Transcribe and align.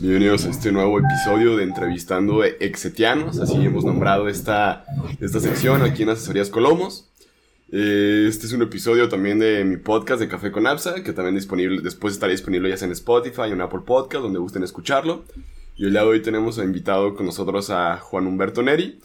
bienvenidos 0.00 0.44
a 0.44 0.50
este 0.50 0.72
nuevo 0.72 0.98
episodio 0.98 1.56
de 1.56 1.62
Entrevistando 1.62 2.42
Exetianos, 2.42 3.38
así 3.38 3.64
hemos 3.64 3.84
nombrado 3.84 4.28
esta, 4.28 4.84
esta 5.20 5.38
sección 5.38 5.82
aquí 5.82 6.02
en 6.02 6.08
Asesorías 6.08 6.50
Colomos. 6.50 7.08
Eh, 7.70 8.26
este 8.28 8.46
es 8.46 8.52
un 8.52 8.62
episodio 8.62 9.08
también 9.08 9.38
de 9.38 9.64
mi 9.64 9.76
podcast 9.76 10.20
de 10.20 10.26
Café 10.26 10.50
con 10.50 10.66
Absa, 10.66 11.04
que 11.04 11.12
también 11.12 11.36
disponible, 11.36 11.80
después 11.80 12.14
estará 12.14 12.32
disponible 12.32 12.74
ya 12.74 12.84
en 12.84 12.90
Spotify 12.90 13.42
o 13.42 13.52
en 13.52 13.60
Apple 13.60 13.82
Podcast, 13.86 14.22
donde 14.24 14.40
gusten 14.40 14.64
escucharlo. 14.64 15.24
Y 15.76 15.84
el 15.84 15.92
día 15.92 16.00
de 16.00 16.08
hoy 16.08 16.22
tenemos 16.22 16.58
invitado 16.58 17.14
con 17.14 17.26
nosotros 17.26 17.70
a 17.70 17.98
Juan 17.98 18.26
Humberto 18.26 18.62
Neri. 18.62 18.98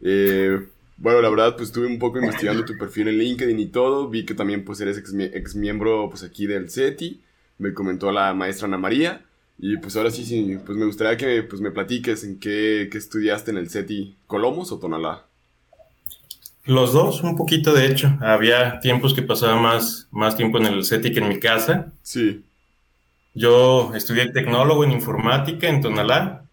Eh, 0.00 0.58
bueno, 0.96 1.20
la 1.20 1.28
verdad, 1.28 1.54
pues 1.54 1.68
estuve 1.68 1.86
un 1.86 1.98
poco 1.98 2.18
investigando 2.18 2.64
tu 2.64 2.78
perfil 2.78 3.08
en 3.08 3.18
LinkedIn 3.18 3.58
y 3.58 3.66
todo. 3.66 4.08
Vi 4.08 4.24
que 4.24 4.32
también 4.32 4.64
pues 4.64 4.80
eres 4.80 4.96
ex, 4.96 5.12
ex 5.12 5.54
miembro 5.54 6.08
pues 6.08 6.22
aquí 6.22 6.46
del 6.46 6.70
CETI. 6.70 7.22
Me 7.58 7.74
comentó 7.74 8.10
la 8.10 8.32
maestra 8.32 8.68
Ana 8.68 8.78
María. 8.78 9.26
Y 9.64 9.76
pues 9.76 9.94
ahora 9.94 10.10
sí, 10.10 10.24
sí, 10.24 10.58
pues 10.66 10.76
me 10.76 10.86
gustaría 10.86 11.16
que 11.16 11.44
pues 11.44 11.62
me 11.62 11.70
platiques 11.70 12.24
en 12.24 12.40
qué, 12.40 12.88
qué 12.90 12.98
estudiaste 12.98 13.52
en 13.52 13.58
el 13.58 13.70
CETI, 13.70 14.16
Colomos 14.26 14.72
o 14.72 14.80
Tonalá. 14.80 15.24
Los 16.64 16.92
dos, 16.92 17.22
un 17.22 17.36
poquito 17.36 17.72
de 17.72 17.86
hecho. 17.86 18.18
Había 18.20 18.80
tiempos 18.80 19.14
que 19.14 19.22
pasaba 19.22 19.54
más, 19.54 20.08
más 20.10 20.36
tiempo 20.36 20.58
en 20.58 20.66
el 20.66 20.84
CETI 20.84 21.12
que 21.12 21.20
en 21.20 21.28
mi 21.28 21.38
casa. 21.38 21.92
Sí. 22.02 22.44
Yo 23.34 23.94
estudié 23.94 24.32
tecnólogo 24.32 24.82
en 24.82 24.90
informática 24.90 25.68
en 25.68 25.80
Tonalá. 25.80 26.44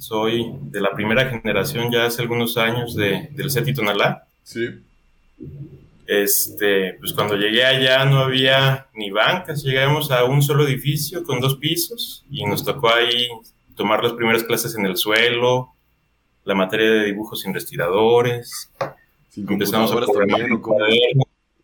Soy 0.00 0.52
de 0.62 0.80
la 0.80 0.92
primera 0.92 1.30
generación 1.30 1.92
ya 1.92 2.06
hace 2.06 2.20
algunos 2.20 2.56
años 2.56 2.96
de, 2.96 3.28
del 3.30 3.48
CETI 3.48 3.74
Tonalá. 3.74 4.26
Sí. 4.42 4.70
Este, 6.06 6.94
pues 7.00 7.12
cuando 7.12 7.34
llegué 7.36 7.64
allá 7.64 8.04
no 8.04 8.18
había 8.20 8.86
ni 8.94 9.10
bancas, 9.10 9.64
llegamos 9.64 10.10
a 10.10 10.24
un 10.24 10.40
solo 10.42 10.64
edificio 10.66 11.24
con 11.24 11.40
dos 11.40 11.56
pisos 11.56 12.24
y 12.30 12.44
nos 12.44 12.64
tocó 12.64 12.90
ahí 12.92 13.26
tomar 13.74 14.02
las 14.02 14.12
primeras 14.12 14.44
clases 14.44 14.76
en 14.76 14.86
el 14.86 14.96
suelo, 14.96 15.72
la 16.44 16.54
materia 16.54 16.88
de 16.90 17.04
dibujos 17.06 17.40
sin 17.40 17.52
respiradores. 17.52 18.70
Sin 19.30 19.44
computadoras 19.46 20.08
también, 20.12 20.52
¿o 20.52 20.62
cómo? 20.62 20.78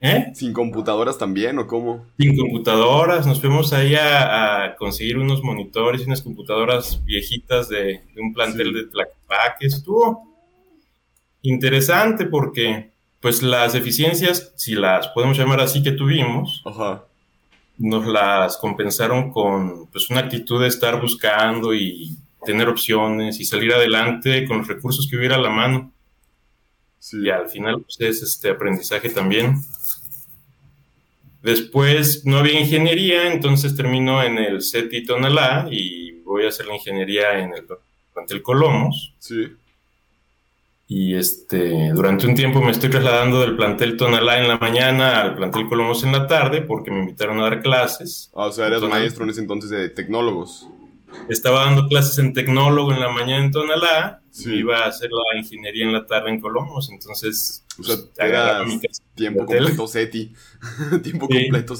¿Eh? 0.04 0.32
¿Sin 0.34 0.52
computadoras 0.52 1.16
también, 1.16 1.58
o 1.60 1.66
cómo? 1.68 2.04
Sin 2.18 2.36
computadoras, 2.36 3.24
nos 3.24 3.40
fuimos 3.40 3.72
ahí 3.72 3.94
a, 3.94 4.64
a 4.64 4.74
conseguir 4.74 5.16
unos 5.16 5.44
monitores 5.44 6.00
y 6.02 6.04
unas 6.06 6.20
computadoras 6.22 7.00
viejitas 7.04 7.68
de, 7.68 8.02
de 8.12 8.20
un 8.20 8.34
plantel 8.34 8.66
Sí. 8.68 8.74
de 8.74 8.84
Tlaquepaque. 8.86 9.66
Estuvo 9.68 10.28
interesante 11.42 12.26
porque, 12.26 12.91
pues, 13.22 13.42
las 13.42 13.72
deficiencias, 13.72 14.52
si 14.56 14.74
las 14.74 15.08
podemos 15.08 15.38
llamar 15.38 15.60
así 15.60 15.82
que 15.82 15.92
tuvimos, 15.92 16.60
Ajá. 16.66 17.04
nos 17.78 18.04
las 18.06 18.58
compensaron 18.58 19.30
con, 19.32 19.86
pues, 19.86 20.10
una 20.10 20.20
actitud 20.20 20.60
de 20.60 20.66
estar 20.68 21.00
buscando 21.00 21.72
y 21.72 22.18
tener 22.44 22.68
opciones 22.68 23.38
y 23.38 23.44
salir 23.44 23.72
adelante 23.72 24.44
con 24.46 24.58
los 24.58 24.68
recursos 24.68 25.06
que 25.08 25.16
hubiera 25.16 25.36
a 25.36 25.40
la 25.40 25.50
mano. 25.50 25.92
Sí. 26.98 27.18
Y 27.22 27.30
al 27.30 27.48
final 27.48 27.82
pues, 27.82 28.00
es 28.00 28.22
este 28.22 28.50
aprendizaje 28.50 29.08
también. 29.08 29.62
Después 31.42 32.24
no 32.24 32.38
había 32.38 32.60
ingeniería, 32.60 33.32
entonces 33.32 33.76
termino 33.76 34.22
en 34.22 34.38
el 34.38 34.62
CETI 34.62 35.04
Tonalá 35.04 35.68
y 35.70 36.12
voy 36.22 36.44
a 36.44 36.48
hacer 36.48 36.66
la 36.66 36.74
ingeniería 36.74 37.38
en 37.38 37.54
el 37.54 37.64
plantel 38.12 38.42
Colomos. 38.42 39.14
Sí. 39.18 39.48
Y 40.94 41.14
este, 41.16 41.90
durante 41.94 42.26
un 42.26 42.34
tiempo 42.34 42.60
me 42.60 42.70
estoy 42.70 42.90
trasladando 42.90 43.40
del 43.40 43.56
plantel 43.56 43.96
Tonalá 43.96 44.38
en 44.42 44.46
la 44.46 44.58
mañana 44.58 45.22
al 45.22 45.34
plantel 45.36 45.66
Colomos 45.66 46.04
en 46.04 46.12
la 46.12 46.26
tarde 46.26 46.60
porque 46.60 46.90
me 46.90 47.00
invitaron 47.00 47.40
a 47.40 47.44
dar 47.44 47.62
clases. 47.62 48.30
Ah, 48.34 48.44
o 48.48 48.52
sea, 48.52 48.66
eras 48.66 48.82
Entonces- 48.82 49.00
maestro 49.00 49.24
en 49.24 49.30
ese 49.30 49.40
entonces 49.40 49.70
de 49.70 49.88
tecnólogos. 49.88 50.68
Estaba 51.30 51.64
dando 51.64 51.88
clases 51.88 52.18
en 52.18 52.34
tecnólogo 52.34 52.92
en 52.92 53.00
la 53.00 53.08
mañana 53.08 53.42
en 53.42 53.50
Tonalá 53.52 54.20
Sí. 54.30 54.50
y 54.52 54.58
iba 54.58 54.80
a 54.80 54.88
hacer 54.88 55.08
la 55.10 55.38
ingeniería 55.38 55.86
en 55.86 55.94
la 55.94 56.04
tarde 56.06 56.28
en 56.28 56.40
Colomos. 56.40 56.90
Entonces, 56.90 57.64
O 57.80 57.82
sea, 57.84 57.96
pues, 58.14 58.68
mi 58.68 58.80
casa. 58.86 59.02
tiempo 59.14 59.46
completo 59.46 59.86
SETI. 59.86 60.32
tiempo 61.02 61.26
Sí. 61.30 61.38
completo 61.40 61.74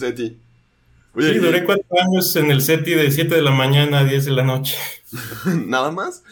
Sí, 1.18 1.38
duré 1.38 1.64
cuatro 1.64 1.84
años 2.00 2.34
en 2.36 2.50
el 2.50 2.62
SETI 2.62 2.92
de 2.94 3.10
7 3.10 3.34
de 3.34 3.42
la 3.42 3.50
mañana 3.50 4.00
a 4.00 4.04
10 4.04 4.24
de 4.24 4.30
la 4.32 4.42
noche. 4.44 4.76
¿Nada 5.66 5.90
más? 5.90 6.22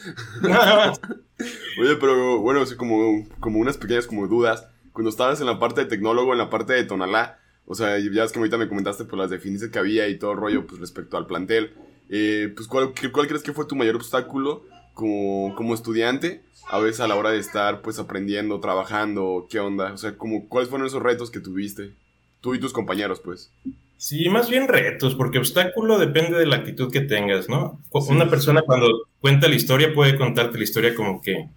Nada 0.42 0.86
más. 0.88 1.00
Oye, 1.80 1.96
pero 1.96 2.38
bueno, 2.40 2.62
así 2.62 2.76
como, 2.76 3.28
como 3.40 3.58
unas 3.58 3.76
pequeñas 3.76 4.06
como 4.06 4.26
dudas. 4.26 4.66
Cuando 4.92 5.10
estabas 5.10 5.40
en 5.40 5.46
la 5.46 5.58
parte 5.58 5.82
de 5.82 5.86
tecnólogo, 5.86 6.32
en 6.32 6.38
la 6.38 6.50
parte 6.50 6.72
de 6.72 6.84
Tonalá, 6.84 7.38
o 7.66 7.74
sea, 7.74 7.98
ya 7.98 8.24
es 8.24 8.32
que 8.32 8.38
ahorita 8.38 8.56
me 8.58 8.68
comentaste 8.68 9.04
pues 9.04 9.18
las 9.18 9.30
definiciones 9.30 9.72
que 9.72 9.78
había 9.78 10.08
y 10.08 10.18
todo 10.18 10.32
el 10.32 10.38
rollo 10.38 10.66
pues 10.66 10.80
respecto 10.80 11.16
al 11.16 11.26
plantel. 11.26 11.74
Eh, 12.08 12.52
pues 12.56 12.66
¿cuál, 12.66 12.92
qué- 12.92 13.12
¿cuál 13.12 13.28
crees 13.28 13.42
que 13.42 13.52
fue 13.52 13.66
tu 13.66 13.76
mayor 13.76 13.96
obstáculo 13.96 14.64
como, 14.94 15.54
como 15.54 15.74
estudiante? 15.74 16.42
A 16.68 16.78
veces 16.80 17.00
a 17.00 17.06
la 17.08 17.16
hora 17.16 17.30
de 17.30 17.38
estar 17.38 17.82
pues 17.82 17.98
aprendiendo, 17.98 18.60
trabajando, 18.60 19.46
¿qué 19.48 19.60
onda? 19.60 19.92
O 19.92 19.96
sea, 19.96 20.16
como, 20.16 20.48
¿cuáles 20.48 20.68
fueron 20.70 20.86
esos 20.86 21.02
retos 21.02 21.30
que 21.30 21.40
tuviste? 21.40 21.94
Tú 22.40 22.54
y 22.54 22.60
tus 22.60 22.72
compañeros, 22.72 23.20
pues. 23.20 23.52
Sí, 24.00 24.30
más 24.30 24.48
bien 24.48 24.66
retos, 24.66 25.14
porque 25.14 25.36
obstáculo 25.36 25.98
depende 25.98 26.38
de 26.38 26.46
la 26.46 26.56
actitud 26.56 26.90
que 26.90 27.02
tengas, 27.02 27.50
¿no? 27.50 27.82
Sí. 28.00 28.10
Una 28.10 28.30
persona 28.30 28.62
cuando 28.62 28.86
cuenta 29.20 29.46
la 29.46 29.56
historia 29.56 29.92
puede 29.92 30.16
contarte 30.16 30.56
la 30.56 30.64
historia 30.64 30.94
como 30.94 31.20
que, 31.20 31.50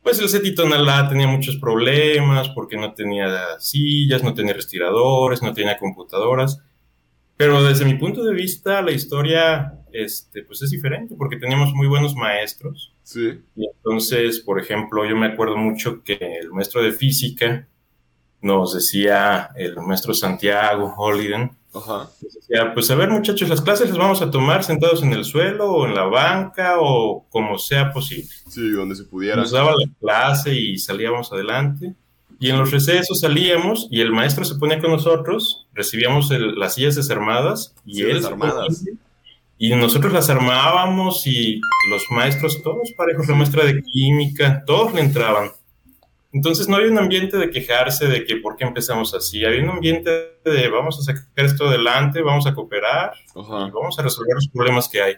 pues 0.00 0.20
el 0.20 0.28
SETI 0.28 0.54
Tonalá 0.54 1.08
tenía 1.08 1.26
muchos 1.26 1.56
problemas 1.56 2.50
porque 2.50 2.76
no 2.76 2.94
tenía 2.94 3.58
sillas, 3.58 4.22
no 4.22 4.32
tenía 4.32 4.54
respiradores, 4.54 5.42
no 5.42 5.52
tenía 5.54 5.76
computadoras. 5.76 6.62
Pero 7.36 7.64
desde 7.64 7.84
mi 7.84 7.94
punto 7.94 8.22
de 8.22 8.32
vista, 8.32 8.80
la 8.80 8.92
historia, 8.92 9.80
este, 9.92 10.44
pues 10.44 10.62
es 10.62 10.70
diferente 10.70 11.16
porque 11.18 11.36
teníamos 11.36 11.74
muy 11.74 11.88
buenos 11.88 12.14
maestros. 12.14 12.94
Sí. 13.02 13.40
Y 13.56 13.66
entonces, 13.66 14.38
por 14.38 14.60
ejemplo, 14.60 15.04
yo 15.04 15.16
me 15.16 15.26
acuerdo 15.26 15.56
mucho 15.56 16.04
que 16.04 16.16
el 16.40 16.52
maestro 16.52 16.80
de 16.80 16.92
física 16.92 17.66
nos 18.40 18.72
decía, 18.72 19.50
el 19.56 19.74
maestro 19.78 20.14
Santiago 20.14 20.94
Holiden, 20.96 21.50
Ajá. 21.74 22.10
pues 22.74 22.90
a 22.90 22.94
ver 22.94 23.08
muchachos, 23.08 23.48
las 23.48 23.60
clases 23.62 23.88
las 23.88 23.98
vamos 23.98 24.20
a 24.20 24.30
tomar 24.30 24.62
sentados 24.62 25.02
en 25.02 25.12
el 25.14 25.24
suelo 25.24 25.70
o 25.72 25.86
en 25.86 25.94
la 25.94 26.04
banca 26.04 26.76
o 26.78 27.24
como 27.30 27.58
sea 27.58 27.92
posible. 27.92 28.28
Sí, 28.48 28.70
donde 28.72 28.94
se 28.94 29.04
pudiera. 29.04 29.36
Nos 29.36 29.52
daba 29.52 29.72
la 29.72 29.86
clase 30.00 30.54
y 30.54 30.76
salíamos 30.78 31.32
adelante. 31.32 31.94
Y 32.38 32.50
en 32.50 32.58
los 32.58 32.70
recesos 32.72 33.20
salíamos 33.20 33.86
y 33.90 34.00
el 34.00 34.10
maestro 34.12 34.44
se 34.44 34.56
ponía 34.56 34.80
con 34.80 34.90
nosotros, 34.90 35.66
recibíamos 35.74 36.30
el- 36.32 36.56
las 36.58 36.74
sillas 36.74 36.96
desarmadas 36.96 37.74
y 37.86 37.94
Sí, 37.96 38.02
él 38.02 38.14
desarmadas. 38.16 38.84
y 39.58 39.74
nosotros 39.76 40.12
las 40.12 40.28
armábamos 40.28 41.24
y 41.26 41.60
los 41.92 42.02
maestros, 42.10 42.60
todos 42.62 42.90
parejos, 42.96 43.28
la 43.28 43.36
maestra 43.36 43.64
de 43.64 43.80
química, 43.82 44.64
todos 44.66 44.92
le 44.92 45.02
entraban. 45.02 45.52
Entonces 46.32 46.66
no 46.68 46.76
había 46.76 46.90
un 46.90 46.98
ambiente 46.98 47.36
de 47.36 47.50
quejarse 47.50 48.06
de 48.06 48.24
que 48.24 48.36
por 48.36 48.56
qué 48.56 48.64
empezamos 48.64 49.12
así, 49.14 49.44
había 49.44 49.62
un 49.62 49.70
ambiente 49.70 50.10
de 50.44 50.68
vamos 50.68 50.98
a 50.98 51.02
sacar 51.02 51.24
esto 51.44 51.68
adelante, 51.68 52.22
vamos 52.22 52.46
a 52.46 52.54
cooperar 52.54 53.12
Ajá. 53.36 53.68
y 53.68 53.70
vamos 53.70 53.98
a 53.98 54.02
resolver 54.02 54.34
los 54.34 54.48
problemas 54.48 54.88
que 54.88 55.02
hay. 55.02 55.14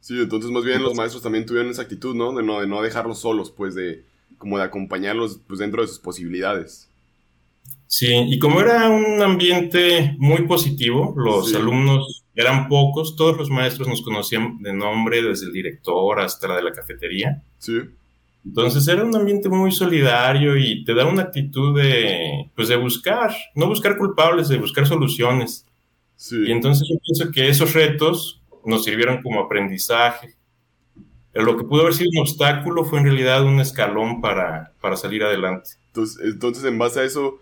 Sí, 0.00 0.18
entonces 0.20 0.50
más 0.50 0.64
bien 0.64 0.82
los 0.82 0.94
maestros 0.94 1.22
también 1.22 1.46
tuvieron 1.46 1.70
esa 1.70 1.82
actitud, 1.82 2.14
¿no? 2.14 2.32
De 2.34 2.42
no, 2.42 2.60
de 2.60 2.66
no 2.66 2.80
dejarlos 2.82 3.20
solos, 3.20 3.50
pues 3.50 3.74
de 3.74 4.04
como 4.38 4.58
de 4.58 4.64
acompañarlos 4.64 5.40
pues 5.46 5.58
dentro 5.60 5.82
de 5.82 5.88
sus 5.88 5.98
posibilidades. 5.98 6.90
Sí, 7.86 8.08
y 8.12 8.38
como 8.38 8.60
era 8.60 8.88
un 8.88 9.22
ambiente 9.22 10.16
muy 10.18 10.46
positivo, 10.46 11.14
los 11.16 11.50
Sí. 11.50 11.56
alumnos 11.56 12.24
eran 12.34 12.68
pocos, 12.68 13.14
todos 13.16 13.36
los 13.36 13.50
maestros 13.50 13.86
nos 13.86 14.02
conocían 14.02 14.58
de 14.60 14.72
nombre, 14.72 15.22
desde 15.22 15.46
el 15.46 15.52
director 15.52 16.18
hasta 16.20 16.48
la 16.48 16.56
de 16.56 16.62
la 16.64 16.72
cafetería. 16.72 17.42
Sí, 17.58 17.80
Entonces 18.44 18.86
era 18.88 19.04
un 19.04 19.16
ambiente 19.16 19.48
muy 19.48 19.72
solidario 19.72 20.56
y 20.56 20.84
te 20.84 20.94
da 20.94 21.06
una 21.06 21.22
actitud 21.22 21.76
de, 21.76 22.50
pues 22.54 22.68
de 22.68 22.76
buscar, 22.76 23.34
no 23.54 23.66
buscar 23.66 23.96
culpables, 23.96 24.48
de 24.48 24.58
buscar 24.58 24.86
soluciones. 24.86 25.66
sí. 26.16 26.36
Y 26.46 26.52
entonces 26.52 26.86
yo 26.88 26.96
pienso 27.00 27.32
que 27.32 27.48
esos 27.48 27.72
retos 27.72 28.42
nos 28.64 28.84
sirvieron 28.84 29.22
como 29.22 29.40
aprendizaje. 29.40 30.34
Pero 31.32 31.46
lo 31.46 31.56
que 31.56 31.64
pudo 31.64 31.82
haber 31.82 31.94
sido 31.94 32.10
un 32.14 32.20
obstáculo 32.20 32.84
fue 32.84 33.00
en 33.00 33.06
realidad 33.06 33.44
un 33.44 33.60
escalón 33.60 34.20
para, 34.20 34.72
para 34.80 34.96
salir 34.96 35.24
adelante. 35.24 35.70
Entonces, 35.88 36.24
entonces, 36.24 36.64
en 36.64 36.78
base 36.78 37.00
a 37.00 37.04
eso, 37.04 37.40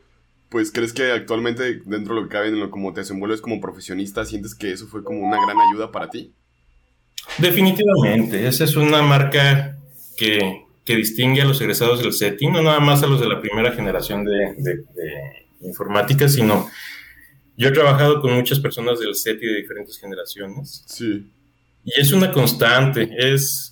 pues 0.48 0.72
crees 0.72 0.92
que 0.92 1.12
actualmente 1.12 1.80
dentro 1.84 2.14
de 2.14 2.22
lo 2.22 2.28
que 2.28 2.32
cabe, 2.32 2.48
en 2.48 2.58
lo 2.58 2.70
como 2.70 2.92
te 2.92 3.00
desenvuelves 3.00 3.42
como 3.42 3.60
profesionista, 3.60 4.24
sientes 4.24 4.54
que 4.54 4.72
eso 4.72 4.86
fue 4.86 5.04
como 5.04 5.20
una 5.20 5.36
gran 5.44 5.58
ayuda 5.58 5.92
para 5.92 6.08
ti. 6.08 6.32
Definitivamente, 7.38 8.46
esa 8.46 8.64
es 8.64 8.76
una 8.76 9.02
marca 9.02 9.78
que, 10.16 10.64
que 10.84 10.96
distingue 10.96 11.42
a 11.42 11.44
los 11.44 11.60
egresados 11.60 12.02
del 12.02 12.12
CETI, 12.12 12.48
no 12.48 12.62
nada 12.62 12.80
más 12.80 13.02
a 13.02 13.06
los 13.06 13.20
de 13.20 13.28
la 13.28 13.40
primera 13.40 13.72
generación 13.72 14.24
de, 14.24 14.54
de- 14.58 14.76
de 14.94 15.46
informática, 15.60 16.28
sino 16.28 16.68
yo 17.56 17.68
he 17.68 17.72
trabajado 17.72 18.20
con 18.20 18.32
muchas 18.34 18.58
personas 18.58 18.98
del 18.98 19.14
CETI 19.14 19.46
de 19.46 19.56
diferentes 19.56 19.98
generaciones 19.98 20.82
Sí. 20.86 21.30
y 21.84 22.00
es 22.00 22.12
una 22.12 22.32
constante, 22.32 23.08
es... 23.18 23.68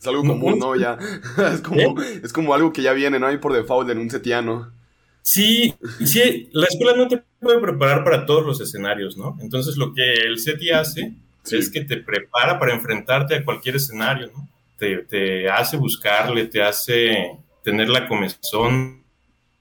Es 0.00 0.06
algo 0.06 0.22
común, 0.24 0.58
no. 0.58 0.74
Ya. 0.76 0.96
es, 1.54 1.60
como, 1.60 2.00
es 2.00 2.32
como 2.32 2.54
algo 2.54 2.72
que 2.72 2.80
ya 2.80 2.94
viene, 2.94 3.18
¿no? 3.18 3.26
Hay 3.26 3.36
por 3.36 3.52
default 3.52 3.90
en 3.90 3.98
un 3.98 4.08
setiano. 4.08 4.72
Sí, 5.20 5.74
sí, 6.02 6.48
la 6.52 6.64
escuela 6.66 6.96
no 6.96 7.06
te 7.06 7.22
puede 7.38 7.58
preparar 7.60 8.02
para 8.02 8.24
todos 8.24 8.46
los 8.46 8.58
escenarios, 8.62 9.18
¿no? 9.18 9.36
Entonces 9.42 9.76
lo 9.76 9.92
que 9.92 10.14
el 10.14 10.38
CETI 10.40 10.70
hace 10.70 11.12
es 11.50 11.68
que 11.68 11.82
te 11.82 11.98
prepara 11.98 12.58
para 12.58 12.72
enfrentarte 12.72 13.34
a 13.34 13.44
cualquier 13.44 13.76
escenario, 13.76 14.30
¿no? 14.34 14.48
Te, 14.80 15.04
te 15.04 15.48
hace 15.48 15.76
buscarle, 15.76 16.46
te 16.46 16.62
hace 16.62 17.38
tener 17.62 17.90
la 17.90 18.08
comezón 18.08 19.04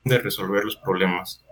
de 0.06 0.18
resolver 0.18 0.64
los 0.64 0.78
problemas. 0.78 1.44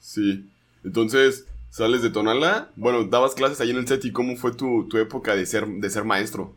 Sí, 0.00 0.44
entonces 0.84 1.46
sales 1.70 2.02
de 2.02 2.10
Tonalá, 2.10 2.70
bueno, 2.74 3.04
dabas 3.04 3.34
clases 3.34 3.60
ahí 3.60 3.70
en 3.70 3.76
el 3.76 3.86
SETI, 3.86 4.10
¿cómo 4.10 4.36
fue 4.36 4.54
tu, 4.54 4.88
tu 4.88 4.98
época 4.98 5.36
de 5.36 5.46
ser, 5.46 5.66
de 5.66 5.88
ser 5.88 6.04
maestro? 6.04 6.56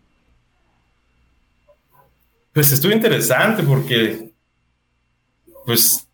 Pues 2.52 2.72
estuvo 2.72 2.92
interesante 2.92 3.62
porque, 3.62 4.32
pues, 5.66 6.08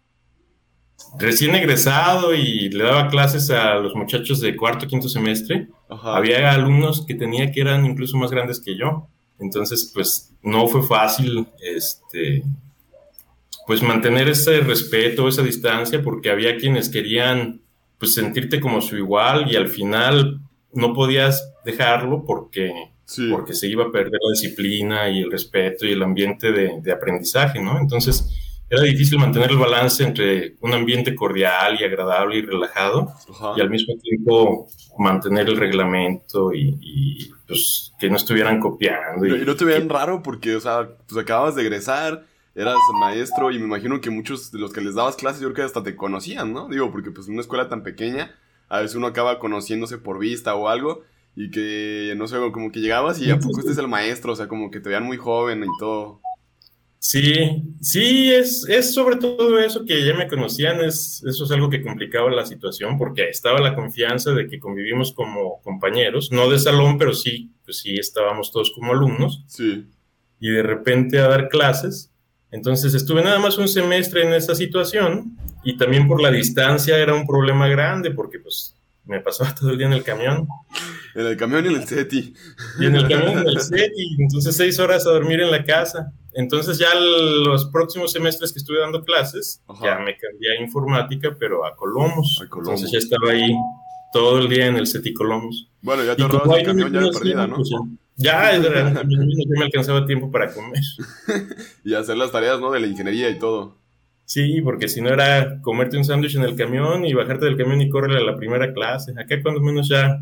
recién 1.18 1.56
egresado 1.56 2.34
y 2.34 2.70
le 2.70 2.84
daba 2.84 3.08
clases 3.10 3.50
a 3.52 3.76
los 3.76 3.96
muchachos 3.96 4.42
de 4.42 4.56
cuarto, 4.56 4.86
quinto 4.86 5.08
semestre. 5.08 5.70
Había 5.88 6.52
alumnos 6.52 7.06
que 7.06 7.16
tenía 7.16 7.52
que 7.52 7.62
eran 7.62 7.86
incluso 7.86 8.18
más 8.18 8.32
grandes 8.32 8.60
que 8.60 8.78
yo. 8.78 9.08
Entonces, 9.40 9.92
pues, 9.94 10.34
no 10.42 10.68
fue 10.68 10.84
fácil, 10.84 11.48
este, 11.62 12.44
pues, 13.68 13.82
mantener 13.82 14.30
ese 14.30 14.60
respeto, 14.62 15.28
esa 15.28 15.44
distancia, 15.44 16.02
porque 16.02 16.30
había 16.30 16.58
quienes 16.58 16.90
querían, 16.90 17.62
pues, 18.00 18.14
sentirte 18.14 18.60
como 18.60 18.82
su 18.82 18.96
igual 18.98 19.52
y 19.52 19.56
al 19.56 19.68
final 19.68 20.40
no 20.74 20.94
podías 20.94 21.54
dejarlo 21.64 22.26
porque 22.26 22.72
porque 23.32 23.54
se 23.54 23.68
iba 23.68 23.86
a 23.86 23.92
perder 23.92 24.14
la 24.14 24.32
disciplina 24.34 25.10
y 25.10 25.22
el 25.22 25.32
respeto 25.32 25.86
y 25.86 25.92
el 25.92 26.02
ambiente 26.02 26.52
de, 26.52 26.92
aprendizaje, 26.92 27.62
¿no? 27.62 27.80
Entonces 27.80 28.28
era 28.70 28.84
difícil 28.84 29.20
mantener 29.20 29.52
el 29.52 29.58
balance 29.58 30.04
entre 30.04 30.56
un 30.62 30.74
ambiente 30.74 31.14
cordial 31.14 31.78
y 31.80 31.84
agradable 31.84 32.38
y 32.38 32.42
relajado 32.42 33.14
y 33.56 33.62
al 33.62 33.70
mismo 33.70 33.96
tiempo 34.02 34.68
mantener 34.98 35.48
el 35.48 35.58
reglamento 35.58 36.54
y, 36.54 37.32
pues 37.48 37.94
que 38.00 38.10
no 38.10 38.16
estuvieran 38.16 38.60
copiando. 38.60 39.26
Y, 39.26 39.46
no 39.46 39.56
te 39.56 39.66
vean 39.66 39.88
raro 39.90 40.24
porque, 40.24 40.56
o 40.56 40.60
sea, 40.60 40.90
pues 41.08 41.22
acabas 41.22 41.56
de 41.56 41.62
egresar, 41.62 42.26
eras 42.56 42.78
maestro 43.00 43.52
y 43.52 43.60
me 43.60 43.66
imagino 43.66 44.02
que 44.02 44.10
muchos 44.10 44.52
de 44.52 44.60
los 44.60 44.74
que 44.74 44.82
les 44.82 44.96
dabas 44.96 45.16
clases 45.16 45.42
yo 45.42 45.48
creo 45.48 45.56
que 45.56 45.62
hasta 45.70 45.84
te 45.84 45.96
conocían, 45.96 46.54
¿no? 46.54 46.68
Digo, 46.68 46.92
porque 46.92 47.12
pues 47.12 47.28
en 47.28 47.34
una 47.34 47.42
escuela 47.42 47.70
tan 47.70 47.84
pequeña 47.84 48.36
a 48.68 48.80
veces 48.80 48.96
uno 48.96 49.08
acaba 49.08 49.38
conociéndose 49.38 50.00
por 50.00 50.18
vista 50.18 50.56
o 50.56 50.70
algo 50.70 51.04
y 51.36 51.52
que, 51.52 52.14
no 52.18 52.28
sé, 52.28 52.38
como 52.52 52.72
que 52.72 52.80
llegabas 52.80 53.20
y 53.20 53.30
a 53.30 53.38
poco 53.38 53.60
este 53.60 53.74
es 53.74 53.78
el 53.78 53.90
maestro, 53.90 54.34
o 54.34 54.36
sea, 54.36 54.48
como 54.48 54.72
que 54.72 54.80
te 54.80 54.90
vean 54.90 55.04
muy 55.04 55.18
joven 55.18 55.64
y 55.64 55.78
todo. 55.78 56.22
Sí, 57.08 57.62
sí, 57.82 58.34
es, 58.34 58.66
es 58.68 58.92
sobre 58.96 59.18
todo 59.18 59.60
eso 59.60 59.86
que 59.86 60.04
ya 60.04 60.16
me 60.16 60.28
conocían, 60.28 60.84
es, 60.84 61.24
eso 61.24 61.46
es 61.46 61.52
algo 61.52 61.70
que 61.70 61.84
complicaba 61.84 62.32
la 62.32 62.48
situación 62.48 62.98
porque 62.98 63.30
estaba 63.30 63.60
la 63.60 63.76
confianza 63.76 64.32
de 64.32 64.48
que 64.48 64.60
convivimos 64.60 65.14
como 65.14 65.62
compañeros, 65.62 66.32
no 66.32 66.50
de 66.50 66.58
salón, 66.58 66.98
pero 66.98 67.14
sí, 67.14 67.52
pues 67.64 67.78
sí 67.78 67.94
estábamos 67.94 68.52
todos 68.52 68.72
como 68.74 68.92
alumnos. 68.92 69.44
Sí. 69.46 69.86
Y 70.40 70.50
de 70.50 70.64
repente 70.64 71.20
a 71.20 71.28
dar 71.28 71.48
clases. 71.48 72.12
Entonces 72.50 72.96
estuve 72.96 73.24
nada 73.24 73.38
más 73.38 73.60
un 73.60 73.68
semestre 73.68 74.24
en 74.24 74.34
esa 74.34 74.56
situación 74.56 75.38
y 75.64 75.78
también 75.78 76.08
por 76.08 76.20
la 76.20 76.32
distancia 76.32 76.98
era 76.98 77.14
un 77.14 77.28
problema 77.28 77.68
grande 77.68 78.10
porque 78.10 78.40
pues 78.40 78.76
me 79.06 79.20
pasaba 79.20 79.54
todo 79.60 79.70
el 79.70 79.78
día 79.78 79.86
en 79.86 79.94
el 79.94 80.04
camión. 80.04 80.48
En 81.14 81.28
el 81.28 81.38
camión 81.38 81.66
y 81.66 81.68
en 81.68 81.76
el 81.76 81.88
SETI. 81.88 82.34
Y 82.80 82.86
en 82.88 82.96
el 82.96 83.08
camión 83.08 83.38
y 83.38 83.42
en 83.42 83.48
el 83.48 83.62
SETI. 83.62 84.16
Entonces, 84.20 84.56
seis 84.58 84.80
horas 84.80 85.06
a 85.06 85.12
dormir 85.12 85.40
en 85.42 85.52
la 85.52 85.64
casa. 85.64 86.12
Entonces, 86.36 86.78
ya 86.78 86.94
los 86.96 87.66
próximos 87.68 88.12
semestres 88.12 88.52
que 88.52 88.60
estuve 88.60 88.80
dando 88.80 89.04
clases, 89.04 89.64
ya 89.82 90.00
me 90.00 90.18
cambié 90.18 90.58
a 90.58 90.62
informática, 90.62 91.36
pero 91.40 91.66
a 91.66 91.76
Colomos. 91.76 92.42
a 92.44 92.50
Colomos. 92.50 92.82
Entonces, 92.82 92.92
ya 92.92 93.00
estaba 93.00 93.32
ahí 93.32 93.56
todo 94.12 94.40
el 94.40 94.50
día 94.50 94.68
en 94.68 94.76
el 94.76 94.86
SETI 94.86 95.14
Colomos. 95.14 95.70
Bueno, 95.82 96.04
ya 96.04 96.16
te 96.16 96.24
el 96.24 96.66
camión 96.66 96.92
ya 96.92 97.02
de 97.02 97.12
perdida, 97.12 97.48
¿no? 97.48 97.56
Pues 97.56 97.70
ya, 98.18 98.58
ya, 98.58 99.04
me 99.04 99.64
alcanzaba 99.64 100.06
tiempo 100.06 100.32
para 100.32 100.54
comer. 100.54 100.82
y 101.84 101.94
hacer 101.94 102.18
las 102.18 102.32
tareas, 102.32 102.60
¿no? 102.60 102.72
De 102.72 102.80
la 102.80 102.88
ingeniería 102.88 103.30
y 103.30 103.40
todo. 103.40 103.78
Sí, 104.26 104.62
porque 104.62 104.88
si 104.88 105.02
no 105.02 105.10
era 105.10 105.62
comerte 105.62 105.98
un 105.98 106.06
sándwich 106.06 106.36
en 106.36 106.44
el 106.44 106.56
camión 106.56 107.06
y 107.06 107.14
bajarte 107.14 107.46
del 107.46 107.58
camión 107.58 107.82
y 107.82 107.90
correr 107.90 108.18
a 108.18 108.22
la 108.22 108.36
primera 108.36 108.74
clase. 108.74 109.14
Acá 109.18 109.42
cuando 109.42 109.62
menos 109.62 109.88
ya, 109.90 110.20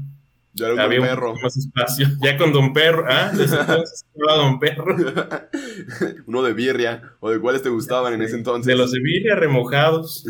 ya 0.53 0.67
era 0.67 0.83
había 0.83 1.01
un 1.01 1.07
perro. 1.07 1.35
más 1.41 1.57
espacio. 1.57 2.07
Ya 2.21 2.37
con 2.37 2.53
Don 2.53 2.73
Perro, 2.73 3.05
ah, 3.09 3.31
desde 3.35 3.59
entonces 3.59 4.05
Don 4.13 4.59
Perro. 4.59 4.95
Uno 6.27 6.43
de 6.43 6.53
birria, 6.53 7.13
o 7.19 7.29
de 7.29 7.39
cuáles 7.39 7.63
te 7.63 7.69
gustaban 7.69 8.13
en 8.13 8.21
ese 8.21 8.35
entonces. 8.35 8.65
De 8.65 8.75
los 8.75 8.91
de 8.91 8.99
birria 8.99 9.35
remojados. 9.35 10.25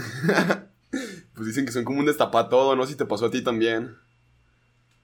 pues 1.34 1.48
dicen 1.48 1.66
que 1.66 1.72
son 1.72 1.84
como 1.84 2.00
un 2.00 2.06
destapá 2.06 2.50
todo, 2.50 2.75
¿no? 2.75 2.86
Si 2.86 2.96
te 2.96 3.06
pasó 3.06 3.25
a 3.25 3.31
ti 3.31 3.42
también. 3.42 3.96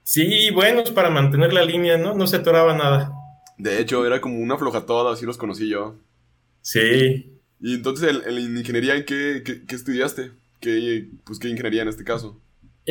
Sí, 0.02 0.50
buenos 0.50 0.90
para 0.90 1.10
mantener 1.10 1.52
la 1.52 1.64
línea, 1.64 1.98
¿no? 1.98 2.14
No 2.14 2.26
se 2.26 2.36
atoraba 2.36 2.76
nada. 2.76 3.12
De 3.58 3.80
hecho, 3.80 4.06
era 4.06 4.20
como 4.20 4.38
una 4.38 4.56
floja 4.56 4.86
toda, 4.86 5.12
así 5.12 5.26
los 5.26 5.36
conocí 5.36 5.68
yo. 5.68 5.96
Sí, 6.62 7.30
y 7.60 7.74
entonces, 7.74 8.22
¿en, 8.26 8.56
ingeniería 8.56 8.96
en 8.96 9.04
qué, 9.04 9.42
estudiaste? 9.68 10.32
¿Qué, 10.60 11.08
pues, 11.24 11.38
¿Qué 11.38 11.48
ingeniería 11.48 11.82
en 11.82 11.88
este 11.88 12.04
caso? 12.04 12.40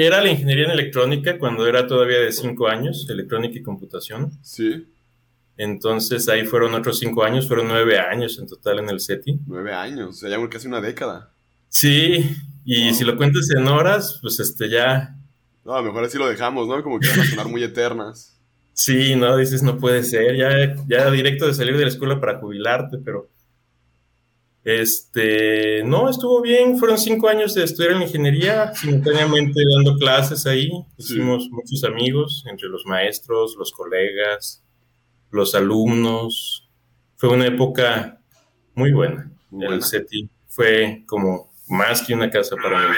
Era 0.02 0.22
la 0.22 0.30
ingeniería 0.30 0.64
en 0.64 0.72
electrónica 0.72 1.38
cuando 1.38 1.68
era 1.68 1.86
todavía 1.86 2.20
de 2.20 2.32
cinco 2.32 2.70
años, 2.70 3.06
electrónica 3.10 3.60
y 3.60 3.62
computación. 3.62 4.32
Sí. 4.42 4.88
Entonces 5.58 6.30
ahí 6.30 6.46
fueron 6.46 6.74
otros 6.74 7.00
cinco 7.00 7.26
años, 7.26 7.50
fueron 7.50 7.68
nueve 7.68 8.00
años 8.00 8.40
en 8.40 8.48
total 8.48 8.80
en 8.80 8.90
el 8.90 9.02
SETI. 9.02 9.42
Nueve 9.46 9.74
años, 9.74 10.08
o 10.08 10.14
sea, 10.14 10.30
ya 10.30 10.50
casi 10.50 10.70
una 10.70 10.80
década. 10.80 11.34
Sí, 11.68 12.34
y 12.64 12.94
si 12.94 13.04
lo 13.04 13.18
cuentas 13.18 13.50
en 13.50 13.68
horas, 13.68 14.20
pues 14.22 14.40
este 14.40 14.70
ya... 14.70 15.18
No, 15.66 15.84
mejor 15.84 16.06
así 16.06 16.18
lo 16.18 16.30
dejamos, 16.30 16.66
¿no? 16.66 16.82
Como 16.82 16.98
que 16.98 17.10
van 17.10 17.20
a 17.20 17.26
sonar 17.26 17.50
muy 17.50 17.62
eternas. 17.62 18.40
Sí, 18.72 19.18
no, 19.18 19.36
dices, 19.36 19.64
no 19.64 19.80
puede 19.80 20.04
ser, 20.04 20.38
ya, 20.38 20.78
ya 20.88 21.12
directo 21.12 21.46
de 21.46 21.54
salir 21.54 21.76
de 21.76 21.84
la 21.84 21.90
escuela 21.90 22.22
para 22.22 22.40
jubilarte, 22.40 23.00
pero 23.04 23.28
este, 24.64 25.84
no, 25.84 26.10
estuvo 26.10 26.42
bien, 26.42 26.78
fueron 26.78 26.98
cinco 26.98 27.30
años 27.30 27.56
de 27.56 27.64
estudiar 27.64 27.94
en 27.94 28.02
ingeniería, 28.02 28.74
simultáneamente 28.76 29.62
dando 29.76 29.98
clases 29.98 30.46
ahí, 30.46 30.70
hicimos 30.98 31.48
muchos 31.50 31.84
amigos 31.84 32.44
entre 32.50 32.68
los 32.68 32.86
maestros, 32.86 33.56
los 33.58 33.72
colegas, 33.72 34.64
los 35.32 35.56
alumnos, 35.56 36.70
fue 37.16 37.30
una 37.30 37.48
época 37.48 38.22
muy 38.76 38.92
buena. 38.92 39.32
El 39.60 39.84
CETI 39.84 40.30
fue 40.48 41.04
como 41.06 41.52
más 41.68 42.02
que 42.02 42.14
una 42.14 42.30
casa 42.30 42.56
para 42.56 42.90
mí. 42.90 42.96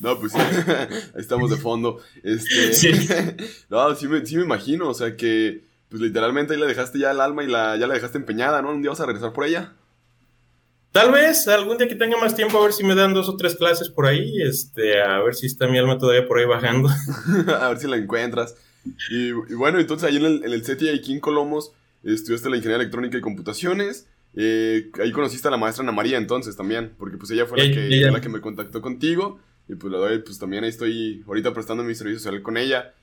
No, 0.00 0.18
pues 0.18 0.32
estamos 1.16 1.50
de 1.50 1.56
fondo. 1.56 2.00
Este, 2.22 2.72
sí. 2.72 2.90
no, 3.70 3.94
sí 3.94 4.08
me, 4.08 4.26
sí 4.26 4.36
me 4.36 4.42
imagino, 4.42 4.88
o 4.88 4.94
sea 4.94 5.16
que 5.16 5.62
pues 5.92 6.00
literalmente 6.00 6.54
ahí 6.54 6.58
la 6.58 6.64
dejaste 6.64 6.98
ya 6.98 7.10
el 7.10 7.20
alma 7.20 7.44
y 7.44 7.48
la, 7.48 7.76
ya 7.76 7.86
la 7.86 7.92
dejaste 7.92 8.16
empeñada, 8.16 8.62
¿no? 8.62 8.70
¿Un 8.70 8.80
día 8.80 8.88
vas 8.90 9.00
a 9.00 9.04
regresar 9.04 9.34
por 9.34 9.44
ella? 9.44 9.74
Tal 10.90 11.12
vez 11.12 11.46
algún 11.48 11.76
día 11.76 11.86
que 11.86 11.96
tenga 11.96 12.16
más 12.16 12.34
tiempo, 12.34 12.58
a 12.58 12.62
ver 12.62 12.72
si 12.72 12.82
me 12.82 12.94
dan 12.94 13.12
dos 13.12 13.28
o 13.28 13.36
tres 13.36 13.56
clases 13.56 13.90
por 13.90 14.06
ahí, 14.06 14.40
este, 14.40 15.02
a 15.02 15.18
ver 15.20 15.34
si 15.34 15.44
está 15.44 15.68
mi 15.68 15.76
alma 15.76 15.98
todavía 15.98 16.26
por 16.26 16.38
ahí 16.38 16.46
bajando. 16.46 16.88
a 17.60 17.68
ver 17.68 17.78
si 17.78 17.88
la 17.88 17.98
encuentras. 17.98 18.56
Y, 19.10 19.32
bueno, 19.32 19.80
entonces 19.80 20.08
ahí 20.08 20.16
en 20.16 20.24
el, 20.24 20.42
en 20.42 20.52
el 20.52 20.64
CETI, 20.64 20.88
aquí 20.88 21.12
en 21.12 21.20
Colomos, 21.20 21.72
estudiaste 22.02 22.48
la 22.48 22.56
ingeniería 22.56 22.80
electrónica 22.80 23.18
y 23.18 23.20
computaciones. 23.20 24.08
Eh, 24.34 24.90
ahí 24.98 25.12
conociste 25.12 25.48
a 25.48 25.50
la 25.50 25.58
maestra 25.58 25.82
Ana 25.82 25.92
María 25.92 26.16
entonces 26.16 26.56
también, 26.56 26.94
porque 26.98 27.18
pues 27.18 27.30
ella 27.32 27.44
fue 27.44 27.58
la, 27.58 27.64
que, 27.64 28.10
la 28.10 28.20
que 28.22 28.30
me 28.30 28.40
contactó 28.40 28.80
contigo. 28.80 29.40
Y 29.68 29.74
pues 29.74 29.92
la 29.92 29.98
doy, 29.98 30.20
pues 30.20 30.38
también 30.38 30.64
ahí 30.64 30.70
estoy 30.70 31.22
ahorita 31.26 31.52
prestando 31.52 31.84
mi 31.84 31.94
servicio 31.94 32.18
social 32.18 32.40
con 32.40 32.56
ella. 32.56 32.94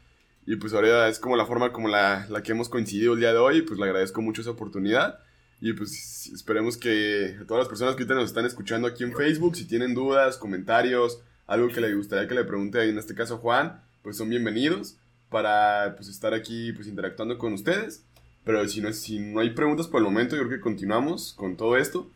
Y 0.49 0.55
pues 0.55 0.73
ahora 0.73 1.07
es 1.09 1.19
como 1.19 1.35
la 1.35 1.45
forma 1.45 1.71
como 1.71 1.89
la, 1.89 2.25
la 2.27 2.41
que 2.41 2.53
hemos 2.53 2.69
coincidido 2.69 3.13
el 3.13 3.19
día 3.19 3.31
de 3.31 3.37
hoy, 3.37 3.61
pues 3.61 3.79
le 3.79 3.85
agradezco 3.85 4.23
mucho 4.23 4.41
esa 4.41 4.49
oportunidad. 4.49 5.19
Y 5.61 5.73
pues 5.73 6.25
esperemos 6.33 6.75
que 6.75 7.37
a 7.39 7.45
todas 7.45 7.61
las 7.61 7.67
personas 7.67 7.95
que 7.95 8.01
ahorita 8.01 8.15
nos 8.15 8.29
están 8.29 8.47
escuchando 8.47 8.87
aquí 8.87 9.03
en 9.03 9.13
Facebook, 9.13 9.55
si 9.55 9.65
tienen 9.65 9.93
dudas, 9.93 10.39
comentarios, 10.39 11.21
algo 11.45 11.67
que 11.67 11.81
le 11.81 11.93
gustaría 11.93 12.27
que 12.27 12.33
le 12.33 12.45
pregunte, 12.45 12.83
en 12.89 12.97
este 12.97 13.13
caso 13.13 13.37
Juan, 13.37 13.79
pues 14.01 14.17
son 14.17 14.27
bienvenidos 14.27 14.97
para 15.29 15.93
pues 15.95 16.09
estar 16.09 16.33
aquí 16.33 16.73
pues 16.73 16.87
interactuando 16.87 17.37
con 17.37 17.53
ustedes. 17.53 18.03
Pero 18.43 18.67
si 18.67 18.81
no, 18.81 18.91
si 18.91 19.19
no 19.19 19.41
hay 19.41 19.51
preguntas 19.51 19.85
por 19.87 19.99
el 19.99 20.05
momento, 20.05 20.35
yo 20.35 20.47
creo 20.47 20.57
que 20.57 20.63
continuamos 20.63 21.33
con 21.33 21.57
todo 21.57 21.77
esto. 21.77 22.09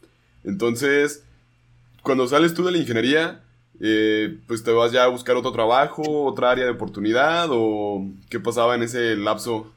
Entonces, 0.43 1.23
cuando 2.01 2.27
sales 2.27 2.55
tú 2.55 2.65
de 2.65 2.71
la 2.71 2.79
ingeniería, 2.79 3.42
eh, 3.79 4.37
pues 4.47 4.63
te 4.63 4.71
vas 4.71 4.91
ya 4.91 5.03
a 5.03 5.07
buscar 5.07 5.35
otro 5.35 5.51
trabajo, 5.51 6.25
otra 6.25 6.51
área 6.51 6.65
de 6.65 6.71
oportunidad 6.71 7.47
o 7.51 8.05
qué 8.29 8.39
pasaba 8.39 8.75
en 8.75 8.83
ese 8.83 9.15
lapso 9.15 9.71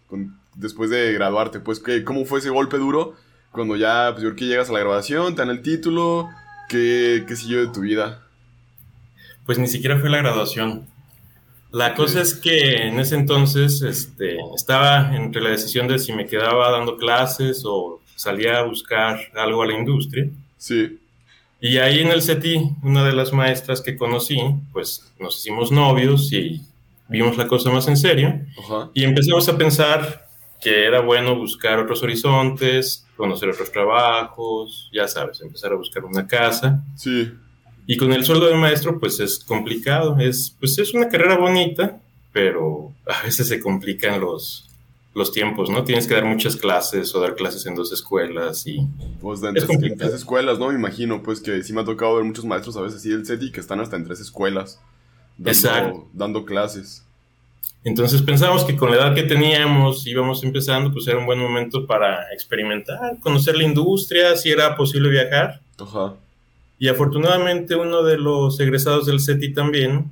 después 0.54 0.90
de 0.90 1.12
graduarte, 1.12 1.60
pues 1.60 1.80
¿qué, 1.80 2.04
cómo 2.04 2.24
fue 2.24 2.38
ese 2.38 2.50
golpe 2.50 2.78
duro 2.78 3.14
cuando 3.52 3.76
ya, 3.76 4.10
pues 4.12 4.22
yo 4.22 4.30
creo 4.30 4.36
que 4.36 4.46
llegas 4.46 4.68
a 4.68 4.72
la 4.74 4.80
graduación, 4.80 5.34
te 5.34 5.42
dan 5.42 5.50
el 5.50 5.62
título, 5.62 6.28
¿qué, 6.68 7.24
qué 7.26 7.36
siguió 7.36 7.60
de 7.60 7.72
tu 7.72 7.80
vida? 7.80 8.22
Pues 9.46 9.58
ni 9.58 9.66
siquiera 9.66 9.98
fue 9.98 10.10
la 10.10 10.18
graduación. 10.18 10.86
La 11.72 11.94
cosa 11.94 12.20
es 12.20 12.34
que 12.34 12.86
en 12.86 12.98
ese 13.00 13.16
entonces 13.16 13.82
este, 13.82 14.36
estaba 14.54 15.14
entre 15.16 15.42
la 15.42 15.50
decisión 15.50 15.88
de 15.88 15.98
si 15.98 16.12
me 16.12 16.26
quedaba 16.26 16.70
dando 16.70 16.96
clases 16.96 17.62
o 17.64 18.00
salía 18.14 18.58
a 18.58 18.62
buscar 18.62 19.18
algo 19.34 19.62
a 19.62 19.66
la 19.66 19.74
industria. 19.74 20.28
Sí. 20.56 20.98
Y 21.68 21.78
ahí 21.78 21.98
en 21.98 22.08
el 22.08 22.22
CETI, 22.22 22.76
una 22.84 23.04
de 23.04 23.12
las 23.12 23.32
maestras 23.32 23.80
que 23.80 23.96
conocí, 23.96 24.38
pues 24.72 25.12
nos 25.18 25.36
hicimos 25.38 25.72
novios 25.72 26.32
y 26.32 26.62
vimos 27.08 27.36
la 27.36 27.48
cosa 27.48 27.72
más 27.72 27.88
en 27.88 27.96
serio 27.96 28.40
Ajá. 28.64 28.90
y 28.94 29.02
empezamos 29.02 29.48
a 29.48 29.58
pensar 29.58 30.28
que 30.60 30.86
era 30.86 31.00
bueno 31.00 31.34
buscar 31.36 31.80
otros 31.80 32.04
horizontes, 32.04 33.04
conocer 33.16 33.48
otros 33.48 33.72
trabajos, 33.72 34.88
ya 34.92 35.08
sabes, 35.08 35.40
empezar 35.40 35.72
a 35.72 35.76
buscar 35.76 36.04
una 36.04 36.28
casa. 36.28 36.84
Sí. 36.94 37.32
Y 37.88 37.96
con 37.96 38.12
el 38.12 38.24
sueldo 38.24 38.46
de 38.46 38.54
maestro, 38.54 39.00
pues 39.00 39.18
es 39.18 39.40
complicado. 39.40 40.18
Es, 40.20 40.54
pues 40.60 40.78
es 40.78 40.94
una 40.94 41.08
carrera 41.08 41.36
bonita, 41.36 42.00
pero 42.32 42.92
a 43.06 43.24
veces 43.24 43.48
se 43.48 43.60
complican 43.60 44.20
los, 44.20 44.70
los 45.16 45.32
tiempos, 45.32 45.70
¿no? 45.70 45.82
Tienes 45.82 46.06
que 46.06 46.12
dar 46.12 46.26
muchas 46.26 46.56
clases 46.56 47.14
o 47.14 47.20
dar 47.20 47.36
clases 47.36 47.64
en 47.64 47.74
dos 47.74 47.90
escuelas 47.90 48.66
y... 48.66 48.86
Pues 49.18 49.40
de 49.40 49.48
en 49.48 49.56
Es 49.56 49.66
tres, 49.66 49.82
en 49.82 49.96
tres 49.96 50.12
escuelas, 50.12 50.58
¿no? 50.58 50.68
Me 50.68 50.74
imagino, 50.74 51.22
pues 51.22 51.40
que 51.40 51.62
sí 51.62 51.72
me 51.72 51.80
ha 51.80 51.84
tocado 51.86 52.16
ver 52.16 52.24
muchos 52.24 52.44
maestros 52.44 52.76
a 52.76 52.82
veces 52.82 52.98
así 52.98 53.08
del 53.08 53.24
SETI 53.24 53.50
que 53.50 53.60
están 53.60 53.80
hasta 53.80 53.96
en 53.96 54.04
tres 54.04 54.20
escuelas. 54.20 54.78
Dando, 55.38 55.50
Exacto. 55.50 56.08
Dando 56.12 56.44
clases. 56.44 57.02
Entonces 57.82 58.20
pensamos 58.20 58.64
que 58.64 58.76
con 58.76 58.90
la 58.90 58.96
edad 58.96 59.14
que 59.14 59.22
teníamos, 59.22 60.06
íbamos 60.06 60.44
empezando, 60.44 60.92
pues 60.92 61.08
era 61.08 61.16
un 61.16 61.24
buen 61.24 61.38
momento 61.38 61.86
para 61.86 62.30
experimentar, 62.34 63.18
conocer 63.20 63.56
la 63.56 63.64
industria, 63.64 64.36
si 64.36 64.50
era 64.50 64.76
posible 64.76 65.08
viajar. 65.08 65.62
Ajá. 65.80 66.12
Y 66.78 66.88
afortunadamente 66.88 67.74
uno 67.74 68.02
de 68.02 68.18
los 68.18 68.60
egresados 68.60 69.06
del 69.06 69.20
CETI 69.20 69.54
también, 69.54 70.10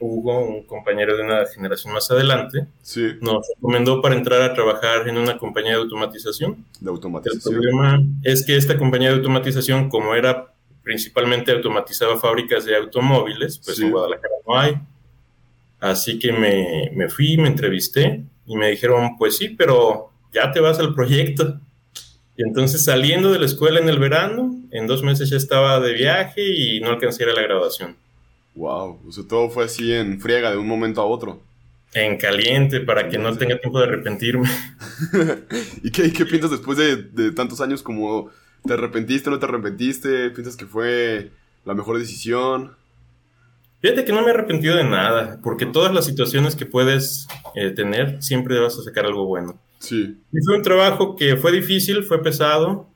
Hugo, 0.00 0.40
un 0.40 0.62
compañero 0.64 1.16
de 1.16 1.22
una 1.22 1.46
generación 1.46 1.92
más 1.94 2.10
adelante, 2.10 2.66
Sí, 2.82 3.12
nos 3.20 3.46
recomendó 3.56 4.02
para 4.02 4.14
entrar 4.14 4.42
a 4.42 4.52
trabajar 4.54 5.08
en 5.08 5.16
una 5.18 5.38
compañía 5.38 5.72
de 5.72 5.78
automatización. 5.78 6.52
de 6.54 6.82
El 6.82 6.88
automatización. 6.88 7.54
problema 7.54 8.02
es 8.22 8.44
que 8.44 8.56
esta 8.56 8.76
compañía 8.78 9.08
de 9.10 9.16
automatización, 9.16 9.88
como 9.88 10.14
era 10.14 10.52
principalmente 10.82 11.50
automatizaba 11.52 12.16
fábricas 12.18 12.64
de 12.64 12.76
automóviles, 12.76 13.58
pues 13.64 13.76
Sí. 13.78 13.84
en 13.84 13.90
Guadalajara 13.90 14.34
no 14.46 14.58
hay. 14.58 14.74
Así 15.80 16.18
que 16.18 16.32
me, 16.32 16.90
me 16.94 17.08
fui, 17.08 17.36
me 17.36 17.48
entrevisté 17.48 18.22
y 18.46 18.56
me 18.56 18.70
dijeron, 18.70 19.16
pues 19.18 19.36
sí, 19.36 19.48
pero 19.50 20.10
ya 20.32 20.52
te 20.52 20.60
vas 20.60 20.78
al 20.78 20.94
proyecto. 20.94 21.60
Y 22.36 22.42
entonces 22.42 22.84
saliendo 22.84 23.32
de 23.32 23.38
la 23.38 23.46
escuela 23.46 23.80
en 23.80 23.88
el 23.88 23.98
verano, 23.98 24.54
en 24.70 24.86
dos 24.86 25.02
meses 25.02 25.30
ya 25.30 25.36
estaba 25.36 25.80
de 25.80 25.92
viaje 25.94 26.42
y 26.44 26.80
no 26.80 26.90
alcancé 26.90 27.24
a 27.24 27.32
la 27.32 27.42
graduación. 27.42 27.96
Wow. 28.56 29.00
O 29.06 29.12
sea, 29.12 29.24
todo 29.28 29.50
fue 29.50 29.64
así 29.64 29.92
en 29.92 30.20
friega 30.20 30.50
de 30.50 30.56
un 30.56 30.66
momento 30.66 31.00
a 31.00 31.04
otro. 31.04 31.42
En 31.94 32.18
caliente, 32.18 32.80
para 32.80 33.08
que 33.08 33.18
no 33.18 33.36
tenga 33.36 33.58
tiempo 33.58 33.78
de 33.78 33.86
arrepentirme. 33.86 34.48
¿Y 35.82 35.90
qué, 35.90 36.12
qué 36.12 36.26
piensas 36.26 36.50
después 36.50 36.76
de, 36.76 36.96
de 36.96 37.32
tantos 37.32 37.60
años 37.60 37.82
como 37.82 38.30
te 38.64 38.72
arrepentiste, 38.72 39.30
no 39.30 39.38
te 39.38 39.46
arrepentiste? 39.46 40.30
¿Piensas 40.30 40.56
que 40.56 40.66
fue 40.66 41.30
la 41.64 41.74
mejor 41.74 41.98
decisión? 41.98 42.76
Fíjate 43.80 44.04
que 44.04 44.12
no 44.12 44.22
me 44.22 44.28
he 44.28 44.30
arrepentido 44.30 44.76
de 44.76 44.84
nada, 44.84 45.38
porque 45.42 45.66
todas 45.66 45.92
las 45.92 46.06
situaciones 46.06 46.56
que 46.56 46.66
puedes 46.66 47.28
eh, 47.54 47.70
tener, 47.70 48.22
siempre 48.22 48.58
vas 48.58 48.78
a 48.78 48.82
sacar 48.82 49.04
algo 49.04 49.26
bueno. 49.26 49.60
Sí. 49.78 50.18
Y 50.32 50.38
fue 50.44 50.56
un 50.56 50.62
trabajo 50.62 51.14
que 51.14 51.36
fue 51.36 51.52
difícil, 51.52 52.02
fue 52.02 52.22
pesado, 52.22 52.88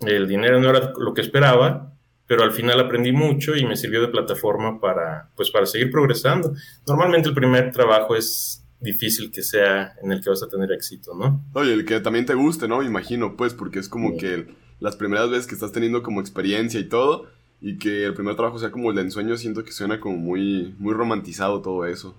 el 0.00 0.28
dinero 0.28 0.60
no 0.60 0.70
era 0.70 0.92
lo 0.98 1.14
que 1.14 1.20
esperaba, 1.20 1.92
pero 2.28 2.44
al 2.44 2.52
final 2.52 2.78
aprendí 2.78 3.10
mucho 3.10 3.56
y 3.56 3.66
me 3.66 3.76
sirvió 3.76 4.00
de 4.00 4.08
plataforma 4.08 4.80
para, 4.80 5.28
pues, 5.34 5.50
para 5.50 5.66
seguir 5.66 5.90
progresando. 5.90 6.54
Normalmente 6.86 7.28
el 7.30 7.34
primer 7.34 7.72
trabajo 7.72 8.14
es 8.14 8.62
difícil 8.80 9.32
que 9.32 9.42
sea 9.42 9.94
en 10.02 10.12
el 10.12 10.20
que 10.22 10.30
vas 10.30 10.42
a 10.44 10.48
tener 10.48 10.70
éxito, 10.70 11.12
¿no? 11.16 11.42
Oye, 11.54 11.72
el 11.72 11.84
que 11.84 11.98
también 11.98 12.26
te 12.26 12.34
guste, 12.34 12.68
¿no? 12.68 12.78
Me 12.78 12.84
imagino, 12.86 13.34
pues, 13.36 13.54
porque 13.54 13.80
es 13.80 13.88
como 13.88 14.10
Sí. 14.12 14.18
que 14.18 14.46
las 14.78 14.94
primeras 14.94 15.28
veces 15.30 15.46
que 15.48 15.54
estás 15.54 15.72
teniendo 15.72 16.02
como 16.04 16.20
experiencia 16.20 16.78
y 16.78 16.84
todo, 16.88 17.26
y 17.60 17.78
que 17.78 18.04
el 18.04 18.14
primer 18.14 18.36
trabajo 18.36 18.58
sea 18.60 18.70
como 18.70 18.90
el 18.90 18.96
de 18.96 19.02
ensueño, 19.02 19.36
siento 19.36 19.64
que 19.64 19.72
suena 19.72 19.98
como 19.98 20.16
muy, 20.18 20.74
muy 20.78 20.94
romantizado 20.94 21.60
todo 21.60 21.86
eso. 21.86 22.14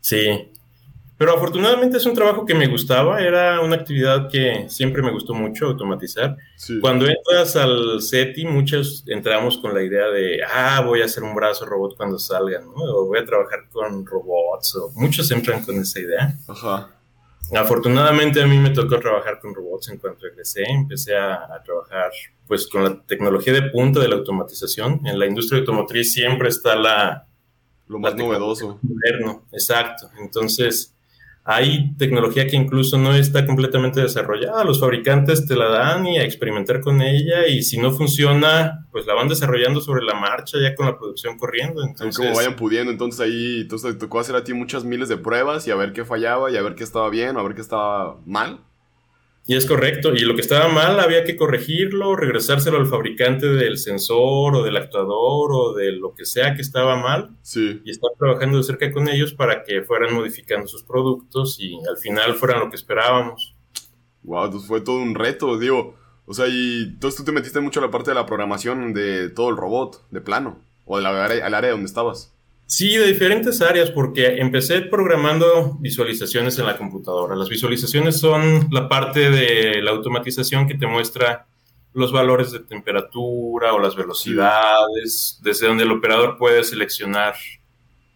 Sí. 0.00 0.48
Pero 1.20 1.34
afortunadamente 1.34 1.98
es 1.98 2.06
un 2.06 2.14
trabajo 2.14 2.46
que 2.46 2.54
me 2.54 2.66
gustaba, 2.66 3.20
era 3.20 3.60
una 3.60 3.76
actividad 3.76 4.30
que 4.30 4.64
siempre 4.70 5.02
me 5.02 5.10
gustó 5.12 5.34
mucho 5.34 5.66
automatizar. 5.66 6.34
Sí. 6.56 6.80
Cuando 6.80 7.06
entras 7.06 7.56
al 7.56 8.00
SETI, 8.00 8.46
muchos 8.46 9.04
entramos 9.06 9.58
con 9.58 9.74
la 9.74 9.82
idea 9.82 10.06
de, 10.08 10.40
ah, 10.50 10.80
voy 10.80 11.02
a 11.02 11.04
hacer 11.04 11.22
un 11.22 11.34
brazo 11.34 11.66
robot 11.66 11.94
cuando 11.98 12.18
salga, 12.18 12.60
¿no? 12.62 12.72
O 12.72 13.04
voy 13.04 13.18
a 13.18 13.24
trabajar 13.26 13.68
con 13.70 14.06
robots, 14.06 14.74
o 14.76 14.92
muchos 14.94 15.30
entran 15.30 15.62
con 15.62 15.78
esa 15.78 16.00
idea. 16.00 16.38
Ajá. 16.48 16.88
Afortunadamente 17.54 18.40
a 18.40 18.46
mí 18.46 18.56
me 18.56 18.70
tocó 18.70 18.98
trabajar 18.98 19.40
con 19.40 19.54
robots 19.54 19.90
en 19.90 19.98
cuanto 19.98 20.26
egresé, 20.26 20.62
empecé 20.62 21.14
a, 21.18 21.34
a 21.34 21.62
trabajar 21.62 22.12
pues 22.48 22.66
con 22.66 22.82
la 22.82 22.98
tecnología 23.02 23.52
de 23.52 23.68
punta 23.68 24.00
de 24.00 24.08
la 24.08 24.14
automatización. 24.16 25.06
En 25.06 25.18
la 25.18 25.26
industria 25.26 25.58
automotriz 25.60 26.14
siempre 26.14 26.48
está 26.48 26.76
la, 26.76 27.26
Lo 27.88 27.98
más 27.98 28.12
la 28.12 28.18
novedoso. 28.24 28.78
moderno, 28.80 29.44
exacto. 29.52 30.08
Entonces, 30.18 30.94
hay 31.44 31.94
tecnología 31.96 32.46
que 32.46 32.56
incluso 32.56 32.98
no 32.98 33.14
está 33.14 33.46
completamente 33.46 34.00
desarrollada. 34.00 34.62
Los 34.64 34.78
fabricantes 34.78 35.46
te 35.46 35.56
la 35.56 35.68
dan 35.68 36.06
y 36.06 36.18
a 36.18 36.24
experimentar 36.24 36.80
con 36.80 37.00
ella 37.00 37.46
y 37.48 37.62
si 37.62 37.78
no 37.78 37.92
funciona, 37.92 38.86
pues 38.92 39.06
la 39.06 39.14
van 39.14 39.28
desarrollando 39.28 39.80
sobre 39.80 40.04
la 40.04 40.14
marcha 40.14 40.58
ya 40.60 40.74
con 40.74 40.86
la 40.86 40.98
producción 40.98 41.38
corriendo. 41.38 41.82
Entonces, 41.82 42.16
como 42.16 42.34
vayan 42.34 42.56
pudiendo, 42.56 42.92
entonces 42.92 43.20
ahí 43.20 43.62
entonces 43.62 43.94
te 43.94 43.98
tocó 43.98 44.20
hacer 44.20 44.36
a 44.36 44.44
ti 44.44 44.52
muchas 44.52 44.84
miles 44.84 45.08
de 45.08 45.16
pruebas 45.16 45.66
y 45.66 45.70
a 45.70 45.76
ver 45.76 45.92
qué 45.92 46.04
fallaba 46.04 46.50
y 46.50 46.56
a 46.56 46.62
ver 46.62 46.74
qué 46.74 46.84
estaba 46.84 47.08
bien 47.08 47.36
o 47.36 47.40
a 47.40 47.42
ver 47.42 47.54
qué 47.54 47.62
estaba 47.62 48.20
mal. 48.26 48.60
Y 49.50 49.56
es 49.56 49.66
correcto. 49.66 50.14
Y 50.14 50.20
lo 50.20 50.36
que 50.36 50.42
estaba 50.42 50.68
mal 50.68 51.00
había 51.00 51.24
que 51.24 51.36
corregirlo, 51.36 52.14
regresárselo 52.14 52.78
al 52.78 52.86
fabricante 52.86 53.48
del 53.48 53.78
sensor 53.78 54.54
o 54.54 54.62
del 54.62 54.76
actuador 54.76 55.50
o 55.52 55.72
de 55.74 55.90
lo 55.90 56.14
que 56.14 56.24
sea 56.24 56.54
que 56.54 56.62
estaba 56.62 56.94
mal 56.96 57.30
Sí. 57.42 57.80
y 57.84 57.90
estar 57.90 58.12
trabajando 58.16 58.58
de 58.58 58.62
cerca 58.62 58.92
con 58.92 59.08
ellos 59.08 59.34
para 59.34 59.64
que 59.64 59.82
fueran 59.82 60.14
modificando 60.14 60.68
sus 60.68 60.84
productos 60.84 61.56
y 61.58 61.76
al 61.88 61.96
final 61.96 62.34
fueran 62.34 62.60
lo 62.60 62.70
que 62.70 62.76
esperábamos. 62.76 63.56
Wow, 64.22 64.44
entonces 64.44 64.68
fue 64.68 64.82
todo 64.82 64.98
un 64.98 65.16
reto, 65.16 65.58
digo. 65.58 65.96
O 66.26 66.32
sea, 66.32 66.46
y 66.46 66.84
entonces 66.92 67.18
tú 67.18 67.24
te 67.24 67.32
metiste 67.32 67.58
mucho 67.58 67.80
a 67.80 67.82
la 67.82 67.90
parte 67.90 68.12
de 68.12 68.14
la 68.14 68.26
programación 68.26 68.94
de 68.94 69.30
todo 69.30 69.48
el 69.50 69.56
robot, 69.56 70.06
de 70.12 70.20
plano, 70.20 70.60
o 70.84 70.96
de 70.96 71.02
la 71.02 71.24
área, 71.24 71.44
al 71.44 71.54
área 71.54 71.72
donde 71.72 71.86
estabas. 71.86 72.32
Sí, 72.70 72.96
de 72.96 73.04
diferentes 73.08 73.60
áreas, 73.62 73.90
porque 73.90 74.38
empecé 74.38 74.82
programando 74.82 75.76
visualizaciones 75.80 76.56
en 76.60 76.66
la 76.66 76.76
computadora. 76.76 77.34
Las 77.34 77.48
visualizaciones 77.48 78.20
son 78.20 78.68
la 78.70 78.88
parte 78.88 79.28
de 79.28 79.82
la 79.82 79.90
automatización 79.90 80.68
que 80.68 80.74
te 80.78 80.86
muestra 80.86 81.46
los 81.94 82.12
valores 82.12 82.52
de 82.52 82.60
temperatura 82.60 83.72
o 83.74 83.80
las 83.80 83.96
velocidades, 83.96 85.40
desde 85.42 85.66
donde 85.66 85.82
el 85.82 85.90
operador 85.90 86.36
puede 86.38 86.62
seleccionar 86.62 87.34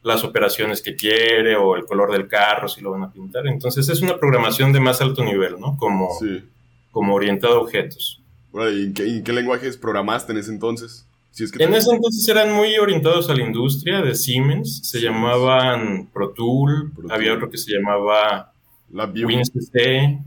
las 0.04 0.23
operaciones 0.23 0.80
que 0.82 0.94
quiere 0.94 1.56
o 1.56 1.75
el 1.75 1.84
color 1.84 2.12
del 2.12 2.28
carro, 2.28 2.68
si 2.68 2.80
lo 2.80 2.92
van 2.92 3.02
a 3.02 3.12
pintar. 3.12 3.49
Entonces 3.49 3.88
es 3.88 4.02
una 4.02 4.18
programación 4.18 4.73
de 4.73 4.78
más 4.78 5.00
alto 5.00 5.25
nivel, 5.25 5.58
¿no? 5.58 5.76
Como, 5.78 6.11
Sí. 6.20 6.44
como 6.92 7.14
orientado 7.16 7.56
a 7.56 7.61
objetos. 7.61 8.23
Bueno, 8.52 8.70
¿y 8.70 8.84
en 8.84 8.94
qué, 8.94 9.02
en 9.04 9.25
qué 9.25 9.32
lenguajes 9.32 9.76
programaste 9.76 10.30
en 10.30 10.38
ese 10.38 10.52
entonces? 10.52 11.08
Si 11.34 11.42
es 11.42 11.50
que 11.50 11.64
En 11.64 11.74
ese 11.74 11.92
entonces 11.92 12.28
eran 12.28 12.52
muy 12.52 12.78
orientados 12.78 13.28
a 13.28 13.34
la 13.34 13.42
industria 13.42 14.00
de 14.02 14.14
Siemens, 14.14 14.86
se 14.86 15.00
llamaban 15.00 16.08
Pro 16.12 16.30
Tool, 16.30 16.92
Pro 16.92 17.02
Tool. 17.08 17.12
había 17.12 17.34
otro 17.34 17.50
que 17.50 17.58
se 17.58 17.72
llamaba. 17.72 18.52
WinCC. 18.92 20.20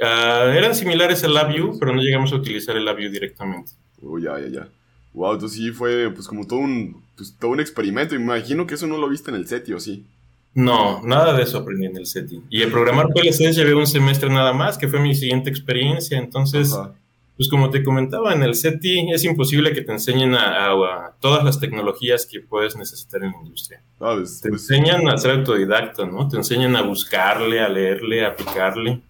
Ah, 0.00 0.52
eran 0.56 0.76
similares 0.76 1.24
al 1.24 1.34
LabVIEW, 1.34 1.80
pero 1.80 1.92
no 1.92 2.00
llegamos 2.00 2.32
a 2.32 2.36
utilizar 2.36 2.76
el 2.76 2.84
LabVIEW 2.84 3.10
directamente. 3.10 3.72
Oh, 4.00 4.20
ya, 4.20 4.38
ya, 4.38 4.46
ya. 4.46 4.68
Wow, 5.14 5.32
entonces 5.34 5.58
sí 5.58 5.72
fue 5.72 6.12
pues 6.12 6.28
como 6.28 6.46
todo 6.46 6.60
un, 6.60 7.02
pues, 7.16 7.34
todo 7.40 7.50
un 7.50 7.58
experimento. 7.58 8.14
Imagino 8.14 8.68
que 8.68 8.74
eso 8.74 8.86
no 8.86 8.98
lo 8.98 9.08
viste 9.08 9.30
en 9.32 9.36
el 9.38 9.48
SETI, 9.48 9.72
¿o 9.72 9.80
sí? 9.80 10.06
No, 10.54 11.02
nada 11.02 11.32
de 11.32 11.42
eso 11.42 11.58
aprendí 11.58 11.86
en 11.86 11.96
el 11.96 12.06
SETI. 12.06 12.42
Y 12.50 12.62
el 12.62 12.70
programar 12.70 13.08
PLCs 13.08 13.56
llevé 13.56 13.74
un 13.74 13.86
semestre 13.86 14.30
nada 14.30 14.52
más, 14.52 14.78
que 14.78 14.86
fue 14.86 15.00
mi 15.00 15.14
siguiente 15.16 15.50
experiencia. 15.50 16.18
Entonces, 16.18 16.72
Ajá. 16.72 16.94
Pues 17.36 17.48
como 17.48 17.70
te 17.70 17.84
comentaba, 17.84 18.32
en 18.32 18.42
el 18.42 18.54
SETI 18.54 19.12
es 19.12 19.24
imposible 19.24 19.72
que 19.72 19.82
te 19.82 19.92
enseñen 19.92 20.34
a, 20.34 20.66
a- 20.68 21.06
a 21.06 21.12
todas 21.20 21.44
las 21.44 21.60
tecnologías 21.60 22.26
que 22.26 22.40
puedes 22.40 22.76
necesitar 22.76 23.22
en 23.22 23.32
la 23.32 23.38
industria. 23.42 23.82
Ah, 24.00 24.14
pues, 24.16 24.40
Te 24.40 24.48
pues, 24.48 24.62
enseñan 24.70 25.08
a 25.08 25.18
ser 25.18 25.32
autodidacta, 25.32 26.06
¿no? 26.06 26.28
Te 26.28 26.36
enseñan 26.36 26.74
a 26.76 26.82
buscarle, 26.82 27.60
a 27.60 27.68
leerle, 27.68 28.24
a 28.24 28.34
picarle, 28.34 29.00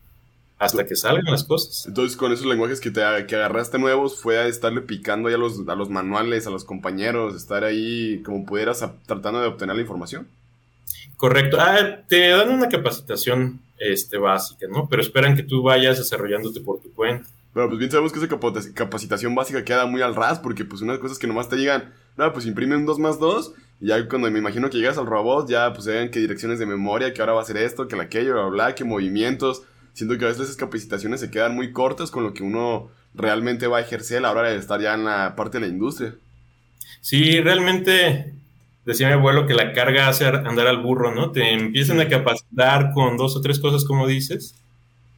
hasta 0.58 0.86
que 0.86 0.96
salgan 0.96 1.26
las 1.26 1.44
cosas. 1.44 1.86
entonces 1.86 2.16
con 2.16 2.32
esos 2.32 2.46
lenguajes 2.46 2.80
que 2.80 2.90
te 2.90 3.02
que 3.26 3.36
agarraste 3.36 3.78
nuevos 3.78 4.20
fue 4.22 4.38
a 4.38 4.46
estarle 4.46 4.80
picando 4.82 5.28
ahí 5.28 5.34
a 5.34 5.38
los, 5.38 5.68
a 5.68 5.74
los 5.74 5.90
manuales, 5.90 6.46
a 6.46 6.50
los 6.50 6.64
compañeros, 6.64 7.34
estar 7.36 7.62
ahí 7.64 8.22
como 8.24 8.44
pudieras 8.46 8.82
a- 8.82 8.94
tratando 9.06 9.40
de 9.40 9.48
obtener 9.48 9.76
la 9.76 9.82
información. 9.82 10.28
Correcto. 11.16 11.58
Ah, 11.60 12.00
te 12.08 12.28
dan 12.28 12.50
una 12.50 12.68
capacitación 12.68 13.60
este, 13.78 14.18
básica, 14.18 14.66
¿no? 14.68 14.88
Pero 14.88 15.02
esperan 15.02 15.36
que 15.36 15.42
tú 15.42 15.62
vayas 15.62 15.98
desarrollándote 15.98 16.60
por 16.60 16.80
tu 16.80 16.92
cuenta. 16.92 17.28
Pero 17.56 17.68
pues 17.68 17.78
bien 17.78 17.90
sabemos 17.90 18.12
que 18.12 18.18
esa 18.18 18.28
capacitación 18.74 19.34
básica 19.34 19.64
queda 19.64 19.86
muy 19.86 20.02
al 20.02 20.14
ras, 20.14 20.38
porque 20.38 20.66
pues 20.66 20.82
unas 20.82 20.98
cosas 20.98 21.18
que 21.18 21.26
nomás 21.26 21.48
te 21.48 21.56
digan, 21.56 21.90
no, 22.18 22.30
pues 22.34 22.44
imprime 22.44 22.76
un 22.76 22.84
2 22.84 22.98
más 22.98 23.18
2, 23.18 23.54
y 23.80 23.86
ya 23.86 24.08
cuando 24.10 24.30
me 24.30 24.40
imagino 24.40 24.68
que 24.68 24.76
llegas 24.76 24.98
al 24.98 25.06
robot, 25.06 25.48
ya 25.48 25.72
pues 25.72 25.84
se 25.84 25.92
ven 25.92 26.10
que 26.10 26.18
direcciones 26.18 26.58
de 26.58 26.66
memoria, 26.66 27.14
que 27.14 27.22
ahora 27.22 27.32
va 27.32 27.38
a 27.40 27.42
hacer 27.44 27.56
esto, 27.56 27.88
que 27.88 27.98
aquello, 27.98 28.34
bla, 28.34 28.48
bla, 28.48 28.74
que 28.74 28.84
movimientos. 28.84 29.62
Siento 29.94 30.18
que 30.18 30.26
a 30.26 30.28
veces 30.28 30.42
esas 30.42 30.56
capacitaciones 30.56 31.20
se 31.20 31.30
quedan 31.30 31.54
muy 31.54 31.72
cortas 31.72 32.10
con 32.10 32.24
lo 32.24 32.34
que 32.34 32.42
uno 32.42 32.90
realmente 33.14 33.68
va 33.68 33.78
a 33.78 33.80
ejercer 33.80 34.18
a 34.18 34.20
la 34.20 34.32
hora 34.32 34.50
de 34.50 34.56
estar 34.56 34.78
ya 34.78 34.92
en 34.92 35.06
la 35.06 35.34
parte 35.34 35.58
de 35.58 35.66
la 35.66 35.72
industria. 35.72 36.14
Sí, 37.00 37.40
realmente 37.40 38.34
decía 38.84 39.06
mi 39.06 39.14
abuelo 39.14 39.46
que 39.46 39.54
la 39.54 39.72
carga 39.72 40.08
hace 40.08 40.26
andar 40.26 40.66
al 40.66 40.82
burro, 40.82 41.14
¿no? 41.14 41.32
Te 41.32 41.54
empiezan 41.54 42.00
a 42.00 42.08
capacitar 42.10 42.92
con 42.92 43.16
dos 43.16 43.34
o 43.34 43.40
tres 43.40 43.58
cosas, 43.58 43.86
como 43.86 44.06
dices, 44.06 44.62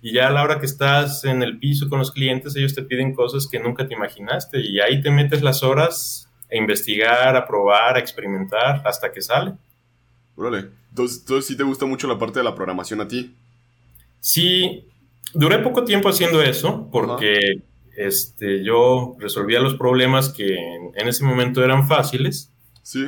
y 0.00 0.12
ya 0.12 0.28
a 0.28 0.30
la 0.30 0.42
hora 0.42 0.60
que 0.60 0.66
estás 0.66 1.24
en 1.24 1.42
el 1.42 1.58
piso 1.58 1.88
con 1.88 1.98
los 1.98 2.12
clientes, 2.12 2.54
ellos 2.56 2.74
te 2.74 2.82
piden 2.82 3.14
cosas 3.14 3.48
que 3.50 3.58
nunca 3.58 3.86
te 3.86 3.94
imaginaste, 3.94 4.60
y 4.60 4.80
ahí 4.80 5.00
te 5.02 5.10
metes 5.10 5.42
las 5.42 5.62
horas 5.62 6.28
a 6.50 6.56
investigar, 6.56 7.36
a 7.36 7.46
probar, 7.46 7.96
a 7.96 8.00
experimentar, 8.00 8.82
hasta 8.84 9.12
que 9.12 9.20
sale. 9.20 9.52
Órale. 10.36 10.68
Entonces, 10.90 11.20
entonces 11.20 11.46
sí 11.46 11.56
te 11.56 11.64
gusta 11.64 11.84
mucho 11.86 12.08
la 12.08 12.18
parte 12.18 12.38
de 12.38 12.44
la 12.44 12.54
programación 12.54 13.00
a 13.00 13.08
ti. 13.08 13.34
Sí, 14.20 14.84
duré 15.34 15.58
poco 15.58 15.84
tiempo 15.84 16.08
haciendo 16.08 16.42
eso, 16.42 16.88
porque 16.90 17.62
este, 17.96 18.64
yo 18.64 19.16
resolvía 19.18 19.60
los 19.60 19.74
problemas 19.74 20.28
que 20.28 20.54
en, 20.54 21.08
ese 21.08 21.24
momento 21.24 21.64
eran 21.64 21.88
fáciles 21.88 22.52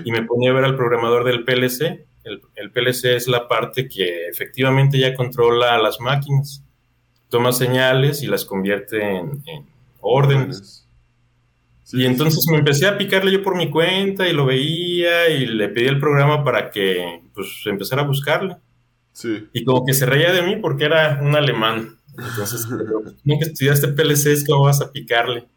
y 0.04 0.10
me 0.10 0.22
ponía 0.24 0.50
a 0.50 0.54
ver 0.54 0.64
al 0.64 0.76
programador 0.76 1.24
del 1.24 1.44
PLC. 1.44 2.06
El, 2.24 2.70
PLC 2.72 3.16
es 3.16 3.28
la 3.28 3.48
parte 3.48 3.88
que 3.88 4.26
efectivamente 4.28 4.98
ya 4.98 5.14
controla 5.14 5.78
las 5.78 6.00
máquinas, 6.00 6.64
toma 7.30 7.52
señales 7.52 8.22
y 8.22 8.26
las 8.26 8.44
convierte 8.44 9.16
en, 9.16 9.42
órdenes. 10.00 10.86
y 11.92 12.04
entonces 12.04 12.46
me 12.50 12.58
empecé 12.58 12.86
a 12.86 12.96
picarle 12.96 13.32
yo 13.32 13.42
por 13.42 13.56
mi 13.56 13.70
cuenta 13.70 14.28
y 14.28 14.32
lo 14.32 14.46
veía 14.46 15.28
y 15.28 15.46
le 15.46 15.68
pedí 15.68 15.86
el 15.86 16.00
programa 16.00 16.44
para 16.44 16.70
que 16.70 17.22
pues 17.34 17.62
empezara 17.66 18.02
a 18.02 18.06
buscarle. 18.06 18.56
Y 19.52 19.64
como 19.64 19.84
que 19.84 19.92
se 19.92 20.06
reía 20.06 20.32
de 20.32 20.42
mí 20.42 20.56
porque 20.56 20.84
era 20.84 21.20
un 21.22 21.36
alemán. 21.36 21.98
Entonces, 22.16 22.66
nunca 23.24 23.46
estudiaste 23.46 23.88
PLC, 23.88 24.46
¿cómo 24.46 24.64
vas 24.64 24.80
a 24.80 24.92
picarle? 24.92 25.48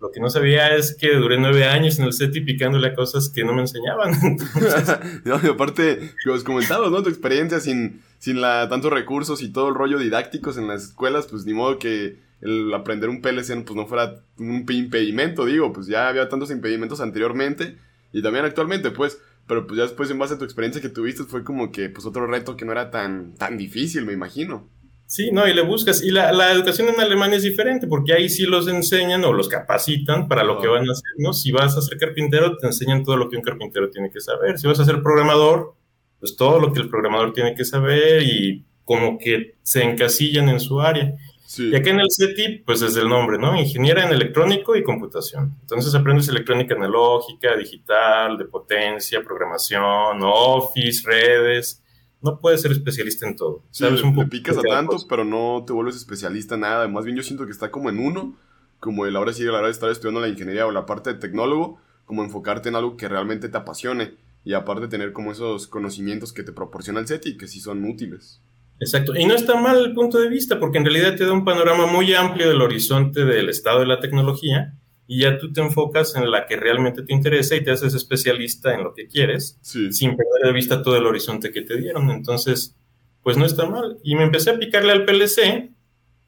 Lo 0.00 0.10
que 0.10 0.20
no 0.20 0.28
sabía 0.28 0.76
es 0.76 0.94
que 0.94 1.14
duré 1.14 1.38
nueve 1.38 1.64
años 1.64 1.98
en 1.98 2.04
el 2.04 2.12
SETI 2.12 2.42
picándole 2.42 2.88
a 2.88 2.94
cosas 2.94 3.30
que 3.30 3.44
no 3.44 3.54
me 3.54 3.62
enseñaban. 3.62 4.12
no, 5.24 5.40
y 5.42 5.46
aparte, 5.46 6.12
os 6.30 6.44
comentaba, 6.44 6.90
¿no? 6.90 7.02
Tu 7.02 7.08
experiencia 7.08 7.60
sin, 7.60 8.02
sin 8.18 8.40
la, 8.40 8.68
tantos 8.68 8.92
recursos 8.92 9.42
y 9.42 9.52
todo 9.52 9.68
el 9.68 9.74
rollo 9.74 9.98
didácticos 9.98 10.58
en 10.58 10.68
las 10.68 10.84
escuelas, 10.84 11.26
pues 11.28 11.46
ni 11.46 11.54
modo 11.54 11.78
que 11.78 12.18
el 12.42 12.72
aprender 12.74 13.08
un 13.08 13.22
PLC 13.22 13.64
pues 13.64 13.76
no 13.76 13.86
fuera 13.86 14.22
un 14.38 14.66
impedimento, 14.68 15.46
digo, 15.46 15.72
pues 15.72 15.86
ya 15.86 16.08
había 16.08 16.28
tantos 16.28 16.50
impedimentos 16.50 17.00
anteriormente 17.00 17.78
y 18.12 18.22
también 18.22 18.44
actualmente, 18.44 18.90
pues, 18.90 19.18
pero 19.46 19.66
pues 19.66 19.78
ya 19.78 19.84
después 19.84 20.10
en 20.10 20.18
base 20.18 20.34
a 20.34 20.38
tu 20.38 20.44
experiencia 20.44 20.82
que 20.82 20.88
tuviste 20.88 21.24
fue 21.24 21.44
como 21.44 21.72
que 21.72 21.88
pues 21.88 22.04
otro 22.06 22.26
reto 22.26 22.56
que 22.56 22.64
no 22.64 22.72
era 22.72 22.90
tan, 22.90 23.34
tan 23.34 23.56
difícil, 23.56 24.04
me 24.04 24.12
imagino. 24.12 24.68
Sí, 25.06 25.30
no, 25.30 25.46
y 25.46 25.54
le 25.54 25.62
buscas. 25.62 26.02
Y 26.02 26.10
la, 26.10 26.32
la, 26.32 26.50
educación 26.50 26.88
en 26.88 27.00
Alemania 27.00 27.36
es 27.36 27.44
diferente, 27.44 27.86
porque 27.86 28.12
ahí 28.12 28.28
sí 28.28 28.44
los 28.44 28.66
enseñan 28.66 29.24
o 29.24 29.32
los 29.32 29.48
capacitan 29.48 30.26
para 30.26 30.42
lo 30.42 30.60
que 30.60 30.66
van 30.66 30.88
a 30.88 30.92
hacer, 30.92 31.12
¿no? 31.18 31.32
Si 31.32 31.52
vas 31.52 31.76
a 31.76 31.80
ser 31.80 31.96
carpintero, 31.96 32.56
te 32.56 32.66
enseñan 32.66 33.04
todo 33.04 33.16
lo 33.16 33.30
que 33.30 33.36
un 33.36 33.42
carpintero 33.42 33.88
tiene 33.88 34.10
que 34.10 34.20
saber. 34.20 34.58
Si 34.58 34.66
vas 34.66 34.80
a 34.80 34.84
ser 34.84 35.02
programador, 35.02 35.74
pues 36.18 36.36
todo 36.36 36.58
lo 36.58 36.72
que 36.72 36.80
el 36.80 36.88
programador 36.88 37.32
tiene 37.32 37.54
que 37.54 37.64
saber 37.64 38.22
y 38.24 38.64
como 38.84 39.18
que 39.18 39.54
se 39.62 39.84
encasillan 39.84 40.48
en 40.48 40.58
su 40.58 40.80
área. 40.80 41.14
Y 41.56 41.76
acá 41.76 41.90
en 41.90 42.00
el 42.00 42.08
CETI, 42.10 42.64
pues 42.66 42.82
es 42.82 42.96
el 42.96 43.08
nombre, 43.08 43.38
¿no? 43.38 43.56
Ingeniera 43.56 44.04
en 44.04 44.12
electrónico 44.12 44.74
y 44.74 44.82
computación. 44.82 45.56
Entonces 45.60 45.94
aprendes 45.94 46.28
electrónica 46.28 46.74
analógica, 46.74 47.56
digital, 47.56 48.36
de 48.36 48.46
potencia, 48.46 49.22
programación, 49.22 50.18
office, 50.22 51.08
redes 51.08 51.82
no 52.26 52.40
puedes 52.40 52.60
ser 52.60 52.72
especialista 52.72 53.26
en 53.26 53.36
todo. 53.36 53.62
Sabes 53.70 54.02
un 54.02 54.14
poco. 54.14 54.28
picas 54.28 54.58
a 54.58 54.62
tanto, 54.62 54.98
pero 55.08 55.24
no 55.24 55.64
te 55.66 55.72
vuelves 55.72 55.96
especialista 55.96 56.56
en 56.56 56.62
nada. 56.62 56.88
Más 56.88 57.04
bien 57.04 57.16
yo 57.16 57.22
siento 57.22 57.46
que 57.46 57.52
está 57.52 57.70
como 57.70 57.88
en 57.88 57.98
uno, 57.98 58.36
como 58.80 59.06
el 59.06 59.16
ahora 59.16 59.32
sí 59.32 59.42
a 59.44 59.46
la 59.46 59.58
hora 59.58 59.66
de 59.68 59.72
estar 59.72 59.90
estudiando 59.90 60.20
la 60.20 60.28
ingeniería 60.28 60.66
o 60.66 60.70
la 60.70 60.84
parte 60.84 61.12
de 61.12 61.18
tecnólogo, 61.18 61.78
como 62.04 62.22
enfocarte 62.22 62.68
en 62.68 62.76
algo 62.76 62.96
que 62.96 63.08
realmente 63.08 63.48
te 63.48 63.56
apasione 63.56 64.14
y 64.44 64.54
aparte 64.54 64.88
tener 64.88 65.12
como 65.12 65.32
esos 65.32 65.66
conocimientos 65.66 66.32
que 66.32 66.42
te 66.42 66.52
proporciona 66.52 67.00
el 67.00 67.06
SETI 67.06 67.36
que 67.36 67.48
sí 67.48 67.60
son 67.60 67.84
útiles. 67.84 68.40
Exacto, 68.78 69.16
y 69.16 69.24
no 69.24 69.34
está 69.34 69.58
mal 69.58 69.78
el 69.78 69.94
punto 69.94 70.18
de 70.18 70.28
vista 70.28 70.60
porque 70.60 70.78
en 70.78 70.84
realidad 70.84 71.16
te 71.16 71.24
da 71.24 71.32
un 71.32 71.44
panorama 71.44 71.86
muy 71.86 72.12
amplio 72.14 72.48
del 72.48 72.60
horizonte 72.60 73.24
del 73.24 73.48
estado 73.48 73.80
de 73.80 73.86
la 73.86 74.00
tecnología 74.00 74.74
y 75.06 75.22
ya 75.22 75.38
tú 75.38 75.52
te 75.52 75.60
enfocas 75.60 76.16
en 76.16 76.30
la 76.30 76.46
que 76.46 76.56
realmente 76.56 77.02
te 77.02 77.12
interesa 77.12 77.54
y 77.54 77.62
te 77.62 77.70
haces 77.70 77.94
especialista 77.94 78.74
en 78.74 78.82
lo 78.82 78.92
que 78.92 79.06
quieres, 79.06 79.58
sin 79.62 80.16
perder 80.16 80.42
de 80.44 80.52
vista 80.52 80.82
todo 80.82 80.96
el 80.96 81.06
horizonte 81.06 81.52
que 81.52 81.62
te 81.62 81.76
dieron. 81.76 82.10
Entonces, 82.10 82.76
pues 83.22 83.36
no 83.36 83.44
está 83.44 83.66
mal. 83.66 83.98
Y 84.02 84.16
me 84.16 84.24
empecé 84.24 84.50
a 84.50 84.58
picarle 84.58 84.92
al 84.92 85.04
PLC 85.04 85.70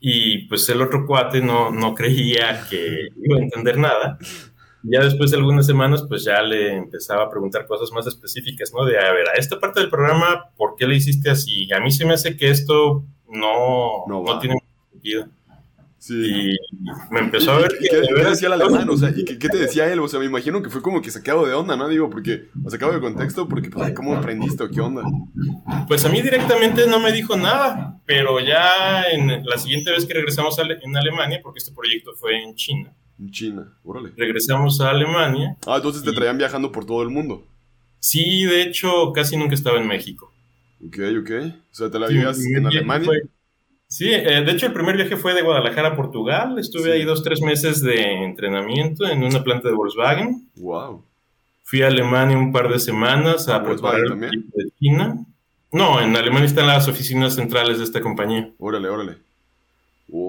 y 0.00 0.46
pues 0.48 0.68
el 0.68 0.80
otro 0.80 1.06
cuate 1.06 1.40
no, 1.40 1.70
no 1.70 1.94
creía 1.94 2.66
que 2.70 3.08
iba 3.22 3.36
a 3.36 3.42
entender 3.42 3.78
nada. 3.78 4.18
Ya 4.84 5.02
después 5.02 5.32
de 5.32 5.38
algunas 5.38 5.66
semanas, 5.66 6.04
pues 6.08 6.22
ya 6.22 6.40
le 6.40 6.76
empezaba 6.76 7.24
a 7.24 7.30
preguntar 7.30 7.66
cosas 7.66 7.90
más 7.92 8.06
específicas, 8.06 8.72
¿no? 8.72 8.84
De, 8.84 8.96
a 8.96 9.12
ver, 9.12 9.28
a 9.28 9.38
esta 9.38 9.58
parte 9.58 9.80
del 9.80 9.90
programa, 9.90 10.50
¿por 10.56 10.76
qué 10.76 10.86
le 10.86 10.94
hiciste 10.94 11.30
así? 11.30 11.70
A 11.72 11.80
mí 11.80 11.90
se 11.90 12.06
me 12.06 12.14
hace 12.14 12.36
que 12.36 12.48
esto 12.48 13.04
no, 13.28 14.06
no, 14.06 14.22
no 14.22 14.38
tiene 14.38 14.56
sentido. 14.92 15.28
Sí. 15.98 16.14
Y 16.14 16.56
me 17.10 17.20
empezó 17.20 17.52
a 17.52 17.58
ver 17.58 17.72
que. 17.78 17.88
¿Qué, 17.88 18.02
¿qué 18.14 18.24
decía 18.24 18.46
el 18.46 18.54
alemán? 18.54 18.88
O 18.88 18.96
sea, 18.96 19.12
¿y 19.14 19.24
qué, 19.26 19.38
qué, 19.38 19.48
te 19.48 19.58
decía 19.58 19.92
él? 19.92 19.98
O 20.00 20.08
sea, 20.08 20.20
me 20.20 20.26
imagino 20.26 20.62
que 20.62 20.70
fue 20.70 20.80
como 20.80 21.02
que 21.02 21.10
sacado 21.10 21.44
de 21.46 21.54
onda, 21.54 21.76
¿no? 21.76 21.88
Digo, 21.88 22.08
porque. 22.08 22.48
O 22.64 22.70
sacado 22.70 22.92
de 22.92 23.00
contexto, 23.00 23.48
porque, 23.48 23.68
pues, 23.68 23.92
¿cómo 23.92 24.14
aprendiste 24.14 24.62
o 24.62 24.70
qué 24.70 24.80
onda? 24.80 25.02
Pues 25.88 26.04
a 26.04 26.08
mí 26.08 26.22
directamente 26.22 26.86
no 26.86 27.00
me 27.00 27.12
dijo 27.12 27.36
nada, 27.36 28.00
pero 28.06 28.38
ya 28.40 29.04
en 29.10 29.44
la 29.44 29.58
siguiente 29.58 29.90
vez 29.90 30.06
que 30.06 30.14
regresamos 30.14 30.58
a 30.58 30.62
en 30.62 30.96
Alemania, 30.96 31.40
porque 31.42 31.58
este 31.58 31.72
proyecto 31.72 32.12
fue 32.14 32.42
en 32.42 32.54
China. 32.54 32.92
En 33.18 33.30
China, 33.30 33.76
órale. 33.82 34.12
Regresamos 34.16 34.80
a 34.80 34.90
Alemania. 34.90 35.56
Ah, 35.66 35.76
entonces 35.76 36.04
te 36.04 36.12
traían 36.12 36.38
viajando 36.38 36.70
por 36.70 36.86
todo 36.86 37.02
el 37.02 37.08
mundo. 37.08 37.44
Sí, 37.98 38.44
de 38.44 38.62
hecho, 38.62 39.12
casi 39.12 39.36
nunca 39.36 39.54
estaba 39.54 39.78
en 39.78 39.88
México. 39.88 40.32
Ok, 40.86 40.98
ok. 41.20 41.30
O 41.72 41.74
sea, 41.74 41.90
te 41.90 41.98
la 41.98 42.06
vivías 42.06 42.38
en 42.44 42.66
Alemania. 42.66 43.10
Sí, 43.88 44.12
eh, 44.12 44.42
de 44.44 44.52
hecho 44.52 44.66
el 44.66 44.74
primer 44.74 44.96
viaje 44.96 45.16
fue 45.16 45.32
de 45.32 45.40
Guadalajara 45.40 45.88
a 45.88 45.96
Portugal. 45.96 46.58
Estuve 46.58 46.92
ahí 46.92 47.04
dos, 47.04 47.22
tres 47.22 47.40
meses 47.40 47.82
de 47.82 48.22
entrenamiento 48.22 49.06
en 49.08 49.24
una 49.24 49.42
planta 49.42 49.68
de 49.68 49.74
Volkswagen. 49.74 50.46
Wow. 50.56 51.02
Fui 51.64 51.80
a 51.80 51.86
Alemania 51.86 52.36
un 52.36 52.52
par 52.52 52.70
de 52.70 52.78
semanas 52.78 53.48
a 53.48 53.64
preparar 53.64 54.00
el 54.00 54.20
de 54.20 54.70
China. 54.78 55.24
No, 55.72 56.00
en 56.02 56.14
Alemania 56.16 56.46
están 56.46 56.66
las 56.66 56.86
oficinas 56.86 57.34
centrales 57.34 57.78
de 57.78 57.84
esta 57.84 58.02
compañía. 58.02 58.50
Órale, 58.58 58.88
órale. 58.88 59.16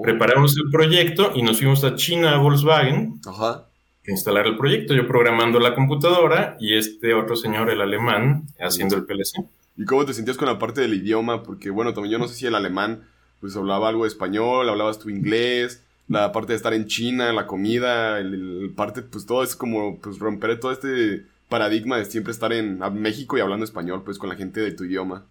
Preparamos 0.02 0.56
el 0.56 0.70
proyecto 0.70 1.32
y 1.34 1.42
nos 1.42 1.58
fuimos 1.58 1.84
a 1.84 1.94
China, 1.94 2.34
a 2.34 2.38
Volkswagen, 2.38 3.20
Ajá. 3.26 3.66
a 4.06 4.10
instalar 4.10 4.46
el 4.46 4.56
proyecto. 4.56 4.94
Yo 4.94 5.06
programando 5.06 5.58
la 5.60 5.74
computadora 5.74 6.56
y 6.60 6.76
este 6.76 7.12
otro 7.12 7.36
señor, 7.36 7.70
el 7.70 7.80
alemán, 7.82 8.46
haciendo 8.58 8.96
el 8.96 9.04
PLC. 9.04 9.44
¿Y 9.76 9.84
cómo 9.84 10.04
te 10.04 10.14
sentías 10.14 10.36
con 10.36 10.48
la 10.48 10.58
parte 10.58 10.80
del 10.82 10.94
idioma? 10.94 11.42
Porque, 11.42 11.70
bueno, 11.70 11.92
también 11.94 12.12
yo 12.12 12.18
no 12.18 12.28
sé 12.28 12.34
si 12.34 12.46
el 12.46 12.54
alemán 12.54 13.02
pues 13.40 13.56
hablaba 13.56 13.88
algo 13.88 14.04
de 14.04 14.08
español, 14.08 14.68
hablabas 14.68 14.98
tu 14.98 15.10
inglés, 15.10 15.82
la 16.08 16.32
parte 16.32 16.52
de 16.52 16.56
estar 16.56 16.74
en 16.74 16.86
China, 16.86 17.32
la 17.32 17.46
comida, 17.46 18.18
el, 18.18 18.72
parte, 18.76 19.02
pues 19.02 19.26
todo 19.26 19.42
es 19.42 19.56
como 19.56 19.98
pues 19.98 20.18
romper 20.18 20.58
todo 20.60 20.72
este 20.72 21.24
paradigma 21.48 21.98
de 21.98 22.04
siempre 22.04 22.32
estar 22.32 22.52
en 22.52 22.78
México 22.94 23.36
y 23.36 23.40
hablando 23.40 23.64
español, 23.64 24.02
pues 24.04 24.18
con 24.18 24.28
la 24.28 24.36
gente 24.36 24.60
de 24.60 24.72
tu 24.72 24.84
idioma. 24.84 25.24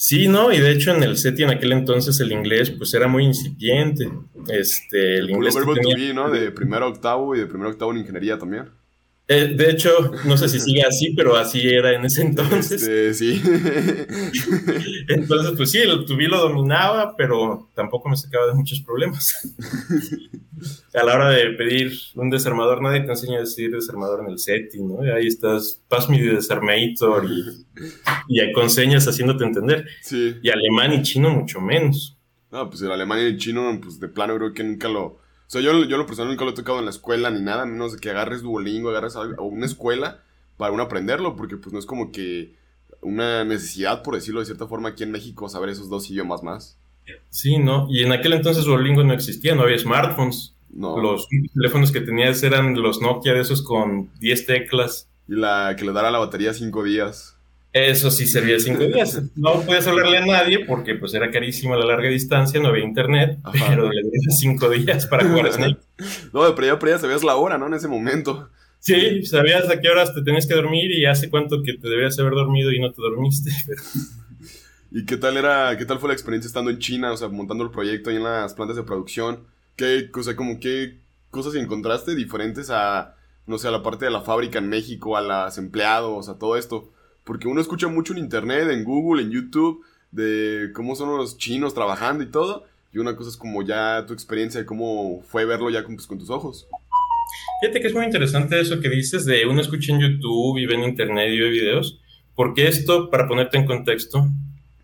Sí, 0.00 0.28
no, 0.28 0.52
y 0.52 0.60
de 0.60 0.70
hecho 0.70 0.94
en 0.94 1.02
el 1.02 1.16
SETI 1.18 1.42
en 1.42 1.50
aquel 1.50 1.72
entonces 1.72 2.20
el 2.20 2.30
inglés 2.30 2.70
pues 2.70 2.94
era 2.94 3.08
muy 3.08 3.24
incipiente. 3.24 4.08
Este, 4.46 5.18
el 5.18 5.28
inglés. 5.28 5.56
verbo 5.56 5.74
tenía... 5.74 6.14
¿no? 6.14 6.30
De 6.30 6.52
primero 6.52 6.84
a 6.84 6.88
octavo 6.88 7.34
y 7.34 7.40
de 7.40 7.46
primero 7.46 7.70
a 7.70 7.72
octavo 7.72 7.90
en 7.90 7.98
ingeniería 7.98 8.38
también. 8.38 8.66
Eh, 9.30 9.54
de 9.54 9.70
hecho, 9.70 9.90
no 10.24 10.38
sé 10.38 10.48
si 10.48 10.58
sigue 10.58 10.82
así, 10.82 11.12
pero 11.14 11.36
así 11.36 11.60
era 11.68 11.92
en 11.92 12.02
ese 12.06 12.22
entonces. 12.22 12.82
Este, 12.82 13.12
sí. 13.12 13.42
entonces, 15.08 15.52
pues 15.54 15.70
sí, 15.70 15.78
el 15.78 16.06
Tubi 16.06 16.26
lo 16.26 16.38
dominaba, 16.38 17.14
pero 17.14 17.68
tampoco 17.74 18.08
me 18.08 18.16
sacaba 18.16 18.46
de 18.46 18.54
muchos 18.54 18.80
problemas. 18.80 19.54
a 20.94 21.04
la 21.04 21.14
hora 21.14 21.28
de 21.28 21.50
pedir 21.50 21.92
un 22.14 22.30
desarmador, 22.30 22.80
nadie 22.80 23.02
te 23.02 23.10
enseña 23.10 23.36
a 23.36 23.40
decir 23.40 23.70
desarmador 23.70 24.24
en 24.24 24.32
el 24.32 24.38
setting, 24.38 24.88
¿no? 24.88 25.04
Y 25.04 25.10
ahí 25.10 25.26
estás, 25.26 25.82
pass 25.88 26.08
me 26.08 26.18
desarmator 26.22 27.26
y, 27.30 27.66
y 28.28 28.52
con 28.52 28.70
señas 28.70 29.06
haciéndote 29.06 29.44
entender. 29.44 29.86
Sí. 30.00 30.36
Y 30.42 30.48
alemán 30.48 30.94
y 30.94 31.02
chino 31.02 31.28
mucho 31.28 31.60
menos. 31.60 32.16
No, 32.50 32.70
pues 32.70 32.80
el 32.80 32.90
alemán 32.90 33.18
y 33.18 33.24
el 33.24 33.36
chino, 33.36 33.78
pues 33.82 34.00
de 34.00 34.08
plano 34.08 34.36
creo 34.36 34.54
que 34.54 34.64
nunca 34.64 34.88
lo 34.88 35.18
o 35.48 35.50
sea, 35.50 35.62
yo, 35.62 35.84
yo 35.84 35.96
lo 35.96 36.04
personal 36.04 36.30
nunca 36.30 36.44
lo 36.44 36.50
he 36.50 36.54
tocado 36.54 36.78
en 36.78 36.84
la 36.84 36.90
escuela 36.90 37.30
ni 37.30 37.40
nada, 37.40 37.64
menos 37.64 37.92
de 37.94 37.98
que 37.98 38.10
agarres 38.10 38.42
Duolingo, 38.42 38.90
agarres 38.90 39.16
algo, 39.16 39.42
o 39.42 39.46
una 39.46 39.64
escuela 39.64 40.22
para 40.58 40.72
uno 40.72 40.82
aprenderlo, 40.82 41.36
porque 41.36 41.56
pues 41.56 41.72
no 41.72 41.78
es 41.78 41.86
como 41.86 42.12
que 42.12 42.54
una 43.00 43.44
necesidad, 43.44 44.02
por 44.02 44.14
decirlo 44.14 44.40
de 44.40 44.46
cierta 44.46 44.66
forma, 44.66 44.90
aquí 44.90 45.04
en 45.04 45.10
México 45.10 45.48
saber 45.48 45.70
esos 45.70 45.88
dos 45.88 46.10
idiomas 46.10 46.42
más. 46.42 46.78
Sí, 47.30 47.56
¿no? 47.56 47.86
Y 47.88 48.02
en 48.02 48.12
aquel 48.12 48.34
entonces 48.34 48.66
Duolingo 48.66 49.02
no 49.04 49.14
existía, 49.14 49.54
no 49.54 49.62
había 49.62 49.78
smartphones. 49.78 50.54
No. 50.68 50.98
Los 50.98 51.26
teléfonos 51.54 51.92
que 51.92 52.02
tenías 52.02 52.42
eran 52.42 52.74
los 52.74 53.00
Nokia 53.00 53.32
de 53.32 53.40
esos 53.40 53.62
con 53.62 54.10
10 54.20 54.44
teclas. 54.44 55.08
Y 55.26 55.36
la 55.36 55.76
que 55.78 55.86
le 55.86 55.92
dará 55.92 56.10
la 56.10 56.18
batería 56.18 56.52
5 56.52 56.82
días. 56.84 57.37
Eso 57.72 58.10
sí 58.10 58.26
servía 58.26 58.58
cinco 58.58 58.84
días. 58.84 59.22
No 59.36 59.60
podías 59.62 59.86
hablarle 59.86 60.18
a 60.18 60.26
nadie 60.26 60.64
porque 60.64 60.94
pues 60.94 61.12
era 61.12 61.30
carísimo 61.30 61.74
a 61.74 61.78
la 61.78 61.84
larga 61.84 62.08
distancia, 62.08 62.60
no 62.60 62.68
había 62.68 62.84
internet, 62.84 63.38
pero 63.52 63.92
le 63.92 64.02
dieron 64.02 64.30
cinco 64.38 64.70
días 64.70 65.06
para 65.06 65.28
jugar 65.28 65.46
a 65.46 65.52
Snake. 65.52 65.78
no, 66.32 66.54
pero 66.54 66.66
ya, 66.66 66.78
pero 66.78 66.92
ya 66.92 66.98
sabías 66.98 67.22
la 67.22 67.36
hora, 67.36 67.58
¿no? 67.58 67.66
En 67.66 67.74
ese 67.74 67.88
momento. 67.88 68.48
Sí, 68.80 69.24
sabías 69.24 69.68
a 69.68 69.80
qué 69.80 69.88
horas 69.88 70.14
te 70.14 70.22
tenías 70.22 70.46
que 70.46 70.54
dormir 70.54 70.90
y 70.92 71.04
hace 71.04 71.28
cuánto 71.28 71.62
que 71.62 71.74
te 71.74 71.88
deberías 71.88 72.18
haber 72.18 72.32
dormido 72.34 72.72
y 72.72 72.80
no 72.80 72.92
te 72.92 73.02
dormiste. 73.02 73.50
¿Y 74.90 75.04
qué 75.04 75.18
tal 75.18 75.36
era, 75.36 75.76
qué 75.76 75.84
tal 75.84 75.98
fue 75.98 76.08
la 76.08 76.14
experiencia 76.14 76.46
estando 76.46 76.70
en 76.70 76.78
China, 76.78 77.12
o 77.12 77.16
sea, 77.16 77.28
montando 77.28 77.64
el 77.64 77.70
proyecto 77.70 78.08
ahí 78.08 78.16
en 78.16 78.22
las 78.22 78.54
plantas 78.54 78.76
de 78.76 78.84
producción? 78.84 79.40
¿Qué, 79.76 80.10
o 80.14 80.36
como 80.36 80.58
qué 80.58 81.00
cosas 81.30 81.54
encontraste 81.56 82.14
diferentes 82.14 82.70
a, 82.70 83.14
no 83.46 83.58
sé, 83.58 83.68
a 83.68 83.70
la 83.70 83.82
parte 83.82 84.06
de 84.06 84.10
la 84.10 84.22
fábrica 84.22 84.58
en 84.58 84.70
México, 84.70 85.16
a 85.16 85.20
los 85.20 85.58
empleados, 85.58 86.30
a 86.30 86.38
todo 86.38 86.56
esto? 86.56 86.90
Porque 87.28 87.46
uno 87.46 87.60
escucha 87.60 87.88
mucho 87.88 88.14
en 88.14 88.20
internet, 88.20 88.70
en 88.70 88.84
Google, 88.84 89.22
en 89.22 89.30
YouTube, 89.30 89.84
de 90.10 90.70
cómo 90.72 90.96
son 90.96 91.14
los 91.14 91.36
chinos 91.36 91.74
trabajando 91.74 92.24
y 92.24 92.28
todo. 92.28 92.64
Y 92.90 92.96
una 92.96 93.14
cosa 93.16 93.28
es 93.28 93.36
como 93.36 93.62
ya 93.62 94.02
tu 94.06 94.14
experiencia 94.14 94.60
de 94.60 94.64
cómo 94.64 95.20
fue 95.28 95.44
verlo 95.44 95.68
ya 95.68 95.84
con, 95.84 95.94
pues, 95.94 96.06
con 96.06 96.18
tus 96.18 96.30
ojos. 96.30 96.66
Fíjate 97.60 97.82
que 97.82 97.88
es 97.88 97.92
muy 97.94 98.06
interesante 98.06 98.58
eso 98.58 98.80
que 98.80 98.88
dices 98.88 99.26
de 99.26 99.44
uno 99.44 99.60
escucha 99.60 99.92
en 99.92 100.00
YouTube 100.00 100.56
y 100.56 100.64
ve 100.64 100.76
en 100.76 100.84
internet 100.84 101.30
y 101.30 101.38
ve 101.38 101.50
videos, 101.50 102.00
porque 102.34 102.66
esto, 102.66 103.10
para 103.10 103.28
ponerte 103.28 103.58
en 103.58 103.66
contexto, 103.66 104.26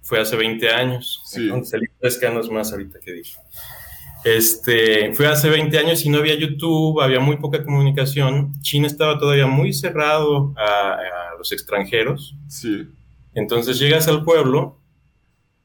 fue 0.02 0.20
hace 0.20 0.36
20 0.36 0.68
años. 0.68 1.22
Sí. 1.24 1.44
Entonces, 1.44 1.80
tres 1.98 2.22
años 2.24 2.50
más 2.50 2.70
ahorita 2.72 3.00
que 3.00 3.12
dije. 3.14 3.38
Este, 4.22 5.14
fue 5.14 5.28
hace 5.28 5.48
20 5.48 5.78
años 5.78 6.04
y 6.04 6.10
no 6.10 6.18
había 6.18 6.34
YouTube, 6.34 7.00
había 7.00 7.20
muy 7.20 7.38
poca 7.38 7.64
comunicación. 7.64 8.52
China 8.60 8.86
estaba 8.86 9.18
todavía 9.18 9.46
muy 9.46 9.72
cerrado 9.72 10.52
a, 10.58 10.92
a 10.92 11.23
los 11.44 11.52
extranjeros. 11.52 12.34
Sí. 12.48 12.88
Entonces 13.34 13.78
llegas 13.78 14.08
al 14.08 14.24
pueblo 14.24 14.80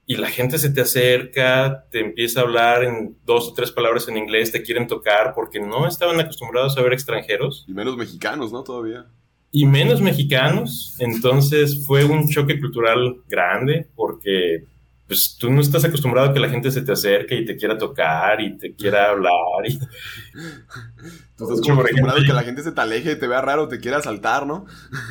y 0.05 0.17
la 0.17 0.27
gente 0.27 0.57
se 0.57 0.71
te 0.71 0.81
acerca, 0.81 1.85
te 1.89 2.01
empieza 2.01 2.41
a 2.41 2.43
hablar 2.43 2.83
en 2.83 3.15
dos 3.25 3.49
o 3.49 3.53
tres 3.53 3.71
palabras 3.71 4.07
en 4.09 4.17
inglés, 4.17 4.51
te 4.51 4.61
quieren 4.61 4.87
tocar 4.87 5.33
porque 5.33 5.59
no 5.61 5.87
estaban 5.87 6.19
acostumbrados 6.19 6.77
a 6.77 6.81
ver 6.81 6.93
extranjeros. 6.93 7.63
Y 7.67 7.73
menos 7.73 7.95
mexicanos, 7.95 8.51
¿no? 8.51 8.63
Todavía. 8.63 9.05
Y 9.51 9.65
menos 9.65 10.01
mexicanos. 10.01 10.97
Entonces 10.99 11.85
fue 11.87 12.03
un 12.03 12.27
choque 12.27 12.59
cultural 12.59 13.21
grande 13.29 13.87
porque 13.95 14.65
pues 15.10 15.36
tú 15.39 15.50
no 15.50 15.60
estás 15.60 15.84
acostumbrado 15.84 16.30
a 16.30 16.34
que 16.34 16.39
la 16.39 16.50
gente 16.50 16.69
se 16.69 16.84
te 16.84 16.91
acerque 16.91 17.34
y 17.34 17.43
te 17.43 17.58
quiera 17.58 17.76
tocar 17.80 18.39
y 18.39 18.56
te 18.60 18.76
quiera 18.76 19.10
hablar. 19.10 19.34
Y... 19.65 19.80
Tú 21.36 21.45
estás 21.45 21.62
como 21.62 21.82
acostumbrado 21.82 22.19
a 22.19 22.24
que 22.24 22.34
la 22.34 22.43
gente 22.43 22.62
se 22.62 22.72
te 22.74 22.82
aleje, 22.82 23.15
te 23.15 23.26
vea 23.26 23.41
raro, 23.41 23.67
te 23.67 23.80
quiera 23.80 23.98
asaltar, 23.98 24.45
¿no? 24.45 24.67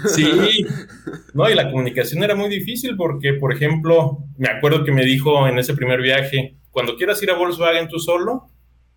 Sí, 0.06 0.64
no, 1.34 1.50
y 1.50 1.54
la 1.54 1.68
comunicación 1.68 2.22
era 2.22 2.36
muy 2.36 2.48
difícil 2.48 2.96
porque, 2.96 3.32
por 3.32 3.52
ejemplo, 3.52 4.18
me 4.36 4.48
acuerdo 4.48 4.84
que 4.84 4.92
me 4.92 5.04
dijo 5.04 5.48
en 5.48 5.58
ese 5.58 5.74
primer 5.74 6.00
viaje, 6.00 6.58
cuando 6.70 6.94
quieras 6.94 7.20
ir 7.24 7.32
a 7.32 7.34
Volkswagen 7.34 7.88
tú 7.88 7.98
solo, 7.98 8.50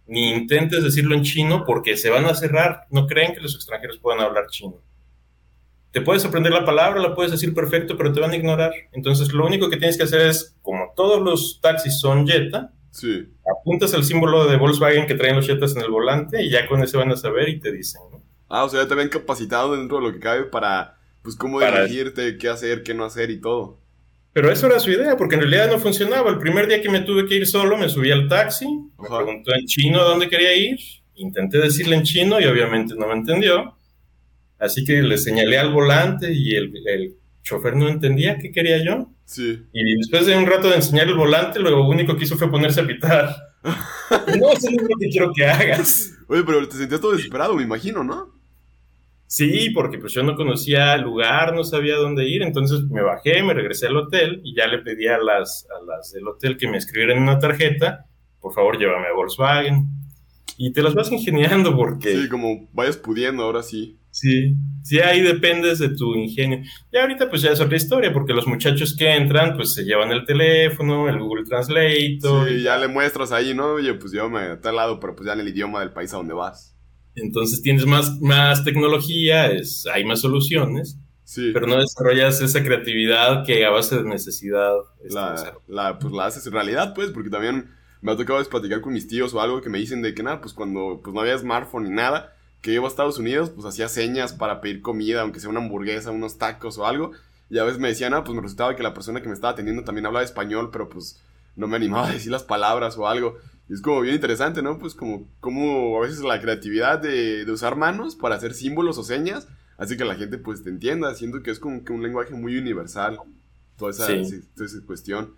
ni 0.05 0.33
intentes 0.33 0.83
decirlo 0.83 1.15
en 1.15 1.23
chino 1.23 1.63
porque 1.65 1.97
se 1.97 2.11
van 2.11 2.25
a 2.25 2.35
cerrar, 2.35 2.81
no 2.91 3.07
creen 3.07 3.33
que 3.33 3.41
los 3.41 3.55
extranjeros 3.55 3.97
puedan 3.97 4.21
hablar 4.21 4.45
chino 4.51 4.83
te 5.91 6.01
puedes 6.01 6.23
aprender 6.25 6.53
la 6.53 6.65
palabra, 6.65 7.01
la 7.01 7.13
puedes 7.13 7.31
decir 7.31 7.53
perfecto, 7.53 7.97
pero 7.97 8.13
te 8.13 8.19
van 8.19 8.31
a 8.31 8.35
ignorar. 8.35 8.71
Entonces, 8.93 9.33
lo 9.33 9.45
único 9.45 9.69
que 9.69 9.77
tienes 9.77 9.97
que 9.97 10.03
hacer 10.03 10.21
es, 10.21 10.55
como 10.61 10.93
todos 10.95 11.21
los 11.21 11.59
taxis 11.61 11.99
son 11.99 12.25
Jetta, 12.25 12.73
sí. 12.91 13.27
apuntas 13.59 13.93
al 13.93 14.05
símbolo 14.05 14.47
de 14.47 14.57
Volkswagen 14.57 15.05
que 15.05 15.15
traen 15.15 15.35
los 15.35 15.47
Jettas 15.47 15.75
en 15.75 15.81
el 15.81 15.91
volante 15.91 16.43
y 16.43 16.49
ya 16.49 16.67
con 16.67 16.81
eso 16.81 16.99
van 16.99 17.11
a 17.11 17.17
saber 17.17 17.49
y 17.49 17.59
te 17.59 17.71
dicen, 17.71 18.01
¿no? 18.11 18.21
Ah, 18.47 18.63
o 18.65 18.69
sea, 18.69 18.83
ya 18.83 18.87
te 18.87 18.95
ven 18.95 19.09
capacitado 19.09 19.75
dentro 19.75 19.97
de 19.97 20.03
lo 20.03 20.13
que 20.13 20.19
cabe 20.19 20.43
para, 20.43 20.97
pues, 21.21 21.35
cómo 21.35 21.59
dirigirte, 21.59 22.37
qué 22.37 22.49
hacer, 22.49 22.83
qué 22.83 22.93
no 22.93 23.05
hacer 23.05 23.29
y 23.29 23.39
todo. 23.39 23.79
Pero 24.33 24.49
eso 24.49 24.67
era 24.67 24.79
su 24.79 24.91
idea, 24.91 25.17
porque 25.17 25.35
en 25.35 25.41
realidad 25.41 25.69
no 25.69 25.79
funcionaba. 25.79 26.29
El 26.29 26.37
primer 26.37 26.67
día 26.67 26.81
que 26.81 26.89
me 26.89 27.01
tuve 27.01 27.25
que 27.25 27.35
ir 27.35 27.47
solo, 27.47 27.77
me 27.77 27.89
subí 27.89 28.11
al 28.11 28.29
taxi, 28.29 28.65
me 28.65 29.09
preguntó 29.09 29.53
en 29.53 29.65
chino 29.65 30.03
dónde 30.03 30.29
quería 30.29 30.55
ir, 30.55 30.79
intenté 31.15 31.57
decirle 31.57 31.97
en 31.97 32.03
chino 32.03 32.39
y 32.39 32.45
obviamente 32.45 32.95
no 32.95 33.07
me 33.07 33.13
entendió. 33.13 33.75
Así 34.61 34.85
que 34.85 35.01
le 35.01 35.17
señalé 35.17 35.57
al 35.57 35.73
volante 35.73 36.31
y 36.31 36.53
el, 36.53 36.71
el 36.85 37.15
chofer 37.41 37.75
no 37.75 37.89
entendía 37.89 38.37
qué 38.37 38.51
quería 38.51 38.83
yo. 38.83 39.09
Sí. 39.25 39.59
Y 39.73 39.95
después 39.97 40.27
de 40.27 40.37
un 40.37 40.45
rato 40.45 40.69
de 40.69 40.75
enseñar 40.75 41.07
el 41.07 41.15
volante, 41.15 41.59
lo 41.59 41.87
único 41.87 42.15
que 42.15 42.25
hizo 42.25 42.37
fue 42.37 42.51
ponerse 42.51 42.81
a 42.81 42.87
pitar. 42.87 43.35
no, 43.63 44.51
eso 44.51 44.69
es 44.69 44.81
lo 44.81 44.97
que 44.99 45.09
quiero 45.09 45.33
que 45.33 45.45
hagas. 45.45 46.13
Oye, 46.27 46.43
pero 46.45 46.67
te 46.69 46.77
sentías 46.77 47.01
todo 47.01 47.13
desesperado, 47.13 47.55
me 47.55 47.63
imagino, 47.63 48.03
¿no? 48.03 48.39
Sí, 49.25 49.69
porque 49.73 49.97
pues 49.97 50.13
yo 50.13 50.23
no 50.23 50.35
conocía 50.35 50.93
el 50.93 51.01
lugar, 51.01 51.55
no 51.55 51.63
sabía 51.63 51.95
dónde 51.95 52.27
ir, 52.27 52.43
entonces 52.43 52.81
me 52.83 53.01
bajé, 53.01 53.41
me 53.41 53.53
regresé 53.53 53.87
al 53.87 53.97
hotel 53.97 54.41
y 54.43 54.53
ya 54.55 54.67
le 54.67 54.79
pedí 54.79 55.07
a 55.07 55.17
las, 55.17 55.65
a 55.71 55.83
las 55.85 56.11
del 56.11 56.27
hotel 56.27 56.57
que 56.57 56.67
me 56.67 56.77
escribieran 56.77 57.23
una 57.23 57.39
tarjeta, 57.39 58.05
por 58.39 58.53
favor 58.53 58.77
llévame 58.77 59.07
a 59.07 59.13
Volkswagen. 59.13 59.87
Y 60.63 60.73
te 60.73 60.83
las 60.83 60.93
vas 60.93 61.11
ingeniando 61.11 61.75
porque... 61.75 62.15
Sí, 62.15 62.29
como 62.29 62.69
vayas 62.71 62.95
pudiendo, 62.95 63.41
ahora 63.41 63.63
sí. 63.63 63.97
Sí, 64.11 64.53
sí, 64.83 64.99
ahí 64.99 65.19
dependes 65.21 65.79
de 65.79 65.89
tu 65.89 66.13
ingenio. 66.13 66.61
Y 66.91 66.97
ahorita 66.97 67.31
pues 67.31 67.41
ya 67.41 67.49
es 67.49 67.59
otra 67.59 67.75
historia, 67.75 68.13
porque 68.13 68.33
los 68.33 68.45
muchachos 68.45 68.95
que 68.95 69.11
entran 69.11 69.55
pues 69.55 69.73
se 69.73 69.85
llevan 69.85 70.11
el 70.11 70.23
teléfono, 70.23 71.09
el 71.09 71.17
Google 71.17 71.45
Translator. 71.45 72.47
Sí, 72.47 72.61
ya 72.61 72.77
le 72.77 72.87
muestras 72.89 73.31
ahí, 73.31 73.55
¿no? 73.55 73.73
Oye, 73.73 73.95
pues 73.95 74.13
llévame 74.13 74.39
a 74.41 74.61
tal 74.61 74.75
lado, 74.75 74.99
pero 74.99 75.15
pues 75.15 75.25
ya 75.25 75.33
en 75.33 75.39
el 75.39 75.47
idioma 75.47 75.79
del 75.79 75.93
país 75.93 76.13
a 76.13 76.17
donde 76.17 76.35
vas. 76.35 76.77
Entonces 77.15 77.63
tienes 77.63 77.87
más, 77.87 78.21
más 78.21 78.63
tecnología, 78.63 79.49
es, 79.49 79.87
hay 79.91 80.05
más 80.05 80.21
soluciones. 80.21 80.99
Sí. 81.23 81.49
Pero 81.55 81.65
no 81.65 81.79
desarrollas 81.79 82.39
esa 82.39 82.63
creatividad 82.63 83.45
que 83.45 83.65
a 83.65 83.71
base 83.71 83.97
de 83.97 84.03
necesidad. 84.03 84.73
La, 85.09 85.57
la, 85.67 85.97
pues 85.97 86.13
la 86.13 86.27
haces 86.27 86.45
en 86.45 86.53
realidad, 86.53 86.93
pues, 86.93 87.09
porque 87.09 87.31
también 87.31 87.80
me 88.01 88.11
ha 88.11 88.17
tocado 88.17 88.43
platicar 88.49 88.81
con 88.81 88.93
mis 88.93 89.07
tíos 89.07 89.33
o 89.33 89.41
algo 89.41 89.61
que 89.61 89.69
me 89.69 89.77
dicen 89.77 90.01
de 90.01 90.13
que 90.13 90.23
nada, 90.23 90.41
pues 90.41 90.53
cuando 90.53 91.01
pues 91.03 91.13
no 91.13 91.21
había 91.21 91.37
smartphone 91.37 91.83
ni 91.83 91.91
nada, 91.91 92.35
que 92.61 92.73
iba 92.73 92.85
a 92.85 92.87
Estados 92.87 93.17
Unidos, 93.17 93.49
pues 93.49 93.65
hacía 93.65 93.89
señas 93.89 94.33
para 94.33 94.61
pedir 94.61 94.81
comida, 94.81 95.21
aunque 95.21 95.39
sea 95.39 95.49
una 95.49 95.59
hamburguesa, 95.59 96.11
unos 96.11 96.37
tacos 96.37 96.77
o 96.77 96.85
algo. 96.85 97.11
Y 97.49 97.57
a 97.57 97.63
veces 97.63 97.79
me 97.79 97.89
decían, 97.89 98.13
ah, 98.13 98.23
pues 98.23 98.35
me 98.35 98.41
resultaba 98.41 98.75
que 98.75 98.83
la 98.83 98.93
persona 98.93 99.21
que 99.21 99.27
me 99.27 99.33
estaba 99.33 99.53
atendiendo 99.53 99.83
también 99.83 100.05
hablaba 100.05 100.23
español, 100.23 100.69
pero 100.71 100.89
pues 100.89 101.19
no 101.55 101.67
me 101.67 101.75
animaba 101.75 102.07
a 102.07 102.13
decir 102.13 102.31
las 102.31 102.43
palabras 102.43 102.97
o 102.97 103.07
algo. 103.07 103.37
Y 103.67 103.73
es 103.73 103.81
como 103.81 104.01
bien 104.01 104.15
interesante, 104.15 104.61
¿no? 104.61 104.77
Pues 104.77 104.95
como, 104.95 105.27
como 105.39 105.97
a 105.97 106.01
veces 106.01 106.21
la 106.21 106.39
creatividad 106.39 106.99
de, 106.99 107.45
de 107.45 107.51
usar 107.51 107.75
manos 107.75 108.15
para 108.15 108.35
hacer 108.35 108.53
símbolos 108.53 108.97
o 108.97 109.03
señas 109.03 109.47
hace 109.77 109.97
que 109.97 110.05
la 110.05 110.15
gente 110.15 110.37
pues 110.37 110.63
te 110.63 110.69
entienda. 110.69 111.13
Siento 111.15 111.41
que 111.41 111.51
es 111.51 111.59
como 111.59 111.83
que 111.83 111.91
un 111.91 112.03
lenguaje 112.03 112.33
muy 112.33 112.57
universal, 112.57 113.19
toda 113.77 113.91
esa, 113.91 114.07
toda 114.55 114.65
esa 114.65 114.85
cuestión. 114.85 115.33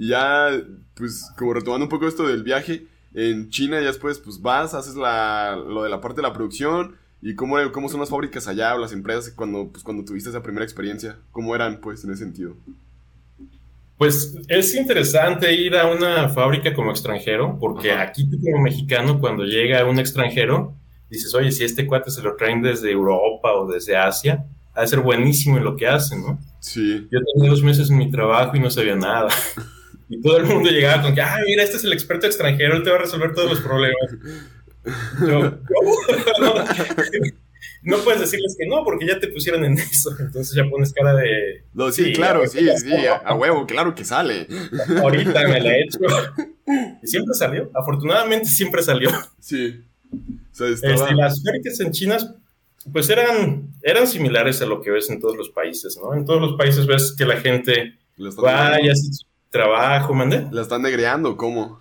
Y 0.00 0.08
ya, 0.08 0.48
pues 0.94 1.30
como 1.36 1.52
retomando 1.52 1.84
un 1.84 1.90
poco 1.90 2.08
esto 2.08 2.26
del 2.26 2.42
viaje, 2.42 2.86
en 3.12 3.50
China 3.50 3.78
ya 3.80 3.88
después 3.88 4.18
pues 4.18 4.40
vas, 4.40 4.72
haces 4.72 4.96
la, 4.96 5.54
lo 5.54 5.82
de 5.82 5.90
la 5.90 6.00
parte 6.00 6.22
de 6.22 6.26
la 6.26 6.32
producción 6.32 6.96
y 7.20 7.34
cómo, 7.34 7.56
cómo 7.70 7.90
son 7.90 8.00
las 8.00 8.08
fábricas 8.08 8.48
allá 8.48 8.74
o 8.74 8.78
las 8.78 8.94
empresas 8.94 9.30
cuando, 9.36 9.68
pues, 9.68 9.84
cuando 9.84 10.02
tuviste 10.02 10.30
esa 10.30 10.42
primera 10.42 10.64
experiencia, 10.64 11.18
cómo 11.32 11.54
eran 11.54 11.82
pues 11.82 12.02
en 12.02 12.12
ese 12.12 12.24
sentido. 12.24 12.56
Pues 13.98 14.38
es 14.48 14.74
interesante 14.74 15.52
ir 15.52 15.76
a 15.76 15.86
una 15.92 16.30
fábrica 16.30 16.72
como 16.72 16.92
extranjero, 16.92 17.58
porque 17.60 17.92
aquí 17.92 18.26
como 18.40 18.62
mexicano, 18.62 19.20
cuando 19.20 19.44
llega 19.44 19.84
un 19.84 19.98
extranjero, 19.98 20.74
dices, 21.10 21.34
oye, 21.34 21.52
si 21.52 21.62
este 21.64 21.86
cuate 21.86 22.10
se 22.10 22.22
lo 22.22 22.36
traen 22.36 22.62
desde 22.62 22.90
Europa 22.90 23.52
o 23.52 23.70
desde 23.70 23.98
Asia, 23.98 24.46
ha 24.72 24.80
de 24.80 24.86
ser 24.86 25.00
buenísimo 25.00 25.58
en 25.58 25.64
lo 25.64 25.76
que 25.76 25.86
hace, 25.86 26.16
¿no? 26.16 26.40
Sí. 26.58 27.06
Yo 27.12 27.18
tenía 27.34 27.50
dos 27.50 27.62
meses 27.62 27.90
en 27.90 27.98
mi 27.98 28.10
trabajo 28.10 28.56
y 28.56 28.60
no 28.60 28.70
sabía 28.70 28.96
nada. 28.96 29.28
Y 30.10 30.20
todo 30.20 30.38
el 30.38 30.44
mundo 30.44 30.68
llegaba 30.70 31.02
con 31.02 31.14
que, 31.14 31.22
ah, 31.22 31.38
mira, 31.46 31.62
este 31.62 31.76
es 31.76 31.84
el 31.84 31.92
experto 31.92 32.26
extranjero, 32.26 32.76
él 32.76 32.82
te 32.82 32.90
va 32.90 32.96
a 32.96 33.00
resolver 33.00 33.32
todos 33.32 33.48
los 33.48 33.60
problemas. 33.60 34.10
Yo, 35.20 35.58
no 37.82 37.98
puedes 37.98 38.20
decirles 38.20 38.56
que 38.58 38.66
no, 38.66 38.82
porque 38.84 39.06
ya 39.06 39.20
te 39.20 39.28
pusieron 39.28 39.64
en 39.64 39.78
eso. 39.78 40.10
Entonces 40.18 40.54
ya 40.54 40.68
pones 40.68 40.92
cara 40.92 41.14
de. 41.14 41.64
No, 41.72 41.92
sí, 41.92 42.12
claro, 42.12 42.46
sí, 42.48 42.66
sí, 42.76 42.92
a, 43.06 43.34
huevo, 43.34 43.66
claro 43.66 43.94
que 43.94 44.04
sale. 44.04 44.48
Ahorita 45.00 45.46
me 45.48 45.60
la 45.60 45.76
he 45.76 45.82
hecho. 45.82 45.98
Y 47.02 47.06
siempre 47.08 47.34
salió. 47.34 47.68
Afortunadamente 47.74 48.48
siempre 48.48 48.80
salió. 48.80 49.10
Sí. 49.40 49.82
Este, 50.60 50.94
las 51.14 51.42
fábricas 51.42 51.80
en 51.80 51.90
China, 51.90 52.16
pues 52.92 53.10
eran, 53.10 53.72
eran 53.82 54.06
similares 54.06 54.62
a 54.62 54.66
lo 54.66 54.80
que 54.80 54.92
ves 54.92 55.10
en 55.10 55.18
todos 55.18 55.36
los 55.36 55.50
países, 55.50 55.98
¿no? 56.00 56.14
En 56.14 56.24
todos 56.24 56.40
los 56.40 56.56
países 56.56 56.86
ves 56.86 57.12
que 57.18 57.24
la 57.24 57.38
gente 57.38 57.98
vaya, 58.36 58.92
trabajo, 59.50 60.14
mandé. 60.14 60.46
¿La 60.50 60.62
están 60.62 60.82
negreando? 60.82 61.36
¿Cómo? 61.36 61.80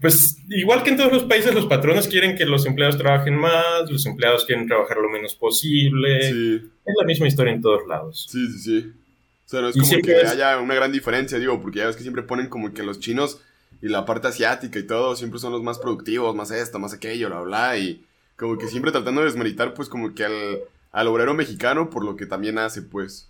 Pues 0.00 0.38
igual 0.48 0.82
que 0.82 0.90
en 0.90 0.96
todos 0.96 1.12
los 1.12 1.24
países, 1.24 1.54
los 1.54 1.66
patrones 1.66 2.08
quieren 2.08 2.34
que 2.36 2.46
los 2.46 2.64
empleados 2.64 2.96
trabajen 2.96 3.36
más, 3.36 3.90
los 3.90 4.06
empleados 4.06 4.46
quieren 4.46 4.66
trabajar 4.66 4.96
lo 4.96 5.10
menos 5.10 5.34
posible. 5.34 6.22
Sí. 6.22 6.70
Es 6.86 6.94
la 6.98 7.06
misma 7.06 7.26
historia 7.26 7.52
en 7.52 7.60
todos 7.60 7.86
lados. 7.86 8.26
Sí, 8.30 8.46
sí, 8.52 8.58
sí. 8.58 8.92
O 9.44 9.48
sea, 9.50 9.60
no 9.60 9.68
es 9.68 9.76
como 9.76 10.02
que 10.02 10.16
haya 10.16 10.58
una 10.58 10.74
gran 10.74 10.92
diferencia, 10.92 11.38
digo, 11.38 11.60
porque 11.60 11.80
ya 11.80 11.86
ves 11.86 11.96
que 11.96 12.02
siempre 12.02 12.22
ponen 12.22 12.48
como 12.48 12.72
que 12.72 12.82
los 12.82 13.00
chinos 13.00 13.40
y 13.82 13.88
la 13.88 14.06
parte 14.06 14.28
asiática 14.28 14.78
y 14.78 14.86
todo 14.86 15.16
siempre 15.16 15.40
son 15.40 15.52
los 15.52 15.62
más 15.62 15.78
productivos, 15.78 16.34
más 16.34 16.50
esto, 16.50 16.78
más 16.78 16.94
aquello, 16.94 17.28
bla, 17.28 17.40
bla, 17.40 17.78
y 17.78 18.04
como 18.36 18.56
que 18.56 18.68
siempre 18.68 18.92
tratando 18.92 19.20
de 19.20 19.26
desmeritar, 19.26 19.74
pues, 19.74 19.88
como 19.88 20.14
que 20.14 20.24
al, 20.24 20.60
al 20.92 21.08
obrero 21.08 21.34
mexicano 21.34 21.90
por 21.90 22.04
lo 22.04 22.16
que 22.16 22.26
también 22.26 22.58
hace, 22.58 22.80
pues. 22.80 23.28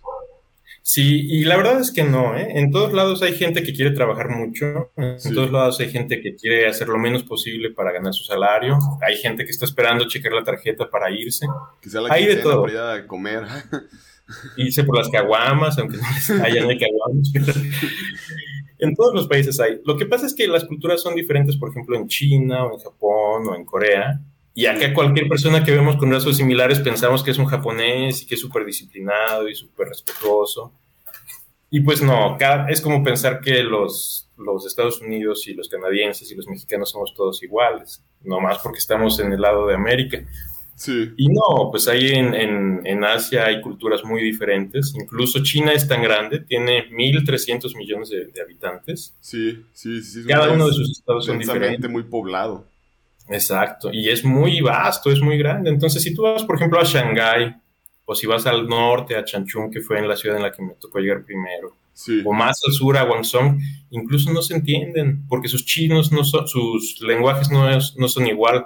Sí, 0.83 1.27
y 1.29 1.43
la 1.43 1.57
verdad 1.57 1.79
es 1.79 1.91
que 1.91 2.03
no, 2.03 2.35
¿eh? 2.35 2.47
En 2.55 2.71
todos 2.71 2.91
lados 2.91 3.21
hay 3.21 3.33
gente 3.33 3.61
que 3.61 3.73
quiere 3.73 3.91
trabajar 3.91 4.29
mucho, 4.29 4.91
en 4.97 5.33
todos 5.33 5.51
lados 5.51 5.79
hay 5.79 5.89
gente 5.89 6.21
que 6.21 6.35
quiere 6.35 6.67
hacer 6.67 6.87
lo 6.87 6.97
menos 6.97 7.23
posible 7.23 7.69
para 7.69 7.91
ganar 7.91 8.13
su 8.13 8.23
salario, 8.23 8.79
hay 9.01 9.15
gente 9.17 9.45
que 9.45 9.51
está 9.51 9.65
esperando 9.65 10.07
checar 10.07 10.33
la 10.33 10.43
tarjeta 10.43 10.89
para 10.89 11.11
irse. 11.11 11.45
Sea 11.81 12.01
la 12.01 12.13
hay 12.13 12.25
de 12.25 12.37
todo. 12.37 12.63
Para 12.63 12.73
ir 12.73 13.03
a 13.03 13.07
comer. 13.07 13.43
Irse 14.55 14.85
por 14.85 14.97
las 14.97 15.09
caguamas, 15.09 15.77
aunque 15.77 15.97
no 15.97 16.03
les 16.03 16.29
haya, 16.29 16.61
no 16.61 16.69
caguamas. 16.69 17.33
en 18.79 18.95
todos 18.95 19.13
los 19.13 19.27
países 19.27 19.59
hay. 19.59 19.79
Lo 19.85 19.97
que 19.97 20.05
pasa 20.05 20.25
es 20.25 20.33
que 20.33 20.47
las 20.47 20.63
culturas 20.63 21.01
son 21.01 21.15
diferentes, 21.15 21.57
por 21.57 21.69
ejemplo, 21.69 21.97
en 21.97 22.07
China 22.07 22.65
o 22.65 22.73
en 22.73 22.79
Japón 22.79 23.47
o 23.49 23.55
en 23.55 23.65
Corea. 23.65 24.21
Y 24.53 24.65
acá 24.65 24.93
cualquier 24.93 25.27
persona 25.29 25.63
que 25.63 25.71
vemos 25.71 25.95
con 25.95 26.11
rasgos 26.11 26.37
similares 26.37 26.79
pensamos 26.79 27.23
que 27.23 27.31
es 27.31 27.37
un 27.37 27.45
japonés 27.45 28.21
y 28.21 28.25
que 28.25 28.35
es 28.35 28.41
súper 28.41 28.65
disciplinado 28.65 29.47
y 29.47 29.55
súper 29.55 29.87
respetuoso. 29.87 30.73
Y 31.69 31.79
pues 31.79 32.01
no, 32.01 32.37
es 32.67 32.81
como 32.81 33.01
pensar 33.01 33.39
que 33.39 33.63
los, 33.63 34.29
los 34.37 34.65
Estados 34.65 34.99
Unidos 34.99 35.47
y 35.47 35.53
los 35.53 35.69
canadienses 35.69 36.29
y 36.29 36.35
los 36.35 36.47
mexicanos 36.47 36.91
somos 36.91 37.13
todos 37.15 37.41
iguales, 37.43 38.03
no 38.23 38.41
más 38.41 38.59
porque 38.59 38.79
estamos 38.79 39.17
en 39.21 39.31
el 39.31 39.39
lado 39.39 39.67
de 39.67 39.75
América. 39.75 40.21
Sí. 40.75 41.11
Y 41.15 41.27
no, 41.29 41.69
pues 41.69 41.87
ahí 41.87 42.09
en, 42.09 42.33
en, 42.33 42.81
en, 42.85 43.03
Asia 43.03 43.45
hay 43.45 43.61
culturas 43.61 44.03
muy 44.03 44.21
diferentes. 44.21 44.93
Incluso 44.95 45.43
China 45.43 45.71
es 45.73 45.87
tan 45.87 46.01
grande, 46.01 46.39
tiene 46.39 46.89
1.300 46.89 47.77
millones 47.77 48.09
de, 48.09 48.25
de, 48.25 48.41
habitantes. 48.41 49.15
Sí, 49.21 49.63
sí, 49.73 50.01
sí. 50.01 50.25
Cada 50.27 50.51
uno 50.51 50.67
de 50.67 50.73
sus 50.73 50.91
estados 50.97 51.25
son 51.25 51.37
diferentes. 51.37 51.89
muy 51.89 52.03
poblado. 52.03 52.65
Exacto, 53.31 53.89
y 53.91 54.09
es 54.09 54.23
muy 54.23 54.61
vasto, 54.61 55.11
es 55.11 55.21
muy 55.21 55.37
grande. 55.37 55.69
Entonces, 55.69 56.03
si 56.03 56.13
tú 56.13 56.23
vas, 56.23 56.43
por 56.43 56.57
ejemplo, 56.57 56.79
a 56.79 56.83
Shanghái, 56.83 57.55
o 58.05 58.15
si 58.15 58.27
vas 58.27 58.45
al 58.45 58.67
norte, 58.67 59.15
a 59.15 59.23
Chanchún, 59.23 59.71
que 59.71 59.81
fue 59.81 59.99
en 59.99 60.07
la 60.07 60.15
ciudad 60.15 60.37
en 60.37 60.43
la 60.43 60.51
que 60.51 60.61
me 60.61 60.73
tocó 60.73 60.99
llegar 60.99 61.23
primero, 61.23 61.75
o 62.25 62.33
más 62.33 62.59
al 62.65 62.73
sur, 62.73 62.97
a 62.97 63.03
Guangzhou, 63.03 63.57
incluso 63.91 64.31
no 64.31 64.41
se 64.41 64.55
entienden, 64.55 65.25
porque 65.27 65.47
sus 65.47 65.65
chinos, 65.65 66.11
no 66.11 66.23
son, 66.23 66.47
sus 66.47 66.99
lenguajes 67.01 67.51
no, 67.51 67.69
no 67.69 68.07
son 68.07 68.27
igual. 68.27 68.65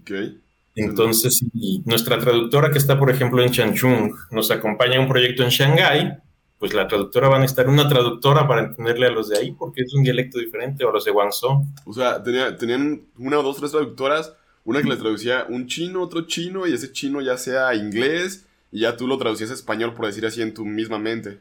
Okay. 0.00 0.38
Entonces, 0.74 1.44
nuestra 1.84 2.18
traductora 2.18 2.70
que 2.70 2.78
está, 2.78 2.98
por 2.98 3.10
ejemplo, 3.10 3.42
en 3.42 3.50
Chanchung, 3.50 4.12
nos 4.30 4.50
acompaña 4.50 4.98
a 4.98 5.00
un 5.00 5.08
proyecto 5.08 5.42
en 5.42 5.50
Shanghái, 5.50 6.12
pues 6.60 6.74
la 6.74 6.86
traductora 6.86 7.30
va 7.30 7.36
a 7.36 7.40
necesitar 7.40 7.70
una 7.70 7.88
traductora 7.88 8.46
para 8.46 8.60
entenderle 8.60 9.06
a 9.06 9.10
los 9.10 9.30
de 9.30 9.38
ahí, 9.38 9.52
porque 9.52 9.80
es 9.80 9.94
un 9.94 10.02
dialecto 10.02 10.38
diferente, 10.38 10.84
o 10.84 10.92
los 10.92 11.06
de 11.06 11.10
Guangzhou. 11.10 11.64
O 11.86 11.92
sea, 11.94 12.22
tenían 12.22 13.00
una 13.18 13.38
o 13.38 13.42
dos, 13.42 13.56
tres 13.56 13.70
traductoras, 13.70 14.34
una 14.64 14.82
que 14.82 14.88
le 14.90 14.96
traducía 14.96 15.46
un 15.48 15.66
chino, 15.66 16.02
otro 16.02 16.26
chino, 16.26 16.66
y 16.66 16.74
ese 16.74 16.92
chino 16.92 17.22
ya 17.22 17.38
sea 17.38 17.74
inglés, 17.74 18.46
y 18.70 18.80
ya 18.80 18.94
tú 18.94 19.06
lo 19.06 19.16
traducías 19.16 19.50
a 19.50 19.54
español, 19.54 19.94
por 19.94 20.04
decir 20.04 20.26
así, 20.26 20.42
en 20.42 20.52
tu 20.52 20.66
misma 20.66 20.98
mente. 20.98 21.38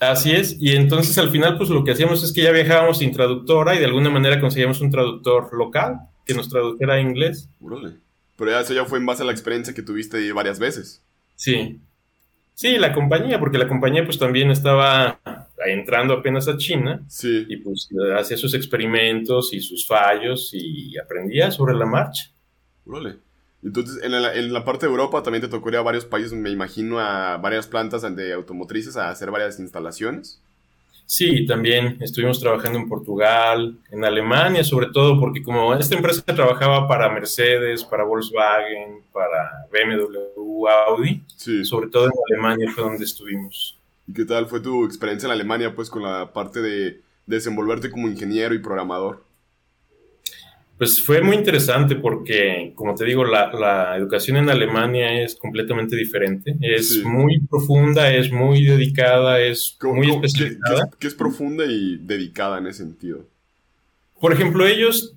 Así 0.00 0.32
es, 0.32 0.56
y 0.58 0.74
entonces 0.74 1.18
al 1.18 1.30
final, 1.30 1.58
pues 1.58 1.68
lo 1.68 1.84
que 1.84 1.92
hacíamos 1.92 2.24
es 2.24 2.32
que 2.32 2.42
ya 2.42 2.50
viajábamos 2.50 2.98
sin 2.98 3.12
traductora 3.12 3.74
y 3.74 3.80
de 3.80 3.84
alguna 3.84 4.08
manera 4.08 4.40
conseguíamos 4.40 4.80
un 4.80 4.90
traductor 4.90 5.52
local 5.52 6.00
que 6.24 6.32
nos 6.32 6.48
tradujera 6.48 6.94
a 6.94 7.00
inglés. 7.00 7.50
Pero 8.36 8.58
eso 8.58 8.72
ya 8.72 8.86
fue 8.86 8.98
en 8.98 9.04
base 9.04 9.22
a 9.22 9.26
la 9.26 9.32
experiencia 9.32 9.74
que 9.74 9.82
tuviste 9.82 10.32
varias 10.32 10.58
veces. 10.58 11.02
Sí, 11.36 11.80
Sí, 12.54 12.78
la 12.78 12.92
compañía, 12.92 13.40
porque 13.40 13.58
la 13.58 13.68
compañía 13.68 14.04
pues 14.04 14.18
también 14.18 14.50
estaba 14.50 15.20
entrando 15.66 16.14
apenas 16.14 16.46
a 16.46 16.56
China 16.56 17.02
sí. 17.08 17.46
y 17.48 17.56
pues 17.56 17.88
hacía 18.16 18.36
sus 18.36 18.54
experimentos 18.54 19.52
y 19.52 19.60
sus 19.60 19.86
fallos 19.86 20.50
y 20.52 20.96
aprendía 20.98 21.50
sobre 21.50 21.74
la 21.74 21.86
marcha. 21.86 22.30
Vale. 22.84 23.16
Entonces, 23.64 24.02
en 24.04 24.12
la, 24.12 24.34
en 24.34 24.52
la, 24.52 24.64
parte 24.64 24.86
de 24.86 24.92
Europa 24.92 25.22
también 25.22 25.40
te 25.40 25.48
tocó 25.48 25.70
ir 25.70 25.76
a 25.76 25.82
varios 25.82 26.04
países, 26.04 26.34
me 26.34 26.50
imagino, 26.50 27.00
a 27.00 27.38
varias 27.38 27.66
plantas 27.66 28.02
de 28.14 28.32
automotrices 28.34 28.96
a 28.96 29.08
hacer 29.08 29.30
varias 29.30 29.58
instalaciones. 29.58 30.40
Sí, 31.06 31.46
también 31.46 31.98
estuvimos 32.00 32.40
trabajando 32.40 32.78
en 32.78 32.88
Portugal, 32.88 33.78
en 33.90 34.04
Alemania, 34.04 34.64
sobre 34.64 34.88
todo 34.88 35.18
porque 35.18 35.42
como 35.42 35.74
esta 35.74 35.94
empresa 35.94 36.22
trabajaba 36.22 36.86
para 36.88 37.10
Mercedes, 37.10 37.84
para 37.84 38.04
Volkswagen, 38.04 39.02
para 39.12 39.66
BMW, 39.70 40.43
Audi, 40.68 41.24
sobre 41.64 41.88
todo 41.88 42.06
en 42.06 42.12
Alemania 42.30 42.70
fue 42.74 42.84
donde 42.84 43.04
estuvimos. 43.04 43.78
¿Y 44.06 44.12
qué 44.12 44.24
tal 44.24 44.46
fue 44.46 44.60
tu 44.60 44.84
experiencia 44.84 45.26
en 45.26 45.32
Alemania, 45.32 45.74
pues, 45.74 45.88
con 45.88 46.02
la 46.02 46.32
parte 46.32 46.60
de 46.60 47.00
desenvolverte 47.26 47.90
como 47.90 48.08
ingeniero 48.08 48.54
y 48.54 48.58
programador? 48.58 49.24
Pues 50.76 51.04
fue 51.04 51.22
muy 51.22 51.36
interesante 51.36 51.94
porque, 51.94 52.72
como 52.74 52.96
te 52.96 53.04
digo, 53.04 53.24
la, 53.24 53.96
educación 53.96 54.38
en 54.38 54.50
Alemania 54.50 55.22
es 55.22 55.36
completamente 55.36 55.94
diferente. 55.94 56.56
Es 56.60 57.02
muy 57.04 57.38
profunda, 57.40 58.12
es 58.12 58.32
muy 58.32 58.64
dedicada, 58.64 59.40
es 59.40 59.78
muy 59.82 60.10
especializada. 60.10 60.90
¿qué, 60.98 61.06
es, 61.06 61.14
profunda 61.14 61.64
y 61.64 61.98
dedicada 61.98 62.58
en 62.58 62.66
ese 62.66 62.78
sentido? 62.78 63.24
Por 64.20 64.32
ejemplo, 64.32 64.66
ellos 64.66 65.14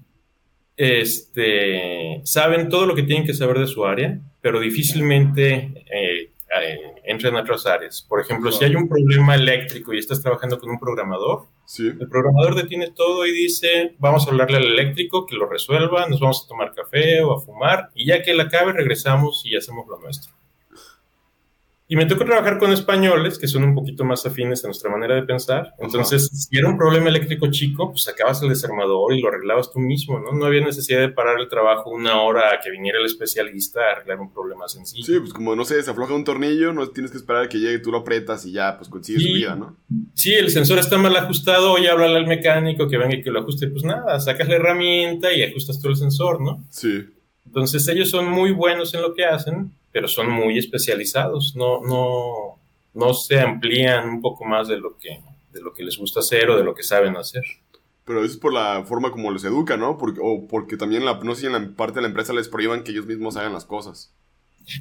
este, 0.78 2.22
saben 2.24 2.70
todo 2.70 2.86
lo 2.86 2.96
que 2.96 3.04
tienen 3.04 3.26
que 3.26 3.34
saber 3.34 3.60
de 3.60 3.68
su 3.68 3.86
área, 3.86 4.20
pero 4.42 4.60
difícilmente 4.60 5.74
eh, 5.92 6.30
eh, 6.62 6.80
entran 7.04 7.36
a 7.36 7.42
otras 7.42 7.66
áreas. 7.66 8.06
Por 8.08 8.22
ejemplo, 8.22 8.52
si 8.52 8.64
hay 8.64 8.76
un 8.76 8.88
problema 8.88 9.36
eléctrico 9.36 9.94
y 9.94 9.98
estás 9.98 10.22
trabajando 10.22 10.60
con 10.60 10.70
un 10.70 10.80
programador, 10.80 11.46
el 11.78 12.08
programador 12.08 12.56
detiene 12.56 12.92
todo 12.92 13.26
y 13.26 13.32
dice, 13.32 13.96
vamos 14.00 14.26
a 14.26 14.30
hablarle 14.30 14.58
al 14.58 14.66
eléctrico 14.66 15.26
que 15.26 15.36
lo 15.36 15.50
resuelva, 15.50 16.08
nos 16.08 16.22
vamos 16.22 16.44
a 16.46 16.48
tomar 16.48 16.74
café 16.74 17.22
o 17.22 17.36
a 17.36 17.42
fumar 17.42 17.90
y 17.94 18.06
ya 18.06 18.24
que 18.24 18.32
él 18.32 18.40
acabe 18.40 18.72
regresamos 18.72 19.42
y 19.46 19.58
hacemos 19.58 19.86
lo 19.88 20.00
nuestro. 20.00 20.32
Y 21.90 21.96
me 21.96 22.06
tocó 22.06 22.26
trabajar 22.26 22.60
con 22.60 22.72
españoles 22.74 23.40
que 23.40 23.48
son 23.48 23.64
un 23.64 23.74
poquito 23.74 24.04
más 24.04 24.26
afines 24.26 24.64
a 24.64 24.68
nuestra 24.68 24.92
manera 24.92 25.16
de 25.16 25.24
pensar. 25.24 25.74
Entonces, 25.80 26.28
si 26.28 26.58
era 26.58 26.68
un 26.68 26.78
problema 26.78 27.08
eléctrico 27.08 27.50
chico, 27.50 27.92
pues 27.92 28.04
sacabas 28.04 28.42
el 28.44 28.50
desarmador 28.50 29.14
y 29.14 29.22
lo 29.22 29.30
arreglabas 29.30 29.72
tú 29.72 29.80
mismo, 29.80 30.20
¿no? 30.20 30.34
No 30.34 30.46
había 30.46 30.66
necesidad 30.66 31.00
de 31.00 31.10
parar 31.10 31.40
el 31.40 31.48
trabajo 31.48 31.90
una 31.90 32.22
hora 32.22 32.54
a 32.54 32.60
que 32.60 32.72
viniera 32.72 33.00
el 33.00 33.06
especialista 33.06 33.80
a 33.80 33.92
arreglar 33.94 34.20
un 34.20 34.34
problema 34.34 34.68
sencillo. 34.68 35.06
Sí, 35.06 35.20
pues 35.20 35.32
como 35.32 35.56
no 35.56 35.64
sé, 35.64 35.82
se 35.82 35.92
afloja 35.92 36.14
un 36.14 36.26
tornillo, 36.26 36.74
no 36.74 36.90
tienes 36.90 37.12
que 37.12 37.18
esperar 37.18 37.44
a 37.44 37.50
que 37.50 37.58
llegue, 37.58 37.80
tú 37.80 37.92
lo 37.92 38.00
apretas 38.00 38.46
y 38.46 38.52
ya, 38.52 38.78
pues 38.78 38.90
consigues 38.90 39.24
su 39.24 39.32
vida, 39.32 39.56
¿no? 39.56 39.78
Sí, 40.14 40.34
el 40.34 40.50
sensor 40.50 40.80
está 40.80 40.98
mal 40.98 41.16
ajustado, 41.16 41.72
oye, 41.72 41.90
háblale 41.90 42.18
al 42.18 42.28
mecánico 42.28 42.90
que 42.90 42.98
venga 42.98 43.16
y 43.16 43.22
que 43.22 43.32
lo 43.32 43.40
ajuste. 43.40 43.68
Pues 43.68 43.86
nada, 43.86 44.20
sacas 44.20 44.50
la 44.50 44.56
herramienta 44.56 45.32
y 45.32 45.42
ajustas 45.42 45.82
tú 45.82 45.88
el 45.88 45.96
sensor, 45.96 46.42
¿no? 46.42 46.66
Sí. 46.70 47.06
Entonces 47.46 47.88
ellos 47.88 48.10
son 48.10 48.30
muy 48.30 48.52
buenos 48.52 48.94
en 48.94 49.02
lo 49.02 49.14
que 49.14 49.24
hacen, 49.24 49.72
pero 49.92 50.08
son 50.08 50.30
muy 50.30 50.58
especializados, 50.58 51.56
no, 51.56 51.82
no, 51.82 52.60
no 52.94 53.14
se 53.14 53.40
amplían 53.40 54.10
un 54.10 54.22
poco 54.22 54.46
más 54.46 54.68
de 54.68 54.78
lo, 54.78 54.98
que, 54.98 55.22
de 55.52 55.62
lo 55.62 55.74
que 55.74 55.84
les 55.84 55.98
gusta 55.98 56.20
hacer 56.20 56.50
o 56.50 56.58
de 56.58 56.64
lo 56.64 56.74
que 56.76 56.84
saben 56.84 57.16
hacer. 57.16 57.44
Pero 58.06 58.24
eso 58.24 58.34
es 58.34 58.40
por 58.40 58.54
la 58.54 58.84
forma 58.86 59.12
como 59.12 59.32
los 59.32 59.44
educan, 59.44 59.80
¿no? 59.80 59.98
Porque, 59.98 60.20
o 60.24 60.48
porque 60.48 60.78
también, 60.78 61.04
la, 61.04 61.20
no 61.20 61.36
sé 61.36 61.42
si 61.42 61.48
en 61.48 61.54
la 61.54 61.76
parte 61.76 61.96
de 61.96 62.04
la 62.04 62.08
empresa 62.08 62.32
les 62.34 62.48
prohíban 62.48 62.84
que 62.84 62.92
ellos 62.92 63.06
mismos 63.06 63.36
hagan 63.36 63.54
las 63.54 63.66
cosas. 63.66 64.14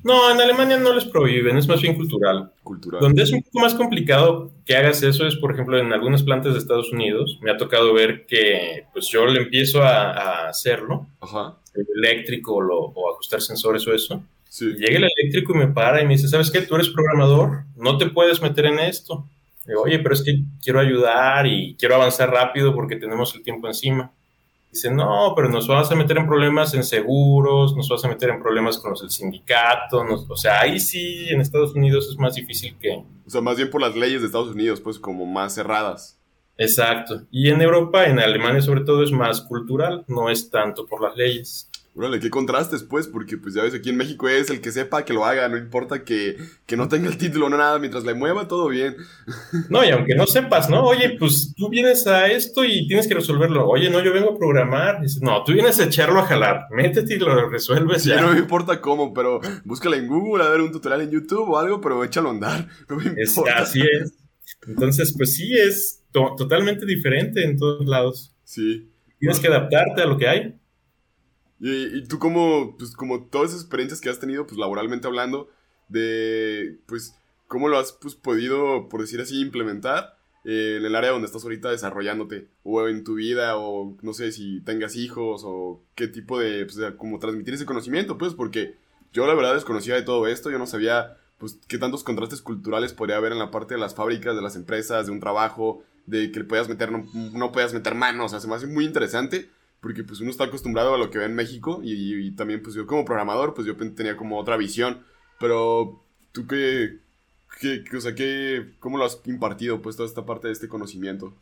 No, 0.02 0.30
en 0.30 0.40
Alemania 0.40 0.78
no 0.78 0.92
les 0.92 1.04
prohíben, 1.04 1.56
es 1.56 1.68
más 1.68 1.80
bien 1.80 1.94
cultural. 1.94 2.52
Cultural. 2.62 3.00
Donde 3.00 3.22
es 3.22 3.32
un 3.32 3.42
poco 3.42 3.60
más 3.60 3.74
complicado 3.74 4.50
que 4.64 4.76
hagas 4.76 5.02
eso 5.02 5.26
es, 5.26 5.36
por 5.36 5.52
ejemplo, 5.52 5.78
en 5.78 5.92
algunas 5.92 6.22
plantas 6.24 6.54
de 6.54 6.58
Estados 6.58 6.92
Unidos. 6.92 7.38
Me 7.40 7.52
ha 7.52 7.56
tocado 7.56 7.94
ver 7.94 8.26
que, 8.26 8.86
pues 8.92 9.06
yo 9.08 9.26
le 9.26 9.40
empiezo 9.40 9.82
a, 9.82 10.10
a 10.10 10.48
hacerlo, 10.48 11.06
Ajá. 11.20 11.56
el 11.74 11.86
eléctrico 11.96 12.60
lo, 12.60 12.78
o 12.78 13.12
ajustar 13.12 13.40
sensores 13.40 13.86
o 13.86 13.94
eso. 13.94 14.22
Llega 14.60 14.96
el 14.96 15.10
eléctrico 15.18 15.54
y 15.54 15.58
me 15.58 15.68
para 15.68 16.00
y 16.00 16.04
me 16.04 16.14
dice, 16.14 16.28
¿sabes 16.28 16.50
qué? 16.50 16.62
Tú 16.62 16.76
eres 16.76 16.88
programador, 16.88 17.64
no 17.76 17.98
te 17.98 18.06
puedes 18.06 18.40
meter 18.40 18.66
en 18.66 18.78
esto. 18.78 19.28
Digo, 19.66 19.82
oye, 19.82 19.98
pero 19.98 20.14
es 20.14 20.22
que 20.22 20.42
quiero 20.62 20.80
ayudar 20.80 21.46
y 21.46 21.76
quiero 21.78 21.96
avanzar 21.96 22.30
rápido 22.30 22.74
porque 22.74 22.96
tenemos 22.96 23.34
el 23.34 23.42
tiempo 23.42 23.66
encima. 23.66 24.12
Dice, 24.70 24.90
no, 24.90 25.32
pero 25.34 25.48
nos 25.48 25.66
vamos 25.66 25.90
a 25.90 25.94
meter 25.94 26.18
en 26.18 26.26
problemas 26.26 26.74
en 26.74 26.84
seguros, 26.84 27.74
nos 27.74 27.88
vas 27.88 28.04
a 28.04 28.08
meter 28.08 28.30
en 28.30 28.42
problemas 28.42 28.78
con 28.78 28.90
los 28.90 29.00
del 29.00 29.10
sindicato, 29.10 30.04
o 30.28 30.36
sea, 30.36 30.60
ahí 30.60 30.78
sí 30.78 31.28
en 31.30 31.40
Estados 31.40 31.74
Unidos 31.74 32.08
es 32.10 32.18
más 32.18 32.34
difícil 32.34 32.76
que... 32.78 33.02
O 33.26 33.30
sea, 33.30 33.40
más 33.40 33.56
bien 33.56 33.70
por 33.70 33.80
las 33.80 33.96
leyes 33.96 34.20
de 34.20 34.26
Estados 34.26 34.54
Unidos, 34.54 34.80
pues 34.80 34.98
como 34.98 35.24
más 35.24 35.54
cerradas. 35.54 36.18
Exacto. 36.58 37.22
Y 37.30 37.50
en 37.50 37.60
Europa, 37.60 38.06
en 38.06 38.18
Alemania 38.18 38.60
sobre 38.60 38.82
todo, 38.82 39.02
es 39.02 39.12
más 39.12 39.40
cultural, 39.42 40.04
no 40.08 40.30
es 40.30 40.50
tanto 40.50 40.86
por 40.86 41.02
las 41.02 41.16
leyes. 41.16 41.70
Órale, 41.96 42.20
qué 42.20 42.28
contrastes, 42.28 42.82
pues, 42.82 43.06
porque 43.06 43.38
pues 43.38 43.54
ya 43.54 43.62
ves, 43.62 43.72
aquí 43.72 43.88
en 43.88 43.96
México 43.96 44.28
es 44.28 44.50
el 44.50 44.60
que 44.60 44.70
sepa 44.70 45.06
que 45.06 45.14
lo 45.14 45.24
haga, 45.24 45.48
no 45.48 45.56
importa 45.56 46.04
que, 46.04 46.36
no 46.76 46.88
tenga 46.88 47.08
el 47.08 47.16
título, 47.16 47.48
no 47.48 47.56
nada, 47.56 47.78
mientras 47.78 48.04
le 48.04 48.12
mueva, 48.12 48.46
todo 48.46 48.68
bien. 48.68 48.96
No, 49.70 49.84
y 49.84 49.88
aunque 49.88 50.14
no 50.14 50.26
sepas, 50.26 50.68
¿no? 50.68 50.84
Oye, 50.84 51.16
pues 51.18 51.54
tú 51.56 51.68
vienes 51.68 52.06
a 52.06 52.26
esto 52.28 52.64
y 52.64 52.86
tienes 52.86 53.08
que 53.08 53.14
resolverlo. 53.14 53.66
Oye, 53.66 53.88
no, 53.90 54.02
yo 54.02 54.12
vengo 54.12 54.32
a 54.32 54.38
programar. 54.38 55.00
Dices, 55.00 55.22
no, 55.22 55.42
tú 55.42 55.52
vienes 55.52 55.78
a 55.80 55.84
echarlo 55.84 56.20
a 56.20 56.26
jalar, 56.26 56.66
métete 56.70 57.14
y 57.14 57.18
lo 57.18 57.48
resuelves 57.48 58.02
sí, 58.02 58.10
no 58.10 58.32
me 58.32 58.38
importa 58.38 58.80
cómo, 58.80 59.14
pero 59.14 59.40
búscala 59.64 59.96
en 59.96 60.06
Google, 60.06 60.44
a 60.44 60.50
ver 60.50 60.60
un 60.60 60.72
tutorial 60.72 61.00
en 61.00 61.10
YouTube 61.10 61.48
o 61.48 61.58
algo, 61.58 61.80
pero 61.80 62.04
échalo 62.04 62.28
a 62.28 62.32
andar. 62.32 62.68
No 62.88 62.96
me 62.96 63.04
importa. 63.04 63.58
así 63.58 63.80
es. 63.80 64.12
Entonces, 64.66 65.14
pues 65.16 65.34
sí, 65.34 65.52
es 65.54 66.02
totalmente 66.12 66.84
diferente 66.84 67.42
en 67.44 67.56
todos 67.56 67.86
lados. 67.86 68.34
Sí. 68.44 68.90
Tienes 69.18 69.40
que 69.40 69.48
adaptarte 69.48 70.02
a 70.02 70.06
lo 70.06 70.18
que 70.18 70.28
hay. 70.28 70.54
Y, 71.58 72.06
tú 72.06 72.18
como, 72.18 72.76
pues 72.76 72.92
como 72.92 73.24
todas 73.24 73.50
esas 73.50 73.62
experiencias 73.62 74.00
que 74.00 74.10
has 74.10 74.20
tenido, 74.20 74.46
pues 74.46 74.58
laboralmente 74.58 75.06
hablando, 75.06 75.48
de, 75.88 76.78
pues, 76.86 77.16
¿cómo 77.48 77.68
lo 77.68 77.78
has 77.78 77.92
pues, 77.92 78.14
podido, 78.14 78.88
por 78.88 79.00
decir 79.00 79.20
así, 79.20 79.40
implementar 79.40 80.18
eh, 80.44 80.76
en 80.78 80.84
el 80.84 80.94
área 80.94 81.10
donde 81.10 81.26
estás 81.26 81.44
ahorita 81.44 81.70
desarrollándote? 81.70 82.48
O 82.62 82.86
en 82.88 83.04
tu 83.04 83.14
vida, 83.14 83.56
o 83.56 83.96
no 84.02 84.12
sé 84.12 84.32
si 84.32 84.60
tengas 84.60 84.96
hijos, 84.96 85.42
o 85.44 85.82
qué 85.94 86.08
tipo 86.08 86.38
de, 86.38 86.66
pues, 86.66 86.78
como 86.98 87.18
transmitir 87.18 87.54
ese 87.54 87.66
conocimiento, 87.66 88.18
pues, 88.18 88.34
porque 88.34 88.74
yo 89.12 89.26
la 89.26 89.34
verdad 89.34 89.54
desconocía 89.54 89.94
de 89.94 90.02
todo 90.02 90.26
esto, 90.26 90.50
yo 90.50 90.58
no 90.58 90.66
sabía 90.66 91.16
pues 91.38 91.58
qué 91.68 91.76
tantos 91.76 92.02
contrastes 92.02 92.40
culturales 92.40 92.94
podría 92.94 93.16
haber 93.16 93.32
en 93.32 93.38
la 93.38 93.50
parte 93.50 93.74
de 93.74 93.80
las 93.80 93.94
fábricas, 93.94 94.34
de 94.34 94.42
las 94.42 94.56
empresas, 94.56 95.06
de 95.06 95.12
un 95.12 95.20
trabajo, 95.20 95.82
de 96.06 96.32
que 96.32 96.40
le 96.40 96.44
puedas 96.46 96.68
meter, 96.68 96.90
no, 96.90 97.06
no 97.12 97.52
puedas 97.52 97.74
meter 97.74 97.94
manos, 97.94 98.26
o 98.26 98.28
sea, 98.30 98.40
se 98.40 98.48
me 98.48 98.54
hace 98.54 98.66
muy 98.66 98.84
interesante 98.84 99.50
porque 99.86 100.02
pues 100.02 100.20
uno 100.20 100.32
está 100.32 100.42
acostumbrado 100.42 100.96
a 100.96 100.98
lo 100.98 101.10
que 101.10 101.18
ve 101.18 101.26
en 101.26 101.36
México 101.36 101.80
y, 101.80 102.32
también 102.32 102.60
pues 102.60 102.74
yo 102.74 102.88
como 102.88 103.04
programador 103.04 103.54
pues 103.54 103.68
yo 103.68 103.76
tenía 103.94 104.16
como 104.16 104.36
otra 104.36 104.56
visión, 104.56 105.04
pero 105.38 106.02
tú 106.32 106.48
qué, 106.48 106.98
qué, 107.60 107.84
o 107.96 108.00
sea, 108.00 108.12
qué, 108.12 108.74
cómo 108.80 108.98
lo 108.98 109.04
has 109.04 109.20
impartido 109.26 109.80
pues 109.80 109.94
toda 109.94 110.08
esta 110.08 110.26
parte 110.26 110.48
de 110.48 110.54
este 110.54 110.66
conocimiento. 110.66 111.36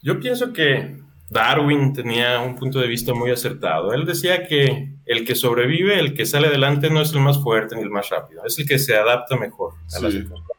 Yo 0.00 0.20
pienso 0.20 0.52
que 0.52 1.02
Darwin 1.28 1.92
tenía 1.92 2.38
un 2.38 2.54
punto 2.54 2.78
de 2.78 2.86
vista 2.86 3.12
muy 3.12 3.32
acertado. 3.32 3.92
Él 3.92 4.06
decía 4.06 4.46
que 4.46 4.92
el 5.04 5.24
que 5.26 5.34
sobrevive, 5.34 5.98
el 5.98 6.14
que 6.14 6.26
sale 6.26 6.46
adelante 6.46 6.90
no 6.90 7.00
es 7.00 7.12
el 7.12 7.18
más 7.18 7.42
fuerte 7.42 7.74
ni 7.74 7.82
el 7.82 7.90
más 7.90 8.08
rápido, 8.08 8.44
es 8.46 8.56
el 8.60 8.68
que 8.68 8.78
se 8.78 8.94
adapta 8.94 9.36
mejor 9.36 9.74
a 9.96 9.98
las 9.98 10.12
circunstancias. 10.12 10.55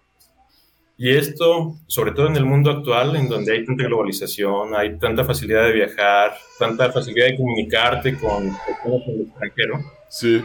Y 0.99 1.15
esto, 1.15 1.75
sobre 1.85 2.11
todo 2.11 2.25
en 2.27 2.37
el 2.37 2.45
mundo 2.45 2.71
actual, 2.71 3.15
en 3.15 3.29
donde 3.29 3.53
hay 3.53 3.63
tanta 3.63 3.83
globalización, 3.83 4.75
hay 4.75 4.97
tanta 4.97 5.23
facilidad 5.23 5.65
de 5.65 5.73
viajar, 5.73 6.35
tanta 6.57 6.91
facilidad 6.91 7.27
de 7.27 7.37
comunicarte 7.37 8.17
con 8.17 8.57
personas 8.65 9.07
en 9.07 9.13
el 9.13 9.21
extranjero, 9.21 9.79
sí. 10.09 10.41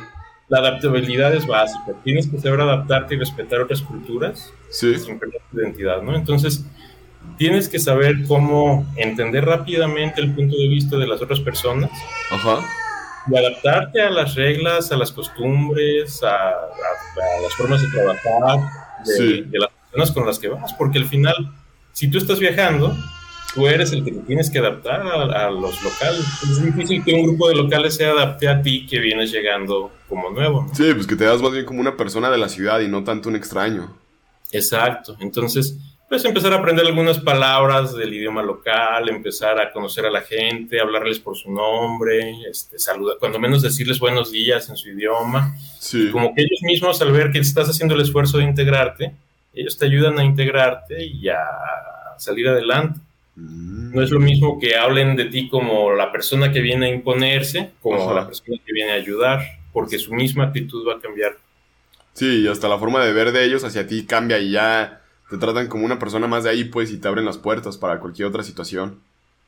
la 0.48 0.58
adaptabilidad 0.58 1.34
es 1.34 1.46
básica. 1.46 1.94
Tienes 2.04 2.28
que 2.28 2.38
saber 2.38 2.60
adaptarte 2.60 3.14
y 3.14 3.18
respetar 3.18 3.60
otras 3.60 3.80
culturas 3.80 4.52
sí. 4.68 4.98
sin 4.98 5.18
perder 5.18 5.40
tu 5.50 5.58
identidad, 5.58 6.02
¿no? 6.02 6.14
Entonces, 6.14 6.66
tienes 7.38 7.66
que 7.66 7.78
saber 7.78 8.16
cómo 8.28 8.86
entender 8.96 9.46
rápidamente 9.46 10.20
el 10.20 10.34
punto 10.34 10.54
de 10.54 10.68
vista 10.68 10.98
de 10.98 11.06
las 11.06 11.22
otras 11.22 11.40
personas. 11.40 11.90
Ajá. 12.30 12.62
Y 13.26 13.36
adaptarte 13.38 14.02
a 14.02 14.10
las 14.10 14.34
reglas, 14.34 14.92
a 14.92 14.98
las 14.98 15.12
costumbres, 15.12 16.22
a, 16.22 16.52
las 17.42 17.54
formas 17.56 17.80
de 17.80 17.88
trabajar 17.88 18.68
de, 19.06 19.14
Sí. 19.14 19.42
de 19.48 19.58
las 19.58 19.70
personas 19.92 20.12
con 20.12 20.26
las 20.26 20.38
que 20.38 20.48
vas, 20.48 20.72
porque 20.74 20.98
al 20.98 21.04
final, 21.04 21.34
si 21.92 22.08
tú 22.08 22.18
estás 22.18 22.38
viajando, 22.38 22.96
tú 23.54 23.68
eres 23.68 23.92
el 23.92 24.04
que 24.04 24.12
te 24.12 24.20
tienes 24.20 24.50
que 24.50 24.58
adaptar 24.58 25.02
a, 25.02 25.46
a 25.46 25.50
los 25.50 25.82
locales. 25.82 26.24
Es 26.42 26.62
difícil 26.62 27.04
que 27.04 27.12
un 27.12 27.24
grupo 27.24 27.48
de 27.48 27.56
locales 27.56 27.96
se 27.96 28.06
adapte 28.06 28.48
a 28.48 28.62
ti 28.62 28.86
que 28.86 28.98
vienes 28.98 29.30
llegando 29.30 29.92
como 30.08 30.30
nuevo. 30.30 30.62
¿no? 30.62 30.74
Sí, 30.74 30.92
pues 30.94 31.06
que 31.06 31.16
te 31.16 31.24
das 31.24 31.42
más 31.42 31.52
bien 31.52 31.64
como 31.64 31.80
una 31.80 31.96
persona 31.96 32.30
de 32.30 32.38
la 32.38 32.48
ciudad 32.48 32.80
y 32.80 32.88
no 32.88 33.04
tanto 33.04 33.28
un 33.28 33.36
extraño. 33.36 33.94
Exacto. 34.52 35.16
Entonces, 35.20 35.76
pues 36.08 36.24
empezar 36.26 36.52
a 36.52 36.56
aprender 36.56 36.84
algunas 36.84 37.18
palabras 37.18 37.94
del 37.94 38.12
idioma 38.12 38.42
local, 38.42 39.08
empezar 39.08 39.58
a 39.58 39.72
conocer 39.72 40.04
a 40.04 40.10
la 40.10 40.20
gente, 40.20 40.78
hablarles 40.78 41.18
por 41.18 41.36
su 41.36 41.50
nombre, 41.50 42.34
este, 42.50 42.78
saludar, 42.78 43.16
cuando 43.18 43.38
menos 43.38 43.62
decirles 43.62 43.98
buenos 43.98 44.30
días 44.30 44.68
en 44.68 44.76
su 44.76 44.90
idioma. 44.90 45.56
Sí. 45.78 46.10
Como 46.10 46.34
que 46.34 46.42
ellos 46.42 46.60
mismos, 46.62 47.00
al 47.00 47.12
ver 47.12 47.32
que 47.32 47.38
estás 47.38 47.68
haciendo 47.68 47.94
el 47.94 48.02
esfuerzo 48.02 48.38
de 48.38 48.44
integrarte, 48.44 49.14
ellos 49.54 49.76
te 49.76 49.86
ayudan 49.86 50.18
a 50.18 50.24
integrarte 50.24 51.04
y 51.04 51.28
a 51.28 51.38
salir 52.18 52.48
adelante. 52.48 53.00
Mm. 53.36 53.94
No 53.94 54.02
es 54.02 54.10
lo 54.10 54.20
mismo 54.20 54.58
que 54.58 54.76
hablen 54.76 55.16
de 55.16 55.26
ti 55.26 55.48
como 55.48 55.92
la 55.92 56.10
persona 56.12 56.52
que 56.52 56.60
viene 56.60 56.86
a 56.86 56.94
imponerse, 56.94 57.72
como 57.80 58.02
Ajá. 58.02 58.14
la 58.14 58.26
persona 58.26 58.56
que 58.64 58.72
viene 58.72 58.92
a 58.92 58.96
ayudar, 58.96 59.40
porque 59.72 59.98
su 59.98 60.14
misma 60.14 60.44
actitud 60.44 60.86
va 60.86 60.94
a 60.94 61.00
cambiar. 61.00 61.36
Sí, 62.14 62.42
y 62.42 62.48
hasta 62.48 62.68
la 62.68 62.78
forma 62.78 63.04
de 63.04 63.12
ver 63.12 63.32
de 63.32 63.44
ellos 63.44 63.64
hacia 63.64 63.86
ti 63.86 64.04
cambia 64.04 64.38
y 64.38 64.50
ya 64.52 65.00
te 65.30 65.38
tratan 65.38 65.68
como 65.68 65.86
una 65.86 65.98
persona 65.98 66.26
más 66.26 66.44
de 66.44 66.50
ahí, 66.50 66.64
pues, 66.64 66.90
y 66.90 66.98
te 66.98 67.08
abren 67.08 67.24
las 67.24 67.38
puertas 67.38 67.78
para 67.78 68.00
cualquier 68.00 68.28
otra 68.28 68.42
situación. 68.42 69.00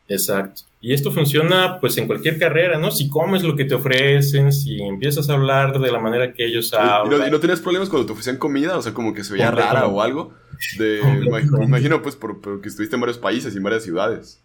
Exacto. 0.09 0.63
Y 0.81 0.93
esto 0.93 1.11
funciona 1.11 1.81
pues 1.81 1.97
en 1.97 2.07
cualquier 2.07 2.39
carrera, 2.39 2.79
¿no? 2.79 2.91
Si 2.91 3.09
comes 3.09 3.43
lo 3.43 3.57
que 3.57 3.65
te 3.65 3.75
ofrecen, 3.75 4.53
si 4.53 4.83
empiezas 4.83 5.31
a 5.31 5.35
hablar 5.35 5.79
de 5.79 5.91
la 5.91 5.99
manera 5.99 6.33
que 6.35 6.45
ellos 6.45 6.71
¿Y, 6.73 6.77
y 6.77 6.79
hablan. 6.79 7.21
no, 7.21 7.27
y 7.27 7.31
no 7.31 7.41
tenías 7.41 7.61
problemas 7.61 7.89
cuando 7.89 8.05
te 8.07 8.13
ofrecían 8.13 8.37
comida? 8.37 8.77
O 8.77 8.83
sea, 8.83 8.93
como 8.93 9.15
que 9.15 9.25
se 9.25 9.33
veía 9.33 9.51
rara 9.51 9.87
o 9.87 10.03
algo. 10.03 10.35
De, 10.79 11.01
me 11.59 11.65
imagino, 11.65 12.03
pues, 12.03 12.17
por, 12.17 12.41
por 12.41 12.61
que 12.61 12.69
estuviste 12.69 12.97
en 12.97 13.01
varios 13.01 13.17
países 13.19 13.55
y 13.55 13.57
en 13.57 13.63
varias 13.63 13.83
ciudades. 13.83 14.43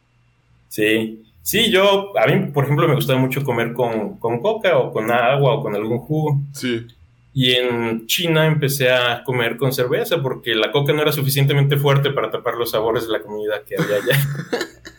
Sí. 0.70 1.24
Sí, 1.42 1.72
yo, 1.72 2.18
a 2.18 2.28
mí, 2.28 2.52
por 2.54 2.66
ejemplo, 2.66 2.88
me 2.88 2.96
gustaba 2.96 3.20
mucho 3.20 3.44
comer 3.44 3.74
con, 3.74 4.18
con 4.18 4.40
coca 4.40 4.78
o 4.78 4.92
con 4.92 5.12
agua 5.12 5.56
o 5.56 5.64
con 5.64 5.76
algún 5.76 5.98
jugo. 5.98 6.40
Sí. 6.54 6.86
Y 7.34 7.52
en 7.52 8.06
China 8.08 8.46
empecé 8.46 8.92
a 8.92 9.24
comer 9.24 9.58
con 9.58 9.74
cerveza 9.74 10.22
porque 10.22 10.56
la 10.56 10.72
coca 10.72 10.94
no 10.94 11.02
era 11.02 11.12
suficientemente 11.12 11.78
fuerte 11.78 12.12
para 12.12 12.32
tapar 12.32 12.56
los 12.56 12.72
sabores 12.72 13.08
de 13.08 13.14
la 13.14 13.22
comida 13.22 13.62
que 13.68 13.76
había 13.82 13.98
allá. 13.98 14.20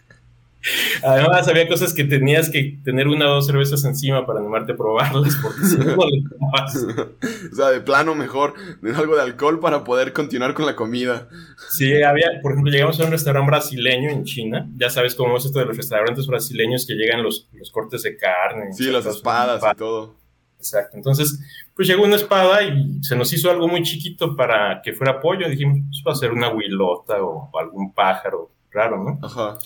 Además, 1.03 1.49
había 1.49 1.66
cosas 1.66 1.94
que 1.94 2.05
tenías 2.05 2.51
que 2.51 2.79
tener 2.85 3.09
una 3.09 3.31
o 3.31 3.35
dos 3.37 3.46
cervezas 3.46 3.85
encima 3.85 4.27
para 4.27 4.40
animarte 4.40 4.73
a 4.73 4.77
probarlas 4.77 5.37
porque 5.42 5.64
si 5.64 5.77
no, 5.79 5.96
o 7.53 7.55
sea, 7.55 7.70
de 7.70 7.81
plano 7.81 8.14
mejor, 8.14 8.55
de 8.83 8.94
algo 8.94 9.16
de 9.16 9.23
alcohol 9.23 9.61
para 9.61 9.85
poder 9.85 10.12
continuar 10.12 10.53
con 10.55 10.66
la 10.66 10.77
comida. 10.77 11.29
Sí, 11.70 12.03
había, 12.03 12.40
por 12.42 12.53
ejemplo, 12.53 12.70
llegamos 12.70 13.01
a 13.01 13.05
un 13.05 13.11
restaurante 13.11 13.51
brasileño 13.51 14.11
en 14.11 14.25
China. 14.25 14.68
Ya 14.77 14.90
sabes 14.90 15.14
cómo 15.14 15.37
es 15.38 15.46
esto 15.46 15.61
de 15.61 15.66
los 15.66 15.77
restaurantes 15.77 16.27
brasileños 16.27 16.87
que 16.87 16.94
llegan 16.94 17.23
los, 17.23 17.49
los 17.53 17.70
cortes 17.70 18.03
de 18.03 18.16
carne. 18.16 18.73
Sí, 18.73 18.90
las 18.90 19.07
espadas 19.07 19.62
y 19.73 19.77
todo. 19.77 20.16
Exacto. 20.59 20.94
Entonces, 20.94 21.40
pues 21.75 21.88
llegó 21.88 22.05
una 22.05 22.16
espada 22.16 22.62
y 22.62 23.03
se 23.03 23.16
nos 23.16 23.33
hizo 23.33 23.51
algo 23.51 23.66
muy 23.66 23.83
chiquito 23.83 24.37
para 24.37 24.83
que 24.83 24.92
fuera 24.92 25.20
pollo. 25.20 25.49
Dijimos, 25.49 25.79
pues 25.88 26.03
va 26.07 26.12
a 26.12 26.16
ser 26.16 26.33
una 26.33 26.53
huilota 26.53 27.23
o, 27.23 27.49
o 27.51 27.59
algún 27.59 27.94
pájaro 27.94 28.51
raro, 28.70 29.03
¿no? 29.03 29.27
Ajá. 29.27 29.59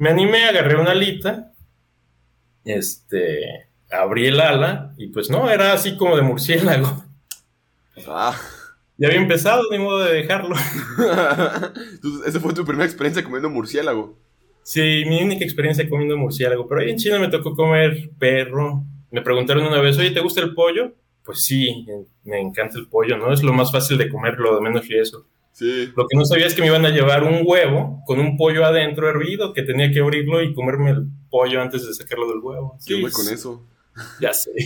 Me 0.00 0.08
animé, 0.08 0.46
agarré 0.46 0.80
una 0.80 0.92
alita, 0.92 1.52
este, 2.64 3.68
abrí 3.90 4.28
el 4.28 4.40
ala 4.40 4.94
y 4.96 5.08
pues 5.08 5.28
no, 5.28 5.50
era 5.50 5.74
así 5.74 5.98
como 5.98 6.16
de 6.16 6.22
murciélago. 6.22 7.04
Ah. 8.08 8.34
Ya 8.96 9.08
había 9.08 9.20
empezado, 9.20 9.62
ni 9.70 9.78
modo 9.78 9.98
de 9.98 10.14
dejarlo. 10.14 10.56
Entonces, 11.92 12.28
esa 12.28 12.40
fue 12.40 12.54
tu 12.54 12.64
primera 12.64 12.86
experiencia 12.86 13.22
comiendo 13.22 13.50
murciélago. 13.50 14.18
Sí, 14.62 15.04
mi 15.06 15.22
única 15.22 15.44
experiencia 15.44 15.86
comiendo 15.86 16.16
murciélago, 16.16 16.66
pero 16.66 16.80
ahí 16.80 16.88
en 16.88 16.96
China 16.96 17.18
me 17.18 17.28
tocó 17.28 17.54
comer 17.54 18.08
perro. 18.18 18.82
Me 19.10 19.20
preguntaron 19.20 19.66
una 19.66 19.82
vez, 19.82 19.98
oye, 19.98 20.12
¿te 20.12 20.20
gusta 20.20 20.40
el 20.40 20.54
pollo? 20.54 20.94
Pues 21.22 21.44
sí, 21.44 21.84
me 22.24 22.40
encanta 22.40 22.78
el 22.78 22.88
pollo, 22.88 23.18
¿no? 23.18 23.34
Es 23.34 23.42
lo 23.42 23.52
más 23.52 23.70
fácil 23.70 23.98
de 23.98 24.08
comer, 24.08 24.38
lo 24.38 24.54
de 24.54 24.62
menos 24.62 24.88
riesgo. 24.88 25.26
Sí. 25.52 25.90
Lo 25.96 26.06
que 26.06 26.16
no 26.16 26.24
sabía 26.24 26.46
es 26.46 26.54
que 26.54 26.62
me 26.62 26.68
iban 26.68 26.86
a 26.86 26.90
llevar 26.90 27.22
un 27.24 27.40
huevo 27.44 28.02
con 28.06 28.18
un 28.20 28.36
pollo 28.36 28.64
adentro 28.64 29.08
hervido, 29.08 29.52
que 29.52 29.62
tenía 29.62 29.90
que 29.92 30.00
abrirlo 30.00 30.42
y 30.42 30.54
comerme 30.54 30.90
el 30.90 31.06
pollo 31.30 31.60
antes 31.60 31.86
de 31.86 31.92
sacarlo 31.94 32.28
del 32.28 32.38
huevo. 32.40 32.78
¿Qué 32.86 32.94
Sí, 32.96 33.02
con 33.12 33.28
eso? 33.28 33.66
Ya 34.20 34.32
sé. 34.32 34.50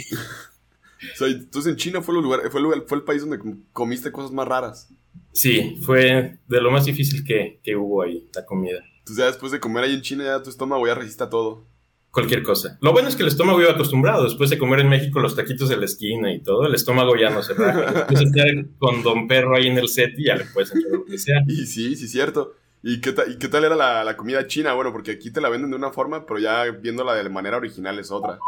O 1.12 1.16
sea, 1.16 1.28
entonces 1.28 1.70
en 1.72 1.76
China 1.76 2.00
fue 2.02 2.14
el 2.16 2.22
lugar, 2.22 2.40
fue 2.50 2.60
el, 2.60 2.64
lugar- 2.64 2.84
fue 2.86 2.96
el 2.98 3.04
país 3.04 3.20
donde 3.20 3.38
com- 3.38 3.62
comiste 3.72 4.10
cosas 4.10 4.30
más 4.32 4.48
raras. 4.48 4.88
Sí, 5.32 5.78
fue 5.82 6.38
de 6.48 6.60
lo 6.60 6.70
más 6.70 6.84
difícil 6.86 7.24
que, 7.24 7.60
que 7.62 7.76
hubo 7.76 8.02
ahí, 8.02 8.28
la 8.34 8.44
comida. 8.46 8.78
Entonces 9.00 9.18
ya 9.18 9.26
después 9.26 9.52
de 9.52 9.60
comer 9.60 9.84
ahí 9.84 9.94
en 9.94 10.00
China, 10.02 10.24
ya 10.24 10.42
tu 10.42 10.48
estómago 10.48 10.86
ya 10.86 10.94
resiste 10.94 11.22
a 11.24 11.28
todo. 11.28 11.66
Cualquier 12.14 12.44
cosa. 12.44 12.78
Lo 12.80 12.92
bueno 12.92 13.08
es 13.08 13.16
que 13.16 13.22
el 13.22 13.28
estómago 13.28 13.60
iba 13.60 13.72
acostumbrado. 13.72 14.22
Después 14.22 14.48
de 14.48 14.56
comer 14.56 14.78
en 14.80 14.88
México 14.88 15.18
los 15.18 15.34
taquitos 15.34 15.68
de 15.68 15.76
la 15.76 15.84
esquina 15.84 16.32
y 16.32 16.40
todo, 16.40 16.64
el 16.64 16.72
estómago 16.74 17.16
ya 17.16 17.28
no 17.30 17.42
se 17.42 17.54
raja. 17.54 17.90
Después 17.92 18.20
de 18.20 18.24
estar 18.26 18.66
con 18.78 19.02
Don 19.02 19.26
Perro 19.26 19.56
ahí 19.56 19.66
en 19.66 19.76
el 19.78 19.88
set 19.88 20.12
y 20.16 20.26
ya 20.26 20.36
le 20.36 20.44
puedes 20.44 20.70
echar 20.70 20.92
lo 20.92 21.04
que 21.04 21.18
sea. 21.18 21.42
Y 21.48 21.66
sí, 21.66 21.96
sí, 21.96 22.06
cierto. 22.06 22.52
¿Y 22.84 23.00
qué, 23.00 23.12
ta- 23.12 23.24
y 23.26 23.36
qué 23.36 23.48
tal 23.48 23.64
era 23.64 23.74
la, 23.74 24.04
la 24.04 24.16
comida 24.16 24.46
china? 24.46 24.74
Bueno, 24.74 24.92
porque 24.92 25.10
aquí 25.12 25.32
te 25.32 25.40
la 25.40 25.48
venden 25.48 25.70
de 25.70 25.76
una 25.76 25.90
forma, 25.90 26.24
pero 26.24 26.38
ya 26.38 26.64
viéndola 26.70 27.14
de 27.14 27.28
manera 27.28 27.56
original 27.56 27.98
es 27.98 28.12
otra. 28.12 28.38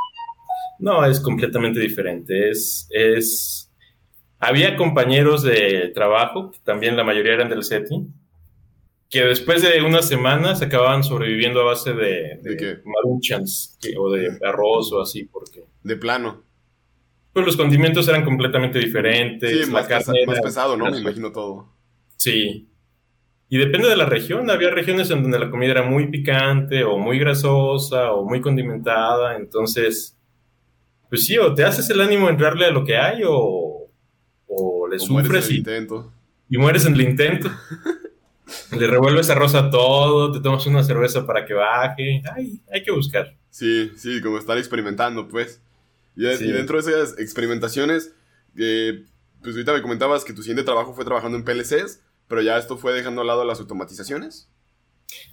No, 0.79 1.05
es 1.05 1.19
completamente 1.19 1.81
diferente. 1.81 2.51
Es, 2.51 2.87
es... 2.91 3.73
Había 4.39 4.77
compañeros 4.77 5.43
de 5.43 5.91
trabajo, 5.95 6.51
que 6.53 6.59
también 6.63 6.97
la 6.97 7.03
mayoría 7.03 7.33
eran 7.33 7.49
del 7.49 7.65
SETI, 7.65 8.07
que 9.11 9.25
después 9.25 9.63
de 9.63 9.81
unas 9.83 10.09
semanas 10.09 10.63
acababan 10.63 11.05
sobreviviendo 11.05 11.61
a 11.61 11.65
base 11.65 11.93
de, 11.95 12.39
¿De 12.43 12.57
qué? 12.57 12.79
maruchans 12.85 13.79
que- 13.81 13.95
o 13.97 14.11
de 14.11 14.37
arroz 14.45 14.93
o 14.93 15.01
así, 15.01 15.25
porque 15.25 15.65
De 15.85 15.97
plano. 15.97 16.43
pues 17.33 17.47
los 17.47 17.57
condimentos 17.57 18.09
eran 18.09 18.25
completamente 18.25 18.79
diferentes. 18.79 19.51
Sí, 19.51 19.59
la 19.67 19.73
más, 19.73 19.87
pesa- 19.87 20.07
carne 20.13 20.27
más 20.27 20.41
pesado, 20.41 20.77
¿no? 20.77 20.91
Me 20.91 20.99
imagino 20.99 21.31
todo. 21.33 21.69
Sí. 22.17 22.69
Y 23.49 23.59
depende 23.59 23.89
de 23.89 23.97
la 23.97 24.07
región. 24.07 24.51
Había 24.51 24.71
regiones 24.71 25.09
en 25.11 25.23
donde 25.23 25.39
la 25.39 25.51
comida 25.51 25.71
era 25.71 25.83
muy 25.83 26.09
picante 26.09 26.83
o 26.83 26.99
muy 26.99 27.19
grasosa 27.21 28.11
o 28.13 28.25
muy 28.29 28.41
condimentada. 28.41 29.37
Entonces, 29.37 30.17
pues 31.09 31.25
sí, 31.27 31.39
o 31.39 31.55
te 31.55 31.63
haces 31.63 31.89
el 31.91 32.01
ánimo 32.01 32.27
en 32.27 32.33
entrarle 32.35 32.67
a 32.67 32.71
lo 32.73 32.85
que 32.85 32.97
hay 32.97 33.23
o, 33.25 33.89
o 34.49 34.89
le 34.89 34.97
O 34.97 34.99
sufres 34.99 35.49
y, 35.51 35.59
intento. 35.59 36.13
y 36.51 36.59
mueres 36.59 36.87
en 36.87 36.95
el 36.95 37.03
intento. 37.03 37.49
le 38.79 38.87
revuelves 38.87 39.31
arroz 39.31 39.55
a 39.55 39.71
todo, 39.71 40.33
te 40.33 40.41
tomas 40.41 40.67
una 40.67 40.83
cerveza 40.83 41.27
para 41.27 41.45
que 41.45 41.55
baje. 41.55 42.23
Ay, 42.35 42.61
hay 42.73 42.83
que 42.83 42.93
buscar. 42.93 43.35
Sí, 43.51 43.91
sí, 43.97 44.21
como 44.21 44.39
estar 44.39 44.57
experimentando, 44.59 45.29
pues. 45.29 45.63
Y, 46.17 46.27
Sí. 46.37 46.47
y 46.47 46.53
dentro 46.53 46.81
de 46.81 46.91
esas 46.91 47.19
experimentaciones, 47.19 48.15
eh, 48.57 49.05
pues 49.43 49.55
ahorita 49.55 49.73
me 49.73 49.83
comentabas 49.83 50.25
que 50.25 50.33
tu 50.33 50.43
siguiente 50.43 50.63
trabajo 50.65 50.95
fue 50.95 51.05
trabajando 51.05 51.37
en 51.39 51.45
PLCs, 51.45 52.01
pero 52.29 52.43
ya 52.43 52.57
esto 52.59 52.77
fue 52.77 52.93
dejando 52.93 53.21
a 53.21 53.25
lado 53.25 53.45
las 53.45 53.61
automatizaciones. 53.61 54.49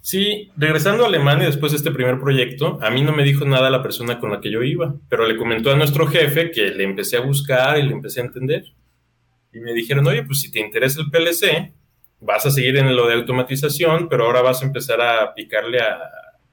Sí, 0.02 0.52
regresando 0.56 1.04
a 1.04 1.08
Alemania 1.08 1.46
después 1.46 1.72
de 1.72 1.78
este 1.78 1.90
primer 1.90 2.20
proyecto, 2.20 2.78
a 2.80 2.90
mí 2.90 3.02
no 3.02 3.12
me 3.12 3.24
dijo 3.24 3.44
nada 3.44 3.70
la 3.70 3.82
persona 3.82 4.20
con 4.20 4.30
la 4.30 4.40
que 4.40 4.50
yo 4.52 4.62
iba, 4.62 4.94
pero 5.08 5.26
le 5.26 5.36
comentó 5.36 5.72
a 5.72 5.76
nuestro 5.76 6.06
jefe 6.06 6.50
que 6.52 6.66
le 6.70 6.84
empecé 6.84 7.16
a 7.16 7.20
buscar 7.20 7.78
y 7.78 7.82
le 7.82 7.92
empecé 7.92 8.20
a 8.20 8.24
entender. 8.24 8.64
Y 9.52 9.58
me 9.60 9.72
dijeron, 9.72 10.06
oye, 10.06 10.22
pues 10.22 10.40
si 10.40 10.50
te 10.52 10.60
interesa 10.60 11.00
el 11.00 11.10
PLC, 11.10 11.72
vas 12.24 12.46
a 12.46 12.50
seguir 12.50 12.76
en 12.76 12.96
lo 12.96 13.06
de 13.06 13.14
automatización, 13.14 14.08
pero 14.08 14.24
ahora 14.24 14.40
vas 14.40 14.62
a 14.62 14.64
empezar 14.64 15.00
a 15.00 15.34
picarle 15.34 15.78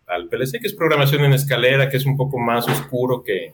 al 0.06 0.28
PLC, 0.28 0.60
que 0.60 0.68
es 0.68 0.74
programación 0.74 1.24
en 1.24 1.34
escalera, 1.34 1.90
que 1.90 1.98
es 1.98 2.06
un 2.06 2.18
poco 2.18 2.38
más 2.38 2.68
oscuro 2.68 3.24
que, 3.24 3.54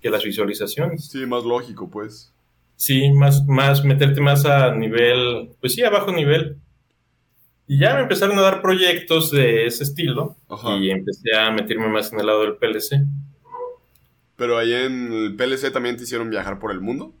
que 0.00 0.10
las 0.10 0.22
visualizaciones. 0.22 1.06
Sí, 1.06 1.26
más 1.26 1.44
lógico, 1.44 1.90
pues. 1.90 2.32
Sí, 2.76 3.10
más, 3.10 3.44
más, 3.46 3.84
meterte 3.84 4.20
más 4.20 4.46
a 4.46 4.72
nivel, 4.74 5.50
pues 5.60 5.74
sí, 5.74 5.82
a 5.82 5.90
bajo 5.90 6.12
nivel. 6.12 6.58
Y 7.66 7.80
ya 7.80 7.94
me 7.94 8.02
empezaron 8.02 8.38
a 8.38 8.42
dar 8.42 8.62
proyectos 8.62 9.30
de 9.30 9.66
ese 9.66 9.82
estilo 9.82 10.36
y 10.80 10.90
empecé 10.90 11.36
a 11.36 11.50
meterme 11.50 11.88
más 11.88 12.12
en 12.12 12.20
el 12.20 12.26
lado 12.26 12.42
del 12.42 12.56
PLC. 12.56 13.02
Pero 14.36 14.56
ahí 14.56 14.72
en 14.72 15.12
el 15.12 15.36
PLC 15.36 15.72
también 15.72 15.96
te 15.96 16.04
hicieron 16.04 16.30
viajar 16.30 16.60
por 16.60 16.70
el 16.70 16.80
mundo. 16.80 17.12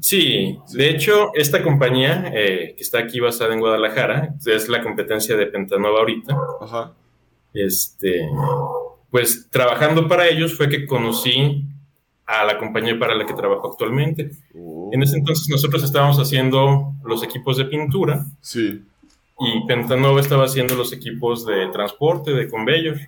Sí, 0.00 0.58
de 0.72 0.90
hecho, 0.90 1.30
esta 1.34 1.62
compañía 1.62 2.32
eh, 2.34 2.74
que 2.76 2.82
está 2.82 2.98
aquí 2.98 3.20
basada 3.20 3.52
en 3.52 3.60
Guadalajara, 3.60 4.34
es 4.44 4.68
la 4.68 4.82
competencia 4.82 5.36
de 5.36 5.46
Pentanova 5.46 5.98
ahorita. 6.00 6.36
Ajá. 6.60 6.94
Este, 7.52 8.22
pues 9.10 9.48
trabajando 9.50 10.08
para 10.08 10.28
ellos 10.28 10.56
fue 10.56 10.68
que 10.68 10.86
conocí 10.86 11.64
a 12.26 12.44
la 12.44 12.58
compañía 12.58 12.98
para 12.98 13.14
la 13.14 13.26
que 13.26 13.34
trabajo 13.34 13.68
actualmente. 13.68 14.30
Oh. 14.54 14.90
En 14.92 15.02
ese 15.02 15.18
entonces 15.18 15.48
nosotros 15.48 15.82
estábamos 15.82 16.18
haciendo 16.18 16.94
los 17.04 17.22
equipos 17.22 17.56
de 17.56 17.64
pintura. 17.64 18.24
Sí. 18.40 18.82
Y 19.38 19.66
Pentanova 19.66 20.20
estaba 20.20 20.44
haciendo 20.44 20.76
los 20.76 20.92
equipos 20.92 21.44
de 21.44 21.66
transporte, 21.68 22.32
de 22.32 22.48
conveyor. 22.48 22.98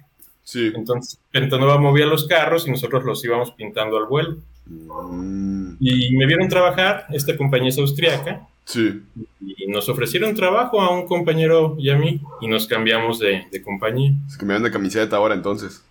Sí. 0.43 0.73
Entonces 0.75 1.21
Pentanova 1.31 1.79
movía 1.79 2.07
los 2.07 2.27
carros 2.27 2.67
y 2.67 2.71
nosotros 2.71 3.05
los 3.05 3.25
íbamos 3.25 3.53
pintando 3.53 3.97
al 3.97 4.07
vuelo. 4.07 4.39
Mm. 4.67 5.77
Y 5.81 6.17
me 6.17 6.27
vieron 6.27 6.49
trabajar, 6.49 7.07
esta 7.13 7.37
compañía 7.37 7.69
es 7.69 7.79
austriaca. 7.79 8.47
Sí. 8.65 9.03
Y 9.41 9.67
nos 9.67 9.89
ofrecieron 9.89 10.35
trabajo 10.35 10.81
a 10.81 10.95
un 10.95 11.07
compañero 11.07 11.77
y 11.79 11.91
a 11.91 11.97
mí 11.97 12.21
y 12.41 12.49
nos 12.49 12.67
cambiamos 12.67 13.19
de, 13.19 13.47
de 13.51 13.63
compañía. 13.63 14.13
Se 14.29 14.39
cambiaron 14.39 14.63
de 14.63 14.71
camiseta 14.71 15.17
ahora 15.17 15.35
entonces. 15.35 15.83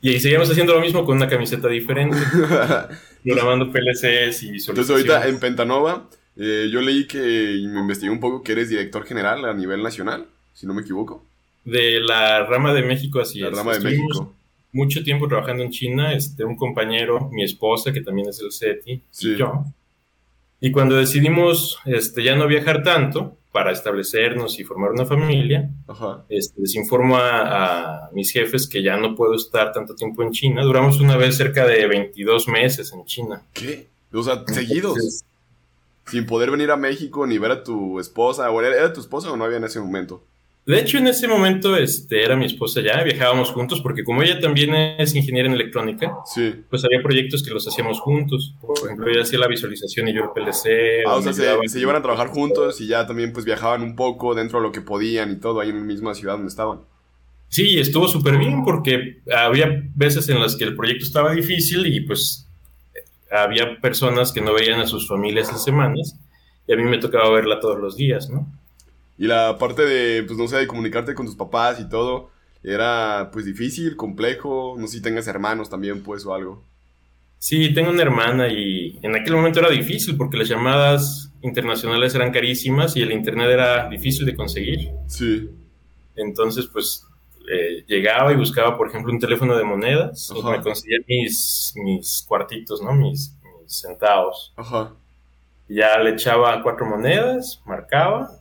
Y 0.00 0.10
ahí 0.10 0.20
seguimos 0.20 0.50
haciendo 0.50 0.74
lo 0.74 0.80
mismo 0.80 1.04
con 1.04 1.16
una 1.16 1.28
camiseta 1.28 1.68
diferente. 1.68 2.16
programando 3.26 3.70
PLCs 3.72 4.42
y 4.44 4.48
Entonces 4.48 4.90
ahorita 4.90 5.26
en 5.28 5.40
Pentanova, 5.40 6.08
eh, 6.36 6.68
yo 6.70 6.80
leí 6.80 7.06
que 7.06 7.18
me 7.18 7.80
investigué 7.80 8.10
un 8.10 8.20
poco 8.20 8.42
que 8.42 8.52
eres 8.52 8.68
director 8.68 9.04
general 9.04 9.44
a 9.44 9.54
nivel 9.54 9.82
nacional, 9.82 10.26
si 10.54 10.66
no 10.66 10.74
me 10.74 10.82
equivoco. 10.82 11.24
De 11.64 12.00
la 12.00 12.44
rama 12.46 12.72
de 12.72 12.82
México, 12.82 13.20
así 13.20 13.40
la 13.40 13.50
rama 13.50 13.72
de 13.74 13.80
México. 13.80 14.32
Mucho 14.76 15.02
tiempo 15.02 15.26
trabajando 15.26 15.62
en 15.62 15.70
China, 15.70 16.12
este, 16.12 16.44
un 16.44 16.56
compañero, 16.56 17.28
mi 17.32 17.42
esposa, 17.42 17.92
que 17.92 18.02
también 18.02 18.28
es 18.28 18.40
el 18.40 18.52
SETI, 18.52 19.02
y 19.20 19.36
yo. 19.36 19.64
Y 20.60 20.70
cuando 20.70 20.96
decidimos 20.96 21.78
este, 21.86 22.22
ya 22.22 22.36
no 22.36 22.46
viajar 22.46 22.82
tanto, 22.82 23.36
para 23.56 23.72
establecernos 23.72 24.60
y 24.60 24.64
formar 24.64 24.90
una 24.90 25.06
familia. 25.06 25.70
Este, 26.28 26.60
les 26.60 26.74
informo 26.74 27.16
a, 27.16 28.10
mis 28.12 28.30
jefes 28.30 28.68
que 28.68 28.82
ya 28.82 28.98
no 28.98 29.14
puedo 29.14 29.34
estar 29.34 29.72
tanto 29.72 29.94
tiempo 29.94 30.22
en 30.22 30.30
China. 30.32 30.62
Duramos 30.62 31.00
una 31.00 31.16
vez 31.16 31.38
cerca 31.38 31.66
de 31.66 31.86
22 31.86 32.48
meses 32.48 32.92
en 32.92 33.06
China. 33.06 33.42
¿Qué? 33.54 33.86
O 34.12 34.22
sea, 34.22 34.44
seguidos. 34.46 35.24
Sin 36.04 36.26
poder 36.26 36.50
venir 36.50 36.70
a 36.70 36.76
México 36.76 37.26
ni 37.26 37.38
ver 37.38 37.50
a 37.50 37.64
tu 37.64 37.98
esposa. 37.98 38.50
¿O 38.50 38.60
era, 38.60 38.92
tu 38.92 39.00
esposa 39.00 39.32
o 39.32 39.38
no 39.38 39.46
había 39.46 39.56
en 39.56 39.64
ese 39.64 39.80
momento? 39.80 40.22
De 40.66 40.80
hecho, 40.80 40.98
en 40.98 41.06
ese 41.06 41.28
momento 41.28 41.76
este, 41.76 42.24
era 42.24 42.34
mi 42.34 42.44
esposa 42.44 42.80
ya, 42.80 43.00
viajábamos 43.04 43.52
juntos, 43.52 43.80
porque 43.80 44.02
como 44.02 44.22
ella 44.22 44.40
también 44.40 44.74
es 44.74 45.14
ingeniera 45.14 45.48
en 45.48 45.54
electrónica, 45.54 46.12
sí. 46.24 46.54
pues 46.68 46.84
había 46.84 47.00
proyectos 47.02 47.44
que 47.44 47.54
los 47.54 47.68
hacíamos 47.68 48.00
juntos. 48.00 48.56
Por 48.60 48.76
ejemplo, 48.84 49.08
ella 49.08 49.22
hacía 49.22 49.38
la 49.38 49.46
visualización 49.46 50.08
y 50.08 50.14
yo 50.14 50.24
el 50.24 50.30
PLC. 50.30 51.06
Ah, 51.06 51.14
o, 51.14 51.22
sea, 51.22 51.32
se, 51.32 51.68
se, 51.68 51.78
llevan 51.78 51.94
a 51.94 52.02
trabajar 52.02 52.28
juntos 52.28 52.80
y 52.80 52.88
ya 52.88 53.06
también 53.06 53.32
pues 53.32 53.44
viajaban 53.44 53.82
un 53.82 53.94
poco 53.94 54.34
dentro 54.34 54.58
de 54.58 54.64
lo 54.64 54.72
que 54.72 54.80
podían 54.80 55.30
y 55.30 55.36
todo 55.36 55.60
ahí 55.60 55.70
en 55.70 55.78
la 55.78 55.84
misma 55.84 56.14
ciudad 56.14 56.34
donde 56.34 56.48
estaban. 56.48 56.80
Sí, 57.48 57.78
estuvo 57.78 58.08
súper 58.08 58.36
bien 58.36 58.64
porque 58.64 59.20
había 59.32 59.84
veces 59.94 60.28
en 60.28 60.40
las 60.40 60.56
que 60.56 60.64
el 60.64 60.74
proyecto 60.74 61.04
estaba 61.04 61.32
difícil 61.32 61.86
y 61.86 62.00
pues 62.00 62.48
había 63.30 63.80
personas 63.80 64.32
que 64.32 64.40
no 64.40 64.52
veían 64.52 64.80
a 64.80 64.86
sus 64.86 65.06
familias 65.06 65.48
en 65.50 65.58
semanas 65.58 66.18
y 66.66 66.72
a 66.72 66.76
mí 66.76 66.82
me 66.82 66.98
tocaba 66.98 67.30
verla 67.30 67.60
todos 67.60 67.78
los 67.78 67.96
días, 67.96 68.28
¿no? 68.30 68.52
Y 69.18 69.26
la 69.26 69.58
parte 69.58 69.82
de, 69.82 70.22
pues 70.24 70.38
no 70.38 70.46
sé, 70.48 70.58
de 70.58 70.66
comunicarte 70.66 71.14
con 71.14 71.26
tus 71.26 71.36
papás 71.36 71.80
y 71.80 71.88
todo, 71.88 72.30
era 72.62 73.30
pues 73.32 73.44
difícil, 73.46 73.96
complejo, 73.96 74.74
no 74.78 74.86
sé 74.86 74.98
si 74.98 75.02
tengas 75.02 75.26
hermanos 75.28 75.70
también 75.70 76.02
pues 76.02 76.26
o 76.26 76.34
algo. 76.34 76.64
Sí, 77.38 77.72
tengo 77.72 77.90
una 77.90 78.02
hermana 78.02 78.48
y 78.48 78.98
en 79.02 79.14
aquel 79.14 79.34
momento 79.34 79.60
era 79.60 79.70
difícil 79.70 80.16
porque 80.16 80.36
las 80.36 80.48
llamadas 80.48 81.32
internacionales 81.42 82.14
eran 82.14 82.32
carísimas 82.32 82.96
y 82.96 83.02
el 83.02 83.12
internet 83.12 83.48
era 83.50 83.88
difícil 83.88 84.26
de 84.26 84.34
conseguir. 84.34 84.90
Sí. 85.06 85.48
Entonces, 86.16 86.66
pues 86.66 87.06
eh, 87.50 87.84
llegaba 87.86 88.32
y 88.32 88.36
buscaba, 88.36 88.76
por 88.76 88.88
ejemplo, 88.88 89.12
un 89.12 89.20
teléfono 89.20 89.56
de 89.56 89.64
monedas 89.64 90.32
y 90.34 90.42
me 90.42 90.60
conseguía 90.60 90.98
mis, 91.06 91.72
mis 91.76 92.24
cuartitos, 92.26 92.82
¿no? 92.82 92.92
Mis, 92.94 93.36
mis 93.62 93.80
centavos. 93.80 94.52
Ajá. 94.56 94.94
Ya 95.68 95.98
le 95.98 96.10
echaba 96.10 96.62
cuatro 96.62 96.86
monedas, 96.86 97.62
marcaba 97.64 98.35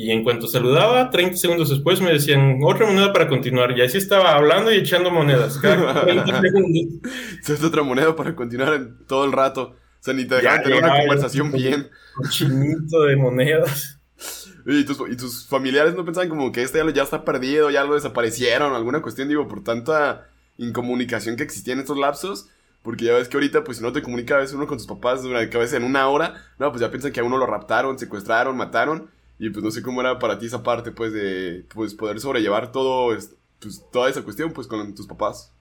y 0.00 0.12
en 0.12 0.22
cuanto 0.22 0.46
saludaba, 0.46 1.10
30 1.10 1.36
segundos 1.36 1.70
después 1.70 2.00
me 2.00 2.12
decían 2.12 2.60
otra 2.62 2.86
moneda 2.86 3.12
para 3.12 3.26
continuar. 3.26 3.76
Y 3.76 3.82
así 3.82 3.98
estaba 3.98 4.36
hablando 4.36 4.72
y 4.72 4.76
echando 4.76 5.10
monedas. 5.10 5.58
Cada 5.58 6.04
30 6.04 6.40
segundos. 6.40 7.64
otra 7.64 7.82
moneda 7.82 8.14
para 8.14 8.36
continuar 8.36 8.90
todo 9.08 9.24
el 9.24 9.32
rato. 9.32 9.74
O 9.74 9.98
sea, 9.98 10.14
ni 10.14 10.24
te 10.24 10.36
dejaban 10.36 10.62
tener 10.62 10.84
una 10.84 10.98
conversación 10.98 11.50
bien. 11.50 11.90
Un 12.16 12.30
chinito 12.30 13.02
de 13.02 13.16
monedas. 13.16 13.98
¿Y 14.66 14.84
tus, 14.84 15.00
y 15.10 15.16
tus, 15.16 15.48
familiares 15.48 15.96
no 15.96 16.04
pensaban 16.04 16.28
como 16.28 16.52
que 16.52 16.62
este 16.62 16.80
ya 16.92 17.02
está 17.02 17.24
perdido, 17.24 17.68
ya 17.68 17.82
lo 17.82 17.94
desaparecieron, 17.94 18.76
alguna 18.76 19.02
cuestión, 19.02 19.28
digo, 19.28 19.48
por 19.48 19.64
tanta 19.64 20.28
incomunicación 20.58 21.34
que 21.34 21.42
existía 21.42 21.74
en 21.74 21.80
estos 21.80 21.98
lapsos? 21.98 22.48
Porque 22.84 23.06
ya 23.06 23.14
ves 23.14 23.28
que 23.28 23.36
ahorita, 23.36 23.64
pues 23.64 23.78
si 23.78 23.82
no 23.82 23.92
te 23.92 24.02
comunica 24.02 24.36
a 24.36 24.38
veces 24.38 24.54
uno 24.54 24.68
con 24.68 24.78
tus 24.78 24.86
papás, 24.86 25.24
durante, 25.24 25.56
a 25.56 25.60
veces 25.60 25.74
en 25.74 25.82
una 25.82 26.06
hora, 26.08 26.34
no, 26.60 26.70
pues 26.70 26.82
ya 26.82 26.90
piensan 26.90 27.10
que 27.10 27.18
a 27.18 27.24
uno 27.24 27.36
lo 27.36 27.46
raptaron, 27.46 27.98
secuestraron, 27.98 28.56
mataron. 28.56 29.10
Y 29.38 29.50
pues 29.50 29.64
no 29.64 29.70
sé 29.70 29.82
cómo 29.82 30.00
era 30.00 30.18
para 30.18 30.38
ti 30.38 30.46
esa 30.46 30.62
parte, 30.62 30.90
pues, 30.90 31.12
de 31.12 31.64
pues, 31.72 31.94
poder 31.94 32.18
sobrellevar 32.18 32.72
todo, 32.72 33.14
pues, 33.60 33.84
toda 33.92 34.10
esa 34.10 34.22
cuestión, 34.22 34.52
pues, 34.52 34.66
con 34.66 34.94
tus 34.94 35.06
papás. 35.06 35.54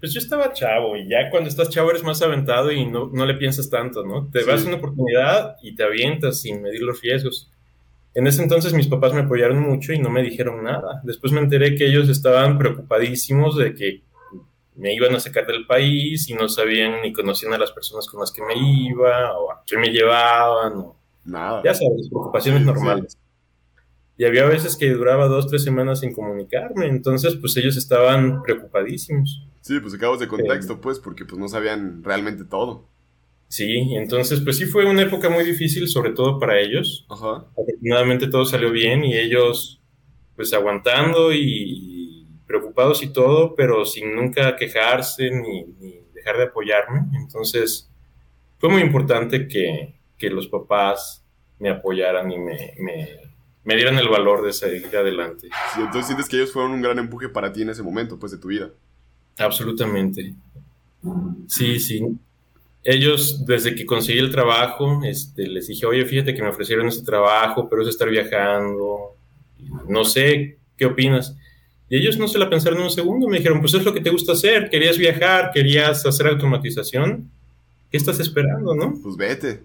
Pues 0.00 0.14
yo 0.14 0.20
estaba 0.20 0.52
chavo 0.52 0.96
y 0.96 1.08
ya 1.08 1.30
cuando 1.30 1.48
estás 1.48 1.68
chavo 1.68 1.90
eres 1.90 2.04
más 2.04 2.22
aventado 2.22 2.70
y 2.70 2.86
no, 2.86 3.10
no 3.12 3.26
le 3.26 3.34
piensas 3.34 3.68
tanto, 3.68 4.04
¿no? 4.04 4.30
Te 4.30 4.44
vas 4.44 4.64
a 4.64 4.68
una 4.68 4.76
oportunidad 4.76 5.56
y 5.62 5.74
te 5.74 5.82
avientas 5.82 6.40
sin 6.40 6.62
medir 6.62 6.82
los 6.82 7.00
riesgos. 7.00 7.50
En 8.14 8.26
ese 8.26 8.42
entonces 8.42 8.72
mis 8.72 8.86
papás 8.86 9.12
me 9.12 9.22
apoyaron 9.22 9.60
mucho 9.60 9.92
y 9.92 9.98
no 9.98 10.10
me 10.10 10.22
dijeron 10.22 10.62
nada. 10.62 11.00
Después 11.02 11.32
me 11.32 11.40
enteré 11.40 11.74
que 11.74 11.86
ellos 11.86 12.08
estaban 12.08 12.56
preocupadísimos 12.56 13.56
de 13.56 13.74
que 13.74 14.02
me 14.76 14.94
iban 14.94 15.14
a 15.14 15.20
sacar 15.20 15.46
del 15.46 15.66
país 15.66 16.28
y 16.30 16.34
no 16.34 16.48
sabían 16.48 17.02
ni 17.02 17.12
conocían 17.12 17.52
a 17.52 17.58
las 17.58 17.72
personas 17.72 18.06
con 18.06 18.20
las 18.20 18.32
que 18.32 18.42
me 18.42 18.54
iba 18.56 19.36
o 19.38 19.50
a 19.50 19.62
qué 19.66 19.76
me 19.76 19.88
llevaban 19.88 20.74
o 20.76 20.96
Nada. 21.24 21.62
Ya 21.64 21.74
sabes, 21.74 22.08
preocupaciones 22.08 22.62
normales. 22.62 23.18
Y 24.16 24.24
había 24.24 24.44
veces 24.46 24.76
que 24.76 24.90
duraba 24.90 25.26
dos, 25.26 25.48
tres 25.48 25.64
semanas 25.64 26.00
sin 26.00 26.14
comunicarme, 26.14 26.86
entonces 26.86 27.34
pues 27.36 27.56
ellos 27.56 27.76
estaban 27.76 28.42
preocupadísimos. 28.42 29.44
Sí, 29.60 29.80
pues 29.80 29.94
acabas 29.94 30.20
de 30.20 30.28
contexto, 30.28 30.80
pues, 30.80 31.00
porque 31.00 31.24
pues 31.24 31.38
no 31.38 31.48
sabían 31.48 32.04
realmente 32.04 32.44
todo. 32.44 32.86
Sí, 33.48 33.94
entonces 33.94 34.40
pues 34.40 34.56
sí 34.56 34.66
fue 34.66 34.84
una 34.84 35.02
época 35.02 35.30
muy 35.30 35.44
difícil, 35.44 35.88
sobre 35.88 36.10
todo 36.10 36.38
para 36.38 36.60
ellos. 36.60 37.06
Ajá. 37.08 37.46
Afortunadamente 37.52 38.28
todo 38.28 38.44
salió 38.44 38.70
bien 38.70 39.04
y 39.04 39.16
ellos 39.16 39.80
pues 40.36 40.52
aguantando 40.52 41.32
y 41.32 42.26
preocupados 42.46 43.02
y 43.02 43.12
todo, 43.12 43.54
pero 43.54 43.84
sin 43.84 44.14
nunca 44.14 44.56
quejarse 44.56 45.30
ni, 45.30 45.64
ni 45.80 46.00
dejar 46.14 46.36
de 46.36 46.44
apoyarme. 46.44 47.02
Entonces 47.16 47.90
fue 48.58 48.70
muy 48.70 48.82
importante 48.82 49.46
que, 49.48 49.93
que 50.18 50.30
los 50.30 50.48
papás 50.48 51.24
me 51.58 51.70
apoyaran 51.70 52.30
y 52.30 52.38
me, 52.38 52.74
me, 53.64 53.74
dieran 53.76 53.98
el 53.98 54.08
valor 54.08 54.44
de 54.44 54.52
seguir 54.52 54.96
adelante. 54.96 55.48
Sí, 55.74 55.80
entonces 55.80 56.06
sientes 56.06 56.28
que 56.28 56.36
ellos 56.36 56.52
fueron 56.52 56.72
un 56.72 56.82
gran 56.82 56.98
empuje 56.98 57.28
para 57.28 57.52
ti 57.52 57.62
en 57.62 57.70
ese 57.70 57.82
momento, 57.82 58.18
pues, 58.18 58.32
de 58.32 58.38
tu 58.38 58.48
vida. 58.48 58.70
Absolutamente. 59.38 60.34
Sí, 61.48 61.78
sí. 61.80 62.00
Ellos, 62.82 63.46
desde 63.46 63.74
que 63.74 63.86
conseguí 63.86 64.18
el 64.18 64.30
trabajo, 64.30 65.00
este, 65.04 65.46
les 65.46 65.68
dije, 65.68 65.86
oye, 65.86 66.04
fíjate 66.04 66.34
que 66.34 66.42
me 66.42 66.48
ofrecieron 66.48 66.86
este 66.86 67.04
trabajo, 67.04 67.68
pero 67.68 67.82
es 67.82 67.88
estar 67.88 68.10
viajando. 68.10 69.16
No 69.88 70.04
sé, 70.04 70.58
¿qué 70.76 70.86
opinas? 70.86 71.34
Y 71.88 71.96
ellos 71.96 72.18
no 72.18 72.28
se 72.28 72.38
la 72.38 72.50
pensaron 72.50 72.82
un 72.82 72.90
segundo, 72.90 73.28
me 73.28 73.38
dijeron, 73.38 73.60
pues 73.60 73.74
es 73.74 73.84
lo 73.84 73.92
que 73.92 74.00
te 74.00 74.10
gusta 74.10 74.32
hacer, 74.32 74.68
querías 74.70 74.98
viajar, 74.98 75.50
querías 75.52 76.04
hacer 76.04 76.26
automatización, 76.26 77.30
¿qué 77.90 77.96
estás 77.96 78.20
esperando, 78.20 78.74
no? 78.74 78.94
Pues 79.02 79.16
vete. 79.16 79.62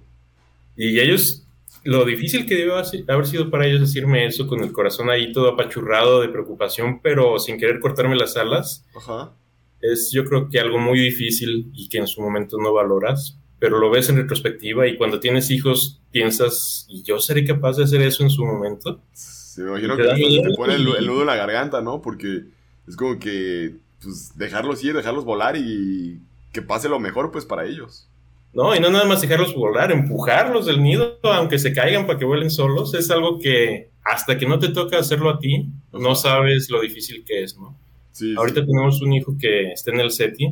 Y 0.75 0.99
ellos, 0.99 1.45
lo 1.83 2.05
difícil 2.05 2.45
que 2.45 2.55
debe 2.55 2.73
haber 3.07 3.27
sido 3.27 3.49
para 3.49 3.67
ellos 3.67 3.81
decirme 3.81 4.25
eso, 4.25 4.47
con 4.47 4.61
el 4.61 4.71
corazón 4.71 5.09
ahí 5.09 5.31
todo 5.31 5.49
apachurrado 5.49 6.21
de 6.21 6.29
preocupación, 6.29 7.01
pero 7.01 7.39
sin 7.39 7.57
querer 7.57 7.79
cortarme 7.79 8.15
las 8.15 8.37
alas, 8.37 8.85
Ajá. 8.95 9.33
es 9.81 10.11
yo 10.11 10.25
creo 10.25 10.49
que 10.49 10.59
algo 10.59 10.79
muy 10.79 10.99
difícil 10.99 11.71
y 11.73 11.89
que 11.89 11.97
en 11.97 12.07
su 12.07 12.21
momento 12.21 12.57
no 12.57 12.73
valoras, 12.73 13.37
pero 13.59 13.77
lo 13.77 13.89
ves 13.89 14.09
en 14.09 14.15
retrospectiva 14.15 14.87
y 14.87 14.97
cuando 14.97 15.19
tienes 15.19 15.51
hijos 15.51 16.01
piensas, 16.11 16.85
¿y 16.87 17.03
yo 17.03 17.19
seré 17.19 17.45
capaz 17.45 17.77
de 17.77 17.83
hacer 17.83 18.01
eso 18.01 18.23
en 18.23 18.29
su 18.29 18.45
momento? 18.45 19.01
Sí, 19.13 19.61
me 19.61 19.69
imagino 19.69 19.97
que 19.97 20.03
te 20.03 20.55
pone 20.55 20.75
el, 20.75 20.87
el, 20.95 21.05
nudo 21.05 21.21
en 21.21 21.27
la 21.27 21.35
garganta, 21.35 21.81
¿no? 21.81 22.01
Porque 22.01 22.45
es 22.87 22.95
como 22.95 23.19
que, 23.19 23.75
pues, 24.01 24.37
dejarlos 24.37 24.83
ir, 24.83 24.95
dejarlos 24.95 25.25
volar 25.25 25.57
y 25.57 26.21
que 26.53 26.61
pase 26.61 26.89
lo 26.89 26.99
mejor, 26.99 27.31
pues, 27.31 27.45
para 27.45 27.65
ellos. 27.65 28.08
No, 28.53 28.75
y 28.75 28.79
no 28.79 28.89
nada 28.89 29.05
más 29.05 29.21
dejarlos 29.21 29.53
volar, 29.53 29.91
empujarlos 29.91 30.65
del 30.65 30.81
nido, 30.81 31.19
aunque 31.23 31.59
se 31.59 31.73
caigan 31.73 32.07
para 32.07 32.17
que 32.17 32.25
vuelen 32.25 32.49
solos, 32.49 32.93
es 32.95 33.11
algo 33.11 33.39
que 33.39 33.91
hasta 34.03 34.37
que 34.37 34.47
no 34.47 34.57
te 34.57 34.69
toca 34.69 34.97
hacerlo 34.97 35.29
a 35.29 35.39
ti, 35.39 35.67
no 35.91 36.15
sabes 36.15 36.69
lo 36.69 36.81
difícil 36.81 37.23
que 37.25 37.43
es, 37.43 37.57
¿no? 37.57 37.77
Sí, 38.11 38.33
Ahorita 38.35 38.61
sí. 38.61 38.67
tenemos 38.67 39.01
un 39.01 39.13
hijo 39.13 39.35
que 39.39 39.71
está 39.71 39.91
en 39.91 39.99
el 39.99 40.11
SETI, 40.11 40.51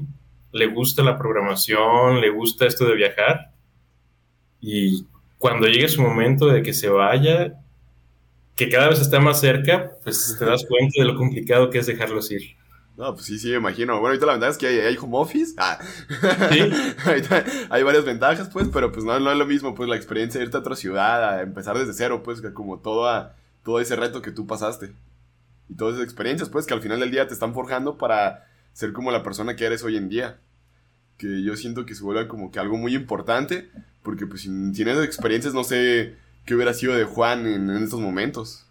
le 0.51 0.67
gusta 0.67 1.01
la 1.03 1.17
programación, 1.17 2.21
le 2.21 2.29
gusta 2.29 2.67
esto 2.67 2.85
de 2.85 2.95
viajar, 2.95 3.51
y 4.61 5.05
cuando 5.39 5.67
llegue 5.67 5.87
su 5.87 6.01
momento 6.01 6.47
de 6.47 6.61
que 6.61 6.73
se 6.73 6.89
vaya, 6.89 7.53
que 8.55 8.69
cada 8.69 8.89
vez 8.89 8.99
está 8.99 9.19
más 9.19 9.39
cerca, 9.39 9.91
pues 10.03 10.35
te 10.37 10.45
das 10.45 10.65
cuenta 10.67 11.01
de 11.01 11.05
lo 11.05 11.15
complicado 11.15 11.69
que 11.69 11.79
es 11.79 11.85
dejarlos 11.87 12.31
ir. 12.31 12.57
No, 12.97 13.13
pues 13.13 13.27
sí, 13.27 13.37
sí, 13.37 13.49
me 13.49 13.57
imagino. 13.57 13.93
Bueno, 13.93 14.07
ahorita 14.07 14.25
la 14.25 14.31
ventaja 14.33 14.51
es 14.51 14.57
que 14.57 14.65
hay, 14.65 14.79
hay 14.79 14.97
home 14.97 15.17
office. 15.19 15.53
Ah. 15.57 15.79
¿Sí? 16.51 16.59
ahorita 17.05 17.45
hay 17.69 17.83
varias 17.83 18.03
ventajas, 18.03 18.49
pues, 18.51 18.69
pero 18.73 18.91
pues 18.91 19.05
no, 19.05 19.19
no, 19.19 19.31
es 19.31 19.37
lo 19.37 19.45
mismo, 19.45 19.75
pues, 19.75 19.87
la 19.87 19.95
experiencia 19.95 20.39
de 20.39 20.45
irte 20.45 20.57
a 20.57 20.61
otra 20.61 20.75
ciudad, 20.75 21.23
a 21.23 21.41
empezar 21.43 21.77
desde 21.77 21.93
cero, 21.93 22.23
pues, 22.23 22.41
como 22.55 22.79
todo, 22.79 23.29
todo 23.63 23.79
ese 23.79 23.95
reto 23.95 24.23
que 24.23 24.31
tú 24.31 24.47
pasaste. 24.47 24.95
Y 25.69 25.75
todas 25.75 25.93
esas 25.93 26.05
experiencias, 26.05 26.49
pues, 26.49 26.65
que 26.65 26.73
al 26.73 26.81
final 26.81 26.99
del 26.99 27.11
día 27.11 27.27
te 27.27 27.35
están 27.35 27.53
forjando 27.53 27.99
para 27.99 28.47
ser 28.73 28.93
como 28.93 29.11
la 29.11 29.21
persona 29.21 29.55
que 29.55 29.65
eres 29.65 29.83
hoy 29.83 29.95
en 29.95 30.09
día. 30.09 30.39
Que 31.19 31.43
yo 31.43 31.55
siento 31.55 31.85
que 31.85 31.93
se 31.93 32.03
vuelve 32.03 32.27
como 32.27 32.51
que 32.51 32.59
algo 32.59 32.77
muy 32.77 32.95
importante, 32.95 33.69
porque 34.01 34.25
pues 34.25 34.41
sin, 34.41 34.73
sin 34.73 34.87
esas 34.87 35.05
experiencias 35.05 35.53
no 35.53 35.63
sé 35.63 36.15
qué 36.45 36.55
hubiera 36.55 36.73
sido 36.73 36.95
de 36.95 37.03
Juan 37.05 37.45
en, 37.45 37.69
en 37.69 37.83
estos 37.83 37.99
momentos. 37.99 38.66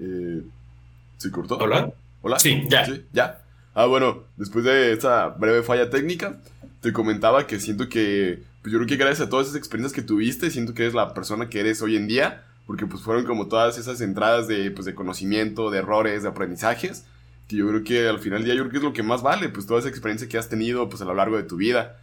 Eh, 0.00 0.42
¿Se 1.18 1.30
cortó? 1.30 1.58
¿Hola? 1.58 1.92
¿Hola? 2.22 2.38
Sí, 2.38 2.64
ya. 2.68 2.84
¿Sí? 2.84 3.04
¿Ya? 3.12 3.42
Ah, 3.74 3.86
bueno, 3.86 4.24
después 4.36 4.64
de 4.64 4.92
esta 4.92 5.28
breve 5.28 5.62
falla 5.62 5.90
técnica, 5.90 6.40
te 6.80 6.92
comentaba 6.92 7.46
que 7.46 7.58
siento 7.58 7.88
que, 7.88 8.42
pues 8.62 8.72
yo 8.72 8.78
creo 8.78 8.88
que 8.88 8.96
gracias 8.96 9.26
a 9.26 9.30
todas 9.30 9.46
esas 9.46 9.58
experiencias 9.58 9.92
que 9.92 10.06
tuviste, 10.06 10.50
siento 10.50 10.74
que 10.74 10.82
eres 10.82 10.94
la 10.94 11.12
persona 11.14 11.48
que 11.48 11.60
eres 11.60 11.82
hoy 11.82 11.96
en 11.96 12.06
día, 12.06 12.44
porque 12.66 12.86
pues 12.86 13.02
fueron 13.02 13.24
como 13.24 13.48
todas 13.48 13.76
esas 13.78 14.00
entradas 14.00 14.48
de, 14.48 14.70
pues, 14.70 14.86
de 14.86 14.94
conocimiento, 14.94 15.70
de 15.70 15.78
errores, 15.78 16.22
de 16.22 16.28
aprendizajes, 16.28 17.04
que 17.48 17.56
yo 17.56 17.68
creo 17.68 17.84
que 17.84 18.08
al 18.08 18.20
final 18.20 18.40
del 18.40 18.46
día 18.46 18.54
yo 18.54 18.62
creo 18.62 18.70
que 18.70 18.78
es 18.78 18.82
lo 18.84 18.92
que 18.92 19.02
más 19.02 19.22
vale, 19.22 19.48
pues 19.48 19.66
toda 19.66 19.80
esa 19.80 19.88
experiencia 19.88 20.28
que 20.28 20.38
has 20.38 20.48
tenido 20.48 20.88
pues 20.88 21.02
a 21.02 21.04
lo 21.04 21.14
largo 21.14 21.36
de 21.36 21.42
tu 21.42 21.56
vida. 21.56 21.98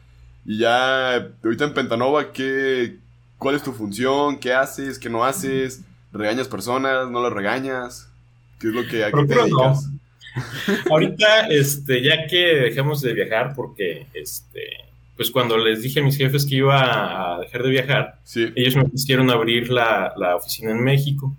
Y 0.45 0.59
ya, 0.59 1.15
ahorita 1.43 1.65
en 1.65 1.73
Pentanova, 1.73 2.31
¿qué, 2.31 2.97
¿cuál 3.37 3.55
es 3.55 3.63
tu 3.63 3.71
función? 3.71 4.39
¿Qué 4.39 4.53
haces? 4.53 4.99
¿Qué 4.99 5.09
no 5.09 5.23
haces? 5.23 5.81
¿Regañas 6.11 6.47
personas? 6.47 7.09
¿No 7.09 7.21
las 7.21 7.33
regañas? 7.33 8.11
¿Qué 8.59 8.67
es 8.67 8.73
lo 8.73 8.87
que 8.87 9.03
a 9.03 9.11
qué 9.11 9.25
te 9.25 9.35
dedicas? 9.35 9.85
No. 9.85 10.01
Ahorita, 10.91 11.47
este, 11.47 12.01
ya 12.01 12.27
que 12.27 12.37
dejamos 12.37 13.01
de 13.01 13.13
viajar, 13.13 13.53
porque, 13.55 14.07
este, 14.13 14.77
pues 15.15 15.31
cuando 15.31 15.57
les 15.57 15.81
dije 15.81 15.99
a 15.99 16.03
mis 16.03 16.17
jefes 16.17 16.45
que 16.45 16.55
iba 16.55 17.35
a 17.35 17.39
dejar 17.39 17.63
de 17.63 17.69
viajar, 17.69 18.19
sí. 18.23 18.51
ellos 18.55 18.75
me 18.75 18.89
quisieron 18.89 19.29
abrir 19.29 19.69
la, 19.69 20.13
la, 20.17 20.35
oficina 20.35 20.71
en 20.71 20.83
México. 20.83 21.35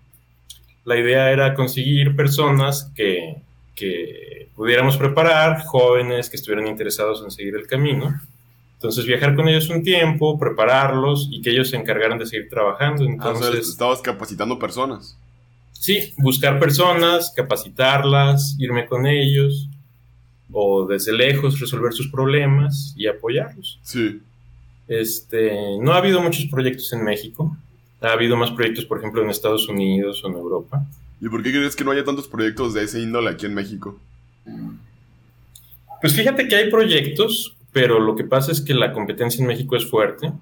La 0.85 0.99
idea 0.99 1.31
era 1.31 1.55
conseguir 1.55 2.17
personas 2.17 2.91
que, 2.95 3.37
que 3.75 4.49
pudiéramos 4.55 4.97
preparar, 4.97 5.63
jóvenes 5.63 6.29
que 6.29 6.37
estuvieran 6.37 6.67
interesados 6.67 7.23
en 7.23 7.31
seguir 7.31 7.55
el 7.55 7.67
camino. 7.67 8.21
Entonces 8.83 9.07
viajar 9.07 9.37
con 9.37 9.49
ellos 9.49 9.69
un 9.69 9.85
tiempo, 9.85 10.37
prepararlos 10.37 11.29
y 11.31 11.41
que 11.41 11.51
ellos 11.51 11.71
se 11.71 11.77
encargaran 11.77 12.19
de 12.19 12.27
seguir 12.27 12.49
trabajando. 12.49 13.05
Entonces, 13.05 13.47
ah, 13.47 13.51
o 13.51 13.53
sea, 13.53 13.61
estabas 13.61 14.01
capacitando 14.01 14.59
personas. 14.59 15.17
Sí, 15.71 16.13
buscar 16.19 16.59
personas, 16.59 17.33
capacitarlas, 17.37 18.57
irme 18.59 18.87
con 18.87 19.07
ellos, 19.07 19.69
o 20.51 20.85
desde 20.85 21.13
lejos 21.13 21.61
resolver 21.61 21.93
sus 21.93 22.09
problemas 22.09 22.93
y 22.97 23.07
apoyarlos. 23.07 23.79
Sí. 23.83 24.21
Este, 24.89 25.79
no 25.81 25.93
ha 25.93 25.99
habido 25.99 26.21
muchos 26.21 26.47
proyectos 26.47 26.93
en 26.93 27.05
México. 27.05 27.57
Ha 28.01 28.15
habido 28.15 28.37
más 28.37 28.51
proyectos, 28.51 28.85
por 28.85 28.99
ejemplo, 28.99 29.23
en 29.23 29.31
Estados 29.31 29.69
Unidos 29.69 30.25
o 30.25 30.29
en 30.29 30.35
Europa. 30.35 30.85
¿Y 31.21 31.29
por 31.29 31.41
qué 31.45 31.53
crees 31.53 31.77
que 31.77 31.85
no 31.85 31.93
haya 31.93 32.03
tantos 32.03 32.27
proyectos 32.27 32.75
de 32.75 32.83
ese 32.83 33.01
índole 33.01 33.31
aquí 33.31 33.47
en 33.47 33.55
México? 33.55 33.97
Pues 36.01 36.17
fíjate 36.17 36.49
que 36.49 36.57
hay 36.57 36.69
proyectos, 36.69 37.55
pero 37.73 37.99
lo 37.99 38.15
que 38.15 38.25
pasa 38.25 38.53
es 38.53 38.61
que 38.61 38.75
la 38.75 38.93
competencia 38.93 39.41
en 39.41 39.49
México 39.49 39.77
es 39.77 39.89
fuerte. 39.89 40.33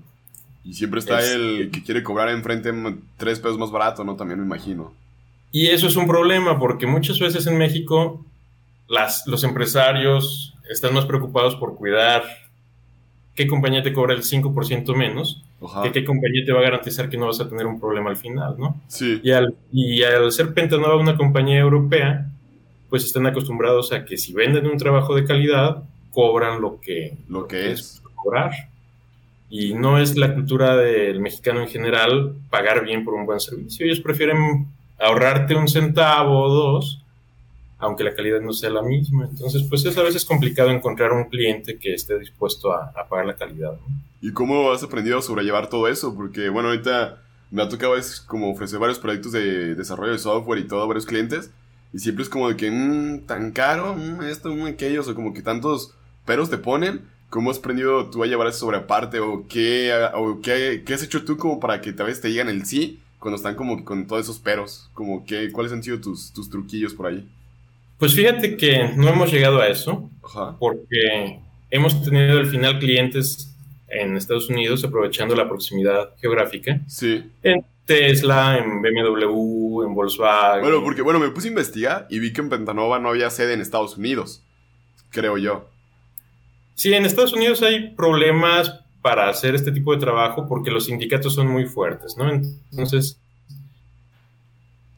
Y 0.65 0.75
siempre 0.75 1.01
está 1.01 1.21
es, 1.21 1.31
el 1.31 1.71
que 1.73 1.83
quiere 1.83 2.03
cobrar 2.03 2.29
enfrente 2.29 2.73
tres 3.17 3.39
pesos 3.39 3.59
más 3.59 3.71
barato, 3.71 4.05
¿no? 4.05 4.17
También 4.17 4.41
me 4.41 4.47
imagino. 4.47 4.93
Y 5.53 5.69
eso 5.69 5.87
es 5.87 5.97
un 5.97 6.07
problema, 6.07 6.59
porque 6.59 6.87
muchas 6.87 7.19
veces 7.19 7.47
en 7.47 7.57
México 7.57 8.25
las, 8.89 9.27
los 9.27 9.45
empresarios 9.45 10.55
están 10.69 10.95
más 10.95 11.07
preocupados 11.07 11.57
por 11.57 11.77
cuidar 11.77 12.23
qué 13.35 13.47
compañía 13.47 13.83
te 13.83 13.93
cobra 13.93 14.15
el 14.15 14.23
5% 14.23 14.95
menos, 14.95 15.43
Ajá. 15.65 15.83
que 15.83 15.93
qué 15.93 16.05
compañía 16.05 16.45
te 16.45 16.53
va 16.53 16.61
a 16.61 16.65
garantizar 16.65 17.09
que 17.09 17.17
no 17.17 17.27
vas 17.27 17.41
a 17.41 17.49
tener 17.49 17.67
un 17.67 17.81
problema 17.81 18.11
al 18.11 18.17
final, 18.17 18.57
¿no? 18.59 18.81
Sí. 18.89 19.21
Y 19.23 19.31
al, 19.31 19.55
y 19.73 20.03
al 20.03 20.31
ser 20.33 20.53
Pentanova 20.53 20.97
una 20.97 21.17
compañía 21.17 21.59
europea, 21.59 22.27
pues 22.91 23.05
están 23.05 23.27
acostumbrados 23.27 23.93
a 23.93 24.05
que 24.05 24.19
si 24.19 24.33
venden 24.33 24.67
un 24.67 24.77
trabajo 24.77 25.15
de 25.15 25.25
calidad, 25.25 25.85
cobran 26.13 26.61
lo 26.61 26.81
que, 26.81 27.17
lo 27.29 27.47
que 27.47 27.73
es. 27.73 28.03
cobrar. 28.15 28.53
Y 29.49 29.75
no 29.75 29.99
es 29.99 30.17
la 30.17 30.35
cultura 30.35 30.77
del 30.77 31.21
mexicano 31.21 31.61
en 31.61 31.69
general 31.69 32.35
pagar 32.51 32.85
bien 32.85 33.05
por 33.05 33.15
un 33.15 33.27
buen 33.27 33.41
servicio. 33.41 33.85
Ellos 33.85 34.01
prefieren 34.01 34.67
ahorrarte 34.99 35.57
un 35.57 35.67
centavo 35.67 36.41
o 36.43 36.49
dos, 36.49 37.03
aunque 37.79 38.05
la 38.05 38.15
calidad 38.15 38.41
no 38.41 38.53
sea 38.53 38.71
la 38.71 38.83
misma. 38.83 39.27
Entonces, 39.29 39.65
pues 39.69 39.85
es 39.85 39.97
a 39.99 40.03
veces 40.03 40.25
complicado 40.25 40.71
encontrar 40.71 41.13
un 41.13 41.25
cliente 41.25 41.79
que 41.79 41.95
esté 41.95 42.19
dispuesto 42.19 42.73
a, 42.73 42.93
a 42.95 43.09
pagar 43.09 43.27
la 43.27 43.35
calidad. 43.35 43.73
¿no? 43.73 43.95
¿Y 44.21 44.33
cómo 44.33 44.71
has 44.71 44.83
aprendido 44.83 45.19
a 45.19 45.23
sobrellevar 45.23 45.69
todo 45.69 45.89
eso? 45.89 46.15
Porque, 46.15 46.49
bueno, 46.49 46.69
ahorita 46.69 47.21
me 47.51 47.63
ha 47.63 47.69
tocado 47.69 47.97
es 47.97 48.21
como 48.21 48.53
ofrecer 48.53 48.79
varios 48.79 49.01
proyectos 49.01 49.33
de 49.33 49.75
desarrollo 49.75 50.13
de 50.13 50.19
software 50.19 50.61
y 50.61 50.69
todo 50.69 50.83
a 50.83 50.87
varios 50.87 51.07
clientes. 51.07 51.51
Y 51.93 51.99
siempre 51.99 52.23
es 52.23 52.29
como 52.29 52.49
de 52.49 52.57
que, 52.57 52.71
mmm, 52.71 53.27
tan 53.27 53.51
caro, 53.51 53.97
mmm, 53.97 54.23
esto, 54.23 54.55
mmm, 54.55 54.67
aquello, 54.67 55.03
o 55.03 55.15
como 55.15 55.35
que 55.35 55.43
tantos 55.43 55.95
peros 56.31 56.49
te 56.49 56.59
ponen. 56.59 57.01
¿Cómo 57.29 57.51
has 57.51 57.59
aprendido 57.59 58.09
tú 58.09 58.23
a 58.23 58.27
llevar 58.29 58.47
eso 58.47 58.61
sobre 58.61 58.77
aparte? 58.77 59.19
¿O 59.19 59.49
qué, 59.49 59.93
o 60.15 60.41
qué, 60.41 60.85
qué 60.87 60.95
has 60.95 61.03
hecho 61.03 61.25
tú 61.25 61.37
como 61.37 61.59
para 61.59 61.81
que 61.81 61.91
a 61.91 62.05
veces 62.05 62.21
te 62.21 62.29
digan 62.29 62.49
el 62.49 62.65
sí 62.65 63.01
cuando 63.19 63.35
están 63.35 63.57
como 63.57 63.85
con 63.85 64.07
todos 64.07 64.23
esos 64.23 64.39
peros? 64.39 64.89
Como 64.95 65.27
que, 65.27 65.51
¿Cuáles 65.51 65.73
han 65.73 65.83
sido 65.83 66.01
tus, 66.01 66.33
tus 66.33 66.49
truquillos 66.49 66.95
por 66.95 67.09
ahí? 67.09 67.29
Pues 67.99 68.15
fíjate 68.15 68.57
que 68.57 68.93
no 68.95 69.09
hemos 69.09 69.33
llegado 69.33 69.61
a 69.61 69.67
eso, 69.67 70.09
Ajá. 70.23 70.57
porque 70.61 71.41
hemos 71.69 72.01
tenido 72.05 72.39
al 72.39 72.47
final 72.47 72.79
clientes 72.79 73.53
en 73.89 74.17
Estados 74.17 74.49
Unidos 74.49 74.85
aprovechando 74.85 75.35
la 75.35 75.49
proximidad 75.49 76.11
geográfica. 76.21 76.81
Sí. 76.87 77.25
En 77.43 77.65
Tesla, 77.87 78.57
en 78.57 78.81
BMW, 78.83 79.83
en 79.83 79.95
Volkswagen. 79.95 80.63
Bueno, 80.63 80.85
porque 80.85 81.03
bueno, 81.03 81.19
me 81.19 81.31
puse 81.31 81.49
a 81.49 81.51
investigar 81.51 82.07
y 82.09 82.21
vi 82.21 82.33
que 82.33 82.41
en 82.41 82.51
Pentanova 82.51 83.01
no 83.01 83.09
había 83.09 83.31
sede 83.31 83.55
en 83.55 83.61
Estados 83.61 83.97
Unidos, 83.97 84.45
creo 85.11 85.37
yo. 85.37 85.69
Sí, 86.81 86.95
en 86.95 87.05
Estados 87.05 87.35
Unidos 87.35 87.61
hay 87.61 87.91
problemas 87.91 88.81
para 89.03 89.29
hacer 89.29 89.55
este 89.55 89.71
tipo 89.71 89.93
de 89.93 90.01
trabajo 90.01 90.47
porque 90.49 90.71
los 90.71 90.87
sindicatos 90.87 91.35
son 91.35 91.47
muy 91.47 91.67
fuertes, 91.67 92.17
¿no? 92.17 92.31
Entonces, 92.31 93.21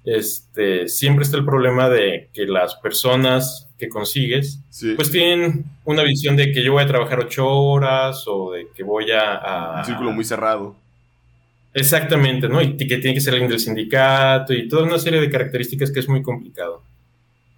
este, 0.04 0.86
siempre 0.86 1.24
está 1.24 1.38
el 1.38 1.44
problema 1.44 1.88
de 1.88 2.30
que 2.32 2.46
las 2.46 2.76
personas 2.76 3.68
que 3.80 3.88
consigues, 3.88 4.60
sí. 4.70 4.92
pues 4.94 5.10
tienen 5.10 5.64
una 5.84 6.04
visión 6.04 6.36
de 6.36 6.52
que 6.52 6.62
yo 6.62 6.74
voy 6.74 6.84
a 6.84 6.86
trabajar 6.86 7.18
ocho 7.18 7.48
horas 7.48 8.22
o 8.28 8.52
de 8.52 8.68
que 8.72 8.84
voy 8.84 9.10
a... 9.10 9.34
a 9.38 9.78
Un 9.80 9.84
círculo 9.84 10.12
muy 10.12 10.24
cerrado. 10.24 10.76
Exactamente, 11.74 12.48
¿no? 12.48 12.62
Y 12.62 12.76
que 12.76 12.98
tiene 12.98 13.14
que 13.14 13.20
ser 13.20 13.32
alguien 13.32 13.50
del 13.50 13.58
sindicato 13.58 14.52
y 14.52 14.68
toda 14.68 14.84
una 14.84 15.00
serie 15.00 15.20
de 15.20 15.28
características 15.28 15.90
que 15.90 15.98
es 15.98 16.08
muy 16.08 16.22
complicado. 16.22 16.84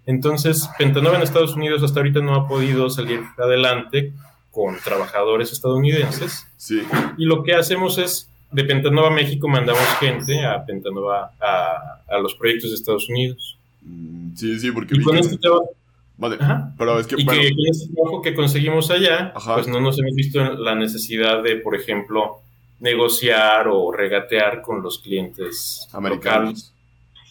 Entonces, 0.05 0.69
Pentanova 0.77 1.15
en 1.17 1.23
Estados 1.23 1.55
Unidos 1.55 1.81
hasta 1.83 1.99
ahorita 1.99 2.19
no 2.21 2.35
ha 2.35 2.47
podido 2.47 2.89
salir 2.89 3.21
adelante 3.37 4.13
con 4.51 4.77
trabajadores 4.83 5.51
estadounidenses. 5.51 6.45
Sí. 6.57 6.81
Y 7.17 7.25
lo 7.25 7.43
que 7.43 7.53
hacemos 7.55 7.97
es, 7.97 8.29
de 8.51 8.63
Pentanova 8.63 9.09
México 9.09 9.47
mandamos 9.47 9.83
gente 9.99 10.45
a 10.45 10.63
Pentanova, 10.65 11.31
a, 11.41 12.01
a 12.07 12.17
los 12.19 12.35
proyectos 12.35 12.69
de 12.69 12.75
Estados 12.75 13.09
Unidos. 13.09 13.57
Mm, 13.81 14.35
Sí, 14.35 14.59
sí, 14.59 14.71
porque... 14.71 14.95
Y 14.95 15.01
con 15.01 15.17
este 15.17 15.37
trabajo, 15.37 15.69
Vale, 16.17 16.37
Ajá. 16.39 16.73
pero 16.77 16.97
es 16.99 17.07
que, 17.07 17.15
Y 17.19 17.25
bueno, 17.25 17.41
que 17.41 17.49
con 17.49 17.65
ese 17.69 17.89
trabajo 17.93 18.21
que 18.21 18.35
conseguimos 18.35 18.89
allá, 18.91 19.33
Ajá. 19.35 19.55
pues 19.55 19.67
no 19.67 19.81
nos 19.81 19.99
hemos 19.99 20.13
visto 20.15 20.41
la 20.53 20.73
necesidad 20.75 21.43
de, 21.43 21.57
por 21.57 21.75
ejemplo, 21.75 22.41
negociar 22.79 23.67
o 23.67 23.91
regatear 23.91 24.61
con 24.61 24.81
los 24.81 24.99
clientes 24.99 25.87
americanos. 25.91 26.73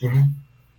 locales. 0.01 0.33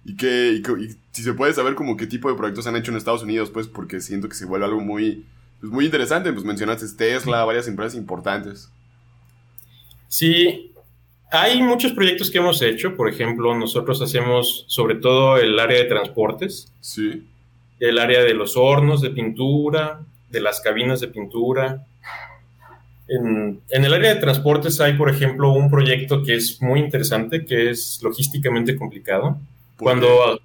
Y 0.06 0.16
que, 0.16 0.52
y, 0.58 0.62
que- 0.62 0.72
y 0.84 0.96
si 1.16 1.24
se 1.24 1.34
puede 1.34 1.54
saber 1.54 1.76
como 1.76 1.96
qué 1.96 2.08
tipo 2.08 2.30
de 2.30 2.36
proyectos 2.36 2.68
han 2.68 2.76
hecho 2.76 2.92
en 2.92 2.98
Estados 2.98 3.24
Unidos, 3.24 3.50
pues 3.50 3.68
porque 3.68 4.02
siento 4.02 4.28
que 4.28 4.36
se 4.36 4.46
vuelve 4.46 4.66
algo 4.66 4.82
muy, 4.82 5.26
pues, 5.62 5.72
muy 5.72 5.86
interesante. 5.86 6.34
Pues 6.34 6.44
mencionaste 6.44 6.86
Tesla, 6.98 7.46
varias 7.46 7.70
empresas 7.70 7.96
importantes. 7.96 8.70
Sí, 10.10 10.74
hay 11.32 11.62
muchos 11.64 11.94
proyectos 11.94 12.30
que 12.30 12.40
hemos 12.40 12.62
hecho. 12.62 12.98
Por 12.98 13.08
ejemplo, 13.08 13.58
nosotros 13.58 14.02
hacemos 14.02 14.66
sobre 14.68 14.96
todo 14.96 15.38
el 15.38 15.58
área 15.58 15.78
de 15.78 15.86
transportes, 15.86 16.70
Sí, 16.82 17.26
el 17.80 17.98
área 17.98 18.22
de 18.22 18.34
los 18.34 18.58
hornos 18.58 19.00
de 19.00 19.12
pintura, 19.12 20.02
de 20.30 20.42
las 20.42 20.60
cabinas 20.60 21.00
de 21.00 21.08
pintura. 21.08 21.86
En, 23.08 23.62
en 23.70 23.86
el 23.86 23.94
área 23.94 24.16
de 24.16 24.20
transportes 24.20 24.82
hay, 24.82 24.98
por 24.98 25.10
ejemplo, 25.10 25.54
un 25.54 25.70
proyecto 25.70 26.24
que 26.24 26.36
es 26.36 26.62
muy 26.62 26.82
interesante, 26.82 27.46
que 27.46 27.70
es 27.70 28.02
logísticamente 28.04 28.76
complicado. 28.76 29.40
¿Por 29.78 29.86
Cuando, 29.86 30.42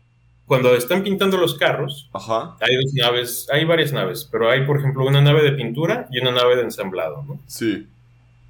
cuando 0.50 0.74
están 0.74 1.04
pintando 1.04 1.36
los 1.36 1.54
carros, 1.54 2.10
Ajá, 2.12 2.56
hay 2.60 2.74
dos 2.74 2.92
naves, 2.94 3.46
hay 3.52 3.64
varias 3.64 3.92
naves, 3.92 4.28
pero 4.28 4.50
hay, 4.50 4.66
por 4.66 4.80
ejemplo, 4.80 5.06
una 5.06 5.20
nave 5.20 5.44
de 5.44 5.52
pintura 5.52 6.08
y 6.10 6.18
una 6.18 6.32
nave 6.32 6.56
de 6.56 6.62
ensamblado. 6.62 7.22
¿no? 7.22 7.38
sí, 7.46 7.86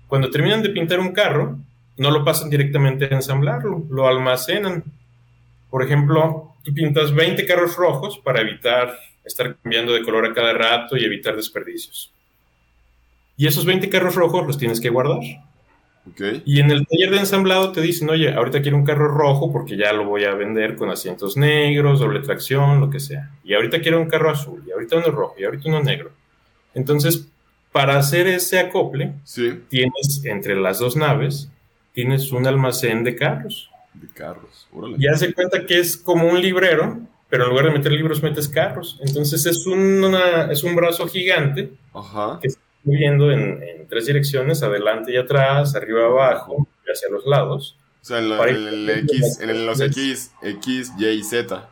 Cuando 0.07 0.31
terminan 0.31 0.63
de 0.63 0.71
pintar 0.71 0.99
un 0.99 1.13
carro, 1.13 1.59
no 1.99 2.11
lo 2.11 2.25
pasan 2.25 2.49
directamente 2.49 3.05
a 3.05 3.09
ensamblarlo, 3.09 3.85
lo 3.91 4.09
almacenan. 4.09 4.83
Por 5.69 5.83
ejemplo, 5.83 6.55
tú 6.65 6.73
pintas 6.73 7.15
20 7.15 7.45
carros 7.45 7.77
rojos 7.77 8.19
para 8.19 8.41
evitar 8.41 8.97
estar 9.23 9.55
cambiando 9.57 9.93
de 9.93 10.03
color 10.03 10.25
a 10.25 10.33
cada 10.33 10.55
rato 10.55 10.97
y 10.97 11.05
evitar 11.05 11.37
desperdicios. 11.37 12.11
Y 13.37 13.47
esos 13.47 13.67
20 13.67 13.91
carros 13.91 14.15
rojos 14.15 14.47
los 14.47 14.57
tienes 14.57 14.81
que 14.81 14.89
guardar. 14.89 15.21
Ok, 16.09 16.43
Y 16.45 16.61
en 16.61 16.71
el 16.71 16.87
taller 16.87 17.11
de 17.11 17.19
ensamblado 17.19 17.73
te 17.73 17.81
dicen, 17.81 18.11
oye, 18.11 18.33
ahorita 18.33 18.63
quiero 18.63 18.77
un 18.77 18.85
carro 18.85 19.09
rojo 19.09 19.53
porque 19.53 19.77
ya 19.77 19.93
lo 19.93 20.05
voy 20.05 20.25
a 20.25 20.35
vender 20.35 20.77
con 20.77 20.91
asientos 20.91 21.37
negros, 21.37 22.01
doble 22.01 22.21
tracción, 22.21 22.81
lo 22.81 22.91
que 22.91 23.01
sea. 23.01 23.31
Y 23.45 23.55
ahorita 23.55 23.81
quiero 23.81 24.01
un 24.01 24.09
carro 24.09 24.31
azul, 24.31 24.63
y 24.67 24.71
ahorita 24.71 24.97
uno 24.97 25.11
rojo, 25.11 25.35
y 25.39 25.45
ahorita 25.45 25.69
uno 25.69 25.83
negro. 25.83 26.13
Entonces, 26.75 27.27
para 27.73 27.99
hacer 27.99 28.27
ese 28.27 28.59
acople, 28.59 29.15
sí, 29.25 29.61
tienes 29.69 30.23
entre 30.25 30.57
las 30.57 30.79
dos 30.79 30.97
naves, 30.97 31.51
tienes 31.93 32.33
un 32.33 32.47
almacén 32.47 33.05
de 33.05 33.17
carros. 33.17 33.71
de 33.95 34.09
carros, 34.09 34.69
órale. 34.73 34.97
Y 34.99 35.07
haz 35.07 35.21
de 35.21 35.33
cuenta 35.33 35.67
que 35.67 35.79
es 35.79 35.97
como 35.97 36.29
un 36.29 36.41
librero, 36.41 36.99
pero 37.29 37.45
en 37.45 37.51
lugar 37.51 37.67
de 37.67 37.73
meter 37.73 37.93
libros 37.93 38.23
metes 38.23 38.49
carros. 38.49 38.99
Entonces 39.05 39.47
es, 39.47 39.67
una, 39.67 40.51
es 40.51 40.65
un 40.65 40.75
brazo 40.75 41.07
gigante 41.07 41.71
Ajá, 41.95 42.41
moviendo 42.85 43.31
en, 43.31 43.63
en 43.63 43.89
tres 43.89 44.07
direcciones, 44.07 44.63
adelante 44.63 45.13
y 45.13 45.17
atrás, 45.17 45.75
arriba 45.75 46.07
abajo 46.07 46.67
y 46.87 46.91
hacia 46.91 47.09
los 47.11 47.27
lados. 47.27 47.77
o 48.01 48.05
sea, 48.05 48.19
en, 48.19 48.31
el 48.33 48.91
X, 48.91 49.41
en 49.41 49.67
los 49.67 49.81
X, 49.81 50.33
X, 50.43 50.93
Y 50.99 51.07
y 51.07 51.23
Z. 51.23 51.69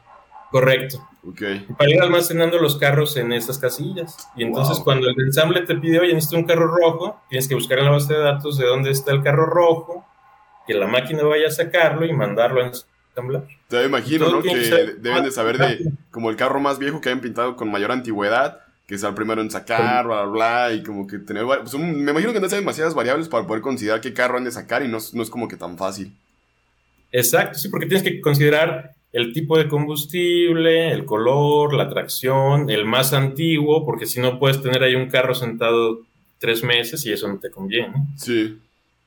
Correcto. 0.50 1.06
Ok, 1.26 1.42
Para 1.76 1.90
ir 1.90 2.00
almacenando 2.00 2.58
los 2.58 2.76
carros 2.78 3.16
en 3.16 3.32
esas 3.32 3.58
casillas. 3.58 4.16
Y 4.36 4.44
entonces 4.44 4.76
Wow. 4.76 4.84
cuando 4.84 5.08
el 5.08 5.20
ensamble 5.20 5.60
te 5.62 5.74
pide, 5.74 5.98
oye, 5.98 6.14
necesito 6.14 6.36
un 6.36 6.44
carro 6.44 6.68
rojo, 6.68 7.20
tienes 7.28 7.48
que 7.48 7.54
buscar 7.54 7.78
en 7.80 7.86
la 7.86 7.90
base 7.90 8.14
de 8.14 8.20
datos 8.20 8.56
de 8.56 8.66
dónde 8.66 8.90
está 8.90 9.12
el 9.12 9.22
carro 9.22 9.44
rojo, 9.46 10.06
que 10.66 10.74
la 10.74 10.86
máquina 10.86 11.22
vaya 11.24 11.48
a 11.48 11.50
sacarlo 11.50 12.06
y 12.06 12.12
mandarlo 12.14 12.62
a 12.62 12.66
ensamblar. 12.68 13.44
te 13.68 13.84
imagino, 13.84 14.26
Todo 14.26 14.36
¿no? 14.36 14.42
Que 14.42 14.50
que 14.52 14.94
deben 15.00 15.24
de 15.24 15.30
saber 15.30 15.58
de 15.58 15.92
como 16.10 16.30
el 16.30 16.36
carro 16.36 16.60
más 16.60 16.78
viejo 16.78 17.00
que 17.00 17.08
hayan 17.10 17.20
pintado 17.20 17.56
con 17.56 17.70
mayor 17.70 17.90
antigüedad, 17.92 18.60
que 18.88 18.98
sea 18.98 19.10
el 19.10 19.14
primero 19.14 19.40
en 19.42 19.50
sacar, 19.50 20.06
bla, 20.06 20.22
bla, 20.22 20.30
bla, 20.68 20.72
y 20.74 20.82
como 20.82 21.06
que 21.06 21.18
tener... 21.18 21.44
pues, 21.44 21.74
me 21.74 22.10
imagino 22.10 22.32
que 22.32 22.40
no 22.40 22.48
ser 22.48 22.58
demasiadas 22.60 22.94
variables 22.94 23.28
para 23.28 23.46
poder 23.46 23.62
considerar 23.62 24.00
qué 24.00 24.14
carro 24.14 24.38
han 24.38 24.44
de 24.44 24.50
sacar 24.50 24.82
y 24.82 24.88
no, 24.88 24.96
es- 24.96 25.12
no 25.14 25.22
es 25.22 25.28
como 25.30 25.46
que 25.46 25.56
tan 25.56 25.76
fácil. 25.78 26.10
Exacto, 27.12 27.58
sí, 27.58 27.68
porque 27.68 27.86
tienes 27.86 28.02
que 28.02 28.20
considerar 28.20 28.94
el 29.12 29.32
tipo 29.34 29.56
de 29.58 29.68
combustible, 29.68 30.90
el 30.92 31.04
color, 31.04 31.74
la 31.74 31.88
tracción, 31.88 32.70
el 32.70 32.84
más 32.86 33.12
antiguo, 33.12 33.84
porque 33.84 34.06
si 34.06 34.20
no 34.20 34.38
puedes 34.38 34.62
tener 34.62 34.82
ahí 34.82 34.94
un 34.94 35.08
carro 35.08 35.34
sentado 35.34 36.00
tres 36.38 36.62
meses 36.62 37.04
y 37.06 37.12
eso 37.12 37.28
no 37.28 37.38
te 37.38 37.50
conviene. 37.50 37.92
Sí, 38.16 38.58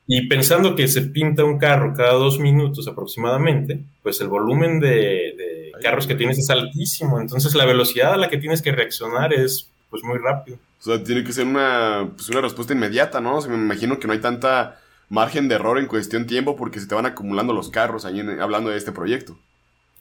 Y 0.06 0.28
pensando 0.28 0.74
que 0.76 0.86
se 0.88 1.02
pinta 1.02 1.44
un 1.44 1.58
carro 1.58 1.94
cada 1.94 2.12
dos 2.14 2.38
minutos 2.38 2.86
aproximadamente, 2.88 3.80
pues 4.02 4.20
el 4.20 4.28
volumen 4.28 4.80
de, 4.80 5.72
carros 5.82 6.06
que 6.06 6.14
tienes 6.14 6.38
es 6.38 6.48
altísimo, 6.50 7.20
entonces 7.20 7.54
la 7.56 7.64
velocidad 7.64 8.14
a 8.14 8.16
la 8.16 8.28
que 8.28 8.38
tienes 8.38 8.62
que 8.62 8.70
reaccionar 8.72 9.32
es 9.32 9.68
pues 9.92 10.02
muy 10.02 10.18
rápido. 10.18 10.56
o 10.80 10.82
sea, 10.82 11.04
tiene 11.04 11.22
que 11.22 11.32
ser 11.32 11.46
una, 11.46 12.08
pues, 12.16 12.28
una 12.30 12.40
respuesta 12.40 12.72
inmediata, 12.72 13.20
¿no? 13.20 13.36
O 13.36 13.40
sea, 13.40 13.50
me 13.52 13.56
imagino 13.58 14.00
que 14.00 14.06
no 14.08 14.12
hay 14.14 14.20
tanta 14.20 14.80
margen 15.08 15.46
de 15.46 15.54
error 15.56 15.78
en 15.78 15.86
cuestión 15.86 16.26
tiempo 16.26 16.56
porque 16.56 16.80
se 16.80 16.86
te 16.88 16.94
van 16.96 17.06
acumulando 17.06 17.52
los 17.52 17.68
carros 17.70 18.04
ahí 18.06 18.18
en- 18.20 18.40
hablando 18.40 18.70
de 18.70 18.78
este 18.78 18.90
proyecto. 18.90 19.38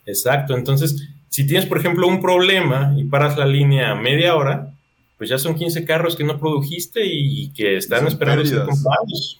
Exacto, 0.05 0.55
entonces 0.57 1.07
si 1.29 1.45
tienes 1.45 1.67
por 1.67 1.77
ejemplo 1.77 2.07
un 2.07 2.21
problema 2.21 2.93
y 2.97 3.03
paras 3.03 3.37
la 3.37 3.45
línea 3.45 3.91
a 3.91 3.95
media 3.95 4.35
hora, 4.35 4.73
pues 5.17 5.29
ya 5.29 5.37
son 5.37 5.53
15 5.55 5.85
carros 5.85 6.15
que 6.15 6.23
no 6.23 6.39
produjiste 6.39 7.01
y 7.05 7.49
que 7.53 7.77
están 7.77 7.99
Son 7.99 8.07
esperando 8.07 8.43
ser 8.45 8.63
comprados. 8.65 9.39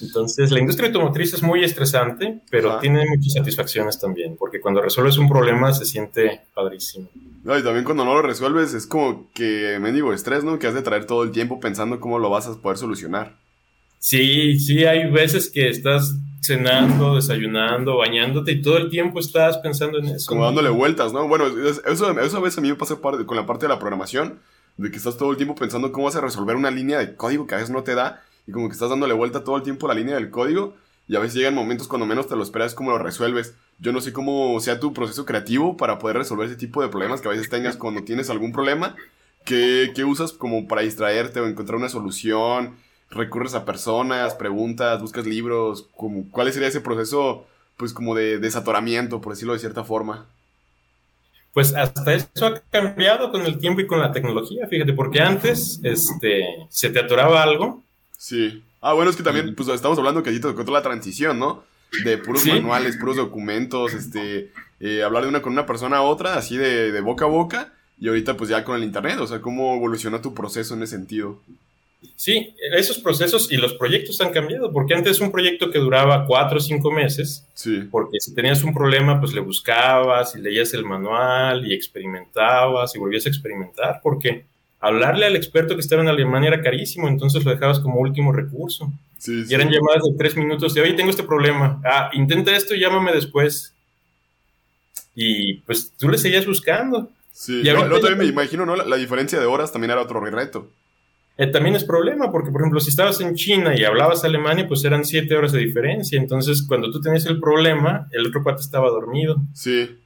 Entonces, 0.00 0.50
la 0.50 0.60
industria 0.60 0.88
automotriz 0.88 1.34
es 1.34 1.42
muy 1.42 1.62
estresante, 1.64 2.40
pero 2.50 2.70
Ajá. 2.72 2.80
tiene 2.80 3.04
muchas 3.06 3.32
satisfacciones 3.34 3.98
también, 3.98 4.36
porque 4.36 4.60
cuando 4.60 4.80
resuelves 4.82 5.18
un 5.18 5.28
problema 5.28 5.72
se 5.72 5.84
siente 5.84 6.42
padrísimo. 6.54 7.08
No, 7.44 7.58
y 7.58 7.62
también 7.62 7.84
cuando 7.84 8.04
no 8.04 8.14
lo 8.14 8.22
resuelves 8.22 8.72
es 8.74 8.86
como 8.86 9.30
que 9.34 9.78
mendigo 9.80 10.12
estrés, 10.12 10.44
¿no? 10.44 10.58
Que 10.58 10.66
has 10.66 10.74
de 10.74 10.82
traer 10.82 11.04
todo 11.06 11.22
el 11.22 11.30
tiempo 11.30 11.60
pensando 11.60 12.00
cómo 12.00 12.18
lo 12.18 12.30
vas 12.30 12.46
a 12.48 12.54
poder 12.60 12.78
solucionar. 12.78 13.36
Sí, 13.98 14.58
sí, 14.58 14.84
hay 14.84 15.10
veces 15.10 15.50
que 15.50 15.68
estás 15.68 16.14
cenando, 16.42 17.16
desayunando, 17.16 17.96
bañándote 17.98 18.52
y 18.52 18.62
todo 18.62 18.76
el 18.78 18.90
tiempo 18.90 19.18
estás 19.20 19.58
pensando 19.58 19.98
en 19.98 20.06
eso. 20.06 20.26
Como 20.28 20.44
dándole 20.44 20.68
vueltas, 20.70 21.12
¿no? 21.12 21.26
Bueno, 21.28 21.46
es- 21.46 21.80
eso, 21.86 22.18
eso 22.20 22.36
a 22.36 22.40
veces 22.40 22.58
a 22.58 22.60
mí 22.60 22.68
me 22.68 22.74
pasa 22.76 22.96
con 22.96 23.36
la 23.36 23.46
parte 23.46 23.64
de 23.66 23.68
la 23.72 23.78
programación, 23.78 24.40
de 24.76 24.90
que 24.90 24.96
estás 24.96 25.16
todo 25.16 25.30
el 25.30 25.36
tiempo 25.36 25.54
pensando 25.54 25.92
cómo 25.92 26.06
vas 26.06 26.16
a 26.16 26.20
resolver 26.20 26.56
una 26.56 26.70
línea 26.70 26.98
de 26.98 27.14
código 27.14 27.46
que 27.46 27.54
a 27.54 27.58
veces 27.58 27.70
no 27.70 27.82
te 27.82 27.94
da, 27.94 28.22
y 28.46 28.52
como 28.52 28.68
que 28.68 28.72
estás 28.74 28.90
dándole 28.90 29.14
vuelta 29.14 29.44
todo 29.44 29.56
el 29.56 29.62
tiempo 29.62 29.86
a 29.86 29.94
la 29.94 30.00
línea 30.00 30.16
del 30.16 30.30
código, 30.30 30.76
y 31.06 31.16
a 31.16 31.20
veces 31.20 31.36
llegan 31.36 31.54
momentos 31.54 31.88
cuando 31.88 32.06
menos 32.06 32.28
te 32.28 32.36
lo 32.36 32.42
esperas, 32.42 32.74
cómo 32.74 32.90
lo 32.90 32.98
resuelves. 32.98 33.54
Yo 33.78 33.92
no 33.92 34.00
sé 34.00 34.12
cómo 34.12 34.58
sea 34.60 34.80
tu 34.80 34.92
proceso 34.92 35.26
creativo 35.26 35.76
para 35.76 35.98
poder 35.98 36.16
resolver 36.16 36.46
ese 36.46 36.56
tipo 36.56 36.80
de 36.80 36.88
problemas 36.88 37.20
que 37.20 37.28
a 37.28 37.32
veces 37.32 37.50
tengas 37.50 37.76
cuando 37.76 38.04
tienes 38.04 38.30
algún 38.30 38.52
problema, 38.52 38.96
que, 39.44 39.92
que 39.94 40.04
usas 40.04 40.32
como 40.32 40.66
para 40.66 40.82
distraerte 40.82 41.40
o 41.40 41.46
encontrar 41.46 41.78
una 41.78 41.88
solución, 41.88 42.76
recurres 43.10 43.54
a 43.54 43.64
personas, 43.64 44.34
preguntas, 44.34 45.00
buscas 45.00 45.26
libros, 45.26 45.88
como, 45.94 46.30
¿cuál 46.30 46.52
sería 46.52 46.68
ese 46.68 46.80
proceso, 46.80 47.46
pues 47.76 47.92
como 47.92 48.14
de 48.14 48.38
desatoramiento, 48.38 49.20
por 49.20 49.32
decirlo 49.32 49.52
de 49.52 49.58
cierta 49.58 49.84
forma? 49.84 50.26
Pues 51.52 51.74
hasta 51.74 52.14
eso 52.14 52.46
ha 52.46 52.60
cambiado 52.70 53.30
con 53.30 53.42
el 53.42 53.58
tiempo 53.58 53.80
y 53.80 53.86
con 53.86 54.00
la 54.00 54.10
tecnología, 54.10 54.66
fíjate, 54.66 54.92
porque 54.92 55.20
antes 55.20 55.78
este, 55.84 56.44
se 56.68 56.90
te 56.90 56.98
atoraba 56.98 57.42
algo. 57.42 57.84
Sí. 58.18 58.64
Ah, 58.86 58.92
bueno, 58.92 59.10
es 59.10 59.16
que 59.16 59.22
también, 59.22 59.54
pues 59.54 59.66
estamos 59.70 59.96
hablando 59.98 60.22
que 60.22 60.28
allí 60.28 60.40
te 60.40 60.48
tocó 60.48 60.62
toda 60.64 60.78
la 60.80 60.82
transición, 60.82 61.38
¿no? 61.38 61.64
De 62.04 62.18
puros 62.18 62.42
Sí. 62.42 62.50
manuales, 62.50 62.96
puros 62.98 63.16
documentos, 63.16 63.94
este, 63.94 64.50
eh, 64.80 65.02
hablar 65.02 65.22
de 65.22 65.30
una 65.30 65.40
con 65.40 65.52
una 65.54 65.64
persona 65.64 65.96
a 65.98 66.02
otra, 66.02 66.34
así 66.36 66.56
de, 66.58 66.92
de 66.92 67.00
boca 67.00 67.24
a 67.24 67.28
boca, 67.28 67.72
y 67.98 68.08
ahorita 68.08 68.36
pues 68.36 68.50
ya 68.50 68.62
con 68.62 68.76
el 68.76 68.84
internet, 68.84 69.18
o 69.20 69.26
sea, 69.26 69.40
cómo 69.40 69.74
evolucionó 69.76 70.20
tu 70.20 70.34
proceso 70.34 70.74
en 70.74 70.82
ese 70.82 70.96
sentido. 70.96 71.40
Sí, 72.16 72.54
esos 72.76 72.98
procesos 72.98 73.50
y 73.50 73.56
los 73.56 73.72
proyectos 73.74 74.20
han 74.20 74.30
cambiado, 74.32 74.70
porque 74.70 74.92
antes 74.92 75.18
un 75.20 75.32
proyecto 75.32 75.70
que 75.70 75.78
duraba 75.78 76.26
cuatro 76.26 76.58
o 76.58 76.60
cinco 76.60 76.90
meses, 76.90 77.46
Sí, 77.54 77.88
porque 77.90 78.18
si 78.20 78.34
tenías 78.34 78.62
un 78.64 78.74
problema, 78.74 79.18
pues 79.18 79.32
le 79.32 79.40
buscabas 79.40 80.36
y 80.36 80.40
leías 80.42 80.74
el 80.74 80.84
manual 80.84 81.66
y 81.66 81.72
experimentabas 81.72 82.94
y 82.94 82.98
volvías 82.98 83.24
a 83.24 83.30
experimentar, 83.30 84.00
porque 84.02 84.44
hablarle 84.84 85.26
al 85.26 85.36
experto 85.36 85.74
que 85.74 85.80
estaba 85.80 86.02
en 86.02 86.08
Alemania 86.08 86.48
era 86.48 86.62
carísimo, 86.62 87.08
entonces 87.08 87.44
lo 87.44 87.50
dejabas 87.50 87.80
como 87.80 88.00
último 88.00 88.32
recurso. 88.32 88.92
sí, 89.18 89.44
Y 89.48 89.54
eran 89.54 89.70
llamadas 89.70 90.02
de 90.04 90.16
tres 90.18 90.36
minutos 90.36 90.74
de, 90.74 90.82
oye, 90.82 90.92
tengo 90.92 91.10
este 91.10 91.22
problema. 91.22 91.80
Ah, 91.84 92.10
intenta 92.12 92.54
esto 92.54 92.74
y 92.74 92.80
llámame 92.80 93.12
después. 93.12 93.74
Y 95.14 95.54
pues 95.60 95.92
tú 95.98 96.08
le 96.08 96.18
seguías 96.18 96.46
buscando. 96.46 97.10
Sí, 97.32 97.62
Y 97.62 97.68
ahorita 97.68 97.88
yo 97.88 98.00
también 98.00 98.18
me 98.18 98.26
imagino, 98.26 98.66
¿no? 98.66 98.76
La, 98.76 98.84
la 98.84 98.96
diferencia 98.96 99.40
de 99.40 99.46
horas 99.46 99.72
también 99.72 99.90
era 99.90 100.02
otro 100.02 100.20
reto. 100.20 100.70
Eh, 101.36 101.48
también 101.48 101.74
es 101.74 101.82
problema, 101.84 102.30
porque 102.30 102.50
por 102.52 102.60
ejemplo, 102.60 102.78
si 102.78 102.90
estabas 102.90 103.20
en 103.20 103.34
China 103.34 103.74
y 103.76 103.84
hablabas 103.84 104.22
alemán, 104.22 104.64
pues 104.68 104.84
eran 104.84 105.04
siete 105.04 105.34
horas 105.34 105.52
de 105.52 105.60
diferencia. 105.60 106.18
Entonces, 106.20 106.64
cuando 106.66 106.90
tú 106.90 107.00
tenías 107.00 107.26
el 107.26 107.40
problema, 107.40 108.06
el 108.12 108.26
otro 108.26 108.42
cuate 108.42 108.60
estaba 108.60 108.88
dormido. 108.88 109.36
Sí. 109.52 109.98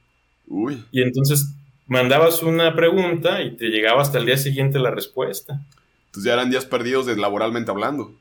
Uy. 0.47 0.83
Y 0.91 1.03
entonces 1.03 1.53
mandabas 1.89 2.41
una 2.43 2.73
pregunta 2.75 3.41
y 3.41 3.57
te 3.57 3.65
llegaba 3.65 4.01
hasta 4.01 4.19
el 4.19 4.25
día 4.25 4.37
siguiente 4.37 4.79
la 4.79 4.91
respuesta. 4.91 5.61
Entonces 6.05 6.23
ya 6.23 6.33
eran 6.33 6.49
días 6.49 6.65
perdidos 6.65 7.05
de 7.05 7.17
laboralmente 7.17 7.71
hablando. 7.71 8.13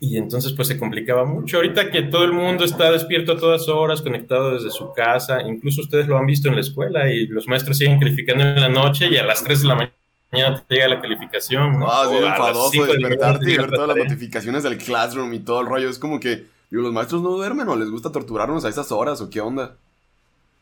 Y 0.00 0.16
entonces 0.16 0.52
pues 0.52 0.68
se 0.68 0.78
complicaba 0.78 1.24
mucho. 1.24 1.58
Ahorita 1.58 1.90
que 1.90 2.02
todo 2.02 2.24
el 2.24 2.32
mundo 2.32 2.64
está 2.64 2.90
despierto 2.90 3.32
a 3.32 3.38
todas 3.38 3.68
horas, 3.68 4.02
conectado 4.02 4.54
desde 4.54 4.70
su 4.70 4.92
casa, 4.92 5.42
incluso 5.42 5.82
ustedes 5.82 6.08
lo 6.08 6.18
han 6.18 6.26
visto 6.26 6.48
en 6.48 6.56
la 6.56 6.60
escuela 6.62 7.10
y 7.10 7.26
los 7.26 7.46
maestros 7.46 7.78
siguen 7.78 7.98
calificando 7.98 8.42
en 8.42 8.60
la 8.60 8.68
noche 8.68 9.08
y 9.08 9.16
a 9.16 9.24
las 9.24 9.44
3 9.44 9.62
de 9.62 9.68
la 9.68 9.74
mañana 9.74 10.64
te 10.66 10.74
llega 10.74 10.88
la 10.88 11.00
calificación. 11.00 11.78
¿no? 11.78 11.90
Ah, 11.90 12.06
sí, 12.10 12.16
enfadoso 12.16 12.86
despertarte 12.86 13.52
y 13.52 13.56
ver 13.56 13.70
todas 13.70 13.88
las 13.88 13.96
notificaciones 13.96 14.62
del 14.62 14.78
classroom 14.78 15.32
y 15.32 15.38
todo 15.40 15.60
el 15.60 15.68
rollo. 15.68 15.88
Es 15.88 15.98
como 15.98 16.18
que, 16.18 16.46
digo, 16.70 16.82
los 16.82 16.92
maestros 16.92 17.22
no 17.22 17.30
duermen 17.30 17.68
o 17.68 17.76
les 17.76 17.90
gusta 17.90 18.10
torturarnos 18.10 18.64
a 18.64 18.68
esas 18.68 18.90
horas 18.92 19.20
o 19.20 19.30
qué 19.30 19.40
onda. 19.40 19.76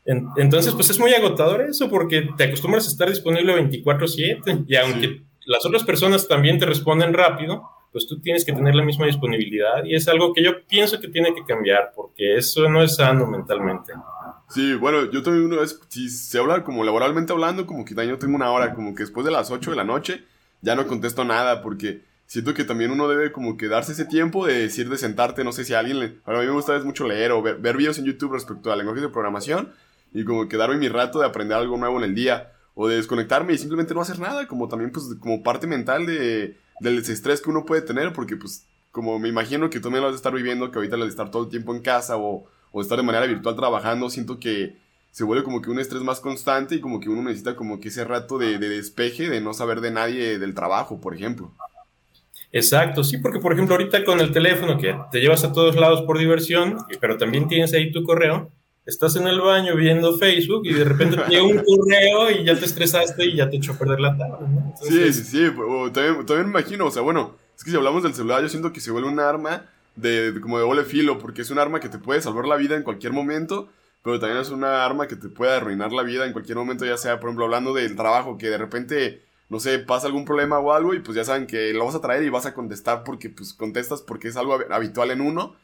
Entonces, 0.04 0.74
pues 0.74 0.90
es 0.90 0.98
muy 0.98 1.12
agotador 1.14 1.62
eso 1.62 1.88
porque 1.88 2.28
te 2.36 2.44
acostumbras 2.44 2.86
a 2.86 2.90
estar 2.90 3.08
disponible 3.08 3.54
24/7 3.54 4.64
y 4.66 4.76
aunque 4.76 5.22
las 5.46 5.64
otras 5.64 5.84
personas 5.84 6.26
también 6.26 6.58
te 6.58 6.66
responden 6.66 7.12
rápido, 7.12 7.62
pues 7.92 8.06
tú 8.06 8.20
tienes 8.20 8.44
que 8.44 8.52
tener 8.52 8.74
la 8.74 8.84
misma 8.84 9.06
disponibilidad 9.06 9.84
y 9.84 9.94
es 9.94 10.08
algo 10.08 10.32
que 10.32 10.42
yo 10.42 10.66
pienso 10.66 10.98
que 10.98 11.08
tiene 11.08 11.34
que 11.34 11.44
cambiar 11.44 11.92
porque 11.94 12.36
eso 12.36 12.68
no 12.68 12.82
es 12.82 12.96
sano 12.96 13.26
mentalmente. 13.26 13.92
Sí, 14.48 14.74
bueno, 14.74 15.10
yo 15.10 15.22
también 15.22 15.46
una 15.46 15.60
vez, 15.60 15.78
si 15.88 16.08
se 16.08 16.38
habla 16.38 16.64
como 16.64 16.84
laboralmente 16.84 17.32
hablando, 17.32 17.66
como 17.66 17.84
que 17.84 17.94
yo 17.94 18.18
tengo 18.18 18.34
una 18.34 18.50
hora, 18.50 18.74
como 18.74 18.94
que 18.94 19.02
después 19.02 19.24
de 19.24 19.32
las 19.32 19.50
8 19.50 19.70
de 19.70 19.76
la 19.76 19.84
noche 19.84 20.24
ya 20.62 20.74
no 20.74 20.86
contesto 20.86 21.24
nada 21.24 21.62
porque 21.62 22.02
siento 22.26 22.54
que 22.54 22.64
también 22.64 22.90
uno 22.90 23.08
debe 23.08 23.30
como 23.30 23.56
que 23.56 23.68
darse 23.68 23.92
ese 23.92 24.06
tiempo 24.06 24.46
de 24.46 24.54
decir, 24.54 24.88
de 24.88 24.96
sentarte, 24.96 25.44
no 25.44 25.52
sé 25.52 25.64
si 25.64 25.74
a 25.74 25.80
alguien 25.80 26.00
le... 26.00 26.14
A 26.24 26.32
mí 26.32 26.46
me 26.46 26.50
gusta 26.50 26.74
es 26.76 26.84
mucho 26.84 27.06
leer 27.06 27.30
o 27.32 27.42
ver, 27.42 27.58
ver 27.58 27.76
videos 27.76 27.98
en 27.98 28.06
YouTube 28.06 28.32
respecto 28.32 28.72
al 28.72 28.78
lenguaje 28.78 29.02
de 29.02 29.08
programación 29.08 29.72
y 30.14 30.24
como 30.24 30.48
que 30.48 30.56
darme 30.56 30.76
mi 30.76 30.88
rato 30.88 31.20
de 31.20 31.26
aprender 31.26 31.56
algo 31.56 31.76
nuevo 31.76 31.98
en 31.98 32.04
el 32.04 32.14
día 32.14 32.52
o 32.74 32.88
de 32.88 32.96
desconectarme 32.96 33.52
y 33.52 33.58
simplemente 33.58 33.94
no 33.94 34.00
hacer 34.00 34.18
nada, 34.18 34.46
como 34.46 34.68
también 34.68 34.92
pues 34.92 35.06
como 35.20 35.42
parte 35.42 35.66
mental 35.66 36.06
de 36.06 36.56
del 36.80 36.98
estrés 36.98 37.40
que 37.40 37.50
uno 37.50 37.64
puede 37.64 37.82
tener, 37.82 38.12
porque 38.12 38.36
pues 38.36 38.66
como 38.90 39.18
me 39.18 39.28
imagino 39.28 39.70
que 39.70 39.80
tú 39.80 39.90
me 39.90 39.98
lo 39.98 40.04
vas 40.04 40.14
a 40.14 40.16
estar 40.16 40.34
viviendo, 40.34 40.70
que 40.70 40.78
ahorita 40.78 40.96
de 40.96 41.06
estar 41.06 41.30
todo 41.30 41.44
el 41.44 41.48
tiempo 41.48 41.74
en 41.74 41.80
casa 41.80 42.16
o, 42.16 42.44
o 42.72 42.80
estar 42.80 42.98
de 42.98 43.04
manera 43.04 43.26
virtual 43.26 43.56
trabajando, 43.56 44.10
siento 44.10 44.38
que 44.38 44.76
se 45.10 45.24
vuelve 45.24 45.44
como 45.44 45.62
que 45.62 45.70
un 45.70 45.78
estrés 45.78 46.02
más 46.02 46.20
constante 46.20 46.74
y 46.74 46.80
como 46.80 46.98
que 46.98 47.08
uno 47.08 47.22
necesita 47.22 47.54
como 47.54 47.80
que 47.80 47.88
ese 47.88 48.04
rato 48.04 48.38
de, 48.38 48.58
de 48.58 48.68
despeje, 48.68 49.28
de 49.28 49.40
no 49.40 49.54
saber 49.54 49.80
de 49.80 49.90
nadie 49.90 50.38
del 50.38 50.54
trabajo, 50.54 51.00
por 51.00 51.14
ejemplo. 51.14 51.52
Exacto, 52.50 53.02
sí, 53.02 53.18
porque 53.18 53.38
por 53.38 53.52
ejemplo 53.52 53.76
ahorita 53.76 54.04
con 54.04 54.20
el 54.20 54.32
teléfono 54.32 54.76
que 54.76 54.94
te 55.10 55.20
llevas 55.20 55.44
a 55.44 55.52
todos 55.52 55.76
lados 55.76 56.02
por 56.02 56.18
diversión, 56.18 56.76
pero 57.00 57.16
también 57.16 57.48
tienes 57.48 57.72
ahí 57.72 57.90
tu 57.92 58.02
correo, 58.04 58.50
estás 58.84 59.16
en 59.16 59.26
el 59.26 59.40
baño 59.40 59.76
viendo 59.76 60.18
Facebook 60.18 60.62
y 60.64 60.72
de 60.72 60.84
repente 60.84 61.16
te 61.16 61.28
llega 61.28 61.44
un 61.44 61.58
correo 61.64 62.30
y 62.30 62.44
ya 62.44 62.58
te 62.58 62.64
estresaste 62.64 63.24
y 63.24 63.36
ya 63.36 63.48
te 63.48 63.56
echó 63.56 63.72
a 63.72 63.78
perder 63.78 64.00
la 64.00 64.16
tarde, 64.16 64.48
¿no? 64.48 64.74
Sí, 64.82 65.12
sí, 65.12 65.24
sí, 65.24 65.46
también, 65.92 66.26
también, 66.26 66.50
me 66.50 66.60
imagino, 66.60 66.86
o 66.86 66.90
sea, 66.90 67.02
bueno, 67.02 67.36
es 67.56 67.64
que 67.64 67.70
si 67.70 67.76
hablamos 67.76 68.02
del 68.02 68.14
celular 68.14 68.42
yo 68.42 68.48
siento 68.48 68.72
que 68.72 68.80
se 68.80 68.90
vuelve 68.90 69.08
un 69.08 69.20
arma 69.20 69.66
de, 69.94 70.34
como 70.40 70.58
de 70.58 70.64
doble 70.64 70.84
filo, 70.84 71.18
porque 71.18 71.42
es 71.42 71.50
un 71.50 71.58
arma 71.58 71.80
que 71.80 71.88
te 71.88 71.98
puede 71.98 72.20
salvar 72.20 72.46
la 72.46 72.56
vida 72.56 72.76
en 72.76 72.82
cualquier 72.82 73.12
momento, 73.12 73.68
pero 74.02 74.18
también 74.18 74.40
es 74.40 74.50
una 74.50 74.84
arma 74.84 75.06
que 75.06 75.16
te 75.16 75.28
puede 75.28 75.52
arruinar 75.52 75.92
la 75.92 76.02
vida 76.02 76.26
en 76.26 76.32
cualquier 76.32 76.58
momento, 76.58 76.84
ya 76.84 76.96
sea, 76.96 77.20
por 77.20 77.28
ejemplo, 77.28 77.44
hablando 77.44 77.72
del 77.72 77.94
trabajo, 77.94 78.36
que 78.36 78.50
de 78.50 78.58
repente, 78.58 79.22
no 79.48 79.60
sé, 79.60 79.78
pasa 79.78 80.08
algún 80.08 80.24
problema 80.24 80.58
o 80.58 80.72
algo 80.72 80.94
y 80.94 81.00
pues 81.00 81.14
ya 81.14 81.24
saben 81.24 81.46
que 81.46 81.72
lo 81.72 81.84
vas 81.84 81.94
a 81.94 82.00
traer 82.00 82.24
y 82.24 82.30
vas 82.30 82.46
a 82.46 82.54
contestar 82.54 83.04
porque 83.04 83.30
pues 83.30 83.52
contestas 83.52 84.02
porque 84.02 84.28
es 84.28 84.36
algo 84.36 84.58
habitual 84.70 85.12
en 85.12 85.20
uno 85.20 85.54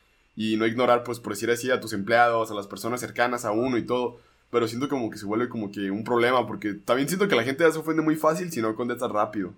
y 0.41 0.57
no 0.57 0.69
ignorar, 0.69 1.03
pues, 1.03 1.19
por 1.19 1.33
decir 1.33 1.51
así, 1.51 1.69
a 1.73 1.81
tus 1.81 1.93
empleados, 1.93 2.53
a 2.53 2.55
las 2.55 2.69
personas 2.69 3.01
cercanas 3.01 3.45
a 3.45 3.51
uno 3.51 3.77
y 3.77 3.83
todo. 3.83 4.21
Pero 4.53 4.69
siento 4.69 4.89
como 4.89 5.11
que 5.11 5.19
se 5.19 5.27
vuelve 5.27 5.49
como 5.49 5.73
que 5.73 5.91
un 5.91 6.05
problema, 6.05 6.47
porque 6.47 6.75
también 6.75 7.09
siento 7.09 7.27
que 7.27 7.35
la 7.35 7.43
gente 7.43 7.65
ya 7.65 7.73
se 7.73 7.81
ofende 7.81 8.03
muy 8.03 8.15
fácil 8.15 8.53
si 8.53 8.63
no 8.63 8.77
contestas 8.77 9.11
rápido. 9.11 9.53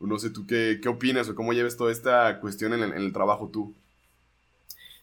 No 0.00 0.18
sé 0.18 0.30
tú 0.30 0.46
qué, 0.46 0.80
qué 0.82 0.88
opinas 0.88 1.28
o 1.28 1.34
cómo 1.34 1.52
lleves 1.52 1.76
toda 1.76 1.92
esta 1.92 2.40
cuestión 2.40 2.72
en 2.72 2.82
el, 2.82 3.12
trabajo 3.12 3.50
tú. 3.52 3.74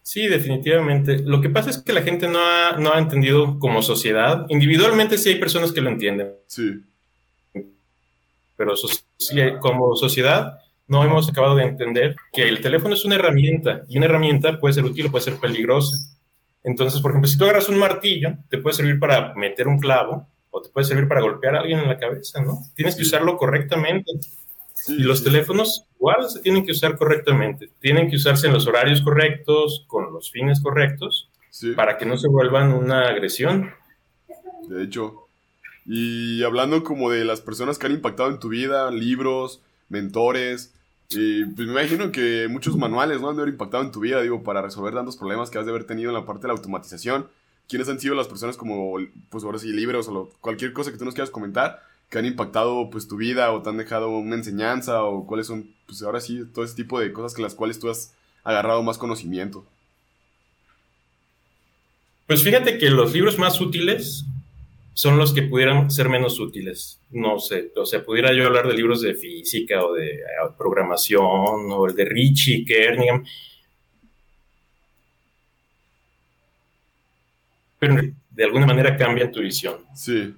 Sí, 0.02 0.26
definitivamente. 0.26 1.20
Lo 1.20 1.40
que 1.40 1.50
pasa 1.50 1.70
es 1.70 1.78
que 1.78 1.94
la 1.94 2.02
gente 2.02 2.28
no 2.28 2.40
ha, 2.40 2.78
no 2.80 2.96
ha 2.96 2.98
entendido 2.98 3.60
como 3.60 3.84
sociedad. 3.84 4.48
Individualmente 4.50 5.20
sí 5.20 5.30
hay 5.30 5.40
personas 5.40 5.72
que 5.72 5.82
lo 5.82 5.92
entienden. 5.92 6.34
Sí. 6.48 6.82
Pero 8.56 8.74
como 9.62 9.96
sociedad 9.96 10.62
no 10.88 11.04
hemos 11.04 11.30
acabado 11.30 11.56
de 11.56 11.64
entender 11.64 12.16
que 12.32 12.48
el 12.48 12.62
teléfono 12.62 12.94
es 12.96 13.04
una 13.06 13.16
herramienta 13.16 13.84
y 13.90 13.98
una 13.98 14.06
herramienta 14.06 14.60
puede 14.60 14.74
ser 14.74 14.86
útil 14.86 15.08
o 15.08 15.12
puede 15.12 15.26
ser 15.26 15.36
peligrosa. 15.36 15.98
Entonces, 16.64 17.02
por 17.02 17.12
ejemplo, 17.12 17.30
si 17.30 17.38
tú 17.38 17.46
agarras 17.46 17.70
un 17.70 17.78
martillo, 17.78 18.38
te 18.50 18.58
puede 18.58 18.76
servir 18.76 19.00
para 19.00 19.34
meter 19.36 19.68
un 19.68 19.80
clavo 19.80 20.28
o 20.50 20.62
te 20.62 20.70
puede 20.70 20.86
servir 20.86 21.08
para 21.08 21.22
golpear 21.22 21.56
a 21.56 21.60
alguien 21.60 21.80
en 21.80 21.88
la 21.88 21.98
cabeza, 21.98 22.42
¿no? 22.42 22.60
Tienes 22.76 22.96
que 22.96 23.04
usarlo 23.04 23.38
correctamente. 23.38 24.12
y 24.90 25.04
los 25.04 25.22
teléfonos 25.22 25.84
igual 26.00 26.30
se 26.30 26.40
tienen 26.40 26.66
que 26.66 26.72
usar 26.72 26.98
correctamente. 26.98 27.70
Tienen 27.80 28.10
que 28.10 28.16
usarse 28.16 28.48
en 28.48 28.54
los 28.54 28.68
horarios 28.68 29.02
correctos, 29.02 29.84
con 29.88 30.14
los 30.14 30.32
fines 30.32 30.62
correctos, 30.62 31.30
para 31.76 31.98
que 31.98 32.06
no 32.06 32.18
se 32.18 32.30
vuelvan 32.30 32.72
una 32.72 33.10
agresión. 33.10 33.72
De 34.70 34.84
hecho, 34.84 35.28
y 35.86 36.44
hablando 36.44 36.84
como 36.84 37.10
de 37.10 37.26
las 37.26 37.42
personas 37.42 37.78
que 37.78 37.88
han 37.88 37.94
impactado 37.94 38.30
en 38.30 38.40
tu 38.40 38.50
vida, 38.50 38.92
libros, 38.92 39.62
mentores, 39.90 40.74
y 41.10 41.46
pues 41.46 41.68
me 41.68 41.74
imagino 41.74 42.12
que 42.12 42.48
muchos 42.50 42.76
manuales 42.76 43.22
¿no? 43.22 43.30
han 43.30 43.36
de 43.36 43.44
haber 43.44 43.54
impactado 43.54 43.84
en 43.84 43.92
tu 43.92 44.02
vida, 44.02 44.22
digo, 44.22 44.44
para 44.44 44.62
resolver 44.62 44.94
tantos 44.94 45.16
problemas 45.16 45.50
que 45.50 45.58
has 45.58 45.66
de 45.66 45.72
haber 45.72 45.86
tenido 45.86 46.10
en 46.10 46.16
la 46.16 46.26
parte 46.26 46.44
de 46.44 46.48
la 46.50 46.54
automatización. 46.54 47.28
¿Quiénes 47.70 47.90
han 47.90 48.00
sido 48.00 48.16
las 48.16 48.28
personas 48.28 48.58
como, 48.58 48.98
pues 49.30 49.44
ahora 49.44 49.58
sí, 49.58 49.72
libros 49.72 50.08
o 50.10 50.32
cualquier 50.42 50.74
cosa 50.74 50.92
que 50.92 50.98
tú 50.98 51.06
nos 51.06 51.14
quieras 51.14 51.32
comentar 51.32 51.82
que 52.10 52.18
han 52.18 52.26
impactado 52.26 52.90
pues 52.90 53.08
tu 53.08 53.18
vida 53.18 53.52
o 53.52 53.62
te 53.62 53.70
han 53.70 53.78
dejado 53.78 54.10
una 54.10 54.36
enseñanza 54.36 55.04
o 55.04 55.26
cuáles 55.26 55.48
son, 55.48 55.70
pues 55.86 56.02
ahora 56.04 56.22
sí, 56.22 56.44
todo 56.54 56.64
ese 56.64 56.76
tipo 56.76 57.00
de 57.00 57.12
cosas 57.12 57.34
que 57.34 57.42
las 57.42 57.56
cuales 57.56 57.80
tú 57.80 57.90
has 57.90 58.14
agarrado 58.44 58.82
más 58.84 58.98
conocimiento? 58.98 59.66
Pues 62.28 62.44
fíjate 62.44 62.78
que 62.78 62.90
los 62.90 63.14
libros 63.14 63.38
más 63.38 63.60
útiles 63.60 64.26
son 64.98 65.16
los 65.20 65.32
que 65.32 65.44
pudieran 65.44 65.92
ser 65.92 66.10
menos 66.10 66.40
útiles. 66.40 67.00
No 67.12 67.38
sé, 67.38 67.72
o 67.76 67.86
sea, 67.86 68.04
pudiera 68.04 68.34
yo 68.34 68.48
hablar 68.48 68.68
de 68.68 68.74
libros 68.74 69.00
de 69.00 69.14
física 69.14 69.86
o 69.86 69.94
de 69.94 70.16
eh, 70.16 70.24
programación 70.58 71.22
o 71.72 71.86
el 71.86 71.94
de 71.94 72.04
Richie 72.04 72.66
Kerningham. 72.66 73.24
Pero 77.78 77.96
de 78.32 78.44
alguna 78.44 78.66
manera 78.66 78.98
cambian 78.98 79.32
tu 79.32 79.42
visión. 79.42 79.76
Sí. 79.94 80.34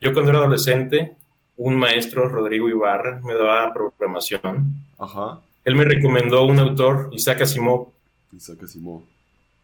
Yo 0.00 0.12
cuando 0.12 0.30
era 0.30 0.38
adolescente, 0.38 1.16
un 1.56 1.74
maestro, 1.74 2.28
Rodrigo 2.28 2.68
Ibarra, 2.68 3.20
me 3.24 3.34
daba 3.34 3.74
programación. 3.74 4.76
Ajá. 4.96 5.40
Él 5.64 5.74
me 5.74 5.84
recomendó 5.84 6.44
un 6.44 6.60
autor, 6.60 7.10
Isaac 7.12 7.40
Asimov. 7.40 7.88
Isaac 8.32 8.62
Asimov. 8.62 9.02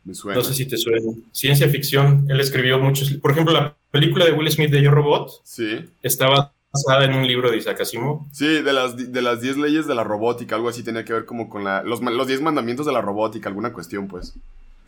No 0.05 0.43
sé 0.43 0.55
si 0.55 0.67
te 0.67 0.77
suena. 0.77 1.13
Ciencia 1.31 1.69
ficción. 1.69 2.27
Él 2.29 2.41
escribió 2.41 2.81
muchos. 2.81 3.13
Por 3.13 3.31
ejemplo, 3.31 3.55
la 3.55 3.77
película 3.95 4.25
de 4.25 4.33
Will 4.33 4.51
Smith 4.51 4.73
de 4.73 4.83
Yo 4.83 4.91
Robot. 4.91 5.31
Sí. 5.45 5.85
Estaba 6.03 6.53
basada 6.73 7.05
en 7.05 7.15
un 7.15 7.25
libro 7.25 7.49
de 7.49 7.59
Isaac 7.59 7.81
Asimov. 7.81 8.27
Sí, 8.33 8.61
de 8.61 8.73
las, 8.73 9.13
de 9.13 9.23
las 9.23 9.41
10 9.41 9.59
leyes 9.59 9.87
de 9.87 9.95
la 9.95 10.03
robótica, 10.03 10.57
algo 10.57 10.69
así 10.69 10.83
tenía 10.83 11.05
que 11.05 11.13
ver 11.13 11.25
como 11.25 11.49
con 11.49 11.63
la, 11.63 11.85
los, 11.85 12.03
los 12.03 12.27
10 12.27 12.41
mandamientos 12.41 12.87
de 12.87 12.93
la 12.93 13.01
robótica, 13.01 13.49
alguna 13.49 13.73
cuestión, 13.73 14.09
pues. 14.09 14.35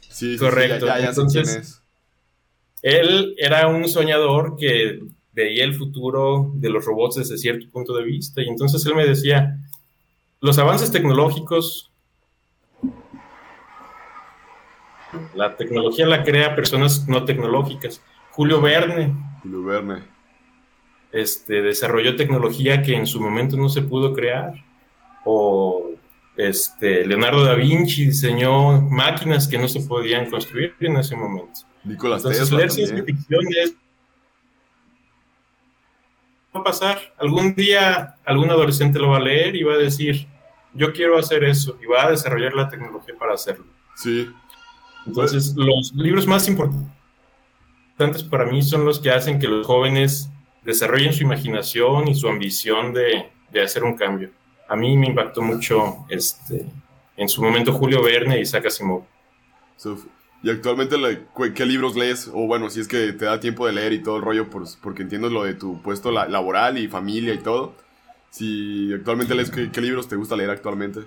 Sí, 0.00 0.36
Correcto. 0.36 0.86
Sí, 0.86 0.86
ya, 0.86 0.98
ya, 0.98 1.08
Entonces, 1.10 1.80
Él 2.82 3.36
era 3.38 3.68
un 3.68 3.88
soñador 3.88 4.56
que 4.56 4.98
veía 5.32 5.62
el 5.62 5.74
futuro 5.74 6.50
de 6.54 6.68
los 6.68 6.84
robots 6.84 7.14
desde 7.14 7.38
cierto 7.38 7.70
punto 7.70 7.94
de 7.96 8.02
vista. 8.02 8.42
Y 8.42 8.48
entonces 8.48 8.84
él 8.86 8.96
me 8.96 9.06
decía, 9.06 9.56
los 10.40 10.58
avances 10.58 10.90
tecnológicos 10.90 11.92
La 15.34 15.56
tecnología 15.56 16.06
la 16.06 16.24
crea 16.24 16.54
personas 16.54 17.06
no 17.08 17.24
tecnológicas. 17.24 18.02
Julio 18.36 18.60
Verne. 18.60 19.14
Julio 19.42 19.64
Verne. 19.64 20.02
Este, 21.10 21.62
desarrolló 21.62 22.16
tecnología 22.16 22.82
que 22.82 22.94
en 22.94 23.06
su 23.06 23.18
momento 23.18 23.56
no 23.56 23.70
se 23.70 23.80
pudo 23.80 24.12
crear. 24.12 24.52
O 25.24 25.92
este, 26.36 27.06
Leonardo 27.06 27.42
da 27.42 27.54
Vinci 27.54 28.04
diseñó 28.04 28.78
máquinas 28.82 29.48
que 29.48 29.56
no 29.58 29.66
se 29.68 29.80
podían 29.80 30.28
construir 30.28 30.74
en 30.80 30.98
ese 30.98 31.16
momento. 31.16 31.60
Nicolás 31.82 32.22
Entonces, 32.26 32.52
leer 32.52 32.70
ciencia 32.70 33.02
ficción 33.04 33.42
es 33.58 33.74
va 36.54 36.60
a 36.60 36.64
pasar. 36.64 36.98
Algún 37.18 37.54
día 37.54 38.16
algún 38.26 38.50
adolescente 38.50 38.98
lo 38.98 39.08
va 39.08 39.16
a 39.16 39.20
leer 39.20 39.56
y 39.56 39.62
va 39.62 39.74
a 39.74 39.78
decir, 39.78 40.26
yo 40.74 40.92
quiero 40.92 41.18
hacer 41.18 41.42
eso, 41.42 41.78
y 41.82 41.86
va 41.86 42.04
a 42.04 42.10
desarrollar 42.10 42.52
la 42.52 42.68
tecnología 42.68 43.14
para 43.18 43.32
hacerlo. 43.32 43.64
Sí, 43.94 44.28
entonces, 45.06 45.54
los 45.56 45.94
libros 45.94 46.26
más 46.26 46.46
importantes 46.48 46.95
para 48.30 48.46
mí 48.46 48.62
son 48.62 48.84
los 48.84 49.00
que 49.00 49.10
hacen 49.10 49.38
que 49.38 49.48
los 49.48 49.66
jóvenes 49.66 50.30
desarrollen 50.64 51.12
su 51.12 51.22
imaginación 51.22 52.08
y 52.08 52.14
su 52.14 52.28
ambición 52.28 52.92
de, 52.92 53.30
hacer 53.62 53.84
un 53.84 53.96
cambio. 53.96 54.30
A 54.68 54.76
mí 54.76 54.96
me 54.98 55.06
impactó 55.06 55.40
mucho 55.40 56.04
este, 56.10 56.66
en 57.16 57.28
su 57.28 57.42
momento 57.42 57.72
Julio 57.72 58.02
Verne 58.02 58.38
y 58.38 58.42
Isaac 58.42 58.66
Asimov. 58.66 59.04
y 60.42 60.50
actualmente, 60.50 60.96
¿qué 61.54 61.64
libros 61.64 61.96
lees? 61.96 62.28
O 62.28 62.46
bueno, 62.46 62.68
si 62.68 62.80
es 62.80 62.88
que 62.88 63.12
te 63.12 63.24
da 63.24 63.40
tiempo 63.40 63.66
de 63.66 63.72
leer 63.72 63.92
y 63.94 64.02
todo 64.02 64.16
el 64.16 64.22
rollo, 64.22 64.48
porque 64.82 65.02
entiendo 65.02 65.30
lo 65.30 65.44
de 65.44 65.54
tu 65.54 65.80
puesto 65.80 66.10
laboral 66.10 66.76
y 66.78 66.88
familia 66.88 67.32
y 67.32 67.38
todo. 67.38 67.74
Si 68.30 68.92
actualmente 68.92 69.34
lees, 69.34 69.50
¿qué, 69.50 69.80
libros 69.80 70.08
te 70.08 70.16
gusta 70.16 70.36
leer 70.36 70.50
actualmente? 70.50 71.00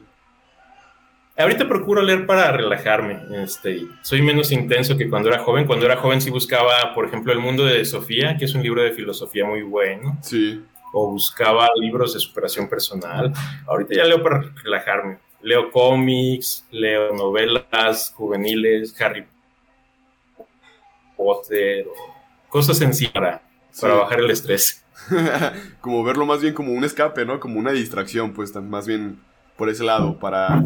Ahorita 1.40 1.70
procuro 1.70 2.02
leer 2.02 2.26
para 2.26 2.52
relajarme. 2.52 3.18
Este, 3.42 3.88
soy 4.02 4.22
menos 4.22 4.52
intenso 4.52 4.98
que 4.98 5.10
cuando 5.10 5.30
era 5.30 5.40
joven. 5.40 5.66
Cuando 5.66 5.86
era 5.86 5.96
joven 5.96 6.20
sí 6.20 6.30
buscaba, 6.30 6.94
por 6.94 7.06
ejemplo, 7.06 7.32
El 7.32 7.40
mundo 7.40 7.64
de 7.64 7.86
Sofía, 7.86 8.36
que 8.38 8.44
es 8.44 8.54
un 8.56 8.62
libro 8.62 8.84
de 8.84 8.92
filosofía 8.92 9.46
muy 9.46 9.62
bueno. 9.62 10.18
Sí. 10.22 10.62
O 10.92 11.12
buscaba 11.12 11.70
libros 11.80 12.14
de 12.14 12.20
superación 12.20 12.68
personal. 12.68 13.32
Ahorita 13.68 13.96
ya 13.96 14.04
leo 14.04 14.22
para 14.22 14.52
relajarme. 14.62 15.20
Leo 15.42 15.72
cómics, 15.72 16.68
leo 16.72 17.14
novelas 17.14 18.12
juveniles, 18.14 19.00
Harry 19.00 19.26
Potter, 21.16 21.86
cosas 22.50 22.78
sencillas 22.78 23.14
para, 23.14 23.42
para 23.80 23.94
bajar 23.94 24.20
el 24.20 24.30
estrés. 24.30 24.84
como 25.80 26.04
verlo 26.04 26.26
más 26.26 26.42
bien 26.42 26.54
como 26.54 26.74
un 26.74 26.84
escape, 26.84 27.24
¿no? 27.24 27.40
Como 27.40 27.60
una 27.60 27.72
distracción, 27.72 28.34
pues 28.34 28.54
más 28.56 28.86
bien 28.86 29.22
por 29.60 29.70
ese 29.70 29.84
lado, 29.84 30.18
para... 30.18 30.64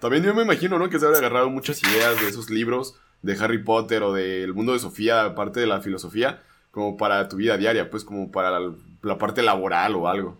También 0.00 0.24
yo 0.24 0.34
me 0.34 0.42
imagino, 0.42 0.78
¿no? 0.78 0.88
Que 0.88 0.98
se 0.98 1.04
habrá 1.04 1.18
agarrado 1.18 1.50
muchas 1.50 1.82
ideas 1.82 2.18
de 2.22 2.28
esos 2.28 2.48
libros 2.48 2.94
de 3.20 3.34
Harry 3.34 3.62
Potter 3.62 4.02
o 4.02 4.14
del 4.14 4.54
mundo 4.54 4.72
de 4.72 4.78
Sofía, 4.78 5.26
aparte 5.26 5.60
de 5.60 5.66
la 5.66 5.82
filosofía, 5.82 6.42
como 6.70 6.96
para 6.96 7.28
tu 7.28 7.36
vida 7.36 7.58
diaria, 7.58 7.90
pues 7.90 8.02
como 8.02 8.32
para 8.32 8.58
la, 9.02 9.18
parte 9.18 9.42
laboral 9.42 9.94
o 9.94 10.08
algo. 10.08 10.38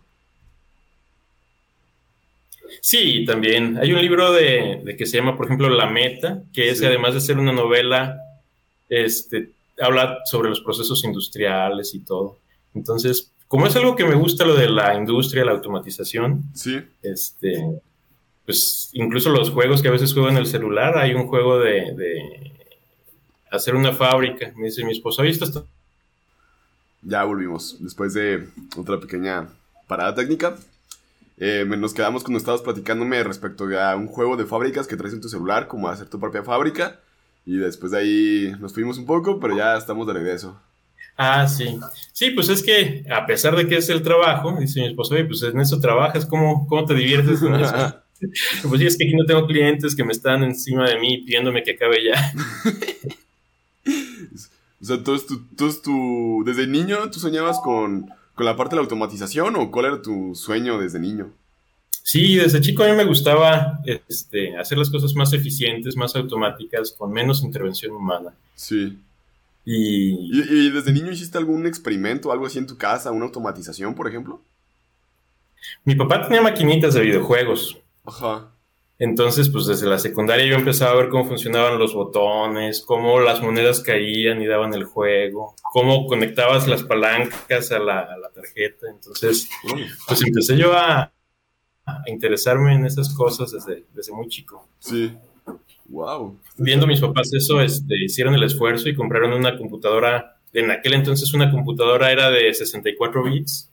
Sí, 2.81 3.27
también. 3.27 3.77
Hay 3.77 3.93
un 3.93 4.01
libro 4.01 4.33
de, 4.33 4.95
que 4.97 5.05
se 5.05 5.19
llama, 5.19 5.37
por 5.37 5.45
ejemplo, 5.45 5.69
La 5.69 5.91
Meta, 5.91 6.43
que 6.55 6.71
es 6.71 6.83
además 6.83 7.13
de 7.13 7.21
ser 7.21 7.39
una 7.39 7.53
novela, 7.53 8.19
este, 8.89 9.51
habla 9.79 10.21
sobre 10.25 10.49
los 10.49 10.63
procesos 10.63 11.05
industriales 11.05 11.95
y 11.95 11.99
todo. 11.99 12.39
Entonces, 12.75 13.31
como 13.47 13.67
es 13.67 13.77
algo 13.77 13.95
que 13.95 14.05
me 14.05 14.15
gusta 14.15 14.47
lo 14.47 14.55
de 14.55 14.71
la 14.71 14.95
industria, 14.95 15.45
la 15.45 15.53
automatización, 15.53 16.45
sí. 16.55 16.81
este, 17.03 17.83
pues 18.51 18.91
incluso 18.95 19.31
los 19.31 19.51
juegos 19.51 19.81
que 19.81 19.87
a 19.87 19.93
veces 19.93 20.13
juego 20.13 20.29
en 20.29 20.37
el 20.37 20.47
celular, 20.47 20.99
hay 20.99 21.15
un 21.15 21.29
juego 21.29 21.61
de, 21.61 22.53
hacer 23.49 23.77
una 23.77 23.93
fábrica. 23.93 24.53
Me 24.57 24.67
dice 24.67 24.85
mi 24.85 24.91
esposo, 24.91 25.23
¿viste 25.23 25.45
esto? 25.45 25.69
Ya 27.03 27.23
volvimos, 27.23 27.77
después 27.79 28.13
de 28.13 28.49
otra 28.77 28.99
pequeña 28.99 29.47
parada 29.87 30.17
técnica. 30.17 30.57
Eh, 31.39 31.65
nos 31.65 31.95
quedamos 31.95 32.25
cuando 32.25 32.39
estabas 32.39 32.61
platicándome 32.61 33.23
respecto 33.23 33.67
a 33.79 33.95
un 33.95 34.09
juego 34.09 34.37
de 34.37 34.47
fábricas 34.47 34.89
que 34.89 34.97
traes 34.97 35.15
en 35.15 35.21
tu 35.21 35.29
celular, 35.29 35.69
como 35.69 35.89
hacer 35.89 36.09
tu 36.09 36.19
propia 36.19 36.43
fábrica. 36.43 36.99
Y 37.47 37.57
después 37.57 37.93
de 37.93 37.99
ahí 37.99 38.57
nos 38.59 38.75
fuimos 38.75 38.99
un 38.99 39.07
poco, 39.07 39.39
pero 39.39 39.57
ya 39.57 39.77
estamos 39.77 40.09
de 40.09 40.15
regreso. 40.15 40.61
Ah, 41.17 41.47
sí. 41.47 41.79
Sí, 42.13 42.31
pues 42.31 42.49
es 42.49 42.65
que 42.65 43.05
a 43.11 43.27
pesar 43.27 43.55
de 43.55 43.69
que 43.69 43.77
es 43.77 43.89
el 43.91 44.03
trabajo, 44.03 44.57
dice 44.59 44.81
mi 44.81 44.89
esposo, 44.89 45.15
oye, 45.15 45.25
pues 45.25 45.41
en 45.45 45.61
eso 45.61 45.79
trabajas, 45.79 46.27
¿cómo, 46.27 46.67
cómo 46.67 46.85
te 46.85 46.95
diviertes 46.95 47.41
eso? 47.41 47.49
Pues 48.69 48.81
sí, 48.81 48.87
es 48.87 48.97
que 48.99 49.05
aquí 49.05 49.15
no 49.15 49.25
tengo 49.25 49.47
clientes 49.47 49.97
que 49.97 50.05
me 50.05 50.13
están 50.13 50.43
encima 50.43 50.89
de 50.89 50.99
mí 50.99 51.19
pidiéndome 51.19 51.63
que 51.63 51.73
acabe 51.73 52.05
ya. 52.05 52.33
o 54.81 54.85
sea, 54.85 55.03
¿tú, 55.03 55.19
tú, 55.83 56.43
desde 56.45 56.67
niño 56.67 57.11
tú 57.11 57.19
soñabas 57.19 57.61
con, 57.61 58.11
con 58.35 58.47
la 58.47 58.57
parte 58.57 58.71
de 58.71 58.77
la 58.77 58.83
automatización 58.83 59.57
o 59.57 59.71
cuál 59.71 59.87
era 59.87 60.03
tu 60.03 60.35
sueño 60.35 60.79
desde 60.79 60.99
niño? 60.99 61.33
Sí, 62.03 62.37
desde 62.37 62.61
chico 62.61 62.83
a 62.83 62.89
mí 62.89 62.97
me 62.97 63.05
gustaba 63.05 63.81
este, 63.85 64.57
hacer 64.57 64.79
las 64.79 64.91
cosas 64.91 65.15
más 65.15 65.33
eficientes, 65.33 65.97
más 65.97 66.17
automáticas, 66.17 66.93
con 66.97 67.13
menos 67.13 67.43
intervención 67.43 67.93
humana. 67.93 68.35
Sí. 68.55 68.99
Y... 69.65 70.13
¿Y, 70.37 70.71
desde 70.71 70.93
niño 70.93 71.13
hiciste 71.13 71.39
algún 71.39 71.67
experimento, 71.67 72.33
algo 72.33 72.47
así 72.47 72.59
en 72.59 72.67
tu 72.67 72.77
casa, 72.77 73.13
una 73.13 73.27
automatización, 73.27 73.95
por 73.95 74.09
ejemplo? 74.09 74.41
Mi 75.85 75.95
papá 75.95 76.23
tenía 76.23 76.43
maquinitas 76.43 76.95
de 76.95 77.03
videojuegos. 77.03 77.80
Ajá. 78.05 78.53
Entonces, 79.01 79.49
pues 79.49 79.65
desde 79.65 79.87
la 79.87 79.99
secundaria 79.99 80.45
yo 80.45 80.57
empezaba 80.57 80.93
a 80.93 80.97
ver 80.97 81.09
cómo 81.09 81.25
funcionaban 81.25 81.79
los 81.79 81.95
botones, 81.95 82.83
cómo 82.83 83.19
las 83.19 83.41
monedas 83.41 83.81
caían 83.81 84.43
y 84.43 84.47
daban 84.47 84.75
el 84.75 84.85
juego, 84.85 85.55
cómo 85.73 86.07
conectabas 86.07 86.69
las 86.69 86.83
palancas 86.83 87.73
a 87.73 87.79
la, 87.79 88.31
tarjeta. 88.35 88.89
Entonces, 88.91 89.49
pues 90.07 90.23
empecé 90.23 90.59
yo 90.59 90.75
a, 90.75 91.11
interesarme 92.07 92.75
en 92.75 92.85
esas 92.85 93.15
cosas 93.15 93.51
desde, 93.53 93.85
desde 93.95 94.13
muy 94.13 94.29
chico. 94.29 94.69
Sí. 94.79 95.17
Wow. 95.89 96.39
Viendo 96.59 96.87
mis 96.87 97.01
papás 97.01 97.33
eso, 97.33 97.63
este, 97.63 98.05
hicieron 98.05 98.35
el 98.35 98.43
esfuerzo 98.43 98.91
y 98.91 98.95
compraron 98.95 99.33
una 99.33 99.57
computadora. 99.57 100.37
En 100.53 100.71
aquel 100.71 100.93
entonces 100.93 101.33
una 101.33 101.51
computadora 101.51 102.13
era 102.13 102.31
de 102.31 102.53
64 102.53 103.25
bits 103.25 103.70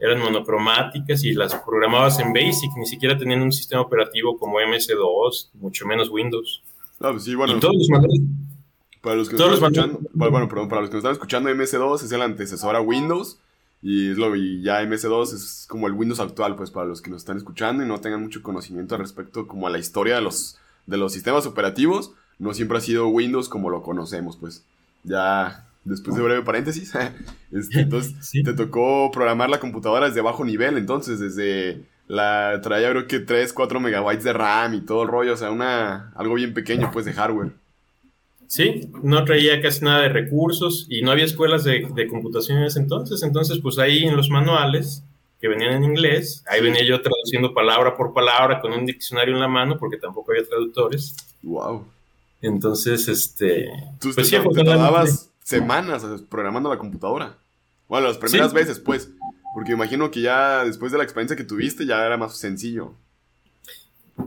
eran 0.00 0.20
monocromáticas 0.20 1.22
y 1.24 1.32
las 1.34 1.54
programabas 1.54 2.18
en 2.18 2.32
BASIC, 2.32 2.70
ni 2.76 2.86
siquiera 2.86 3.16
tenían 3.16 3.42
un 3.42 3.52
sistema 3.52 3.82
operativo 3.82 4.38
como 4.38 4.58
MS2, 4.58 5.50
mucho 5.54 5.86
menos 5.86 6.08
Windows. 6.08 6.62
Ah, 7.00 7.10
pues 7.10 7.24
sí, 7.24 7.34
bueno. 7.34 7.56
Y 7.56 7.60
todos 7.60 7.74
los 7.74 7.88
para 9.00 9.16
los 9.16 9.28
que 9.28 9.36
están 9.36 9.52
escuchando, 9.54 10.00
bueno, 10.12 10.48
perdón, 10.48 10.68
para 10.68 10.82
los 10.82 10.90
que 10.90 10.96
nos 10.96 11.04
están 11.04 11.12
escuchando, 11.12 11.48
MS2 11.50 12.04
es 12.04 12.12
el 12.12 12.20
antecesor 12.20 12.76
a 12.76 12.82
Windows 12.82 13.38
y, 13.82 14.10
es 14.10 14.18
lo, 14.18 14.36
y 14.36 14.62
ya 14.62 14.82
MS2 14.82 15.34
es 15.34 15.66
como 15.68 15.86
el 15.86 15.94
Windows 15.94 16.20
actual, 16.20 16.54
pues 16.54 16.70
para 16.70 16.86
los 16.86 17.00
que 17.00 17.10
nos 17.10 17.22
están 17.22 17.38
escuchando 17.38 17.82
y 17.82 17.86
no 17.86 18.00
tengan 18.00 18.22
mucho 18.22 18.42
conocimiento 18.42 18.94
al 18.94 19.00
respecto 19.00 19.46
como 19.46 19.66
a 19.66 19.70
la 19.70 19.78
historia 19.78 20.16
de 20.16 20.20
los, 20.20 20.58
de 20.86 20.98
los 20.98 21.14
sistemas 21.14 21.46
operativos, 21.46 22.12
no 22.38 22.52
siempre 22.52 22.76
ha 22.76 22.82
sido 22.82 23.08
Windows 23.08 23.48
como 23.48 23.70
lo 23.70 23.82
conocemos, 23.82 24.36
pues 24.36 24.64
ya 25.02 25.66
después 25.84 26.16
de 26.16 26.22
breve 26.22 26.42
paréntesis, 26.42 26.92
este, 27.52 27.80
entonces 27.80 28.30
te 28.44 28.52
tocó 28.52 29.10
programar 29.10 29.50
la 29.50 29.60
computadora 29.60 30.08
desde 30.08 30.20
bajo 30.20 30.44
nivel, 30.44 30.76
entonces 30.76 31.20
desde 31.20 31.82
la 32.06 32.60
traía 32.62 32.90
creo 32.90 33.06
que 33.06 33.20
3, 33.20 33.52
4 33.52 33.80
megabytes 33.80 34.24
de 34.24 34.32
RAM 34.32 34.74
y 34.74 34.80
todo 34.80 35.02
el 35.02 35.08
rollo, 35.08 35.34
o 35.34 35.36
sea, 35.36 35.50
una 35.50 36.12
algo 36.16 36.34
bien 36.34 36.54
pequeño 36.54 36.90
pues 36.92 37.04
de 37.04 37.12
hardware. 37.12 37.52
Sí, 38.48 38.90
no 39.04 39.24
traía 39.24 39.62
casi 39.62 39.84
nada 39.84 40.02
de 40.02 40.08
recursos 40.08 40.86
y 40.88 41.02
no 41.02 41.12
había 41.12 41.24
escuelas 41.24 41.62
de, 41.62 41.88
computación 42.08 42.58
en 42.58 42.64
ese 42.64 42.80
entonces, 42.80 43.22
entonces 43.22 43.60
pues 43.62 43.78
ahí 43.78 44.04
en 44.04 44.16
los 44.16 44.28
manuales 44.28 45.04
que 45.40 45.46
venían 45.46 45.72
en 45.72 45.84
inglés, 45.84 46.44
ahí 46.48 46.60
venía 46.60 46.84
yo 46.84 47.00
traduciendo 47.00 47.54
palabra 47.54 47.96
por 47.96 48.12
palabra 48.12 48.60
con 48.60 48.72
un 48.72 48.84
diccionario 48.84 49.34
en 49.34 49.40
la 49.40 49.48
mano 49.48 49.78
porque 49.78 49.96
tampoco 49.96 50.32
había 50.32 50.44
traductores. 50.44 51.14
Wow. 51.42 51.86
Entonces, 52.42 53.06
este... 53.08 53.70
¿Tú 54.00 54.10
pues, 54.14 54.30
te, 54.30 54.36
semanas 55.50 56.04
programando 56.28 56.70
la 56.70 56.78
computadora. 56.78 57.38
Bueno, 57.88 58.08
las 58.08 58.18
primeras 58.18 58.52
veces, 58.52 58.78
pues. 58.78 59.10
Porque 59.52 59.72
imagino 59.72 60.10
que 60.10 60.20
ya 60.20 60.64
después 60.64 60.92
de 60.92 60.98
la 60.98 61.04
experiencia 61.04 61.36
que 61.36 61.44
tuviste 61.44 61.84
ya 61.84 62.06
era 62.06 62.16
más 62.16 62.36
sencillo. 62.38 62.94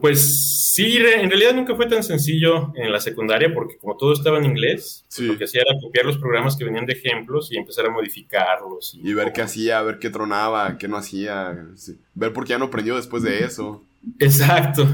Pues 0.01 0.73
sí, 0.73 0.97
en 0.97 1.29
realidad 1.29 1.53
nunca 1.53 1.75
fue 1.75 1.85
tan 1.85 2.03
sencillo 2.03 2.73
en 2.75 2.91
la 2.91 2.99
secundaria 2.99 3.53
porque 3.53 3.77
como 3.77 3.95
todo 3.95 4.13
estaba 4.13 4.37
en 4.39 4.45
inglés, 4.45 5.05
pues 5.15 5.27
lo 5.27 5.37
que 5.37 5.45
hacía 5.45 5.61
era 5.61 5.79
copiar 5.79 6.05
los 6.05 6.17
programas 6.17 6.57
que 6.57 6.65
venían 6.65 6.85
de 6.85 6.93
ejemplos 6.93 7.51
y 7.51 7.57
empezar 7.57 7.85
a 7.85 7.89
modificarlos. 7.89 8.95
Y, 8.95 9.13
ver 9.13 9.31
qué 9.33 9.43
hacía, 9.43 9.81
ver 9.81 9.99
qué 9.99 10.09
tronaba, 10.09 10.77
qué 10.77 10.87
no 10.87 10.97
hacía, 10.97 11.67
ver 12.15 12.33
por 12.33 12.43
qué 12.43 12.51
ya 12.51 12.57
no 12.57 12.65
aprendió 12.65 12.95
después 12.95 13.23
de 13.23 13.45
eso. 13.45 13.83
Exacto. 14.19 14.85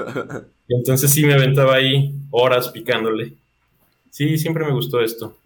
entonces 0.68 1.10
sí 1.10 1.24
me 1.24 1.34
aventaba 1.34 1.74
ahí 1.74 2.14
horas 2.30 2.70
picándole. 2.70 3.39
Sí, 4.10 4.38
siempre 4.38 4.64
me 4.64 4.72
gustó 4.72 5.00
esto. 5.00 5.36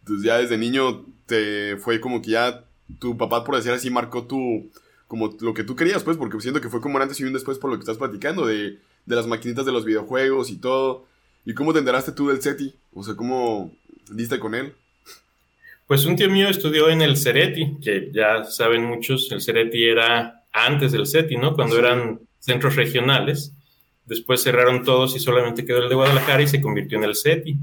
Entonces 0.00 0.24
ya 0.24 0.38
desde 0.38 0.58
niño 0.58 1.06
te 1.26 1.76
fue 1.76 2.00
como 2.00 2.22
que 2.22 2.32
ya 2.32 2.64
tu 2.98 3.16
papá, 3.16 3.44
por 3.44 3.56
decir 3.56 3.72
así, 3.72 3.90
marcó 3.90 4.26
tu, 4.26 4.70
como 5.08 5.36
lo 5.40 5.54
que 5.54 5.64
tú 5.64 5.76
querías, 5.76 6.02
pues, 6.02 6.16
porque 6.16 6.40
siento 6.40 6.60
que 6.60 6.68
fue 6.68 6.80
como 6.80 6.98
antes 6.98 7.20
y 7.20 7.24
un 7.24 7.32
después 7.32 7.58
por 7.58 7.70
lo 7.70 7.76
que 7.76 7.82
estás 7.82 7.98
platicando, 7.98 8.46
de, 8.46 8.78
de 9.06 9.16
las 9.16 9.26
maquinitas 9.26 9.66
de 9.66 9.72
los 9.72 9.84
videojuegos 9.84 10.50
y 10.50 10.56
todo. 10.56 11.06
¿Y 11.44 11.54
cómo 11.54 11.72
te 11.72 11.80
enteraste 11.80 12.12
tú 12.12 12.28
del 12.28 12.40
SETI? 12.40 12.74
O 12.94 13.02
sea, 13.02 13.14
¿cómo 13.14 13.72
diste 14.10 14.38
con 14.38 14.54
él? 14.54 14.74
Pues 15.86 16.04
un 16.06 16.16
tío 16.16 16.30
mío 16.30 16.48
estudió 16.48 16.88
en 16.88 17.02
el 17.02 17.16
CERETI, 17.16 17.78
que 17.82 18.10
ya 18.12 18.44
saben 18.44 18.84
muchos, 18.84 19.30
el 19.32 19.42
CERETI 19.42 19.84
era 19.84 20.44
antes 20.52 20.92
del 20.92 21.06
SETI, 21.06 21.36
¿no? 21.36 21.54
Cuando 21.54 21.78
eran 21.78 22.20
centros 22.38 22.76
regionales. 22.76 23.52
Después 24.06 24.42
cerraron 24.42 24.84
todos 24.84 25.14
y 25.16 25.20
solamente 25.20 25.64
quedó 25.64 25.82
el 25.82 25.88
de 25.88 25.94
Guadalajara 25.94 26.42
y 26.42 26.48
se 26.48 26.60
convirtió 26.60 26.98
en 26.98 27.04
el 27.04 27.16
CETI. 27.16 27.56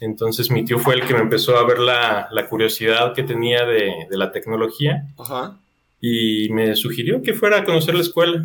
Entonces 0.00 0.50
mi 0.50 0.64
tío 0.64 0.78
fue 0.78 0.94
el 0.94 1.06
que 1.06 1.14
me 1.14 1.20
empezó 1.20 1.56
a 1.56 1.66
ver 1.66 1.78
la, 1.78 2.28
curiosidad 2.48 3.14
que 3.14 3.22
tenía 3.22 3.64
de, 3.64 4.06
la 4.10 4.30
tecnología 4.30 5.06
y 6.00 6.48
me 6.50 6.76
sugirió 6.76 7.22
que 7.22 7.34
fuera 7.34 7.58
a 7.58 7.64
conocer 7.64 7.94
la 7.94 8.02
escuela. 8.02 8.44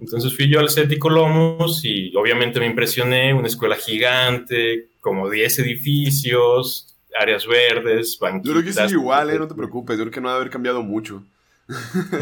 Entonces 0.00 0.34
fui 0.34 0.48
yo 0.48 0.60
al 0.60 0.70
CETI 0.70 0.98
Colomos 0.98 1.84
y 1.84 2.14
obviamente 2.16 2.58
me 2.58 2.66
impresioné, 2.66 3.32
una 3.32 3.46
escuela 3.46 3.76
gigante, 3.76 4.88
como 5.00 5.30
10 5.30 5.60
edificios, 5.60 6.94
áreas 7.18 7.46
verdes, 7.46 8.18
banquitas. 8.18 8.46
Yo 8.46 8.60
creo 8.60 8.74
que 8.74 8.86
es 8.86 8.92
igual, 8.92 9.30
eh, 9.30 9.38
no 9.38 9.46
te 9.46 9.54
preocupes, 9.54 9.96
yo 9.96 10.04
creo 10.04 10.12
que 10.12 10.20
no 10.20 10.28
va 10.28 10.34
a 10.34 10.36
haber 10.36 10.50
cambiado 10.50 10.82
mucho. 10.82 11.22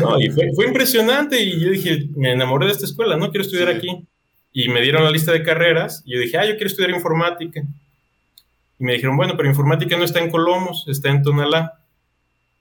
No, 0.01 0.21
y 0.21 0.31
fue, 0.31 0.67
impresionante 0.67 1.43
y 1.43 1.59
yo 1.61 1.71
dije, 1.71 2.09
me 2.15 2.33
enamoré 2.33 2.67
de 2.67 2.73
esta 2.73 2.85
escuela, 2.85 3.17
no 3.17 3.31
quiero 3.31 3.45
estudiar 3.45 3.69
aquí. 3.69 4.07
Y 4.53 4.69
me 4.69 4.83
dieron 4.83 5.03
la 5.03 5.11
lista 5.11 5.33
de 5.33 5.43
carreras 5.43 6.03
y 6.05 6.15
yo 6.15 6.21
dije, 6.21 6.37
ah, 6.37 6.45
yo 6.45 6.53
quiero 6.53 6.67
estudiar 6.67 6.91
informática. 6.91 7.63
Y 8.83 8.85
me 8.85 8.95
dijeron, 8.95 9.17
bueno, 9.17 9.35
pero 9.37 9.49
informática 9.49 9.97
no 9.97 10.03
está 10.03 10.19
en 10.19 10.29
Colomos, 10.29 10.87
está 10.89 11.09
en 11.09 11.23
Tonalá. 11.23 11.79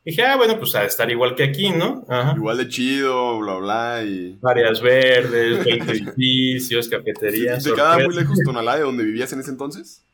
dije, 0.05 0.21
ah, 0.21 0.37
bueno, 0.37 0.59
pues 0.59 0.75
a 0.75 0.85
estar 0.85 1.09
igual 1.09 1.33
que 1.33 1.43
aquí, 1.43 1.71
¿no? 1.71 2.05
Igual 2.35 2.57
de 2.57 2.67
chido, 2.67 3.39
bla, 3.39 3.55
bla, 3.55 4.03
y... 4.03 4.37
Áreas 4.43 4.81
verdes, 4.81 5.65
20 5.65 5.91
edificios, 6.15 6.87
cafeterías. 6.89 7.63
¿Te 7.63 7.73
quedaba 7.73 7.97
muy 7.97 8.13
lejos 8.13 8.37
Tonalá 8.45 8.75
de 8.75 8.83
donde 8.83 9.03
vivías 9.03 9.33
en 9.33 9.39
ese 9.39 9.49
entonces? 9.49 10.05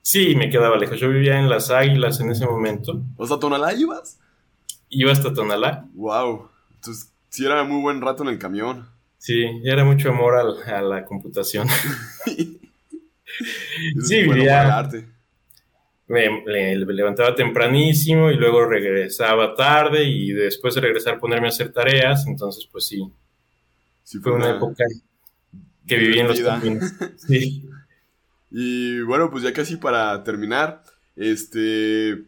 Sí, 0.00 0.36
me 0.36 0.48
quedaba 0.48 0.76
lejos. 0.76 1.00
Yo 1.00 1.08
vivía 1.08 1.40
en 1.40 1.50
Las 1.50 1.72
Águilas 1.72 2.20
en 2.20 2.30
ese 2.30 2.46
momento. 2.46 3.02
¿O 3.16 3.26
sea, 3.26 3.40
Tonalá 3.40 3.74
ibas? 3.74 4.20
Iba 4.90 5.10
hasta 5.10 5.34
Tonalá. 5.34 5.88
Wow. 5.94 6.48
Entonces, 6.76 7.12
sí 7.30 7.44
era 7.44 7.64
muy 7.64 7.82
buen 7.82 8.00
rato 8.00 8.22
en 8.22 8.28
el 8.28 8.38
camión. 8.38 8.88
Sí, 9.16 9.42
ya 9.64 9.72
era 9.72 9.84
mucho 9.84 10.10
amor 10.10 10.36
a 10.36 10.82
la 10.82 11.04
computación. 11.04 11.66
sí, 14.04 14.22
vivía. 14.22 14.88
Me, 16.06 16.76
levantaba 16.76 17.34
tempranísimo 17.34 18.30
y 18.30 18.36
luego 18.36 18.64
regresaba 18.64 19.54
tarde 19.54 20.04
y 20.04 20.32
después 20.32 20.74
de 20.74 20.80
regresar 20.80 21.18
ponerme 21.18 21.48
a 21.48 21.50
hacer 21.50 21.70
tareas, 21.70 22.26
entonces 22.26 22.66
pues 22.72 22.86
sí. 22.86 23.02
sí 24.02 24.18
fue, 24.18 24.32
una, 24.32 24.56
época 24.56 24.84
que 25.86 25.96
viví 25.96 26.18
en 26.18 26.28
los 26.28 26.40
caminos. 26.40 26.92
Sí. 27.18 27.68
Y 28.50 29.00
bueno, 29.02 29.30
pues 29.30 29.44
ya 29.44 29.52
casi 29.52 29.76
para 29.76 30.24
terminar, 30.24 30.82
este, 31.16 32.22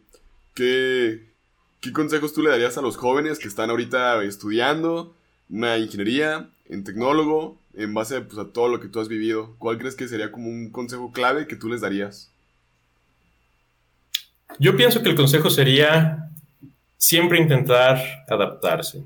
¿qué, 0.53 1.31
¿qué 1.79 1.91
consejos 1.91 2.33
tú 2.33 2.43
le 2.43 2.51
darías 2.51 2.77
a 2.77 2.81
los 2.81 2.97
jóvenes 2.97 3.39
que 3.39 3.47
están 3.47 3.71
ahorita 3.71 4.23
estudiando 4.23 5.15
una 5.49 5.79
ingeniería 5.79 6.51
en 6.69 6.83
tecnólogo 6.83 7.60
en 7.73 7.93
base 7.93 8.21
pues, 8.21 8.37
a 8.37 8.51
todo 8.51 8.67
lo 8.67 8.79
que 8.79 8.87
tú 8.87 8.99
has 8.99 9.07
vivido? 9.07 9.55
¿Cuál 9.57 9.77
crees 9.77 9.95
que 9.95 10.07
sería 10.07 10.31
como 10.31 10.47
un 10.47 10.71
consejo 10.71 11.11
clave 11.11 11.47
que 11.47 11.55
tú 11.55 11.69
les 11.69 11.81
darías? 11.81 12.31
Yo 14.59 14.75
pienso 14.75 15.01
que 15.01 15.09
el 15.09 15.15
consejo 15.15 15.49
sería 15.49 16.29
siempre 16.97 17.39
intentar 17.39 17.99
adaptarse. 18.27 19.03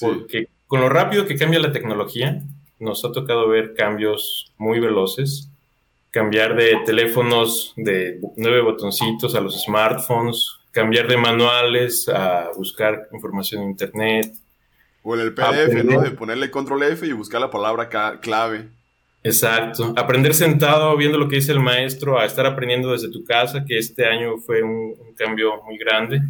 Porque 0.00 0.48
con 0.66 0.80
lo 0.80 0.88
rápido 0.88 1.26
que 1.26 1.36
cambia 1.36 1.60
la 1.60 1.72
tecnología, 1.72 2.42
nos 2.78 3.04
ha 3.04 3.12
tocado 3.12 3.48
ver 3.48 3.74
cambios 3.74 4.52
muy 4.56 4.80
veloces. 4.80 5.48
Cambiar 6.10 6.56
de 6.56 6.78
teléfonos 6.84 7.72
de 7.76 8.20
nueve 8.36 8.60
botoncitos 8.62 9.34
a 9.34 9.40
los 9.40 9.62
smartphones, 9.62 10.56
cambiar 10.72 11.06
de 11.06 11.16
manuales 11.16 12.08
a 12.08 12.50
buscar 12.56 13.08
información 13.12 13.62
en 13.62 13.70
Internet, 13.70 14.34
o 15.02 15.14
en 15.14 15.20
el 15.20 15.34
PDF, 15.34 15.84
¿no? 15.84 16.00
De 16.02 16.10
ponerle 16.10 16.50
control 16.50 16.82
F 16.84 17.06
y 17.06 17.12
buscar 17.12 17.40
la 17.40 17.50
palabra 17.50 17.88
clave. 18.20 18.68
Exacto. 19.22 19.92
Aprender 19.96 20.34
sentado 20.34 20.96
viendo 20.96 21.18
lo 21.18 21.28
que 21.28 21.36
dice 21.36 21.52
el 21.52 21.60
maestro 21.60 22.18
a 22.18 22.24
estar 22.24 22.46
aprendiendo 22.46 22.92
desde 22.92 23.10
tu 23.10 23.24
casa, 23.24 23.64
que 23.64 23.78
este 23.78 24.06
año 24.06 24.38
fue 24.38 24.62
un, 24.62 24.94
cambio 25.16 25.62
muy 25.64 25.76
grande. 25.76 26.22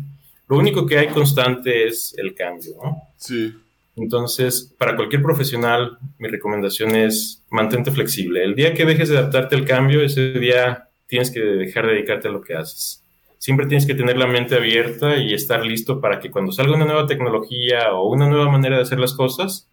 Lo 0.49 0.59
único 0.59 0.85
que 0.85 0.99
hay 0.99 1.09
constante 1.09 1.87
es 1.87 2.13
el 2.19 2.35
cambio, 2.35 2.73
¿no? 2.83 3.03
Sí. 3.17 3.55
Entonces, 3.95 4.75
para 4.77 4.97
cualquier 4.97 5.23
profesional, 5.23 5.97
mi 6.19 6.27
recomendación 6.27 6.97
es 6.97 7.43
mantente 7.51 7.93
flexible. 7.93 8.43
El 8.43 8.57
día 8.57 8.75
que 8.75 8.85
dejes 8.85 9.11
de 9.11 9.19
adaptarte 9.19 9.55
al 9.55 9.65
cambio, 9.65 10.01
ese 10.03 10.33
día 10.33 10.89
tienes 11.07 11.31
que 11.31 11.41
dejar 11.41 11.87
de 11.87 11.93
dedicarte 11.93 12.27
a 12.27 12.33
lo 12.33 12.41
que 12.41 12.55
haces 12.55 13.01
siempre 13.41 13.67
tienes 13.67 13.87
que 13.87 13.95
tener 13.95 14.19
la 14.19 14.27
mente 14.27 14.55
abierta 14.55 15.17
y 15.17 15.33
estar 15.33 15.65
listo 15.65 15.99
para 15.99 16.21
que 16.21 16.31
cuando 16.31 16.53
salga 16.53 16.77
una 16.77 16.85
nueva 16.85 17.07
tecnología 17.07 17.95
o 17.95 18.11
una 18.11 18.29
nueva 18.29 18.51
manera 18.51 18.77
de 18.77 18.83
hacer 18.83 19.01
las 19.01 19.15
cosas, 19.15 19.67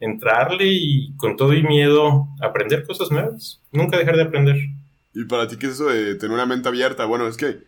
entrarle 0.00 0.64
y 0.66 1.14
con 1.18 1.36
todo 1.36 1.52
y 1.52 1.62
miedo 1.62 2.26
aprender 2.40 2.86
cosas 2.86 3.10
nuevas. 3.10 3.60
Nunca 3.70 3.98
dejar 3.98 4.16
de 4.16 4.22
aprender. 4.22 4.56
¿Y 5.12 5.26
para 5.26 5.46
ti 5.46 5.58
qué 5.58 5.66
es 5.66 5.74
eso 5.74 5.90
de 5.90 6.14
tener 6.14 6.32
una 6.34 6.46
mente 6.46 6.68
abierta? 6.68 7.04
Bueno, 7.04 7.28
es 7.28 7.36
que 7.36 7.58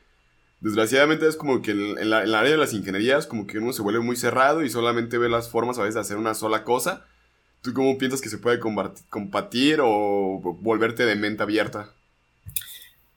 desgraciadamente 0.60 1.28
es 1.28 1.36
como 1.36 1.60
que 1.60 1.72
en, 1.72 1.98
el 1.98 2.14
área 2.14 2.50
de 2.50 2.56
las 2.56 2.72
ingenierías 2.72 3.26
como 3.26 3.46
que 3.46 3.58
uno 3.58 3.74
se 3.74 3.82
vuelve 3.82 4.00
muy 4.00 4.16
cerrado 4.16 4.64
y 4.64 4.70
solamente 4.70 5.18
ve 5.18 5.28
las 5.28 5.50
formas 5.50 5.78
a 5.78 5.82
veces 5.82 5.96
de 5.96 6.00
hacer 6.00 6.16
una 6.16 6.32
sola 6.32 6.64
cosa. 6.64 7.04
¿Tú 7.60 7.74
cómo 7.74 7.98
piensas 7.98 8.22
que 8.22 8.30
se 8.30 8.38
puede 8.38 8.58
combatir 8.60 9.80
o 9.82 10.40
volverte 10.62 11.04
de 11.04 11.16
mente 11.16 11.42
abierta? 11.42 11.92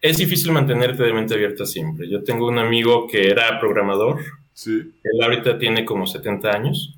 Es 0.10 0.18
difícil 0.18 0.52
mantenerte 0.52 1.04
de 1.04 1.14
mente 1.14 1.34
abierta 1.34 1.66
siempre. 1.66 2.10
Yo 2.10 2.24
tengo 2.24 2.48
un 2.48 2.60
amigo 2.60 3.08
que 3.08 3.30
era 3.30 3.60
programador. 3.60 4.20
Sí. 4.54 4.72
Él 5.04 5.24
ahorita 5.24 5.60
tiene 5.60 5.86
como 5.86 6.08
70 6.08 6.50
años. 6.50 6.96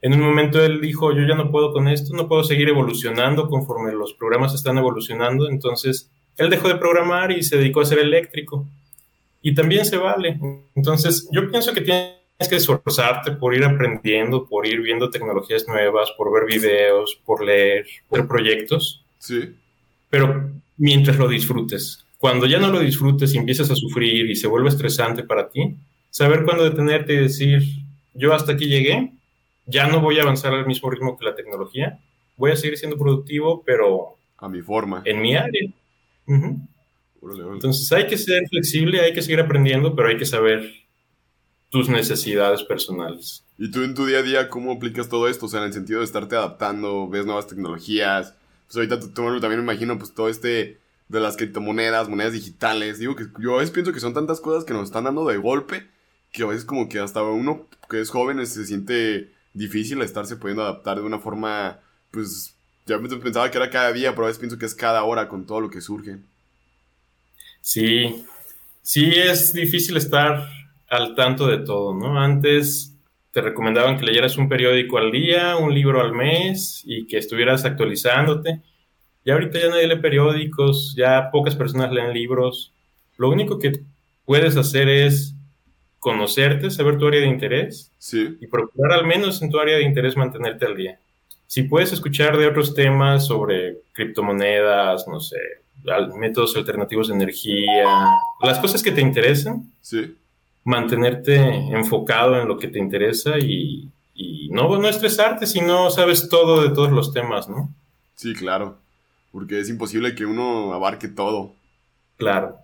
En 0.00 0.14
un 0.14 0.20
momento 0.20 0.64
él 0.64 0.80
dijo, 0.80 1.12
yo 1.12 1.26
ya 1.26 1.34
no 1.34 1.50
puedo 1.50 1.72
con 1.72 1.88
esto, 1.88 2.14
no 2.14 2.28
puedo 2.28 2.44
seguir 2.44 2.68
evolucionando 2.68 3.48
conforme 3.48 3.92
los 3.92 4.14
programas 4.14 4.54
están 4.54 4.78
evolucionando. 4.78 5.48
Entonces, 5.48 6.10
él 6.36 6.50
dejó 6.50 6.68
de 6.68 6.76
programar 6.76 7.32
y 7.32 7.42
se 7.42 7.56
dedicó 7.56 7.80
a 7.80 7.86
ser 7.86 7.98
eléctrico. 7.98 8.66
Y 9.42 9.54
también 9.54 9.84
se 9.84 9.96
vale. 9.96 10.38
Entonces, 10.74 11.28
yo 11.32 11.50
pienso 11.50 11.72
que 11.72 11.80
tienes 11.80 12.14
que 12.48 12.56
esforzarte 12.56 13.32
por 13.32 13.54
ir 13.54 13.64
aprendiendo, 13.64 14.46
por 14.46 14.66
ir 14.66 14.80
viendo 14.80 15.10
tecnologías 15.10 15.66
nuevas, 15.66 16.12
por 16.16 16.32
ver 16.32 16.46
videos, 16.46 17.20
por 17.24 17.44
leer, 17.44 17.86
por 18.08 18.26
proyectos. 18.28 19.04
Sí. 19.18 19.54
Pero 20.10 20.50
mientras 20.76 21.18
lo 21.18 21.28
disfrutes 21.28 22.04
cuando 22.22 22.46
ya 22.46 22.60
no 22.60 22.70
lo 22.70 22.78
disfrutes 22.78 23.34
y 23.34 23.38
empiezas 23.38 23.68
a 23.72 23.74
sufrir 23.74 24.30
y 24.30 24.36
se 24.36 24.46
vuelve 24.46 24.68
estresante 24.68 25.24
para 25.24 25.48
ti, 25.48 25.74
saber 26.08 26.44
cuándo 26.44 26.62
detenerte 26.62 27.14
y 27.14 27.16
decir, 27.16 27.64
yo 28.14 28.32
hasta 28.32 28.52
aquí 28.52 28.66
llegué, 28.66 29.10
ya 29.66 29.88
no 29.88 30.00
voy 30.00 30.20
a 30.20 30.22
avanzar 30.22 30.54
al 30.54 30.64
mismo 30.64 30.88
ritmo 30.88 31.18
que 31.18 31.24
la 31.24 31.34
tecnología, 31.34 31.98
voy 32.36 32.52
a 32.52 32.56
seguir 32.56 32.78
siendo 32.78 32.96
productivo, 32.96 33.64
pero... 33.66 34.18
A 34.38 34.48
mi 34.48 34.62
forma. 34.62 35.02
En 35.04 35.20
mi 35.20 35.34
área. 35.34 35.68
Entonces 36.28 37.90
hay 37.90 38.06
que 38.06 38.16
ser 38.16 38.44
flexible, 38.48 39.00
hay 39.00 39.12
que 39.12 39.22
seguir 39.22 39.40
aprendiendo, 39.40 39.96
pero 39.96 40.06
hay 40.08 40.16
que 40.16 40.24
saber 40.24 40.72
tus 41.70 41.88
necesidades 41.88 42.62
personales. 42.62 43.44
¿Y 43.58 43.68
tú 43.68 43.82
en 43.82 43.96
tu 43.96 44.06
día 44.06 44.18
a 44.18 44.22
día 44.22 44.48
cómo 44.48 44.70
aplicas 44.70 45.08
todo 45.08 45.26
esto? 45.26 45.46
O 45.46 45.48
sea, 45.48 45.58
en 45.58 45.66
el 45.66 45.72
sentido 45.72 45.98
de 45.98 46.04
estarte 46.04 46.36
adaptando, 46.36 47.08
ves 47.08 47.26
nuevas 47.26 47.48
tecnologías. 47.48 48.36
Pues 48.68 48.76
ahorita 48.76 49.00
tú, 49.00 49.10
también 49.40 49.58
me 49.64 49.72
imagino 49.72 49.98
pues 49.98 50.14
todo 50.14 50.28
este 50.28 50.81
de 51.12 51.20
las 51.20 51.36
criptomonedas, 51.36 52.08
monedas 52.08 52.32
digitales. 52.32 52.98
Digo 52.98 53.14
que 53.14 53.26
yo 53.38 53.54
a 53.54 53.58
veces 53.58 53.70
pienso 53.70 53.92
que 53.92 54.00
son 54.00 54.14
tantas 54.14 54.40
cosas 54.40 54.64
que 54.64 54.72
nos 54.72 54.84
están 54.84 55.04
dando 55.04 55.26
de 55.26 55.36
golpe 55.36 55.86
que 56.32 56.42
a 56.42 56.46
veces 56.46 56.64
como 56.64 56.88
que 56.88 56.98
hasta 56.98 57.22
uno 57.22 57.66
que 57.88 58.00
es 58.00 58.08
joven 58.08 58.44
se 58.46 58.64
siente 58.64 59.30
difícil 59.52 60.00
estarse 60.00 60.36
pudiendo 60.36 60.62
adaptar 60.62 60.98
de 60.98 61.04
una 61.04 61.18
forma, 61.18 61.78
pues 62.10 62.56
ya 62.86 62.98
pensaba 62.98 63.50
que 63.50 63.58
era 63.58 63.68
cada 63.68 63.92
día, 63.92 64.12
pero 64.12 64.24
a 64.24 64.26
veces 64.28 64.40
pienso 64.40 64.58
que 64.58 64.64
es 64.64 64.74
cada 64.74 65.04
hora 65.04 65.28
con 65.28 65.46
todo 65.46 65.60
lo 65.60 65.68
que 65.68 65.82
surge. 65.82 66.16
Sí, 67.60 68.24
sí 68.80 69.12
es 69.14 69.52
difícil 69.52 69.98
estar 69.98 70.48
al 70.88 71.14
tanto 71.14 71.46
de 71.46 71.58
todo, 71.58 71.94
¿no? 71.94 72.18
Antes 72.18 72.94
te 73.30 73.42
recomendaban 73.42 73.98
que 73.98 74.06
leyeras 74.06 74.38
un 74.38 74.48
periódico 74.48 74.96
al 74.96 75.12
día, 75.12 75.56
un 75.56 75.74
libro 75.74 76.00
al 76.00 76.12
mes 76.12 76.82
y 76.86 77.06
que 77.06 77.18
estuvieras 77.18 77.66
actualizándote. 77.66 78.62
Ya 79.24 79.34
ahorita 79.34 79.58
ya 79.60 79.68
nadie 79.68 79.86
lee 79.86 80.00
periódicos, 80.00 80.94
ya 80.96 81.30
pocas 81.30 81.54
personas 81.54 81.92
leen 81.92 82.12
libros. 82.12 82.72
Lo 83.16 83.28
único 83.28 83.58
que 83.58 83.84
puedes 84.24 84.56
hacer 84.56 84.88
es 84.88 85.34
conocerte, 85.98 86.70
saber 86.70 86.98
tu 86.98 87.06
área 87.06 87.20
de 87.20 87.28
interés 87.28 87.92
y 88.12 88.46
procurar 88.48 88.92
al 88.98 89.06
menos 89.06 89.40
en 89.40 89.50
tu 89.50 89.60
área 89.60 89.76
de 89.76 89.84
interés 89.84 90.16
mantenerte 90.16 90.66
al 90.66 90.76
día. 90.76 90.98
Si 91.46 91.62
puedes 91.64 91.92
escuchar 91.92 92.36
de 92.36 92.48
otros 92.48 92.74
temas 92.74 93.26
sobre 93.26 93.82
criptomonedas, 93.92 95.06
no 95.06 95.20
sé, 95.20 95.36
métodos 96.16 96.56
alternativos 96.56 97.08
de 97.08 97.14
energía, 97.14 97.86
las 98.40 98.58
cosas 98.58 98.82
que 98.82 98.90
te 98.90 99.00
interesan, 99.00 99.70
mantenerte 100.64 101.36
enfocado 101.36 102.40
en 102.40 102.48
lo 102.48 102.58
que 102.58 102.68
te 102.68 102.80
interesa 102.80 103.38
y, 103.38 103.88
y 104.14 104.48
no, 104.50 104.76
no 104.78 104.88
estresarte 104.88 105.46
si 105.46 105.60
no 105.60 105.90
sabes 105.90 106.28
todo 106.28 106.62
de 106.62 106.74
todos 106.74 106.90
los 106.90 107.12
temas, 107.12 107.48
¿no? 107.48 107.72
Sí, 108.14 108.34
claro 108.34 108.81
porque 109.32 109.58
es 109.58 109.68
imposible 109.70 110.14
que 110.14 110.26
uno 110.26 110.72
abarque 110.74 111.08
todo. 111.08 111.56
Claro. 112.18 112.58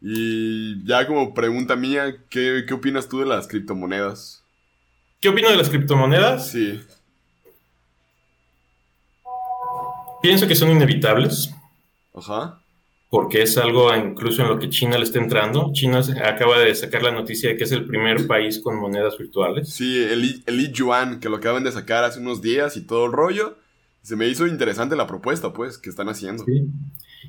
Y 0.00 0.84
ya 0.84 1.06
como 1.06 1.32
pregunta 1.32 1.76
mía, 1.76 2.16
¿qué, 2.28 2.66
opinas 2.72 3.08
tú 3.08 3.20
de 3.20 3.26
las 3.26 3.46
criptomonedas? 3.46 4.44
¿Qué 5.20 5.28
opino 5.28 5.48
de 5.48 5.56
las 5.56 5.70
criptomonedas? 5.70 6.50
Sí. 6.50 6.80
Pienso 10.20 10.48
que 10.48 10.56
son 10.56 10.70
inevitables. 10.70 11.54
Ajá. 12.14 12.58
Porque 13.08 13.42
es 13.42 13.56
algo 13.58 13.94
incluso 13.94 14.42
en 14.42 14.48
lo 14.48 14.58
que 14.58 14.70
China 14.70 14.98
le 14.98 15.04
está 15.04 15.20
entrando. 15.20 15.70
China 15.72 16.02
acaba 16.24 16.58
de 16.58 16.74
sacar 16.74 17.02
la 17.02 17.12
noticia 17.12 17.50
de 17.50 17.56
que 17.56 17.64
es 17.64 17.72
el 17.72 17.86
primer 17.86 18.26
país 18.26 18.58
con 18.58 18.80
monedas 18.80 19.16
virtuales. 19.18 19.72
Sí, 19.72 20.02
el, 20.02 20.42
el 20.46 20.72
yuan, 20.72 21.20
que 21.20 21.28
lo 21.28 21.36
acaban 21.36 21.62
de 21.62 21.70
sacar 21.70 22.02
hace 22.02 22.18
unos 22.18 22.42
días 22.42 22.76
y 22.76 22.86
todo 22.86 23.06
el 23.06 23.12
rollo 23.12 23.61
se 24.02 24.16
me 24.16 24.28
hizo 24.28 24.46
interesante 24.46 24.96
la 24.96 25.06
propuesta, 25.06 25.52
pues, 25.52 25.78
que 25.78 25.90
están 25.90 26.08
haciendo. 26.08 26.44
Sí. 26.44 26.66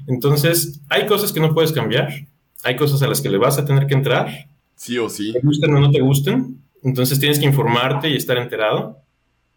Entonces, 0.08 0.82
hay 0.90 1.06
cosas 1.06 1.32
que 1.32 1.40
no 1.40 1.54
puedes 1.54 1.72
cambiar, 1.72 2.10
hay 2.64 2.76
cosas 2.76 3.02
a 3.04 3.08
las 3.08 3.22
que 3.22 3.30
le 3.30 3.38
vas 3.38 3.58
a 3.58 3.66
tener 3.66 3.88
que 3.88 3.94
entrar. 3.94 4.50
Sí 4.76 4.98
o 4.98 5.10
sí. 5.10 5.34
Te 5.34 5.40
gusten 5.40 5.74
o 5.76 5.80
no 5.80 5.92
te 5.92 6.02
gusten, 6.02 6.62
entonces 6.84 7.20
tienes 7.20 7.40
que 7.40 7.46
informarte 7.46 8.10
y 8.10 8.16
estar 8.16 8.38
enterado. 8.38 8.98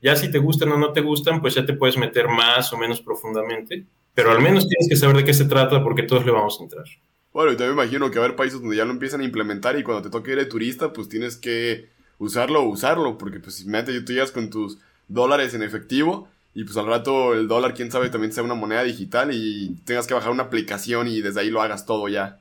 Ya 0.02 0.14
si 0.14 0.30
te 0.30 0.38
gustan 0.38 0.70
o 0.72 0.78
no 0.78 0.92
te 0.92 1.00
gustan, 1.00 1.40
pues 1.40 1.54
ya 1.54 1.64
te 1.64 1.72
puedes 1.72 1.96
meter 1.96 2.28
más 2.28 2.72
o 2.72 2.78
menos 2.78 3.00
profundamente, 3.00 3.86
pero 4.14 4.30
al 4.30 4.42
menos 4.42 4.68
tienes 4.68 4.88
que 4.88 4.96
saber 4.96 5.16
de 5.16 5.24
qué 5.24 5.34
se 5.34 5.46
trata 5.46 5.82
porque 5.82 6.02
todos 6.02 6.24
le 6.26 6.32
vamos 6.32 6.60
a 6.60 6.64
entrar. 6.64 6.84
Bueno, 7.32 7.52
y 7.52 7.56
también 7.56 7.76
me 7.76 7.82
imagino 7.82 8.10
que 8.10 8.18
va 8.18 8.24
a 8.24 8.26
haber 8.26 8.36
países 8.36 8.60
donde 8.60 8.76
ya 8.76 8.84
lo 8.84 8.92
empiezan 8.92 9.20
a 9.20 9.24
implementar 9.24 9.78
y 9.78 9.82
cuando 9.82 10.02
te 10.02 10.10
toque 10.10 10.32
ir 10.32 10.38
de 10.38 10.46
turista, 10.46 10.92
pues 10.92 11.08
tienes 11.08 11.36
que 11.36 11.88
usarlo 12.18 12.62
o 12.62 12.68
usarlo, 12.68 13.18
porque 13.18 13.40
pues 13.40 13.56
si 13.56 13.64
tú 13.64 14.12
llegas 14.12 14.32
con 14.32 14.48
tus 14.48 14.78
dólares 15.08 15.54
en 15.54 15.62
efectivo 15.62 16.28
y 16.56 16.64
pues 16.64 16.74
al 16.78 16.86
rato 16.86 17.34
el 17.34 17.48
dólar, 17.48 17.74
quién 17.74 17.90
sabe, 17.90 18.08
también 18.08 18.32
sea 18.32 18.42
una 18.42 18.54
moneda 18.54 18.82
digital 18.82 19.28
y 19.30 19.76
tengas 19.84 20.06
que 20.06 20.14
bajar 20.14 20.30
una 20.30 20.44
aplicación 20.44 21.06
y 21.06 21.20
desde 21.20 21.40
ahí 21.42 21.50
lo 21.50 21.60
hagas 21.60 21.84
todo 21.84 22.08
ya. 22.08 22.38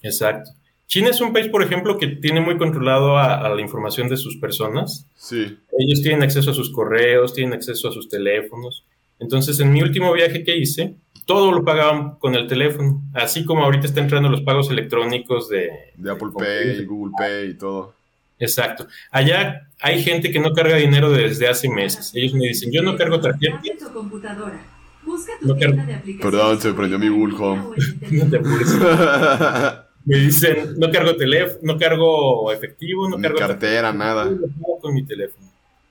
Exacto. 0.00 0.52
China 0.86 1.10
es 1.10 1.20
un 1.20 1.34
país, 1.34 1.48
por 1.48 1.62
ejemplo, 1.62 1.98
que 1.98 2.06
tiene 2.06 2.40
muy 2.40 2.56
controlado 2.56 3.18
a, 3.18 3.46
la 3.50 3.60
información 3.60 4.08
de 4.08 4.16
sus 4.16 4.38
personas. 4.38 5.06
Sí. 5.16 5.58
Ellos 5.78 6.00
tienen 6.00 6.22
acceso 6.22 6.50
a 6.50 6.54
sus 6.54 6.72
correos, 6.72 7.34
tienen 7.34 7.52
acceso 7.52 7.90
a 7.90 7.92
sus 7.92 8.08
teléfonos. 8.08 8.86
Entonces, 9.18 9.60
en 9.60 9.70
mi 9.70 9.82
último 9.82 10.14
viaje 10.14 10.44
que 10.44 10.56
hice, 10.56 10.94
todo 11.26 11.52
lo 11.52 11.62
pagaban 11.62 12.16
con 12.20 12.34
el 12.34 12.46
teléfono. 12.46 13.02
Así 13.12 13.44
como 13.44 13.64
ahorita 13.64 13.86
están 13.86 14.04
entrando 14.04 14.30
los 14.30 14.40
pagos 14.40 14.70
electrónicos 14.70 15.50
de... 15.50 15.68
De 15.96 16.10
Apple 16.10 16.30
Pay, 16.34 16.86
Google 16.86 17.12
Pay 17.18 17.50
y 17.50 17.54
todo. 17.58 17.94
Exacto. 18.38 18.86
Allá 19.10 19.68
hay 19.82 20.02
gente 20.02 20.30
que 20.30 20.38
no 20.38 20.52
carga 20.52 20.76
dinero 20.76 21.10
desde 21.10 21.48
hace 21.48 21.68
meses. 21.68 22.12
Ellos 22.14 22.34
me 22.34 22.48
dicen, 22.48 22.70
yo 22.72 22.82
no 22.82 22.96
cargo 22.96 23.20
tarjeta. 23.20 23.60
No 25.40 25.56
Perdón, 26.20 26.60
se 26.60 26.72
prendió 26.72 26.98
mi 26.98 27.08
Google 27.08 27.34
Home. 27.36 27.76
me 30.04 30.16
dicen, 30.16 30.78
no 30.78 30.90
cargo 30.90 31.16
teléfono, 31.16 31.58
no 31.62 31.78
cargo 31.78 32.52
efectivo, 32.52 33.08
no 33.08 33.18
cargo 33.18 33.38
cartera, 33.38 33.92
nada. 33.92 34.30
Con 34.80 34.94
mi 34.94 35.04
teléfono. 35.04 35.48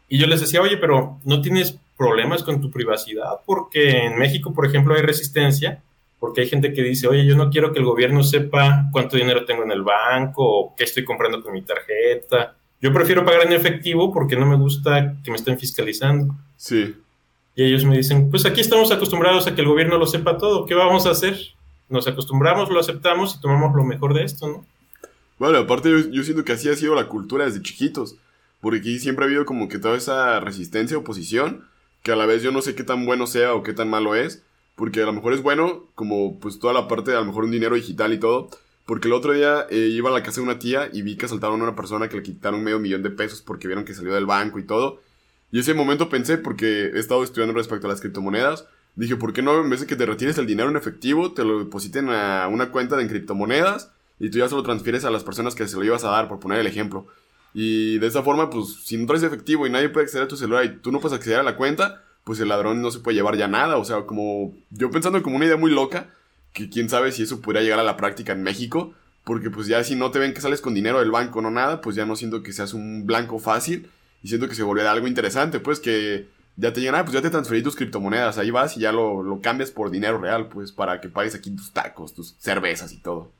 Y 0.08 0.18
yo 0.18 0.28
les 0.28 0.40
decía, 0.40 0.62
oye, 0.62 0.78
pero 0.78 1.20
no 1.26 1.42
tienes 1.42 1.78
problemas 1.98 2.44
con 2.44 2.62
tu 2.62 2.72
privacidad, 2.72 3.42
porque 3.46 4.06
en 4.06 4.18
México, 4.18 4.54
por 4.54 4.66
ejemplo, 4.66 4.96
hay 4.96 5.02
resistencia 5.02 5.82
porque 6.22 6.42
hay 6.42 6.48
gente 6.48 6.72
que 6.72 6.84
dice, 6.84 7.08
oye, 7.08 7.26
yo 7.26 7.36
no 7.36 7.50
quiero 7.50 7.74
que 7.74 7.80
el 7.80 7.86
gobierno 7.86 8.22
sepa 8.22 8.88
cuánto 8.92 9.18
dinero 9.18 9.44
tengo 9.44 9.64
en 9.64 9.72
el 9.72 9.82
banco 9.82 10.44
o 10.46 10.76
qué 10.76 10.84
estoy 10.84 11.04
comprando 11.04 11.42
con 11.42 11.52
mi 11.52 11.64
tarjeta. 11.64 12.56
Yo 12.82 12.92
prefiero 12.92 13.24
pagar 13.24 13.46
en 13.46 13.54
efectivo 13.54 14.12
porque 14.12 14.36
no 14.36 14.46
me 14.46 14.58
gusta 14.58 15.16
que 15.24 15.30
me 15.30 15.38
estén 15.38 15.60
fiscalizando. 15.60 16.36
Sí. 16.58 16.96
Y 17.56 17.64
ellos 17.64 17.86
me 17.86 17.98
dicen, 17.98 18.30
pues 18.30 18.46
aquí 18.46 18.62
estamos 18.62 18.92
acostumbrados 18.92 19.46
a 19.46 19.54
que 19.54 19.62
el 19.62 19.68
gobierno 19.68 19.98
lo 19.98 20.08
sepa 20.08 20.38
todo, 20.38 20.66
¿qué 20.66 20.74
vamos 20.74 21.06
a 21.06 21.12
hacer? 21.12 21.38
Nos 21.90 22.08
acostumbramos, 22.08 22.70
lo 22.70 22.80
aceptamos 22.80 23.36
y 23.36 23.42
tomamos 23.42 23.76
lo 23.76 23.84
mejor 23.84 24.14
de 24.14 24.24
esto, 24.24 24.48
¿no? 24.48 24.66
Bueno, 25.38 25.60
aparte 25.60 25.90
yo, 25.90 26.10
yo 26.10 26.24
siento 26.24 26.44
que 26.44 26.54
así 26.54 26.70
ha 26.70 26.76
sido 26.76 26.96
la 26.96 27.08
cultura 27.08 27.46
desde 27.46 27.62
chiquitos, 27.62 28.16
porque 28.62 28.80
aquí 28.80 29.00
siempre 29.00 29.26
ha 29.26 29.28
habido 29.28 29.46
como 29.46 29.68
que 29.68 29.80
toda 29.80 29.98
esa 29.98 30.40
resistencia, 30.40 30.98
oposición, 30.98 31.66
que 32.04 32.12
a 32.12 32.16
la 32.16 32.26
vez 32.26 32.42
yo 32.42 32.52
no 32.52 32.62
sé 32.62 32.74
qué 32.74 32.84
tan 32.84 33.06
bueno 33.06 33.28
sea 33.28 33.54
o 33.54 33.64
qué 33.64 33.74
tan 33.74 33.90
malo 33.90 34.16
es, 34.16 34.44
porque 34.76 35.02
a 35.02 35.06
lo 35.06 35.14
mejor 35.14 35.34
es 35.34 35.44
bueno, 35.44 35.86
como 35.94 36.40
pues 36.40 36.58
toda 36.58 36.74
la 36.74 36.88
parte 36.88 37.12
de 37.12 37.18
a 37.18 37.20
lo 37.20 37.28
mejor 37.28 37.44
un 37.44 37.52
dinero 37.52 37.76
digital 37.76 38.14
y 38.14 38.20
todo, 38.20 38.50
porque 38.92 39.08
el 39.08 39.14
otro 39.14 39.32
día 39.32 39.68
eh, 39.70 39.88
iba 39.88 40.10
a 40.10 40.12
la 40.12 40.22
casa 40.22 40.42
de 40.42 40.48
una 40.48 40.60
tía 40.60 40.90
y 40.92 41.02
vi 41.02 41.16
que 41.16 41.26
asaltaron 41.26 41.62
a 41.62 41.64
una 41.64 41.78
persona 41.78 42.10
que 42.10 42.18
le 42.18 42.24
quitaron 42.24 42.62
medio 42.62 42.78
millón 42.78 43.02
de 43.02 43.10
pesos 43.10 43.42
porque 43.42 43.66
vieron 43.66 43.86
que 43.86 43.94
salió 43.94 44.14
del 44.14 44.26
banco 44.26 44.60
y 44.60 44.66
todo. 44.66 45.00
Y 45.50 45.60
ese 45.60 45.74
momento 45.74 46.10
pensé, 46.10 46.38
porque 46.38 46.88
he 46.94 47.00
estado 47.00 47.24
estudiando 47.24 47.54
respecto 47.54 47.88
a 47.88 47.90
las 47.90 48.02
criptomonedas, 48.02 48.68
dije, 48.98 49.16
¿por 49.16 49.32
qué 49.32 49.42
no 49.42 49.62
en 49.62 49.70
vez 49.70 49.80
de 49.80 49.88
que 49.88 49.96
te 49.96 50.06
retires 50.06 50.38
el 50.40 50.46
dinero 50.46 50.70
en 50.70 50.76
efectivo, 50.76 51.32
te 51.32 51.46
lo 51.46 51.60
depositen 51.60 52.10
a 52.10 52.50
una 52.50 52.70
cuenta 52.72 52.98
de 52.98 53.08
criptomonedas 53.08 53.94
y 54.20 54.30
tú 54.30 54.40
ya 54.40 54.50
se 54.50 54.56
lo 54.56 54.64
transfieres 54.64 55.06
a 55.06 55.10
las 55.10 55.24
personas 55.24 55.56
que 55.56 55.70
se 55.70 55.78
lo 55.78 55.86
ibas 55.86 56.04
a 56.04 56.10
dar, 56.10 56.28
por 56.28 56.42
poner 56.42 56.60
el 56.60 56.68
ejemplo? 56.68 57.08
Y 57.54 57.98
de 58.00 58.08
esa 58.08 58.24
forma, 58.24 58.50
pues, 58.50 58.84
si 58.84 58.98
no 58.98 59.08
traes 59.08 59.24
efectivo 59.24 59.66
y 59.66 59.70
nadie 59.70 59.88
puede 59.88 60.04
acceder 60.04 60.26
a 60.26 60.28
tu 60.28 60.36
celular 60.36 60.66
y 60.66 60.80
tú 60.80 60.92
no 60.92 61.00
puedes 61.00 61.18
acceder 61.18 61.40
a 61.40 61.44
la 61.44 61.56
cuenta, 61.56 62.04
pues 62.26 62.42
el 62.42 62.50
ladrón 62.50 62.82
no 62.82 62.92
se 62.92 63.00
puede 63.00 63.16
llevar 63.16 63.38
ya 63.38 63.48
nada. 63.48 63.78
O 63.78 63.86
sea, 63.86 64.02
como 64.02 64.54
yo 64.70 64.92
pensando 64.92 65.24
como 65.24 65.38
una 65.38 65.46
idea 65.46 65.56
muy 65.56 65.72
loca, 65.72 66.10
que 66.54 66.70
quién 66.70 66.90
sabe 66.90 67.12
si 67.12 67.24
eso 67.24 67.42
pudiera 67.42 67.62
llegar 67.62 67.80
a 67.80 67.84
la 67.84 67.98
práctica 67.98 68.34
en 68.34 68.44
México, 68.44 68.94
porque 69.24 69.50
pues 69.50 69.68
ya 69.68 69.84
si 69.84 69.96
no 69.96 70.12
te 70.12 70.20
ven 70.20 70.34
que 70.34 70.42
sales 70.42 70.62
con 70.62 70.74
dinero 70.74 71.00
del 71.00 71.12
banco 71.12 71.42
no 71.42 71.52
nada, 71.52 71.82
pues 71.82 71.96
ya 71.96 72.06
no 72.06 72.16
siento 72.16 72.44
que 72.44 72.54
seas 72.54 72.74
un 72.74 73.06
blanco 73.06 73.40
fácil 73.40 73.90
y 74.24 74.28
siento 74.28 74.48
que 74.48 74.56
se 74.56 74.64
volverá 74.64 74.92
algo 74.92 75.08
interesante, 75.08 75.60
pues 75.60 75.80
que 75.80 76.28
ya 76.58 76.74
te 76.74 76.80
digan, 76.80 76.96
ah, 76.96 77.04
pues 77.04 77.14
ya 77.14 77.22
te 77.22 77.30
transferí 77.30 77.64
tus 77.64 77.76
criptomonedas, 77.76 78.38
ahí 78.38 78.52
vas 78.52 78.78
y 78.78 78.82
ya 78.82 78.92
lo, 78.92 79.24
lo 79.24 79.42
cambias 79.42 79.72
por 79.72 79.90
dinero 79.90 80.20
real, 80.20 80.48
pues 80.48 80.72
para 80.72 81.00
que 81.02 81.10
pagues 81.10 81.36
aquí 81.36 81.52
tus 81.52 81.72
tacos, 81.72 82.14
tus 82.14 82.36
cervezas 82.40 82.92
y 82.94 82.98
todo. 82.98 83.32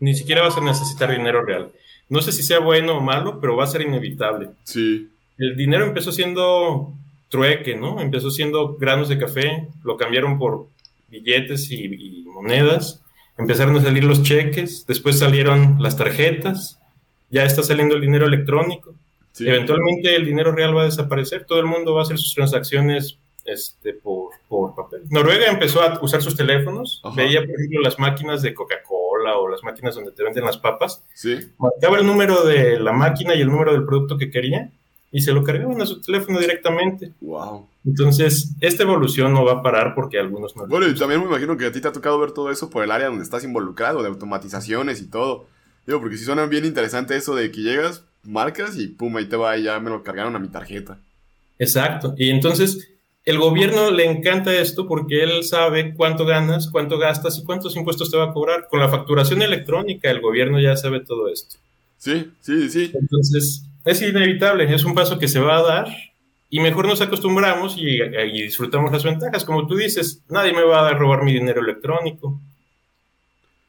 Ni 0.00 0.14
siquiera 0.14 0.42
vas 0.42 0.56
a 0.56 0.60
necesitar 0.60 1.10
dinero 1.10 1.44
real. 1.44 1.72
No 2.08 2.20
sé 2.20 2.32
si 2.32 2.42
sea 2.42 2.58
bueno 2.58 2.98
o 2.98 3.00
malo, 3.00 3.40
pero 3.40 3.56
va 3.56 3.64
a 3.64 3.68
ser 3.68 3.82
inevitable. 3.82 4.50
Sí. 4.64 5.08
El 5.38 5.56
dinero 5.56 5.84
empezó 5.84 6.12
siendo 6.12 6.92
trueque, 7.28 7.76
¿no? 7.76 8.00
Empezó 8.00 8.30
siendo 8.30 8.76
granos 8.76 9.08
de 9.08 9.18
café, 9.18 9.68
lo 9.82 9.96
cambiaron 9.96 10.38
por 10.38 10.68
billetes 11.14 11.70
y, 11.70 12.24
monedas, 12.26 13.02
empezaron 13.38 13.76
a 13.76 13.82
salir 13.82 14.04
los 14.04 14.22
cheques, 14.22 14.84
después 14.86 15.18
salieron 15.18 15.76
las 15.80 15.96
tarjetas, 15.96 16.80
ya 17.30 17.44
está 17.44 17.62
saliendo 17.62 17.94
el 17.94 18.00
dinero 18.00 18.26
electrónico. 18.26 18.94
Eventualmente 19.38 20.14
el 20.14 20.24
dinero 20.24 20.52
real 20.52 20.76
va 20.76 20.82
a 20.82 20.86
desaparecer, 20.86 21.44
todo 21.44 21.58
el 21.58 21.66
mundo 21.66 21.94
va 21.94 22.00
a 22.00 22.04
hacer 22.04 22.18
sus 22.18 22.34
transacciones 22.34 23.18
este, 23.44 23.94
por, 23.94 24.30
papel. 24.76 25.02
Noruega 25.10 25.46
empezó 25.48 25.82
a 25.82 25.98
usar 26.00 26.22
sus 26.22 26.36
teléfonos, 26.36 27.02
veía, 27.16 27.40
por 27.40 27.50
ejemplo, 27.50 27.80
las 27.80 27.98
máquinas 27.98 28.42
de 28.42 28.54
Coca-Cola 28.54 29.36
o 29.38 29.48
las 29.48 29.62
máquinas 29.64 29.94
donde 29.96 30.12
te 30.12 30.22
venden 30.22 30.44
las 30.44 30.58
papas, 30.58 31.04
sí. 31.14 31.38
marcaba 31.58 31.98
el 31.98 32.06
número 32.06 32.44
de 32.44 32.78
la 32.78 32.92
máquina 32.92 33.34
y 33.34 33.40
el 33.40 33.48
número 33.48 33.72
del 33.72 33.84
producto 33.84 34.16
que 34.16 34.30
quería 34.30 34.70
y 35.14 35.20
se 35.20 35.32
lo 35.32 35.44
cargaban 35.44 35.80
a 35.80 35.86
su 35.86 36.00
teléfono 36.00 36.40
directamente. 36.40 37.12
Wow. 37.20 37.68
Entonces, 37.86 38.50
esta 38.60 38.82
evolución 38.82 39.32
no 39.32 39.44
va 39.44 39.52
a 39.52 39.62
parar 39.62 39.94
porque 39.94 40.18
algunos 40.18 40.56
no. 40.56 40.66
Bueno, 40.66 40.88
y 40.88 40.94
también 40.96 41.20
me 41.20 41.26
imagino 41.28 41.56
que 41.56 41.66
a 41.66 41.72
ti 41.72 41.80
te 41.80 41.86
ha 41.86 41.92
tocado 41.92 42.18
ver 42.18 42.32
todo 42.32 42.50
eso 42.50 42.68
por 42.68 42.82
el 42.82 42.90
área 42.90 43.06
donde 43.06 43.22
estás 43.22 43.44
involucrado, 43.44 44.02
de 44.02 44.08
automatizaciones 44.08 45.00
y 45.00 45.06
todo. 45.06 45.46
Digo, 45.86 46.00
porque 46.00 46.16
si 46.16 46.24
suena 46.24 46.46
bien 46.46 46.64
interesante 46.64 47.16
eso 47.16 47.36
de 47.36 47.52
que 47.52 47.60
llegas, 47.60 48.02
marcas 48.24 48.76
y 48.76 48.88
pum, 48.88 49.16
ahí 49.16 49.26
te 49.26 49.36
va 49.36 49.56
y 49.56 49.62
ya 49.62 49.78
me 49.78 49.88
lo 49.88 50.02
cargaron 50.02 50.34
a 50.34 50.40
mi 50.40 50.48
tarjeta. 50.48 50.98
Exacto. 51.60 52.16
Y 52.18 52.30
entonces, 52.30 52.90
el 53.24 53.38
gobierno 53.38 53.92
le 53.92 54.06
encanta 54.06 54.52
esto 54.52 54.88
porque 54.88 55.22
él 55.22 55.44
sabe 55.44 55.94
cuánto 55.94 56.26
ganas, 56.26 56.68
cuánto 56.68 56.98
gastas 56.98 57.38
y 57.38 57.44
cuántos 57.44 57.76
impuestos 57.76 58.10
te 58.10 58.16
va 58.16 58.30
a 58.30 58.32
cobrar. 58.32 58.66
Con 58.68 58.80
la 58.80 58.88
facturación 58.88 59.42
electrónica, 59.42 60.10
el 60.10 60.20
gobierno 60.20 60.60
ya 60.60 60.76
sabe 60.76 60.98
todo 60.98 61.28
esto. 61.28 61.54
Sí, 61.98 62.32
sí, 62.40 62.68
sí. 62.68 62.90
Entonces, 62.92 63.64
es 63.84 64.02
inevitable, 64.02 64.72
es 64.72 64.84
un 64.84 64.94
paso 64.94 65.18
que 65.18 65.28
se 65.28 65.40
va 65.40 65.58
a 65.58 65.62
dar 65.62 65.86
y 66.50 66.60
mejor 66.60 66.86
nos 66.86 67.00
acostumbramos 67.00 67.76
y, 67.76 67.98
disfrutamos 68.32 68.92
las 68.92 69.04
ventajas. 69.04 69.44
Como 69.44 69.66
tú 69.66 69.76
dices, 69.76 70.22
nadie 70.28 70.52
me 70.52 70.62
va 70.62 70.88
a 70.88 70.94
robar 70.94 71.24
mi 71.24 71.32
dinero 71.32 71.60
electrónico. 71.60 72.40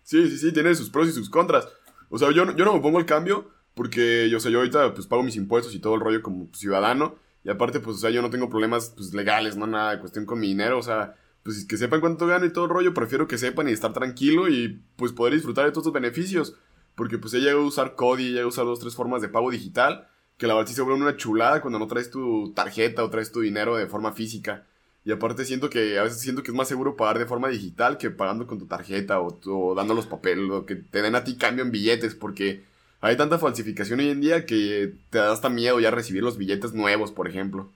Sí, 0.04 0.30
sí, 0.30 0.38
sí, 0.38 0.54
tiene 0.54 0.76
sus 0.76 0.90
pros 0.90 1.08
y 1.08 1.12
sus 1.12 1.30
contras. 1.30 1.68
O 2.10 2.18
sea, 2.18 2.32
yo, 2.32 2.56
yo 2.56 2.66
no 2.66 2.74
me 2.74 2.82
pongo 2.82 3.00
el 3.00 3.06
cambio 3.06 3.50
porque 3.74 4.30
yo, 4.30 4.40
sé, 4.40 4.52
yo 4.52 4.60
ahorita 4.60 4.94
pues 4.94 5.08
pago 5.08 5.24
mis 5.24 5.36
impuestos 5.36 5.74
y 5.76 5.80
todo 5.80 5.96
el 5.96 6.02
rollo 6.02 6.22
como 6.22 6.48
ciudadano 6.54 7.16
y 7.44 7.50
aparte 7.50 7.80
pues, 7.80 7.98
o 7.98 8.00
sea, 8.00 8.10
yo 8.10 8.22
no 8.22 8.30
tengo 8.30 8.50
problemas 8.50 8.94
pues 8.96 9.14
legales, 9.14 9.58
no 9.58 9.68
nada 9.68 9.92
de 9.92 10.00
cuestión 10.00 10.26
con 10.26 10.40
mi 10.40 10.48
dinero, 10.48 10.80
o 10.80 10.84
sea, 10.84 11.16
pues 11.44 11.66
que 11.66 11.78
sepan 11.78 12.02
cuánto 12.02 12.26
gano 12.26 12.46
y 12.46 12.54
todo 12.54 12.66
el 12.66 12.72
rollo, 12.72 12.94
prefiero 12.94 13.28
que 13.28 13.38
sepan 13.38 13.70
y 13.70 13.72
estar 13.72 13.94
tranquilo 13.94 14.50
y 14.50 14.82
pues 14.96 15.12
poder 15.12 15.34
disfrutar 15.34 15.66
de 15.66 15.72
todos 15.72 15.86
los 15.86 15.94
beneficios. 15.94 16.56
Porque 16.96 17.18
pues 17.18 17.34
ella 17.34 17.48
llega 17.48 17.60
a 17.60 17.66
usar 17.66 17.96
Cody, 17.96 18.32
llega 18.32 18.44
a 18.44 18.48
usar 18.48 18.66
dos, 18.66 18.80
tres 18.80 18.96
formas 18.96 19.22
de 19.22 19.30
pago 19.30 19.52
digital, 19.52 20.08
que 20.38 20.48
la 20.48 20.54
verdad 20.54 20.68
sí 20.68 20.76
se 20.76 20.82
vuelve 20.82 21.02
una 21.02 21.18
chulada 21.18 21.62
cuando 21.62 21.80
no 21.80 21.88
traes 21.88 22.10
tu 22.10 22.54
tarjeta 22.54 23.04
o 23.04 23.10
traes 23.10 23.32
tu 23.32 23.42
dinero 23.42 23.76
de 23.76 23.88
forma 23.88 24.14
física. 24.14 24.66
Y 25.06 25.12
aparte 25.12 25.46
siento 25.46 25.70
que 25.70 26.00
a 26.00 26.04
veces 26.04 26.20
siento 26.20 26.42
que 26.42 26.50
es 26.50 26.58
más 26.58 26.68
seguro 26.68 26.96
pagar 26.96 27.20
de 27.20 27.28
forma 27.28 27.48
digital 27.48 27.98
que 27.98 28.10
pagando 28.10 28.48
con 28.48 28.58
tu 28.58 28.66
tarjeta 28.66 29.22
o, 29.22 29.76
dando 29.76 29.94
los 29.94 30.08
papeles 30.08 30.50
o 30.50 30.66
que 30.66 30.76
te 30.76 31.04
den 31.04 31.16
a 31.16 31.24
ti 31.24 31.36
cambio 31.36 31.64
en 31.64 31.72
billetes 31.72 32.16
porque 32.16 32.64
hay 33.02 33.16
tanta 33.16 33.38
falsificación 33.38 34.00
hoy 34.00 34.10
en 34.10 34.22
día 34.22 34.48
que 34.48 34.94
te 35.12 35.20
da 35.20 35.32
hasta 35.32 35.50
miedo 35.50 35.80
ya 35.80 35.92
recibir 35.92 36.24
los 36.24 36.38
billetes 36.38 36.74
nuevos, 36.74 37.12
por 37.12 37.28
ejemplo. 37.28 37.70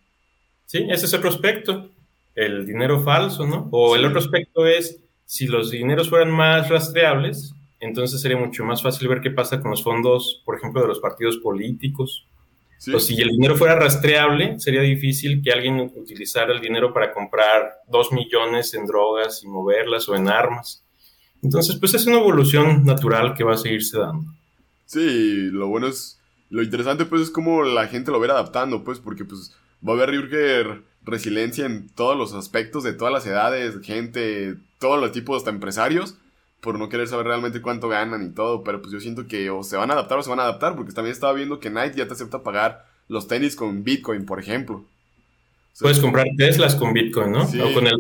Sí, 0.65 0.88
ese 0.89 1.06
es 1.06 1.14
otro 1.14 1.30
aspecto, 1.30 1.91
el 2.34 2.65
dinero 2.65 3.02
falso, 3.03 3.45
¿no? 3.45 3.68
O 3.72 3.95
el 3.95 4.06
otro 4.06 4.19
aspecto 4.19 4.65
es, 4.65 4.99
si 5.26 5.45
los 5.45 5.69
dineros 5.69 6.10
fueran 6.10 6.31
más 6.31 6.68
rastreables, 6.69 7.53
entonces 7.80 8.22
sería 8.22 8.38
mucho 8.38 8.64
más 8.64 8.81
fácil 8.81 9.07
ver 9.07 9.22
qué 9.22 9.31
pasa 9.31 9.61
con 9.61 9.72
los 9.72 9.84
fondos, 9.84 10.41
por 10.45 10.57
ejemplo, 10.57 10.81
de 10.81 10.88
los 10.88 10.99
partidos 10.99 11.38
políticos. 11.38 12.27
O 12.93 12.99
si 12.99 13.19
el 13.22 13.30
dinero 13.30 13.57
fuera 13.57 13.76
rastreable, 13.76 14.57
sería 14.60 14.81
difícil 14.81 15.41
que 15.43 15.51
alguien 15.51 15.80
utilizara 15.80 16.53
el 16.53 16.61
dinero 16.61 16.93
para 16.93 17.14
comprar 17.14 17.81
dos 17.88 18.11
millones 18.14 18.73
en 18.73 18.85
drogas 18.85 19.43
y 19.43 19.47
moverlas 19.47 20.07
o 20.07 20.15
en 20.15 20.30
armas. 20.30 20.84
Entonces, 21.41 21.76
pues 21.77 21.93
es 21.93 22.06
una 22.06 22.19
evolución 22.19 22.85
natural 22.85 23.34
que 23.34 23.43
va 23.43 23.53
a 23.53 23.57
seguirse 23.57 23.97
dando. 23.97 24.31
Sí, 24.85 25.49
lo 25.51 25.68
bueno 25.68 25.88
es, 25.88 26.19
lo 26.49 26.64
interesante 26.64 27.06
pues 27.06 27.23
es 27.23 27.30
cómo 27.30 27.64
la 27.64 27.88
gente 27.88 28.11
lo 28.11 28.19
va 28.19 28.27
adaptando, 28.27 28.84
pues, 28.84 28.99
porque 28.99 29.26
pues 29.26 29.53
va 29.88 29.93
a 29.93 29.95
haber 29.95 30.84
resiliencia 31.03 31.65
en 31.65 31.89
todos 31.89 32.18
los 32.18 32.34
aspectos 32.34 32.84
de 32.84 32.93
todas 32.93 33.14
las 33.14 33.26
edades, 33.26 33.77
gente, 33.81 34.56
todos 34.80 34.99
los 35.01 35.11
tipos, 35.11 35.38
hasta 35.38 35.49
empresarios 35.49 36.18
por 36.61 36.77
no 36.77 36.90
querer 36.90 37.07
saber 37.07 37.27
realmente 37.27 37.61
cuánto 37.61 37.88
ganan 37.88 38.26
y 38.26 38.30
todo, 38.30 38.64
pero 38.64 38.81
pues 38.81 38.91
yo 38.91 38.99
siento 38.99 39.27
que 39.27 39.49
o 39.49 39.64
se 39.64 39.77
van 39.77 39.91
a 39.91 39.94
adaptar 39.94 40.19
o 40.19 40.23
se 40.23 40.30
van 40.30 40.40
a 40.40 40.44
adaptar, 40.44 40.76
porque 40.76 40.91
también 40.91 41.14
estaba 41.14 41.34
viendo 41.34 41.60
que 41.60 41.69
Nike 41.69 41.98
ya 41.98 42.07
te 42.07 42.14
acepta 42.14 42.44
pagar 42.44 42.86
los 43.07 43.27
tenis 43.27 43.56
con 43.56 43.84
Bitcoin, 43.84 44.26
por 44.26 44.40
ejemplo. 44.40 44.84
O 45.80 45.81
Puedes 45.84 45.99
comprar 45.99 46.26
Teslas 46.36 46.76
con 46.76 46.91
Bitcoin, 46.91 47.31
¿no? 47.31 47.44
O 47.44 47.73
con 47.73 47.88
el 47.88 47.99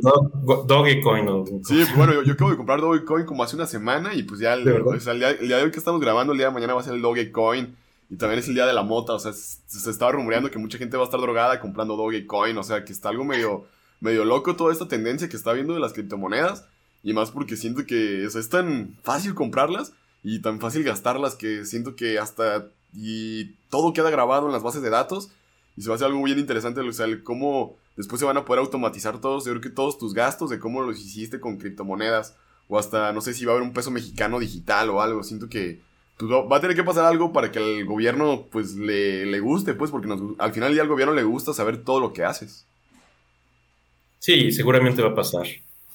Dogecoin. 0.67 1.63
Sí, 1.63 1.85
bueno, 1.95 2.13
yo, 2.13 2.23
yo, 2.23 2.33
acabo 2.33 2.51
de 2.51 2.57
comprar 2.57 2.81
Dogecoin 2.81 3.25
como 3.25 3.41
hace 3.41 3.55
una 3.55 3.67
semana 3.67 4.13
y 4.13 4.23
pues 4.23 4.41
ya 4.41 4.53
el, 4.53 4.65
día, 4.65 4.73
de 4.73 5.63
hoy 5.63 5.71
que 5.71 5.79
estamos 5.79 6.01
grabando, 6.01 6.33
el 6.33 6.39
día 6.39 6.47
de 6.47 6.53
mañana 6.53 6.73
va 6.73 6.81
a 6.81 6.83
ser 6.83 6.93
el 6.93 7.01
Dogecoin. 7.01 7.75
Y 8.09 8.17
también 8.17 8.39
es 8.39 8.47
el 8.47 8.55
día 8.55 8.65
de 8.65 8.73
la 8.73 8.81
mota, 8.81 9.13
o 9.13 9.19
sea, 9.19 9.31
se, 9.33 9.89
estaba 9.89 10.11
rumoreando 10.11 10.49
que 10.49 10.57
mucha 10.57 10.79
gente 10.79 10.97
va 10.97 11.03
a 11.03 11.05
estar 11.05 11.21
drogada 11.21 11.59
comprando 11.59 11.95
Dogecoin, 11.95 12.57
o 12.57 12.63
sea, 12.63 12.83
que 12.83 12.91
está 12.91 13.09
algo 13.09 13.23
medio, 13.23 13.65
medio 14.01 14.25
loco 14.25 14.55
toda 14.55 14.73
esta 14.73 14.87
tendencia 14.87 15.29
que 15.29 15.37
está 15.37 15.53
viendo 15.53 15.75
de 15.75 15.79
las 15.79 15.93
criptomonedas. 15.93 16.65
Y 17.03 17.13
más 17.13 17.31
porque 17.31 17.55
siento 17.55 17.85
que 17.85 18.25
es 18.25 18.49
tan 18.49 18.97
fácil 19.03 19.33
comprarlas 19.33 19.93
y 20.23 20.39
tan 20.41 20.59
fácil 20.59 20.83
gastarlas 20.83 21.35
que 21.35 21.65
siento 21.65 21.95
que 21.95 22.19
hasta 22.19 22.67
y 22.93 23.55
todo 23.69 23.93
queda 23.93 24.09
grabado 24.09 24.47
en 24.47 24.53
las 24.53 24.63
bases 24.63 24.81
de 24.81 24.89
datos 24.89 25.31
y 25.77 25.81
se 25.81 25.89
va 25.89 25.93
a 25.93 25.95
hacer 25.95 26.07
algo 26.07 26.23
bien 26.23 26.39
interesante, 26.39 26.81
o 26.81 26.91
sea, 26.91 27.05
el 27.05 27.23
cómo 27.23 27.77
después 27.95 28.19
se 28.19 28.25
van 28.25 28.37
a 28.37 28.45
poder 28.45 28.59
automatizar 28.59 29.21
todos, 29.21 29.45
yo 29.45 29.51
creo 29.51 29.61
que 29.61 29.69
todos 29.69 29.97
tus 29.97 30.13
gastos 30.13 30.49
de 30.49 30.59
cómo 30.59 30.81
los 30.81 30.99
hiciste 30.99 31.39
con 31.39 31.57
criptomonedas 31.57 32.35
o 32.67 32.77
hasta 32.77 33.13
no 33.13 33.21
sé 33.21 33.33
si 33.33 33.45
va 33.45 33.53
a 33.53 33.55
haber 33.55 33.67
un 33.67 33.73
peso 33.73 33.91
mexicano 33.91 34.39
digital 34.39 34.89
o 34.89 35.01
algo, 35.01 35.23
siento 35.23 35.47
que 35.47 35.79
pues, 36.17 36.29
va 36.31 36.57
a 36.57 36.59
tener 36.59 36.75
que 36.75 36.83
pasar 36.83 37.05
algo 37.05 37.31
para 37.31 37.51
que 37.51 37.59
al 37.59 37.85
gobierno 37.85 38.47
pues 38.51 38.75
le, 38.75 39.25
le 39.25 39.39
guste, 39.39 39.73
pues 39.73 39.91
porque 39.91 40.09
al 40.37 40.53
final 40.53 40.75
ya 40.75 40.81
al 40.81 40.87
gobierno 40.87 41.13
le 41.13 41.23
gusta 41.23 41.53
saber 41.53 41.83
todo 41.83 41.99
lo 41.99 42.11
que 42.11 42.25
haces. 42.25 42.65
Sí, 44.19 44.51
seguramente 44.51 45.01
va 45.01 45.11
a 45.11 45.15
pasar. 45.15 45.47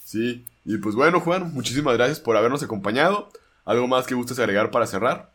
Sí, 0.04 0.44
y 0.64 0.76
pues 0.76 0.94
bueno 0.94 1.18
Juan, 1.18 1.52
muchísimas 1.52 1.96
gracias 1.96 2.20
por 2.20 2.36
habernos 2.36 2.62
acompañado. 2.62 3.30
¿Algo 3.64 3.88
más 3.88 4.06
que 4.06 4.14
gustes 4.14 4.38
agregar 4.38 4.70
para 4.70 4.86
cerrar? 4.86 5.32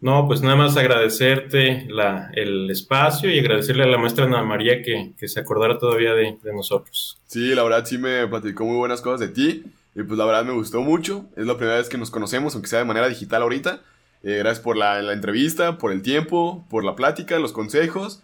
No, 0.00 0.26
pues 0.26 0.40
nada 0.40 0.56
más 0.56 0.76
agradecerte 0.76 1.86
la, 1.88 2.30
el 2.34 2.70
espacio 2.70 3.30
y 3.30 3.38
agradecerle 3.38 3.84
a 3.84 3.86
la 3.86 3.98
maestra 3.98 4.24
Ana 4.24 4.42
María 4.42 4.82
que, 4.82 5.12
se 5.28 5.40
acordara 5.40 5.78
todavía 5.78 6.14
de, 6.14 6.38
nosotros. 6.52 7.18
Sí, 7.26 7.54
la 7.54 7.62
verdad 7.62 7.84
sí 7.84 7.98
me 7.98 8.26
platicó 8.26 8.64
muy 8.64 8.76
buenas 8.76 9.02
cosas 9.02 9.20
de 9.20 9.28
ti 9.28 9.64
y 9.94 10.02
pues 10.02 10.18
la 10.18 10.24
verdad 10.24 10.44
me 10.44 10.52
gustó 10.52 10.80
mucho. 10.80 11.26
Es 11.36 11.46
la 11.46 11.56
primera 11.56 11.76
vez 11.76 11.88
que 11.88 11.98
nos 11.98 12.10
conocemos, 12.10 12.54
aunque 12.54 12.68
sea 12.68 12.78
de 12.78 12.86
manera 12.86 13.08
digital 13.08 13.42
ahorita. 13.42 13.82
Eh, 14.22 14.38
gracias 14.38 14.60
por 14.60 14.76
la, 14.76 15.00
la, 15.02 15.12
entrevista, 15.12 15.78
por 15.78 15.92
el 15.92 16.02
tiempo, 16.02 16.66
por 16.70 16.82
la 16.82 16.96
plática, 16.96 17.38
los 17.38 17.52
consejos. 17.52 18.22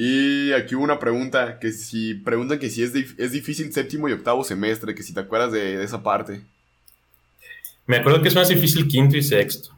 Y 0.00 0.52
aquí 0.52 0.76
hubo 0.76 0.84
una 0.84 1.00
pregunta, 1.00 1.58
que 1.58 1.72
si 1.72 2.14
preguntan 2.14 2.60
que 2.60 2.70
si 2.70 2.84
es, 2.84 2.94
es 2.94 3.32
difícil 3.32 3.72
séptimo 3.72 4.08
y 4.08 4.12
octavo 4.12 4.44
semestre, 4.44 4.94
que 4.94 5.02
si 5.02 5.12
te 5.12 5.18
acuerdas 5.18 5.50
de, 5.50 5.76
de 5.76 5.82
esa 5.82 6.04
parte. 6.04 6.40
Me 7.84 7.96
acuerdo 7.96 8.22
que 8.22 8.28
es 8.28 8.34
más 8.36 8.48
difícil 8.48 8.86
quinto 8.86 9.16
y 9.16 9.24
sexto 9.24 9.70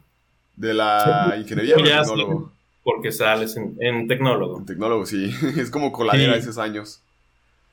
de 0.57 0.75
la 0.75 1.37
ingeniería 1.39 1.75
o 1.75 1.83
tecnólogo? 1.83 2.53
porque 2.83 3.13
sales 3.13 3.57
en, 3.57 4.09
tecnólogo. 4.09 4.59
En 4.59 4.67
tecnólogo, 4.67 5.07
sí. 5.07 5.35
Es 5.57 5.71
como 5.71 5.91
coladera 5.91 6.37
esos 6.37 6.59
años. 6.59 7.01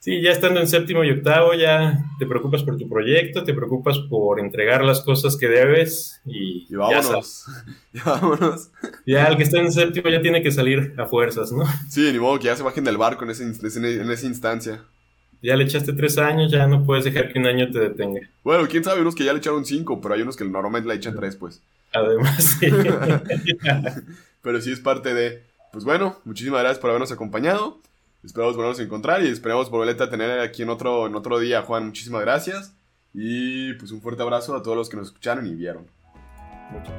Sí, 0.07 0.21
ya 0.21 0.31
estando 0.31 0.61
en 0.61 0.69
séptimo 0.69 1.03
y 1.03 1.11
octavo, 1.11 1.53
ya 1.53 1.99
te 2.17 2.25
preocupas 2.25 2.63
por 2.63 2.77
tu 2.77 2.87
proyecto, 2.87 3.43
te 3.43 3.53
preocupas 3.53 3.97
por 4.09 4.39
entregar 4.39 4.81
las 4.85 5.01
cosas 5.01 5.35
que 5.35 5.49
debes 5.49 6.21
y, 6.25 6.65
y 6.69 6.75
vámonos. 6.77 7.45
Ya, 7.91 8.03
vámonos. 8.05 8.69
Ya 9.05 9.25
el 9.25 9.35
que 9.35 9.43
está 9.43 9.59
en 9.59 9.69
séptimo 9.69 10.09
ya 10.09 10.21
tiene 10.21 10.41
que 10.41 10.49
salir 10.49 10.93
a 10.97 11.07
fuerzas, 11.07 11.51
¿no? 11.51 11.65
Sí, 11.89 12.09
ni 12.13 12.19
modo 12.19 12.39
que 12.39 12.45
ya 12.45 12.55
se 12.55 12.63
bajen 12.63 12.85
del 12.85 12.95
barco 12.95 13.25
en, 13.25 13.31
ese, 13.31 13.43
en 13.43 14.09
esa 14.09 14.25
instancia. 14.25 14.85
Ya 15.41 15.57
le 15.57 15.65
echaste 15.65 15.91
tres 15.91 16.17
años, 16.17 16.53
ya 16.53 16.67
no 16.67 16.85
puedes 16.85 17.03
dejar 17.03 17.33
que 17.33 17.39
un 17.39 17.47
año 17.47 17.69
te 17.69 17.79
detenga. 17.79 18.21
Bueno, 18.45 18.65
quién 18.69 18.85
sabe, 18.85 19.01
unos 19.01 19.13
que 19.13 19.25
ya 19.25 19.33
le 19.33 19.39
echaron 19.39 19.65
cinco, 19.65 19.99
pero 19.99 20.13
hay 20.13 20.21
unos 20.21 20.37
que 20.37 20.45
normalmente 20.45 20.87
le 20.87 20.95
echan 20.95 21.17
tres, 21.17 21.35
pues. 21.35 21.61
Además, 21.91 22.57
sí. 22.61 22.67
Pero 24.41 24.61
sí 24.61 24.71
es 24.71 24.79
parte 24.79 25.13
de. 25.13 25.43
Pues 25.73 25.83
bueno, 25.83 26.17
muchísimas 26.23 26.61
gracias 26.61 26.79
por 26.79 26.91
habernos 26.91 27.11
acompañado. 27.11 27.79
Esperamos 28.23 28.55
volvernos 28.55 28.79
a 28.79 28.83
encontrar 28.83 29.23
y 29.23 29.29
esperamos 29.29 29.69
volverte 29.69 30.03
a 30.03 30.09
tener 30.09 30.39
aquí 30.39 30.63
en 30.63 30.69
otro, 30.69 31.07
en 31.07 31.15
otro 31.15 31.39
día, 31.39 31.61
Juan. 31.61 31.85
Muchísimas 31.85 32.21
gracias. 32.21 32.73
Y 33.13 33.73
pues 33.73 33.91
un 33.91 34.01
fuerte 34.01 34.21
abrazo 34.21 34.55
a 34.55 34.61
todos 34.61 34.77
los 34.77 34.89
que 34.89 34.97
nos 34.97 35.07
escucharon 35.07 35.47
y 35.47 35.55
vieron. 35.55 35.87
Muchas 36.71 36.93